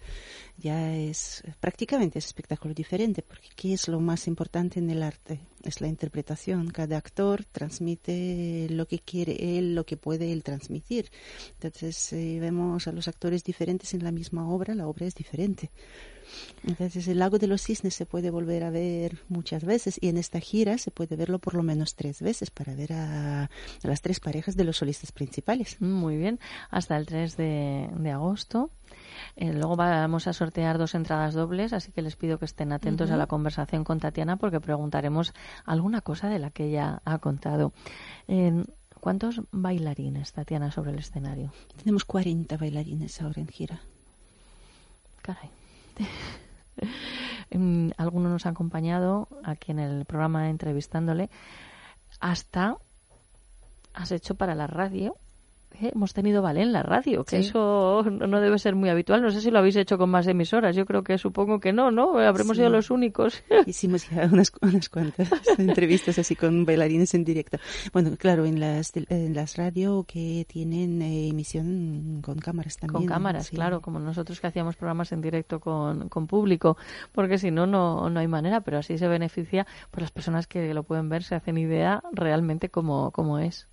ya 0.58 0.94
es 0.94 1.42
prácticamente 1.62 2.20
es 2.20 2.26
espectáculo 2.26 2.74
diferente. 2.74 3.22
Porque 3.22 3.48
¿qué 3.56 3.74
es 3.74 3.88
lo 3.88 4.02
más 4.02 4.28
importante 4.28 4.80
en 4.80 4.90
el 4.90 5.02
arte? 5.02 5.40
Es 5.68 5.82
la 5.82 5.88
interpretación. 5.88 6.70
Cada 6.70 6.96
actor 6.96 7.44
transmite 7.44 8.68
lo 8.70 8.88
que 8.88 9.00
quiere 9.00 9.58
él, 9.58 9.76
lo 9.76 9.86
que 9.86 9.98
puede 9.98 10.32
él 10.32 10.42
transmitir. 10.42 11.12
Entonces, 11.56 11.98
si 11.98 12.40
vemos 12.40 12.88
a 12.88 12.94
los 12.94 13.10
actores 13.10 13.44
diferentes 13.44 13.94
en 13.94 14.06
la 14.06 14.14
misma 14.14 14.50
obra, 14.50 14.76
la 14.76 14.88
obra 14.88 15.08
es 15.08 15.16
diferente. 15.16 15.70
Entonces 16.66 17.08
el 17.08 17.20
lago 17.20 17.38
de 17.38 17.48
los 17.48 17.62
cisnes 17.62 17.94
se 17.96 18.06
puede 18.06 18.30
volver 18.30 18.64
a 18.64 18.70
ver 18.70 19.20
muchas 19.30 19.64
veces 19.64 19.98
y 20.02 20.10
en 20.10 20.18
esta 20.18 20.40
gira 20.40 20.78
se 20.78 20.92
puede 20.92 21.16
verlo 21.16 21.40
por 21.40 21.56
lo 21.56 21.64
menos 21.64 21.96
tres 21.96 22.22
veces 22.22 22.52
para 22.52 22.76
ver 22.76 22.94
a, 22.94 23.50
las 23.84 24.02
tres 24.02 24.20
parejas 24.20 24.56
de 24.56 24.64
los 24.64 24.78
solistas 24.78 25.12
principales. 25.12 25.82
Muy 25.82 26.18
bien, 26.18 26.40
hasta 26.70 26.98
el 26.98 27.06
3 27.06 27.38
de, 27.38 28.12
agosto. 28.14 28.72
Eh, 29.36 29.54
luego 29.54 29.76
vamos 29.76 30.28
a 30.28 30.34
sortear 30.34 30.78
dos 30.78 30.96
entradas 30.96 31.34
dobles, 31.34 31.74
así 31.74 31.92
que 31.92 32.02
les 32.02 32.16
pido 32.16 32.40
que 32.40 32.46
estén 32.46 32.72
atentos 32.72 33.12
a 33.12 33.18
la 33.18 33.28
conversación 33.28 33.84
con 33.84 34.00
Tatiana 34.00 34.38
porque 34.38 34.60
preguntaremos 34.60 35.34
alguna 35.66 36.02
cosa 36.02 36.30
de 36.30 36.40
la 36.40 36.50
que 36.50 36.66
ella 36.66 37.02
ha 37.06 37.20
contado. 37.20 37.74
¿Cuántos 39.00 39.42
bailarines, 39.52 40.34
Tatiana, 40.34 40.72
sobre 40.72 40.92
el 40.92 41.00
escenario? 41.00 41.54
Tenemos 41.78 42.04
40 42.06 42.58
bailarines 42.58 43.22
ahora 43.22 43.42
en 43.42 43.48
gira. 43.48 43.80
Caray. 45.22 45.50
Em, 47.50 47.92
algunos 47.98 48.30
nos 48.30 48.46
han 48.46 48.52
acompañado 48.52 49.30
aquí 49.44 49.72
en 49.72 49.80
el 49.80 50.06
programa 50.06 50.50
entrevistándole. 50.50 51.30
Hasta 52.20 52.78
has 53.94 54.12
hecho 54.12 54.36
para 54.36 54.54
la 54.54 54.68
radio 54.68 55.16
¿eh? 55.82 55.92
hemos 55.94 56.14
tenido 56.14 56.42
Vale 56.42 56.62
en 56.62 56.72
la 56.72 56.84
radio, 56.84 57.24
que 57.24 57.38
eso 57.38 58.04
no 58.04 58.42
debe 58.42 58.60
ser 58.60 58.76
muy 58.76 58.90
habitual. 58.90 59.22
No 59.22 59.32
sé 59.32 59.42
si 59.42 59.52
lo 59.52 59.60
habéis 59.60 59.76
hecho 59.76 59.98
con 59.98 60.10
más 60.10 60.28
emisoras. 60.28 60.76
Yo 60.76 60.86
creo 60.86 61.04
que 61.04 61.18
supongo 61.18 61.60
que 61.60 61.74
no, 61.74 61.92
¿no? 61.92 62.18
Habremos 62.20 62.58
sido 62.58 62.70
los 62.70 62.90
únicos. 62.90 63.44
Hicimos 63.66 64.10
ya 64.10 64.30
unas, 64.32 64.52
unas 64.62 64.90
cuantas 64.90 65.30
entrevistas 65.58 66.20
así 66.20 66.36
con 66.36 66.66
bailarines 66.66 67.14
en 67.14 67.24
directo. 67.24 67.58
Bueno, 67.94 68.12
claro, 68.18 68.46
en 68.46 68.60
las, 68.60 68.94
en 68.96 69.34
las 69.34 69.58
radio 69.58 70.06
que 70.08 70.46
tienen 70.48 71.02
eh, 71.02 71.30
emisión 71.30 72.22
con 72.24 72.38
cámaras 72.40 72.78
también. 72.78 73.00
Con 73.00 73.08
cámaras, 73.08 73.50
claro, 73.50 73.82
como 73.82 74.00
nosotros 74.00 74.40
que 74.40 74.48
hacíamos 74.48 74.76
programas 74.76 75.12
en 75.12 75.22
directo 75.22 75.60
con, 75.60 76.10
con 76.10 76.28
público, 76.28 76.78
porque 77.12 77.38
si 77.38 77.52
no, 77.52 77.68
no, 77.68 78.10
no 78.10 78.20
hay 78.20 78.28
manera, 78.28 78.62
pero 78.62 78.78
así 78.78 78.98
se 78.98 79.08
beneficia 79.08 79.66
por 79.92 80.02
las 80.02 80.12
personas 80.12 80.48
que 80.48 80.74
lo 80.74 80.84
pueden 80.84 81.10
ver, 81.10 81.24
se 81.24 81.36
hacen 81.36 81.58
idea 81.58 82.02
realmente 82.12 82.70
cómo, 82.70 83.12
cómo 83.12 83.40
es. 83.40 83.68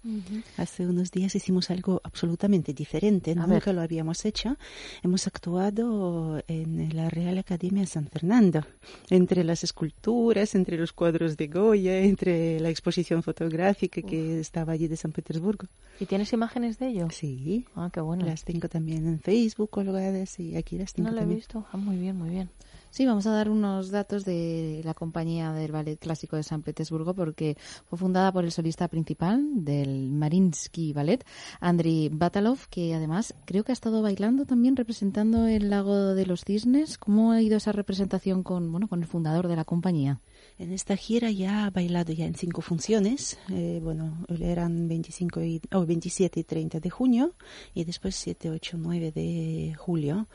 Hace 0.57 0.87
unos 0.87 1.11
días 1.11 1.35
hicimos 1.35 1.71
algo 1.71 1.84
absolutamente 2.02 2.73
diferente, 2.73 3.35
nunca 3.35 3.73
lo 3.73 3.81
habíamos 3.81 4.24
hecho. 4.24 4.56
Hemos 5.02 5.27
actuado 5.27 6.43
en 6.48 6.94
la 6.97 7.11
Real 7.11 7.39
Academia 7.39 7.86
San 7.86 8.06
Fernando, 8.06 8.65
entre 9.11 9.44
las 9.44 9.65
esculturas, 9.65 10.55
entre 10.55 10.77
los 10.78 10.93
cuadros 10.93 11.36
de 11.36 11.48
Goya, 11.48 11.98
entre 11.98 12.61
la 12.61 12.70
exposición 12.70 13.23
fotográfica 13.23 14.02
que 14.02 14.40
estaba 14.40 14.73
allí 14.73 14.89
de 14.89 14.97
San 14.97 15.12
Petersburgo. 15.12 15.66
¿Y 16.01 16.06
tienes 16.06 16.32
imágenes 16.32 16.78
de 16.78 16.89
ello? 16.89 17.09
Sí. 17.11 17.66
Ah, 17.77 17.90
qué 17.93 18.01
bueno. 18.01 18.24
Las 18.24 18.44
tengo 18.44 18.69
también 18.69 19.06
en 19.06 19.20
Facebook 19.20 19.70
colgadas 19.70 20.39
y 20.40 20.56
aquí 20.56 20.78
las 20.78 20.93
tengo 20.93 21.11
No 21.11 21.15
lo 21.15 21.23
he 21.23 21.27
visto. 21.27 21.66
Ah, 21.73 21.77
muy 21.77 21.97
bien, 21.97 22.16
muy 22.16 22.31
bien. 22.31 22.51
Sí, 22.95 23.07
vamos 23.07 23.27
a 23.27 23.33
dar 23.33 23.51
unos 23.51 23.91
datos 23.91 24.25
de 24.25 24.81
la 24.85 24.95
compañía 24.95 25.53
del 25.53 25.73
Ballet 25.73 25.99
Clásico 25.99 26.37
de 26.37 26.45
San 26.45 26.62
Petersburgo 26.62 27.12
porque 27.12 27.57
fue 27.87 27.99
fundada 27.99 28.31
por 28.31 28.45
el 28.45 28.53
solista 28.53 28.87
principal 28.87 29.65
del 29.65 30.12
Marinsky 30.12 30.93
Ballet, 30.93 31.27
Andriy 31.59 32.09
Batalov, 32.09 32.69
que 32.71 32.95
además 32.95 33.35
creo 33.47 33.65
que 33.65 33.73
ha 33.73 33.81
estado 33.81 34.01
bailando 34.01 34.47
también 34.47 34.77
representando 34.77 35.49
el 35.49 35.71
Lago 35.71 36.15
de 36.15 36.25
los 36.25 36.45
Cisnes. 36.45 36.97
¿Cómo 36.97 37.33
ha 37.33 37.43
ido 37.43 37.57
esa 37.57 37.73
representación 37.73 38.45
con, 38.45 38.71
bueno, 38.71 38.87
con 38.87 39.01
el 39.01 39.09
fundador 39.09 39.49
de 39.49 39.57
la 39.57 39.65
compañía? 39.65 40.21
En 40.56 40.70
esta 40.70 40.97
gira 40.97 41.32
ya 41.32 41.66
ha 41.66 41.70
bailado 41.70 42.12
ya 42.12 42.26
en 42.26 42.36
cinco 42.36 42.62
funciones. 42.62 43.36
Eh, 43.51 43.81
bueno, 43.82 44.24
eran 44.40 44.86
25 44.86 45.43
y, 45.43 45.60
27 45.68 46.39
y 46.39 46.44
30 46.44 46.78
de 46.78 46.90
junio 46.90 47.35
y 47.74 47.82
después 47.82 48.14
7, 48.14 48.51
8, 48.51 48.76
9 48.78 49.10
de 49.10 49.74
julio. 49.76 50.28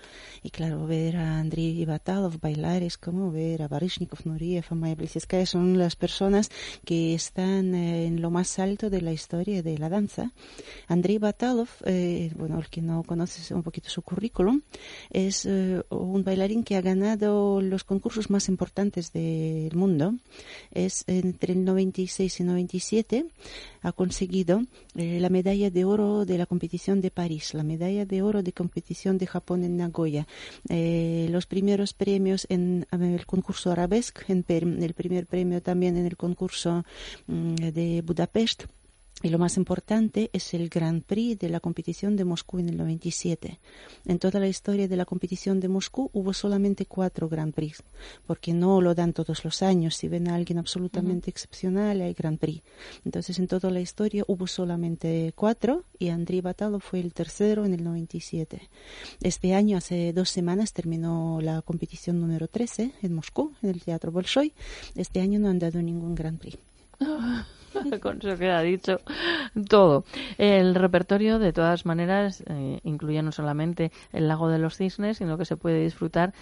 Y 0.44 0.50
claro, 0.50 0.86
ver 0.86 1.16
a 1.16 1.40
Andriy 1.40 1.86
Batalov 1.86 2.38
bailar 2.42 2.84
es 2.84 2.98
como 2.98 3.32
ver 3.32 3.62
a 3.62 3.70
Baryshnikov, 3.70 4.20
Nuriev, 4.26 4.66
a 4.70 4.76
Maya 4.76 4.98
Son 5.46 5.78
las 5.78 5.96
personas 5.96 6.52
que 6.84 7.14
están 7.14 7.74
eh, 7.74 8.06
en 8.06 8.22
lo 8.22 8.30
más 8.30 8.60
alto 8.60 8.90
de 8.90 9.02
la 9.02 9.14
historia 9.14 9.64
de 9.64 9.78
la 9.78 9.88
danza. 9.88 10.34
Andriy 10.90 11.18
Batalov, 11.18 11.70
eh, 11.86 12.34
bueno, 12.36 12.60
el 12.60 12.68
que 12.68 12.82
no 12.82 13.04
conoce 13.04 13.54
un 13.54 13.64
poquito 13.64 13.90
su 13.90 14.02
currículum, 14.02 14.64
es 15.10 15.46
un 15.46 16.24
bailarín 16.26 16.66
que 16.66 16.76
ha 16.76 16.82
ganado 16.82 17.62
los 17.62 17.86
concursos 17.86 18.30
más 18.30 18.50
importantes 18.50 19.14
del 19.14 19.74
mundo 19.76 20.09
es 20.72 21.04
entre 21.08 21.54
el 21.54 21.66
96 21.66 22.40
y 22.40 22.44
97 22.44 23.26
ha 23.82 23.92
conseguido 23.92 24.64
eh, 24.96 25.20
la 25.20 25.30
medalla 25.30 25.70
de 25.70 25.86
oro 25.86 26.26
de 26.26 26.38
la 26.38 26.46
competición 26.46 27.02
de 27.02 27.12
París, 27.12 27.54
la 27.54 27.64
medalla 27.64 28.06
de 28.06 28.22
oro 28.22 28.44
de 28.44 28.54
competición 28.54 29.18
de 29.18 29.28
Japón 29.28 29.64
en 29.64 29.78
Nagoya, 29.78 30.28
eh, 30.70 31.28
los 31.30 31.46
primeros 31.46 31.94
premios 31.94 32.46
en, 32.50 32.86
el 32.92 33.26
concurso 33.26 33.72
arabesque, 33.72 34.22
en, 34.28 34.46
el 34.84 34.94
primer 34.94 35.28
premio 35.28 35.62
también 35.62 35.98
en 35.98 36.06
el 36.06 36.18
concurso 36.18 36.84
mm, 37.28 37.56
de 37.56 38.02
Budapest 38.06 38.66
y 39.22 39.30
lo 39.30 39.38
más 39.38 39.58
importante 39.58 40.30
es 40.32 40.54
el 40.54 40.70
Grand 40.70 41.04
Prix 41.04 41.40
de 41.40 41.50
la 41.50 41.60
competición 41.60 42.16
de 42.16 42.24
Moscú 42.24 42.60
en 42.60 42.70
el 42.70 42.78
97. 42.78 43.60
En 44.06 44.20
toda 44.20 44.40
la 44.40 44.48
historia 44.48 44.88
de 44.88 44.96
la 44.96 45.06
competición 45.06 45.60
de 45.60 45.68
Moscú 45.68 46.10
hubo 46.14 46.34
solamente 46.34 46.86
cuatro 46.86 47.28
Grand 47.28 47.54
Prix, 47.54 47.84
porque 48.26 48.54
no 48.54 48.80
lo 48.80 48.96
dan 48.96 49.12
todos 49.12 49.44
los 49.44 49.62
años. 49.62 49.96
Si 49.96 50.08
ven 50.08 50.30
a 50.30 50.36
alguien 50.36 50.58
absolutamente 50.58 51.30
excepcional, 51.30 52.02
hay 52.02 52.14
Grand 52.14 52.40
Prix. 52.40 52.62
Entonces, 53.04 53.40
en 53.40 53.48
toda 53.48 53.70
la 53.72 53.82
historia 53.82 54.24
hubo 54.28 54.48
solamente 54.48 55.34
cuatro 55.36 55.84
y 55.98 56.10
Andriy 56.10 56.40
Batalov 56.40 56.82
fue 56.82 57.02
el 57.02 57.14
tercero 57.14 57.66
en 57.66 57.74
el 57.74 57.84
97. 57.84 58.70
Este 59.22 59.54
año, 59.54 59.78
hace 59.78 60.14
dos 60.14 60.30
semanas, 60.30 60.72
terminó 60.72 61.40
la 61.42 61.62
competición 61.62 62.22
número 62.22 62.48
13 62.48 62.94
en 63.02 63.14
Moscú, 63.14 63.54
en 63.62 63.72
el 63.72 63.82
Teatro 63.82 64.14
Bolshoi. 64.14 64.54
Este 64.96 65.20
año 65.20 65.40
no 65.40 65.50
han 65.50 65.60
dado 65.60 65.82
ningún 65.82 66.16
Grand 66.16 66.40
Prix. 66.40 66.58
Con 68.02 68.18
eso 68.18 68.38
queda 68.38 68.62
dicho 68.62 69.00
todo. 69.68 70.06
El 70.38 70.76
repertorio, 70.76 71.40
de 71.40 71.54
todas 71.54 71.86
maneras, 71.86 72.44
eh, 72.48 72.80
incluye 72.84 73.22
no 73.22 73.32
solamente 73.32 73.92
el 74.14 74.28
lago 74.28 74.50
de 74.50 74.60
los 74.60 74.78
cisnes, 74.78 75.18
sino 75.18 75.38
que 75.38 75.46
se 75.46 75.58
puede 75.58 75.84
disfrutar 75.84 76.34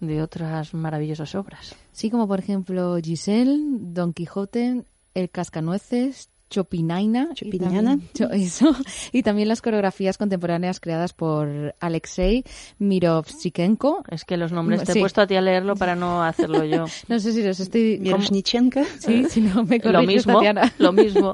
de 0.00 0.22
otras 0.22 0.74
maravillosas 0.74 1.34
obras. 1.34 1.74
Sí, 1.92 2.10
como 2.10 2.26
por 2.28 2.38
ejemplo 2.38 2.96
Giselle, 3.02 3.58
Don 3.62 4.12
Quijote, 4.12 4.84
El 5.14 5.30
Cascanueces, 5.30 6.30
Chopinaina. 6.54 7.30
Chopiniana. 7.34 7.98
Y 7.98 8.18
también, 8.18 8.50
y 9.12 9.22
también 9.24 9.48
las 9.48 9.60
coreografías 9.60 10.16
contemporáneas 10.16 10.78
creadas 10.78 11.12
por 11.12 11.74
Alexei 11.80 12.44
Mirovchikenko. 12.78 14.04
Es 14.08 14.24
que 14.24 14.36
los 14.36 14.52
nombres 14.52 14.84
te 14.84 14.92
he 14.92 15.00
puesto 15.00 15.20
a 15.20 15.26
ti 15.26 15.34
a 15.34 15.40
leerlo 15.40 15.74
para 15.74 15.96
no 15.96 16.22
hacerlo 16.22 16.64
yo. 16.64 16.86
no 17.08 17.18
sé 17.18 17.32
si 17.32 17.42
los 17.42 17.58
estoy... 17.58 17.98
Miroshnichenko. 17.98 18.82
Sí, 19.00 19.24
si 19.28 19.40
no 19.40 19.64
me 19.64 19.80
Lo 19.80 20.02
mismo, 20.02 20.40
lo 20.78 20.92
mismo. 20.92 21.32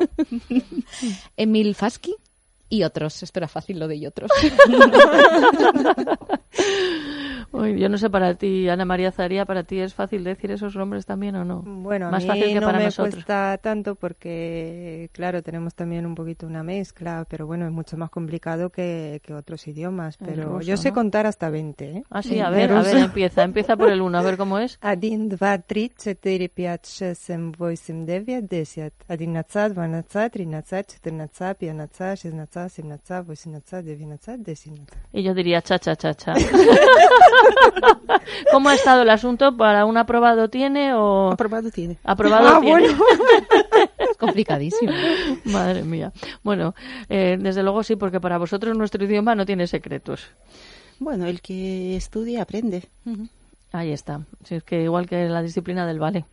Emil 1.36 1.74
Fasky 1.74 2.14
y 2.70 2.82
otros. 2.84 3.22
Espera, 3.22 3.46
fácil 3.46 3.78
lo 3.78 3.88
de 3.88 3.96
y 3.96 4.06
otros. 4.06 4.30
Yo 7.52 7.88
no 7.88 7.98
sé 7.98 8.10
para 8.10 8.34
ti, 8.34 8.68
Ana 8.68 8.84
María 8.84 9.10
Zaría, 9.10 9.44
para 9.44 9.64
ti 9.64 9.80
es 9.80 9.92
fácil 9.94 10.22
decir 10.22 10.50
esos 10.52 10.76
nombres 10.76 11.04
también 11.04 11.34
o 11.36 11.44
no? 11.44 11.62
Bueno, 11.64 12.10
más 12.10 12.22
a 12.22 12.26
mí 12.34 12.40
fácil 12.40 12.54
que 12.54 12.60
no 12.60 12.66
para 12.66 12.78
me 12.78 12.84
nosotros. 12.84 13.14
cuesta 13.14 13.58
tanto 13.58 13.94
porque, 13.96 15.10
claro, 15.12 15.42
tenemos 15.42 15.74
también 15.74 16.06
un 16.06 16.14
poquito 16.14 16.46
una 16.46 16.62
mezcla, 16.62 17.26
pero 17.28 17.46
bueno, 17.46 17.66
es 17.66 17.72
mucho 17.72 17.96
más 17.96 18.10
complicado 18.10 18.70
que, 18.70 19.20
que 19.24 19.34
otros 19.34 19.66
idiomas. 19.66 20.16
Pero 20.16 20.58
ruso, 20.58 20.68
yo 20.68 20.76
sé 20.76 20.90
¿no? 20.90 20.94
contar 20.94 21.26
hasta 21.26 21.50
20, 21.50 21.84
¿eh? 21.90 22.04
Ah, 22.10 22.22
sí, 22.22 22.38
a 22.40 22.50
ver, 22.50 22.72
a 22.72 22.82
ver, 22.82 22.96
empieza, 22.96 23.42
empieza 23.42 23.76
por 23.76 23.90
el 23.90 24.00
uno, 24.00 24.18
a 24.18 24.22
ver 24.22 24.36
cómo 24.36 24.58
es. 24.58 24.78
1, 24.82 25.36
2, 25.36 25.38
3, 25.66 25.90
4, 25.96 26.36
5, 26.44 26.74
6, 26.92 27.18
7, 27.18 27.54
8, 27.58 27.94
9, 28.06 28.42
10. 28.48 28.80
11, 29.10 29.90
12, 29.90 30.30
13, 30.30 31.00
14, 31.00 31.00
15, 31.00 31.64
16, 31.90 32.32
17, 32.42 33.22
18, 33.26 33.82
19, 33.82 34.44
20. 34.44 34.92
Y 35.12 35.22
yo 35.22 35.34
diría 35.34 35.62
cha, 35.62 35.78
cha, 35.78 35.96
cha, 35.96 36.14
cha. 36.14 36.34
¿Cómo 38.52 38.68
ha 38.68 38.74
estado 38.74 39.02
el 39.02 39.10
asunto? 39.10 39.56
¿Para 39.56 39.84
un 39.84 39.96
aprobado 39.96 40.48
tiene 40.50 40.94
o...? 40.94 41.30
Aprobado 41.32 41.70
tiene. 41.70 41.98
Aprobado 42.04 42.48
Ah, 42.48 42.60
tiene. 42.60 42.88
bueno. 42.88 43.04
Es 43.98 44.16
complicadísimo. 44.18 44.92
Madre 45.44 45.82
mía. 45.82 46.12
Bueno, 46.42 46.74
eh, 47.08 47.36
desde 47.40 47.62
luego 47.62 47.82
sí, 47.82 47.96
porque 47.96 48.20
para 48.20 48.38
vosotros 48.38 48.76
nuestro 48.76 49.04
idioma 49.04 49.34
no 49.34 49.46
tiene 49.46 49.66
secretos. 49.66 50.26
Bueno, 50.98 51.26
el 51.26 51.40
que 51.40 51.96
estudia 51.96 52.42
aprende. 52.42 52.88
Ahí 53.72 53.92
está. 53.92 54.20
Sí, 54.44 54.56
es 54.56 54.64
que 54.64 54.82
igual 54.82 55.06
que 55.08 55.28
la 55.28 55.42
disciplina 55.42 55.86
del 55.86 55.98
ballet, 55.98 56.24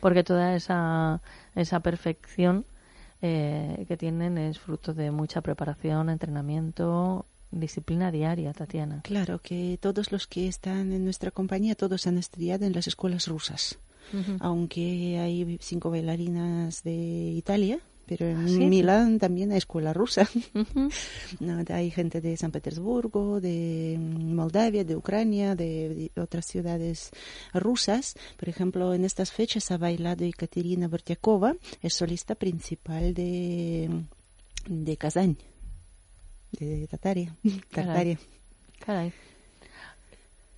porque 0.00 0.22
toda 0.24 0.54
esa, 0.54 1.20
esa 1.54 1.80
perfección 1.80 2.64
eh, 3.20 3.84
que 3.88 3.96
tienen 3.96 4.38
es 4.38 4.58
fruto 4.58 4.94
de 4.94 5.10
mucha 5.10 5.40
preparación, 5.40 6.08
entrenamiento, 6.08 7.26
disciplina 7.60 8.10
diaria, 8.10 8.52
Tatiana. 8.52 9.00
Claro 9.02 9.40
que 9.40 9.78
todos 9.80 10.12
los 10.12 10.26
que 10.26 10.48
están 10.48 10.92
en 10.92 11.04
nuestra 11.04 11.30
compañía, 11.30 11.74
todos 11.74 12.06
han 12.06 12.18
estudiado 12.18 12.64
en 12.66 12.72
las 12.72 12.86
escuelas 12.86 13.28
rusas. 13.28 13.78
Aunque 14.40 15.18
hay 15.18 15.58
cinco 15.60 15.90
bailarinas 15.90 16.82
de 16.82 16.92
Italia, 16.92 17.80
pero 18.06 18.26
en 18.26 18.44
¿Ah, 18.44 18.48
sí? 18.48 18.58
Milán 18.66 19.18
también 19.18 19.50
hay 19.52 19.58
escuela 19.58 19.92
rusa. 19.92 20.28
No, 21.40 21.62
hay 21.68 21.90
gente 21.90 22.20
de 22.20 22.36
San 22.36 22.52
Petersburgo, 22.52 23.40
de 23.40 23.98
Moldavia, 23.98 24.84
de 24.84 24.94
Ucrania, 24.94 25.54
de, 25.54 26.10
de 26.14 26.20
otras 26.20 26.46
ciudades 26.46 27.10
rusas. 27.52 28.14
Por 28.36 28.48
ejemplo, 28.48 28.94
en 28.94 29.04
estas 29.04 29.32
fechas 29.32 29.70
ha 29.70 29.78
bailado 29.78 30.24
Ekaterina 30.24 30.86
Bortiakova, 30.86 31.56
es 31.82 31.94
solista 31.94 32.34
principal 32.34 33.14
de, 33.14 33.90
de 34.68 34.96
Kazán, 34.96 35.38
de. 36.58 36.86
Tartaria. 37.70 38.18
Caray. 38.80 39.12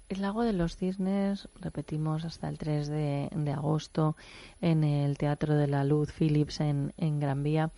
El 0.08 0.22
lago 0.22 0.42
de 0.42 0.52
los 0.52 0.76
cisnes, 0.76 1.48
repetimos, 1.60 2.24
hasta 2.24 2.48
el 2.48 2.58
3 2.58 2.86
de, 2.86 3.28
de 3.32 3.52
agosto 3.52 4.16
en 4.60 4.84
el 4.84 5.18
Teatro 5.18 5.54
de 5.54 5.66
la 5.66 5.82
Luz 5.82 6.12
Philips 6.12 6.60
en, 6.60 6.92
en 6.96 7.18
Gran 7.18 7.42
Vía. 7.42 7.70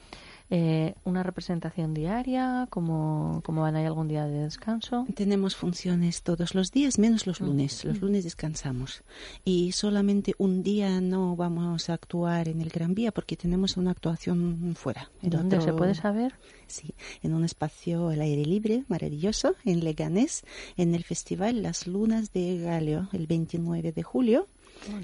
Eh, 0.51 0.95
¿Una 1.05 1.23
representación 1.23 1.93
diaria? 1.93 2.67
¿Cómo, 2.71 3.43
cómo 3.45 3.63
van? 3.63 3.77
¿Hay 3.77 3.85
algún 3.85 4.09
día 4.09 4.27
de 4.27 4.45
descanso? 4.45 5.07
Tenemos 5.15 5.55
funciones 5.57 6.23
todos 6.23 6.55
los 6.55 6.73
días, 6.73 6.99
menos 6.99 7.27
los 7.27 7.41
lunes. 7.41 7.85
Los 7.85 8.01
lunes 8.01 8.25
descansamos. 8.25 9.03
Y 9.45 9.73
solamente 9.73 10.35
un 10.39 10.63
día 10.63 11.03
no 11.03 11.37
vamos 11.37 11.91
a 11.91 11.95
actuar 11.95 12.49
en 12.49 12.63
el 12.63 12.71
Gran 12.71 12.95
Vía 12.95 13.13
porque 13.13 13.37
tenemos 13.37 13.77
una 13.77 13.91
actuación 13.91 14.75
fuera. 14.75 15.11
en 15.23 15.31
¿Dónde 15.31 15.57
se 15.57 15.65
otro- 15.65 15.77
puede 15.77 15.95
saber? 15.95 16.35
Sí, 16.67 16.95
en 17.23 17.35
un 17.35 17.45
espacio 17.45 18.09
al 18.09 18.21
aire 18.21 18.45
libre, 18.45 18.85
maravilloso, 18.89 19.55
en 19.65 19.85
Leganés, 19.85 20.45
en 20.77 20.95
el 20.95 21.05
festival 21.05 21.63
Las 21.63 21.87
Lunas 21.87 22.33
de 22.33 22.59
Galio, 22.59 23.09
el 23.13 23.27
29 23.27 23.93
de 23.93 24.03
julio. 24.03 24.47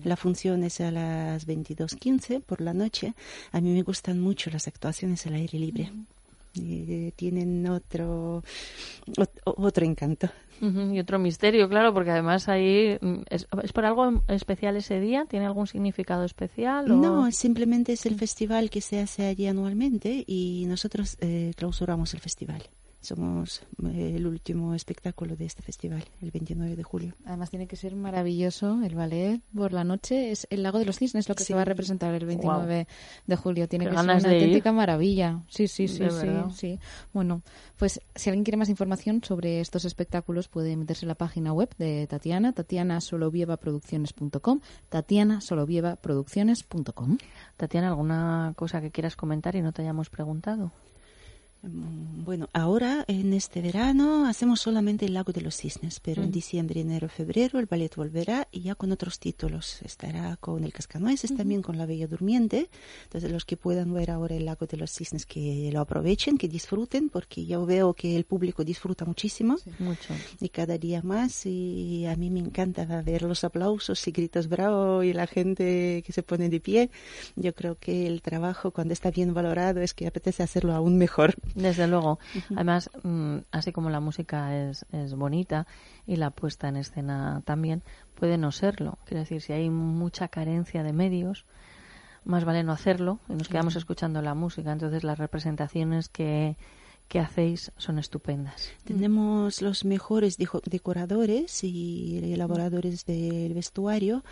La 0.04 0.16
función 0.16 0.62
es 0.64 0.80
a 0.80 0.90
las 0.90 1.46
22.15 1.46 2.40
por 2.42 2.60
la 2.60 2.72
noche. 2.74 3.14
A 3.52 3.60
mí 3.60 3.72
me 3.72 3.82
gustan 3.82 4.20
mucho 4.20 4.50
las 4.50 4.66
actuaciones 4.68 5.26
al 5.26 5.34
aire 5.34 5.58
libre. 5.58 5.90
Eh, 6.60 7.10
tienen 7.16 7.66
otro, 7.68 8.42
ot- 9.16 9.40
otro 9.44 9.84
encanto. 9.84 10.28
Y 10.60 10.98
otro 11.00 11.18
misterio, 11.18 11.68
claro, 11.68 11.92
porque 11.92 12.10
además 12.12 12.48
ahí 12.48 12.96
mm, 13.00 13.22
es, 13.28 13.46
es 13.64 13.72
por 13.72 13.84
algo 13.84 14.22
especial 14.28 14.76
ese 14.76 15.00
día, 15.00 15.26
tiene 15.28 15.46
algún 15.46 15.66
significado 15.66 16.24
especial 16.24 16.90
o- 16.92 16.94
No, 16.96 17.32
simplemente 17.32 17.92
es 17.92 18.06
el 18.06 18.14
festival 18.14 18.70
que 18.70 18.80
se 18.80 19.00
hace 19.00 19.26
allí 19.26 19.46
anualmente 19.48 20.22
y 20.26 20.64
nosotros 20.68 21.16
eh, 21.20 21.52
clausuramos 21.56 22.14
el 22.14 22.20
festival. 22.20 22.62
Somos 23.04 23.60
eh, 23.84 24.14
el 24.16 24.26
último 24.26 24.74
espectáculo 24.74 25.36
de 25.36 25.44
este 25.44 25.60
festival, 25.60 26.02
el 26.22 26.30
29 26.30 26.74
de 26.74 26.82
julio. 26.82 27.14
Además 27.26 27.50
tiene 27.50 27.66
que 27.66 27.76
ser 27.76 27.94
maravilloso 27.94 28.82
el 28.82 28.94
ballet 28.94 29.42
por 29.54 29.74
la 29.74 29.84
noche. 29.84 30.30
Es 30.30 30.46
el 30.48 30.62
Lago 30.62 30.78
de 30.78 30.86
los 30.86 30.96
Cisnes 30.96 31.28
lo 31.28 31.34
que 31.34 31.44
se 31.44 31.54
va 31.54 31.60
a 31.60 31.66
representar 31.66 32.14
el 32.14 32.24
29 32.24 32.88
de 33.26 33.36
julio. 33.36 33.68
Tiene 33.68 33.84
Qué 33.84 33.90
que 33.90 33.96
ser 33.96 34.04
una 34.04 34.18
ir. 34.18 34.26
auténtica 34.26 34.72
maravilla. 34.72 35.42
Sí, 35.48 35.68
sí, 35.68 35.86
sí, 35.86 36.02
sí. 36.54 36.78
Bueno, 37.12 37.42
pues 37.76 38.00
si 38.14 38.30
alguien 38.30 38.44
quiere 38.44 38.56
más 38.56 38.70
información 38.70 39.22
sobre 39.22 39.60
estos 39.60 39.84
espectáculos 39.84 40.48
puede 40.48 40.74
meterse 40.74 41.04
en 41.04 41.08
la 41.08 41.14
página 41.14 41.52
web 41.52 41.68
de 41.76 42.06
Tatiana, 42.06 42.54
tatianasolovieva.producciones.com, 42.54 44.60
tatianasolovieva.producciones.com. 44.88 47.18
Tatiana, 47.58 47.88
¿alguna 47.88 48.54
cosa 48.56 48.80
que 48.80 48.90
quieras 48.90 49.16
comentar 49.16 49.56
y 49.56 49.62
no 49.62 49.72
te 49.72 49.82
hayamos 49.82 50.08
preguntado? 50.08 50.72
Mm, 51.68 52.24
Bueno, 52.24 52.48
ahora 52.54 53.04
en 53.06 53.34
este 53.34 53.60
verano 53.60 54.26
hacemos 54.26 54.58
solamente 54.60 55.04
el 55.04 55.12
Lago 55.12 55.32
de 55.32 55.42
los 55.42 55.56
Cisnes, 55.56 56.00
pero 56.00 56.22
en 56.22 56.28
Mm. 56.28 56.32
diciembre, 56.32 56.80
enero, 56.80 57.08
febrero 57.10 57.58
el 57.58 57.66
ballet 57.66 57.94
volverá 57.94 58.48
y 58.50 58.62
ya 58.62 58.74
con 58.74 58.92
otros 58.92 59.18
títulos. 59.18 59.82
Estará 59.82 60.36
con 60.38 60.64
el 60.64 60.72
Cascanueces, 60.72 61.34
también 61.36 61.60
con 61.60 61.76
La 61.76 61.84
Bella 61.84 62.06
Durmiente. 62.06 62.70
Entonces 63.04 63.30
los 63.30 63.44
que 63.44 63.58
puedan 63.58 63.92
ver 63.92 64.10
ahora 64.10 64.34
el 64.36 64.46
Lago 64.46 64.64
de 64.66 64.76
los 64.78 64.90
Cisnes 64.90 65.26
que 65.26 65.68
lo 65.72 65.80
aprovechen, 65.80 66.38
que 66.38 66.48
disfruten, 66.48 67.10
porque 67.10 67.44
yo 67.44 67.66
veo 67.66 67.92
que 67.92 68.16
el 68.16 68.24
público 68.24 68.64
disfruta 68.64 69.04
muchísimo 69.04 69.56
Mucho. 69.78 70.14
y 70.40 70.48
cada 70.48 70.78
día 70.78 71.02
más 71.02 71.44
y 71.44 72.06
a 72.06 72.16
mí 72.16 72.30
me 72.30 72.40
encanta 72.40 72.84
ver 73.02 73.22
los 73.22 73.44
aplausos 73.44 74.06
y 74.08 74.12
gritos 74.12 74.48
bravo 74.48 75.02
y 75.02 75.12
la 75.12 75.26
gente 75.26 76.02
que 76.06 76.12
se 76.12 76.22
pone 76.22 76.48
de 76.48 76.60
pie. 76.60 76.90
Yo 77.36 77.54
creo 77.54 77.76
que 77.78 78.06
el 78.06 78.22
trabajo 78.22 78.70
cuando 78.70 78.94
está 78.94 79.10
bien 79.10 79.34
valorado 79.34 79.82
es 79.82 79.92
que 79.92 80.06
apetece 80.06 80.42
hacerlo 80.42 80.72
aún 80.74 80.96
mejor. 80.96 81.34
Desde 81.54 81.86
luego. 81.86 82.18
Además, 82.54 82.90
mm, 83.02 83.38
así 83.52 83.72
como 83.72 83.90
la 83.90 84.00
música 84.00 84.56
es, 84.56 84.86
es 84.92 85.14
bonita 85.14 85.66
y 86.06 86.16
la 86.16 86.30
puesta 86.30 86.68
en 86.68 86.76
escena 86.76 87.42
también, 87.44 87.82
puede 88.14 88.38
no 88.38 88.52
serlo. 88.52 88.98
Quiero 89.04 89.20
decir, 89.20 89.40
si 89.40 89.52
hay 89.52 89.70
mucha 89.70 90.28
carencia 90.28 90.82
de 90.82 90.92
medios, 90.92 91.44
más 92.24 92.44
vale 92.44 92.62
no 92.62 92.72
hacerlo 92.72 93.20
y 93.28 93.34
nos 93.34 93.48
quedamos 93.48 93.76
escuchando 93.76 94.22
la 94.22 94.34
música. 94.34 94.72
Entonces, 94.72 95.04
las 95.04 95.18
representaciones 95.18 96.08
que, 96.08 96.56
que 97.08 97.18
hacéis 97.20 97.70
son 97.76 97.98
estupendas. 97.98 98.70
Tenemos 98.84 99.62
los 99.62 99.84
mejores 99.84 100.36
decoradores 100.38 101.62
y 101.62 102.20
elaboradores 102.32 103.04
del 103.04 103.54
vestuario 103.54 104.24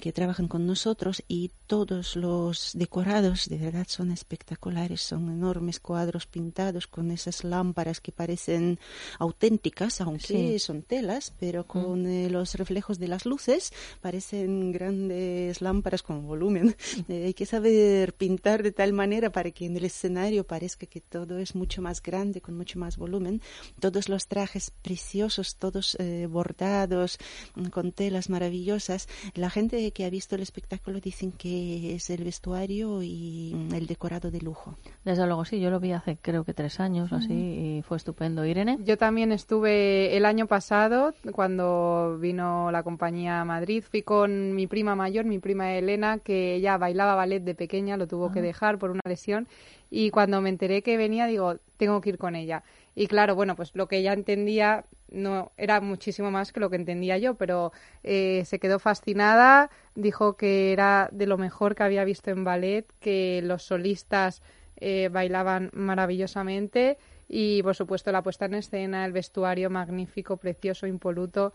que 0.00 0.12
trabajan 0.12 0.48
con 0.48 0.66
nosotros 0.66 1.22
y 1.28 1.50
todos 1.66 2.16
los 2.16 2.72
decorados 2.74 3.48
de 3.48 3.58
verdad 3.58 3.86
son 3.88 4.10
espectaculares. 4.12 5.02
Son 5.02 5.28
enormes 5.30 5.78
cuadros 5.80 6.26
pintados 6.26 6.86
con 6.86 7.10
esas 7.10 7.44
lámparas 7.44 8.00
que 8.00 8.12
parecen 8.12 8.78
auténticas, 9.18 10.00
aunque 10.00 10.22
Sí. 10.26 10.58
son 10.58 10.82
telas, 10.82 11.34
pero 11.38 11.66
con 11.66 12.06
eh, 12.06 12.30
los 12.30 12.54
reflejos 12.54 12.98
de 12.98 13.08
las 13.08 13.26
luces 13.26 13.72
parecen 14.00 14.72
grandes 14.72 15.60
lámparas 15.60 16.02
con 16.02 16.26
volumen. 16.26 16.76
Eh, 17.08 17.24
hay 17.26 17.34
que 17.34 17.46
saber 17.46 18.14
pintar 18.14 18.62
de 18.62 18.72
tal 18.72 18.92
manera 18.92 19.30
para 19.32 19.50
que 19.50 19.66
en 19.66 19.76
el 19.76 19.84
escenario 19.84 20.44
parezca 20.46 20.86
que 20.86 21.00
todo 21.00 21.38
es 21.38 21.54
mucho 21.54 21.82
más 21.82 22.00
grande, 22.02 22.11
con 22.42 22.56
mucho 22.56 22.78
más 22.78 22.96
volumen. 22.98 23.40
Todos 23.80 24.08
los 24.08 24.26
trajes 24.26 24.70
preciosos, 24.82 25.56
todos 25.56 25.96
eh, 25.98 26.26
bordados, 26.30 27.18
mm, 27.54 27.66
con 27.68 27.92
telas 27.92 28.28
maravillosas. 28.28 29.08
La 29.34 29.48
gente 29.48 29.90
que 29.92 30.04
ha 30.04 30.10
visto 30.10 30.36
el 30.36 30.42
espectáculo 30.42 31.00
dicen 31.00 31.32
que 31.32 31.94
es 31.94 32.10
el 32.10 32.24
vestuario 32.24 33.02
y 33.02 33.52
mm, 33.54 33.74
el 33.74 33.86
decorado 33.86 34.30
de 34.30 34.40
lujo. 34.40 34.76
Desde 35.04 35.24
luego, 35.26 35.44
sí, 35.46 35.58
yo 35.60 35.70
lo 35.70 35.80
vi 35.80 35.92
hace 35.92 36.18
creo 36.20 36.44
que 36.44 36.52
tres 36.54 36.80
años 36.80 37.10
o 37.12 37.16
así 37.16 37.32
y 37.32 37.82
fue 37.82 37.96
estupendo. 37.96 38.44
Irene. 38.44 38.78
Yo 38.84 38.98
también 38.98 39.32
estuve 39.32 40.16
el 40.16 40.24
año 40.26 40.46
pasado 40.46 41.14
cuando 41.32 42.18
vino 42.20 42.70
la 42.70 42.82
compañía 42.82 43.40
a 43.40 43.44
Madrid. 43.44 43.82
Fui 43.88 44.02
con 44.02 44.54
mi 44.54 44.66
prima 44.66 44.94
mayor, 44.94 45.24
mi 45.24 45.38
prima 45.38 45.72
Elena, 45.74 46.18
que 46.18 46.56
ella 46.56 46.76
bailaba 46.76 47.14
ballet 47.14 47.40
de 47.42 47.54
pequeña, 47.54 47.96
lo 47.96 48.06
tuvo 48.06 48.30
que 48.32 48.40
Ah. 48.40 48.42
dejar 48.42 48.78
por 48.78 48.90
una 48.90 49.00
lesión. 49.04 49.46
Y 49.94 50.08
cuando 50.08 50.40
me 50.40 50.48
enteré 50.48 50.80
que 50.80 50.96
venía, 50.96 51.26
digo, 51.26 51.58
tengo 51.76 52.00
que 52.00 52.08
ir 52.08 52.16
con 52.16 52.34
ella. 52.34 52.62
Y 52.94 53.08
claro, 53.08 53.34
bueno, 53.34 53.56
pues 53.56 53.72
lo 53.74 53.88
que 53.88 53.98
ella 53.98 54.14
entendía 54.14 54.86
no 55.10 55.52
era 55.58 55.82
muchísimo 55.82 56.30
más 56.30 56.50
que 56.50 56.60
lo 56.60 56.70
que 56.70 56.76
entendía 56.76 57.18
yo, 57.18 57.34
pero 57.34 57.72
eh, 58.02 58.42
se 58.46 58.58
quedó 58.58 58.78
fascinada, 58.78 59.68
dijo 59.94 60.38
que 60.38 60.72
era 60.72 61.10
de 61.12 61.26
lo 61.26 61.36
mejor 61.36 61.74
que 61.74 61.82
había 61.82 62.04
visto 62.04 62.30
en 62.30 62.42
ballet, 62.42 62.86
que 63.00 63.42
los 63.44 63.64
solistas 63.64 64.40
eh, 64.76 65.10
bailaban 65.12 65.68
maravillosamente 65.74 66.96
y 67.28 67.62
por 67.62 67.74
supuesto 67.74 68.10
la 68.12 68.22
puesta 68.22 68.46
en 68.46 68.54
escena, 68.54 69.04
el 69.04 69.12
vestuario 69.12 69.68
magnífico, 69.68 70.38
precioso, 70.38 70.86
impoluto. 70.86 71.52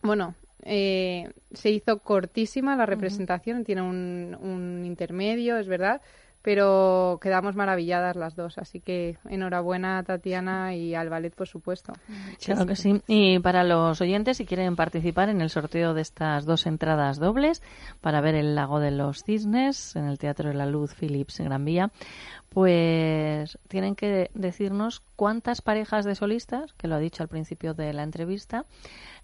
Bueno, 0.00 0.36
eh, 0.62 1.30
se 1.52 1.68
hizo 1.68 1.98
cortísima 1.98 2.76
la 2.76 2.86
representación, 2.86 3.64
tiene 3.64 3.82
un, 3.82 4.38
un 4.40 4.86
intermedio, 4.86 5.58
es 5.58 5.68
verdad, 5.68 6.00
pero 6.42 7.18
quedamos 7.20 7.56
maravilladas 7.56 8.16
las 8.16 8.36
dos. 8.36 8.58
Así 8.58 8.80
que 8.80 9.18
enhorabuena 9.28 9.98
a 9.98 10.02
Tatiana 10.02 10.74
y 10.74 10.94
al 10.94 11.08
ballet, 11.08 11.34
por 11.34 11.48
supuesto. 11.48 11.92
Claro 12.44 12.66
que 12.66 12.76
sí. 12.76 13.02
Y 13.06 13.38
para 13.40 13.64
los 13.64 14.00
oyentes, 14.00 14.36
si 14.36 14.46
quieren 14.46 14.76
participar 14.76 15.28
en 15.28 15.40
el 15.40 15.50
sorteo 15.50 15.94
de 15.94 16.02
estas 16.02 16.44
dos 16.44 16.66
entradas 16.66 17.18
dobles 17.18 17.62
para 18.00 18.20
ver 18.20 18.34
el 18.34 18.54
lago 18.54 18.80
de 18.80 18.90
los 18.90 19.24
cisnes 19.24 19.96
en 19.96 20.06
el 20.06 20.18
Teatro 20.18 20.48
de 20.48 20.54
la 20.54 20.66
Luz 20.66 20.94
Philips 20.94 21.40
Gran 21.40 21.64
Vía, 21.64 21.90
pues 22.48 23.58
tienen 23.68 23.94
que 23.94 24.30
decirnos 24.34 25.02
cuántas 25.16 25.60
parejas 25.60 26.04
de 26.04 26.14
solistas, 26.14 26.72
que 26.74 26.88
lo 26.88 26.94
ha 26.94 26.98
dicho 26.98 27.22
al 27.22 27.28
principio 27.28 27.74
de 27.74 27.92
la 27.92 28.02
entrevista, 28.02 28.64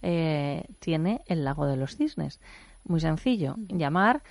eh, 0.03 0.65
tiene 0.79 1.23
el 1.27 1.45
lago 1.45 1.67
de 1.67 1.77
los 1.77 1.97
cisnes. 1.97 2.41
Muy 2.85 3.01
sencillo, 3.01 3.55
llamar 3.69 4.23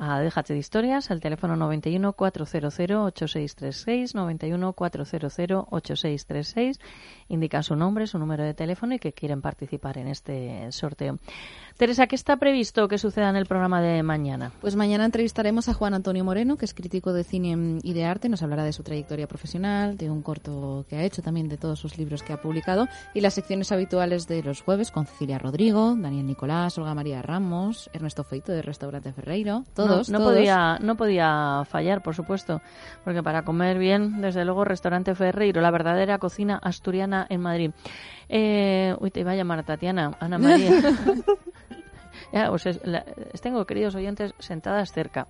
a 0.00 0.18
Déjate 0.20 0.54
de 0.54 0.58
Historias 0.58 1.10
al 1.10 1.20
teléfono 1.20 1.56
91 1.56 2.14
400 2.14 2.80
8636, 2.80 4.14
91 4.14 4.72
400 4.72 5.38
8636. 5.70 6.80
Indican 7.28 7.62
su 7.62 7.76
nombre, 7.76 8.06
su 8.06 8.18
número 8.18 8.42
de 8.42 8.54
teléfono 8.54 8.94
y 8.94 8.98
que 8.98 9.12
quieren 9.12 9.42
participar 9.42 9.98
en 9.98 10.08
este 10.08 10.72
sorteo. 10.72 11.18
Teresa, 11.80 12.06
¿qué 12.06 12.14
está 12.14 12.36
previsto 12.36 12.88
que 12.88 12.98
suceda 12.98 13.30
en 13.30 13.36
el 13.36 13.46
programa 13.46 13.80
de 13.80 14.02
mañana? 14.02 14.52
Pues 14.60 14.76
mañana 14.76 15.06
entrevistaremos 15.06 15.70
a 15.70 15.72
Juan 15.72 15.94
Antonio 15.94 16.22
Moreno, 16.26 16.58
que 16.58 16.66
es 16.66 16.74
crítico 16.74 17.14
de 17.14 17.24
cine 17.24 17.78
y 17.82 17.94
de 17.94 18.04
arte. 18.04 18.28
Nos 18.28 18.42
hablará 18.42 18.64
de 18.64 18.74
su 18.74 18.82
trayectoria 18.82 19.26
profesional, 19.26 19.96
de 19.96 20.10
un 20.10 20.20
corto 20.20 20.84
que 20.90 20.96
ha 20.96 21.04
hecho, 21.04 21.22
también 21.22 21.48
de 21.48 21.56
todos 21.56 21.80
sus 21.80 21.96
libros 21.96 22.22
que 22.22 22.34
ha 22.34 22.42
publicado 22.42 22.86
y 23.14 23.22
las 23.22 23.32
secciones 23.32 23.72
habituales 23.72 24.28
de 24.28 24.42
los 24.42 24.60
jueves 24.60 24.90
con 24.90 25.06
Cecilia 25.06 25.38
Rodrigo, 25.38 25.96
Daniel 25.96 26.26
Nicolás, 26.26 26.76
Olga 26.76 26.94
María 26.94 27.22
Ramos, 27.22 27.88
Ernesto 27.94 28.24
Feito 28.24 28.52
de 28.52 28.60
Restaurante 28.60 29.14
Ferreiro. 29.14 29.64
Todos, 29.72 30.10
no, 30.10 30.18
todos. 30.18 30.34
podía 30.34 30.76
no 30.82 30.98
podía 30.98 31.62
fallar, 31.64 32.02
por 32.02 32.14
supuesto, 32.14 32.60
porque 33.04 33.22
para 33.22 33.42
comer 33.46 33.78
bien, 33.78 34.20
desde 34.20 34.44
luego, 34.44 34.66
Restaurante 34.66 35.14
Ferreiro, 35.14 35.62
la 35.62 35.70
verdadera 35.70 36.18
cocina 36.18 36.60
asturiana 36.62 37.26
en 37.30 37.40
Madrid. 37.40 37.70
Eh, 38.32 38.94
uy, 39.00 39.10
te 39.10 39.20
iba 39.20 39.32
a 39.32 39.34
llamar 39.34 39.64
Tatiana, 39.64 40.16
Ana 40.20 40.38
María. 40.38 40.70
ya, 42.32 42.48
pues 42.48 42.66
es- 42.66 42.80
la- 42.86 43.04
tengo 43.42 43.64
queridos 43.66 43.94
oyentes 43.96 44.34
sentadas 44.38 44.92
cerca. 44.92 45.26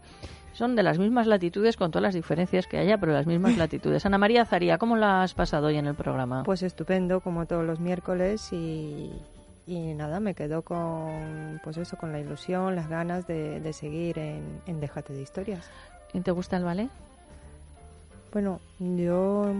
Son 0.52 0.76
de 0.76 0.82
las 0.82 0.98
mismas 0.98 1.26
latitudes 1.26 1.76
con 1.76 1.90
todas 1.90 2.02
las 2.02 2.14
diferencias 2.14 2.66
que 2.66 2.76
haya, 2.76 2.98
pero 2.98 3.12
las 3.12 3.26
mismas 3.26 3.56
latitudes. 3.56 4.04
Ana 4.04 4.18
María 4.18 4.44
Zaría, 4.44 4.76
¿cómo 4.78 4.96
la 4.96 5.22
has 5.22 5.32
pasado 5.32 5.68
hoy 5.68 5.76
en 5.78 5.86
el 5.86 5.94
programa? 5.94 6.42
Pues 6.42 6.62
estupendo, 6.62 7.20
como 7.20 7.46
todos 7.46 7.64
los 7.64 7.80
miércoles 7.80 8.52
y, 8.52 9.10
y 9.66 9.94
nada, 9.94 10.20
me 10.20 10.34
quedo 10.34 10.60
con, 10.62 11.60
pues 11.64 11.78
eso, 11.78 11.96
con 11.96 12.12
la 12.12 12.18
ilusión, 12.20 12.74
las 12.76 12.88
ganas 12.88 13.26
de, 13.26 13.60
de 13.60 13.72
seguir 13.72 14.18
en, 14.18 14.42
en 14.66 14.80
Déjate 14.80 15.12
de 15.14 15.22
Historias. 15.22 15.70
¿Y 16.12 16.20
te 16.20 16.32
gusta 16.32 16.56
el 16.58 16.64
ballet? 16.64 16.90
Bueno, 18.32 18.60
yo 18.78 19.52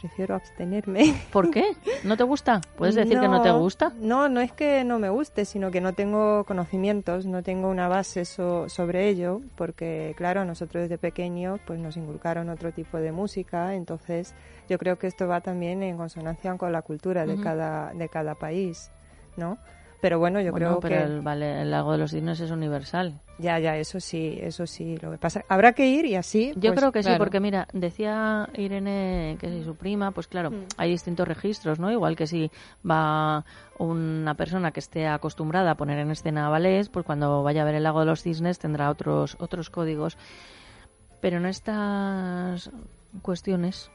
prefiero 0.00 0.34
abstenerme. 0.34 1.14
¿Por 1.32 1.50
qué? 1.50 1.64
¿No 2.04 2.16
te 2.16 2.24
gusta? 2.24 2.60
¿Puedes 2.76 2.94
decir 2.94 3.20
que 3.20 3.28
no 3.28 3.42
te 3.42 3.50
gusta? 3.50 3.92
No, 4.00 4.28
no 4.28 4.40
es 4.40 4.52
que 4.52 4.82
no 4.84 4.98
me 4.98 5.08
guste, 5.10 5.44
sino 5.44 5.70
que 5.70 5.80
no 5.80 5.92
tengo 5.92 6.44
conocimientos, 6.44 7.26
no 7.26 7.42
tengo 7.42 7.68
una 7.68 7.88
base 7.88 8.24
so- 8.24 8.68
sobre 8.68 9.08
ello, 9.08 9.40
porque 9.56 10.14
claro, 10.16 10.44
nosotros 10.44 10.82
desde 10.82 10.98
pequeños 10.98 11.60
pues 11.66 11.78
nos 11.78 11.96
inculcaron 11.96 12.48
otro 12.48 12.72
tipo 12.72 12.98
de 12.98 13.12
música, 13.12 13.74
entonces 13.74 14.34
yo 14.68 14.78
creo 14.78 14.98
que 14.98 15.06
esto 15.06 15.28
va 15.28 15.40
también 15.40 15.82
en 15.82 15.96
consonancia 15.96 16.56
con 16.56 16.72
la 16.72 16.82
cultura 16.82 17.26
de 17.26 17.34
cada 17.40 17.92
de 17.92 18.08
cada 18.08 18.34
país, 18.34 18.90
¿no? 19.36 19.58
Pero 20.00 20.18
bueno, 20.18 20.40
yo 20.40 20.50
Bueno, 20.50 20.78
creo 20.78 20.80
pero 20.80 20.94
que 20.96 21.02
el, 21.02 21.22
ballet- 21.22 21.60
el 21.60 21.70
lago 21.70 21.92
de 21.92 21.98
los 21.98 22.10
cisnes 22.12 22.40
es 22.40 22.50
universal. 22.50 23.20
ya, 23.38 23.58
ya, 23.58 23.76
eso 23.76 24.00
sí, 24.00 24.38
eso 24.40 24.66
sí. 24.66 24.96
Lo 24.96 25.10
que 25.10 25.18
pasa, 25.18 25.44
habrá 25.46 25.74
que 25.74 25.88
ir 25.88 26.06
y 26.06 26.14
así. 26.16 26.52
Yo 26.56 26.70
pues, 26.70 26.80
creo 26.80 26.92
que 26.92 27.02
sí, 27.02 27.10
porque 27.18 27.38
mira, 27.38 27.68
decía 27.74 28.48
Irene 28.56 29.36
que 29.38 29.50
si 29.50 29.62
su 29.62 29.76
prima, 29.76 30.10
pues 30.12 30.26
claro, 30.26 30.52
hay 30.78 30.90
distintos 30.90 31.28
registros, 31.28 31.78
¿no? 31.78 31.92
Igual 31.92 32.16
que 32.16 32.26
si 32.26 32.50
va 32.88 33.44
una 33.78 34.34
persona 34.34 34.70
que 34.70 34.80
esté 34.80 35.06
acostumbrada 35.06 35.72
a 35.72 35.74
poner 35.74 35.98
en 35.98 36.10
escena 36.10 36.48
ballets, 36.48 36.88
pues 36.88 37.04
cuando 37.04 37.42
vaya 37.42 37.60
a 37.60 37.64
ver 37.66 37.74
el 37.74 37.82
lago 37.82 38.00
de 38.00 38.06
los 38.06 38.22
cisnes 38.22 38.58
tendrá 38.58 38.88
otros 38.88 39.36
otros 39.38 39.68
códigos. 39.68 40.16
Pero 41.20 41.36
en 41.36 41.44
estas 41.44 42.70
cuestiones 43.20 43.90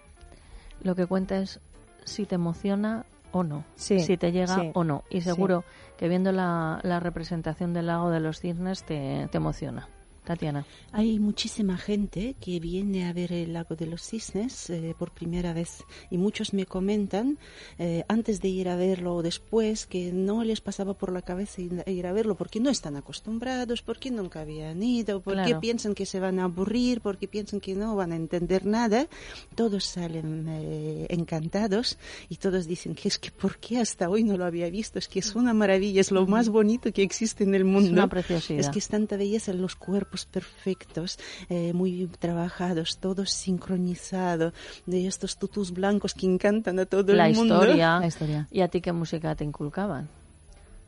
lo 0.84 0.94
que 0.96 1.08
cuenta 1.08 1.38
es 1.40 1.60
si 2.04 2.28
te 2.28 2.36
emociona 2.36 3.06
o 3.36 3.44
no, 3.44 3.66
Sí, 3.76 4.00
si 4.00 4.16
te 4.16 4.32
llega 4.32 4.56
sí, 4.56 4.72
o 4.74 4.86
no. 4.86 5.04
Y 5.10 5.20
sí. 5.20 5.26
seguro 5.30 5.66
que 5.98 6.08
viendo 6.08 6.32
la, 6.32 6.80
la 6.84 7.02
representación 7.02 7.74
del 7.74 7.88
lago 7.88 8.10
de 8.10 8.22
los 8.22 8.40
cisnes 8.40 8.84
te, 8.84 9.28
te 9.30 9.38
emociona. 9.38 9.90
Tatiana. 10.26 10.66
Hay 10.92 11.20
muchísima 11.20 11.78
gente 11.78 12.36
que 12.42 12.60
viene 12.60 13.08
a 13.08 13.14
ver 13.14 13.32
el 13.32 13.54
lago 13.54 13.76
de 13.76 13.86
los 13.86 14.02
cisnes 14.02 14.70
eh, 14.70 14.94
por 14.98 15.12
primera 15.12 15.54
vez 15.54 15.84
y 16.10 16.18
muchos 16.18 16.54
me 16.54 16.66
comentan 16.66 17.38
eh, 17.80 18.04
antes 18.08 18.42
de 18.42 18.50
ir 18.50 18.68
a 18.70 18.76
verlo 18.76 19.16
o 19.16 19.22
después 19.24 19.86
que 19.86 20.12
no 20.12 20.44
les 20.44 20.62
pasaba 20.62 20.94
por 20.96 21.12
la 21.14 21.22
cabeza 21.22 21.62
ir 21.62 22.08
a 22.08 22.12
verlo 22.14 22.36
porque 22.36 22.60
no 22.60 22.70
están 22.70 22.96
acostumbrados, 22.96 23.82
porque 23.82 24.12
nunca 24.12 24.42
habían 24.42 24.82
ido, 24.84 25.22
porque 25.22 25.44
Claro. 25.46 25.60
piensan 25.62 25.94
que 25.94 26.06
se 26.06 26.20
van 26.20 26.40
a 26.40 26.46
aburrir, 26.46 27.02
porque 27.02 27.28
piensan 27.28 27.60
que 27.60 27.76
no 27.76 27.96
van 27.96 28.12
a 28.12 28.16
entender 28.16 28.66
nada. 28.66 29.08
Todos 29.54 29.86
salen 29.86 30.46
eh, 30.50 31.06
encantados 31.10 31.98
y 32.30 32.38
todos 32.38 32.66
dicen 32.68 32.96
que 32.96 33.08
es 33.10 33.20
que 33.20 33.32
¿por 33.32 33.58
qué 33.60 33.80
hasta 33.80 34.10
hoy 34.10 34.24
no 34.24 34.38
lo 34.38 34.46
había 34.46 34.70
visto? 34.70 34.98
Es 34.98 35.08
que 35.08 35.20
es 35.20 35.36
una 35.36 35.54
maravilla, 35.54 36.02
es 36.02 36.12
lo 36.12 36.26
más 36.26 36.50
bonito 36.50 36.92
que 36.92 37.04
existe 37.04 37.44
en 37.44 37.54
el 37.54 37.66
mundo. 37.66 37.92
una 37.92 38.08
preciosidad. 38.08 38.60
Es 38.62 38.70
que 38.70 38.80
es 38.80 38.88
tanta 38.88 39.18
belleza 39.18 39.52
en 39.52 39.62
los 39.62 39.76
cuerpos 39.76 40.15
perfectos, 40.24 41.20
eh, 41.50 41.74
muy 41.74 42.08
trabajados, 42.20 43.00
todos 43.00 43.32
sincronizados, 43.32 44.54
de 44.86 45.08
estos 45.08 45.38
tutus 45.38 45.72
blancos 45.72 46.14
que 46.14 46.26
encantan 46.28 46.80
a 46.80 46.86
todo 46.86 47.12
la 47.12 47.28
el 47.28 47.36
mundo. 47.36 47.56
historia. 47.56 48.00
La 48.00 48.08
historia. 48.08 48.48
¿Y 48.52 48.62
a 48.62 48.70
ti 48.70 48.80
qué 48.80 48.94
música 48.94 49.36
te 49.36 49.44
inculcaban? 49.44 50.08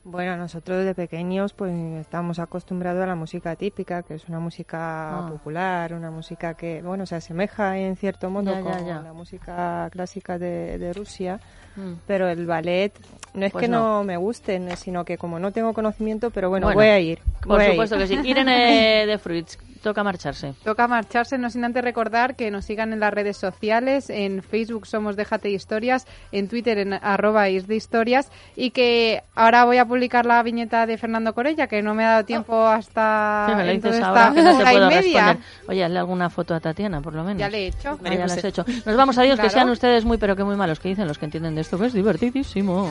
Bueno, 0.10 0.38
nosotros 0.38 0.86
de 0.86 0.96
pequeños 0.96 1.52
pues 1.52 1.74
estamos 2.00 2.40
acostumbrados 2.40 3.04
a 3.04 3.08
la 3.08 3.16
música 3.16 3.58
típica, 3.58 4.04
que 4.04 4.14
es 4.14 4.30
una 4.30 4.40
música 4.40 4.78
Ah. 5.26 5.30
popular, 5.30 5.94
una 5.94 6.10
música 6.12 6.54
que, 6.54 6.82
bueno, 6.82 7.06
se 7.06 7.16
asemeja 7.16 7.78
en 7.78 7.98
cierto 7.98 8.30
modo 8.30 8.54
Ya, 8.54 8.62
con 8.62 8.86
ya. 8.88 9.02
la 9.02 9.12
música 9.12 9.90
clásica 9.92 10.40
de, 10.40 10.78
de 10.78 10.94
Rusia, 10.94 11.42
Mm. 11.76 11.94
pero 12.08 12.30
el 12.30 12.46
ballet 12.48 12.94
no 13.34 13.46
es 13.46 13.52
Pues 13.52 13.64
que 13.66 13.68
no. 13.68 13.98
no. 13.98 14.04
me 14.06 14.16
guste, 14.16 14.60
no- 14.60 14.78
sino 14.78 15.04
que 15.04 15.18
como 15.18 15.40
no 15.40 15.52
tengo 15.52 15.74
conocimiento, 15.74 16.32
pero 16.32 16.48
bueno, 16.50 16.68
Bueno, 16.68 16.80
voy 16.80 16.88
a 16.88 17.00
ir. 17.02 17.20
Por 17.46 17.60
a 17.60 17.66
ir. 17.66 17.72
supuesto 17.72 17.98
que 17.98 18.08
sí. 18.08 18.14
Irene 18.24 19.06
de 19.06 19.18
Fruits, 19.18 19.58
toca 19.88 20.04
marcharse. 20.04 20.54
Toca 20.64 20.88
marcharse, 20.88 21.38
no 21.38 21.50
sin 21.50 21.64
antes 21.64 21.82
recordar 21.84 22.36
que 22.36 22.52
nos 22.52 22.66
sigan 22.66 22.92
en 22.92 23.00
las 23.00 23.14
redes 23.14 23.38
sociales, 23.38 24.10
en 24.10 24.44
Facebook 24.44 24.86
somos 24.86 25.16
Déjate 25.16 25.50
Historias, 25.50 26.06
en 26.34 26.50
Twitter 26.50 26.78
en 26.78 26.94
arroba 26.94 27.48
is 27.50 27.68
de 27.68 27.76
historias 27.76 28.30
y 28.56 28.72
que 28.72 29.24
ahora 29.34 29.64
voy 29.64 29.78
a 29.78 29.86
publicar 29.86 30.26
la 30.26 30.44
viñeta 30.44 30.86
de 30.86 30.98
Fernando 30.98 31.34
Corella, 31.34 31.68
que 31.68 31.82
no 31.82 31.94
me 31.94 32.04
ha 32.06 32.10
dado 32.12 32.26
tiempo 32.26 32.68
hasta 32.68 33.46
Sí, 33.50 33.56
me 33.58 33.66
lo 33.66 33.72
dices 33.72 34.02
ahora 34.04 34.32
que 34.34 34.42
no 34.42 34.58
te 34.58 34.64
puedo 34.66 34.90
responder. 34.90 35.38
Oye, 35.70 35.84
hazle 35.86 36.00
alguna 36.00 36.30
foto 36.30 36.54
a 36.54 36.60
Tatiana, 36.60 37.02
por 37.02 37.14
lo 37.14 37.24
menos. 37.24 37.40
Ya 37.40 37.50
le 37.50 37.60
he 37.60 37.68
hecho. 37.68 37.98
Ah, 38.04 38.14
ya 38.14 38.26
lo 38.28 38.34
has 38.34 38.44
hecho. 38.44 38.66
Nos 38.86 38.96
vamos, 38.98 39.18
adiós, 39.18 39.36
que 39.36 39.42
Claro. 39.48 39.54
sean 39.54 39.70
ustedes 39.70 40.04
muy, 40.04 40.18
pero 40.18 40.36
que 40.36 40.44
muy 40.44 40.56
malos. 40.58 40.80
que 40.80 40.90
dicen 40.90 41.08
los 41.08 41.18
que 41.18 41.26
entienden 41.26 41.56
de 41.56 41.62
esto? 41.62 41.78
Que 41.80 41.86
es 41.86 41.94
divertidísimo. 41.94 42.90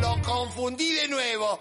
Lo 0.00 0.16
confundí 0.22 0.92
de 0.92 1.08
nuevo. 1.08 1.58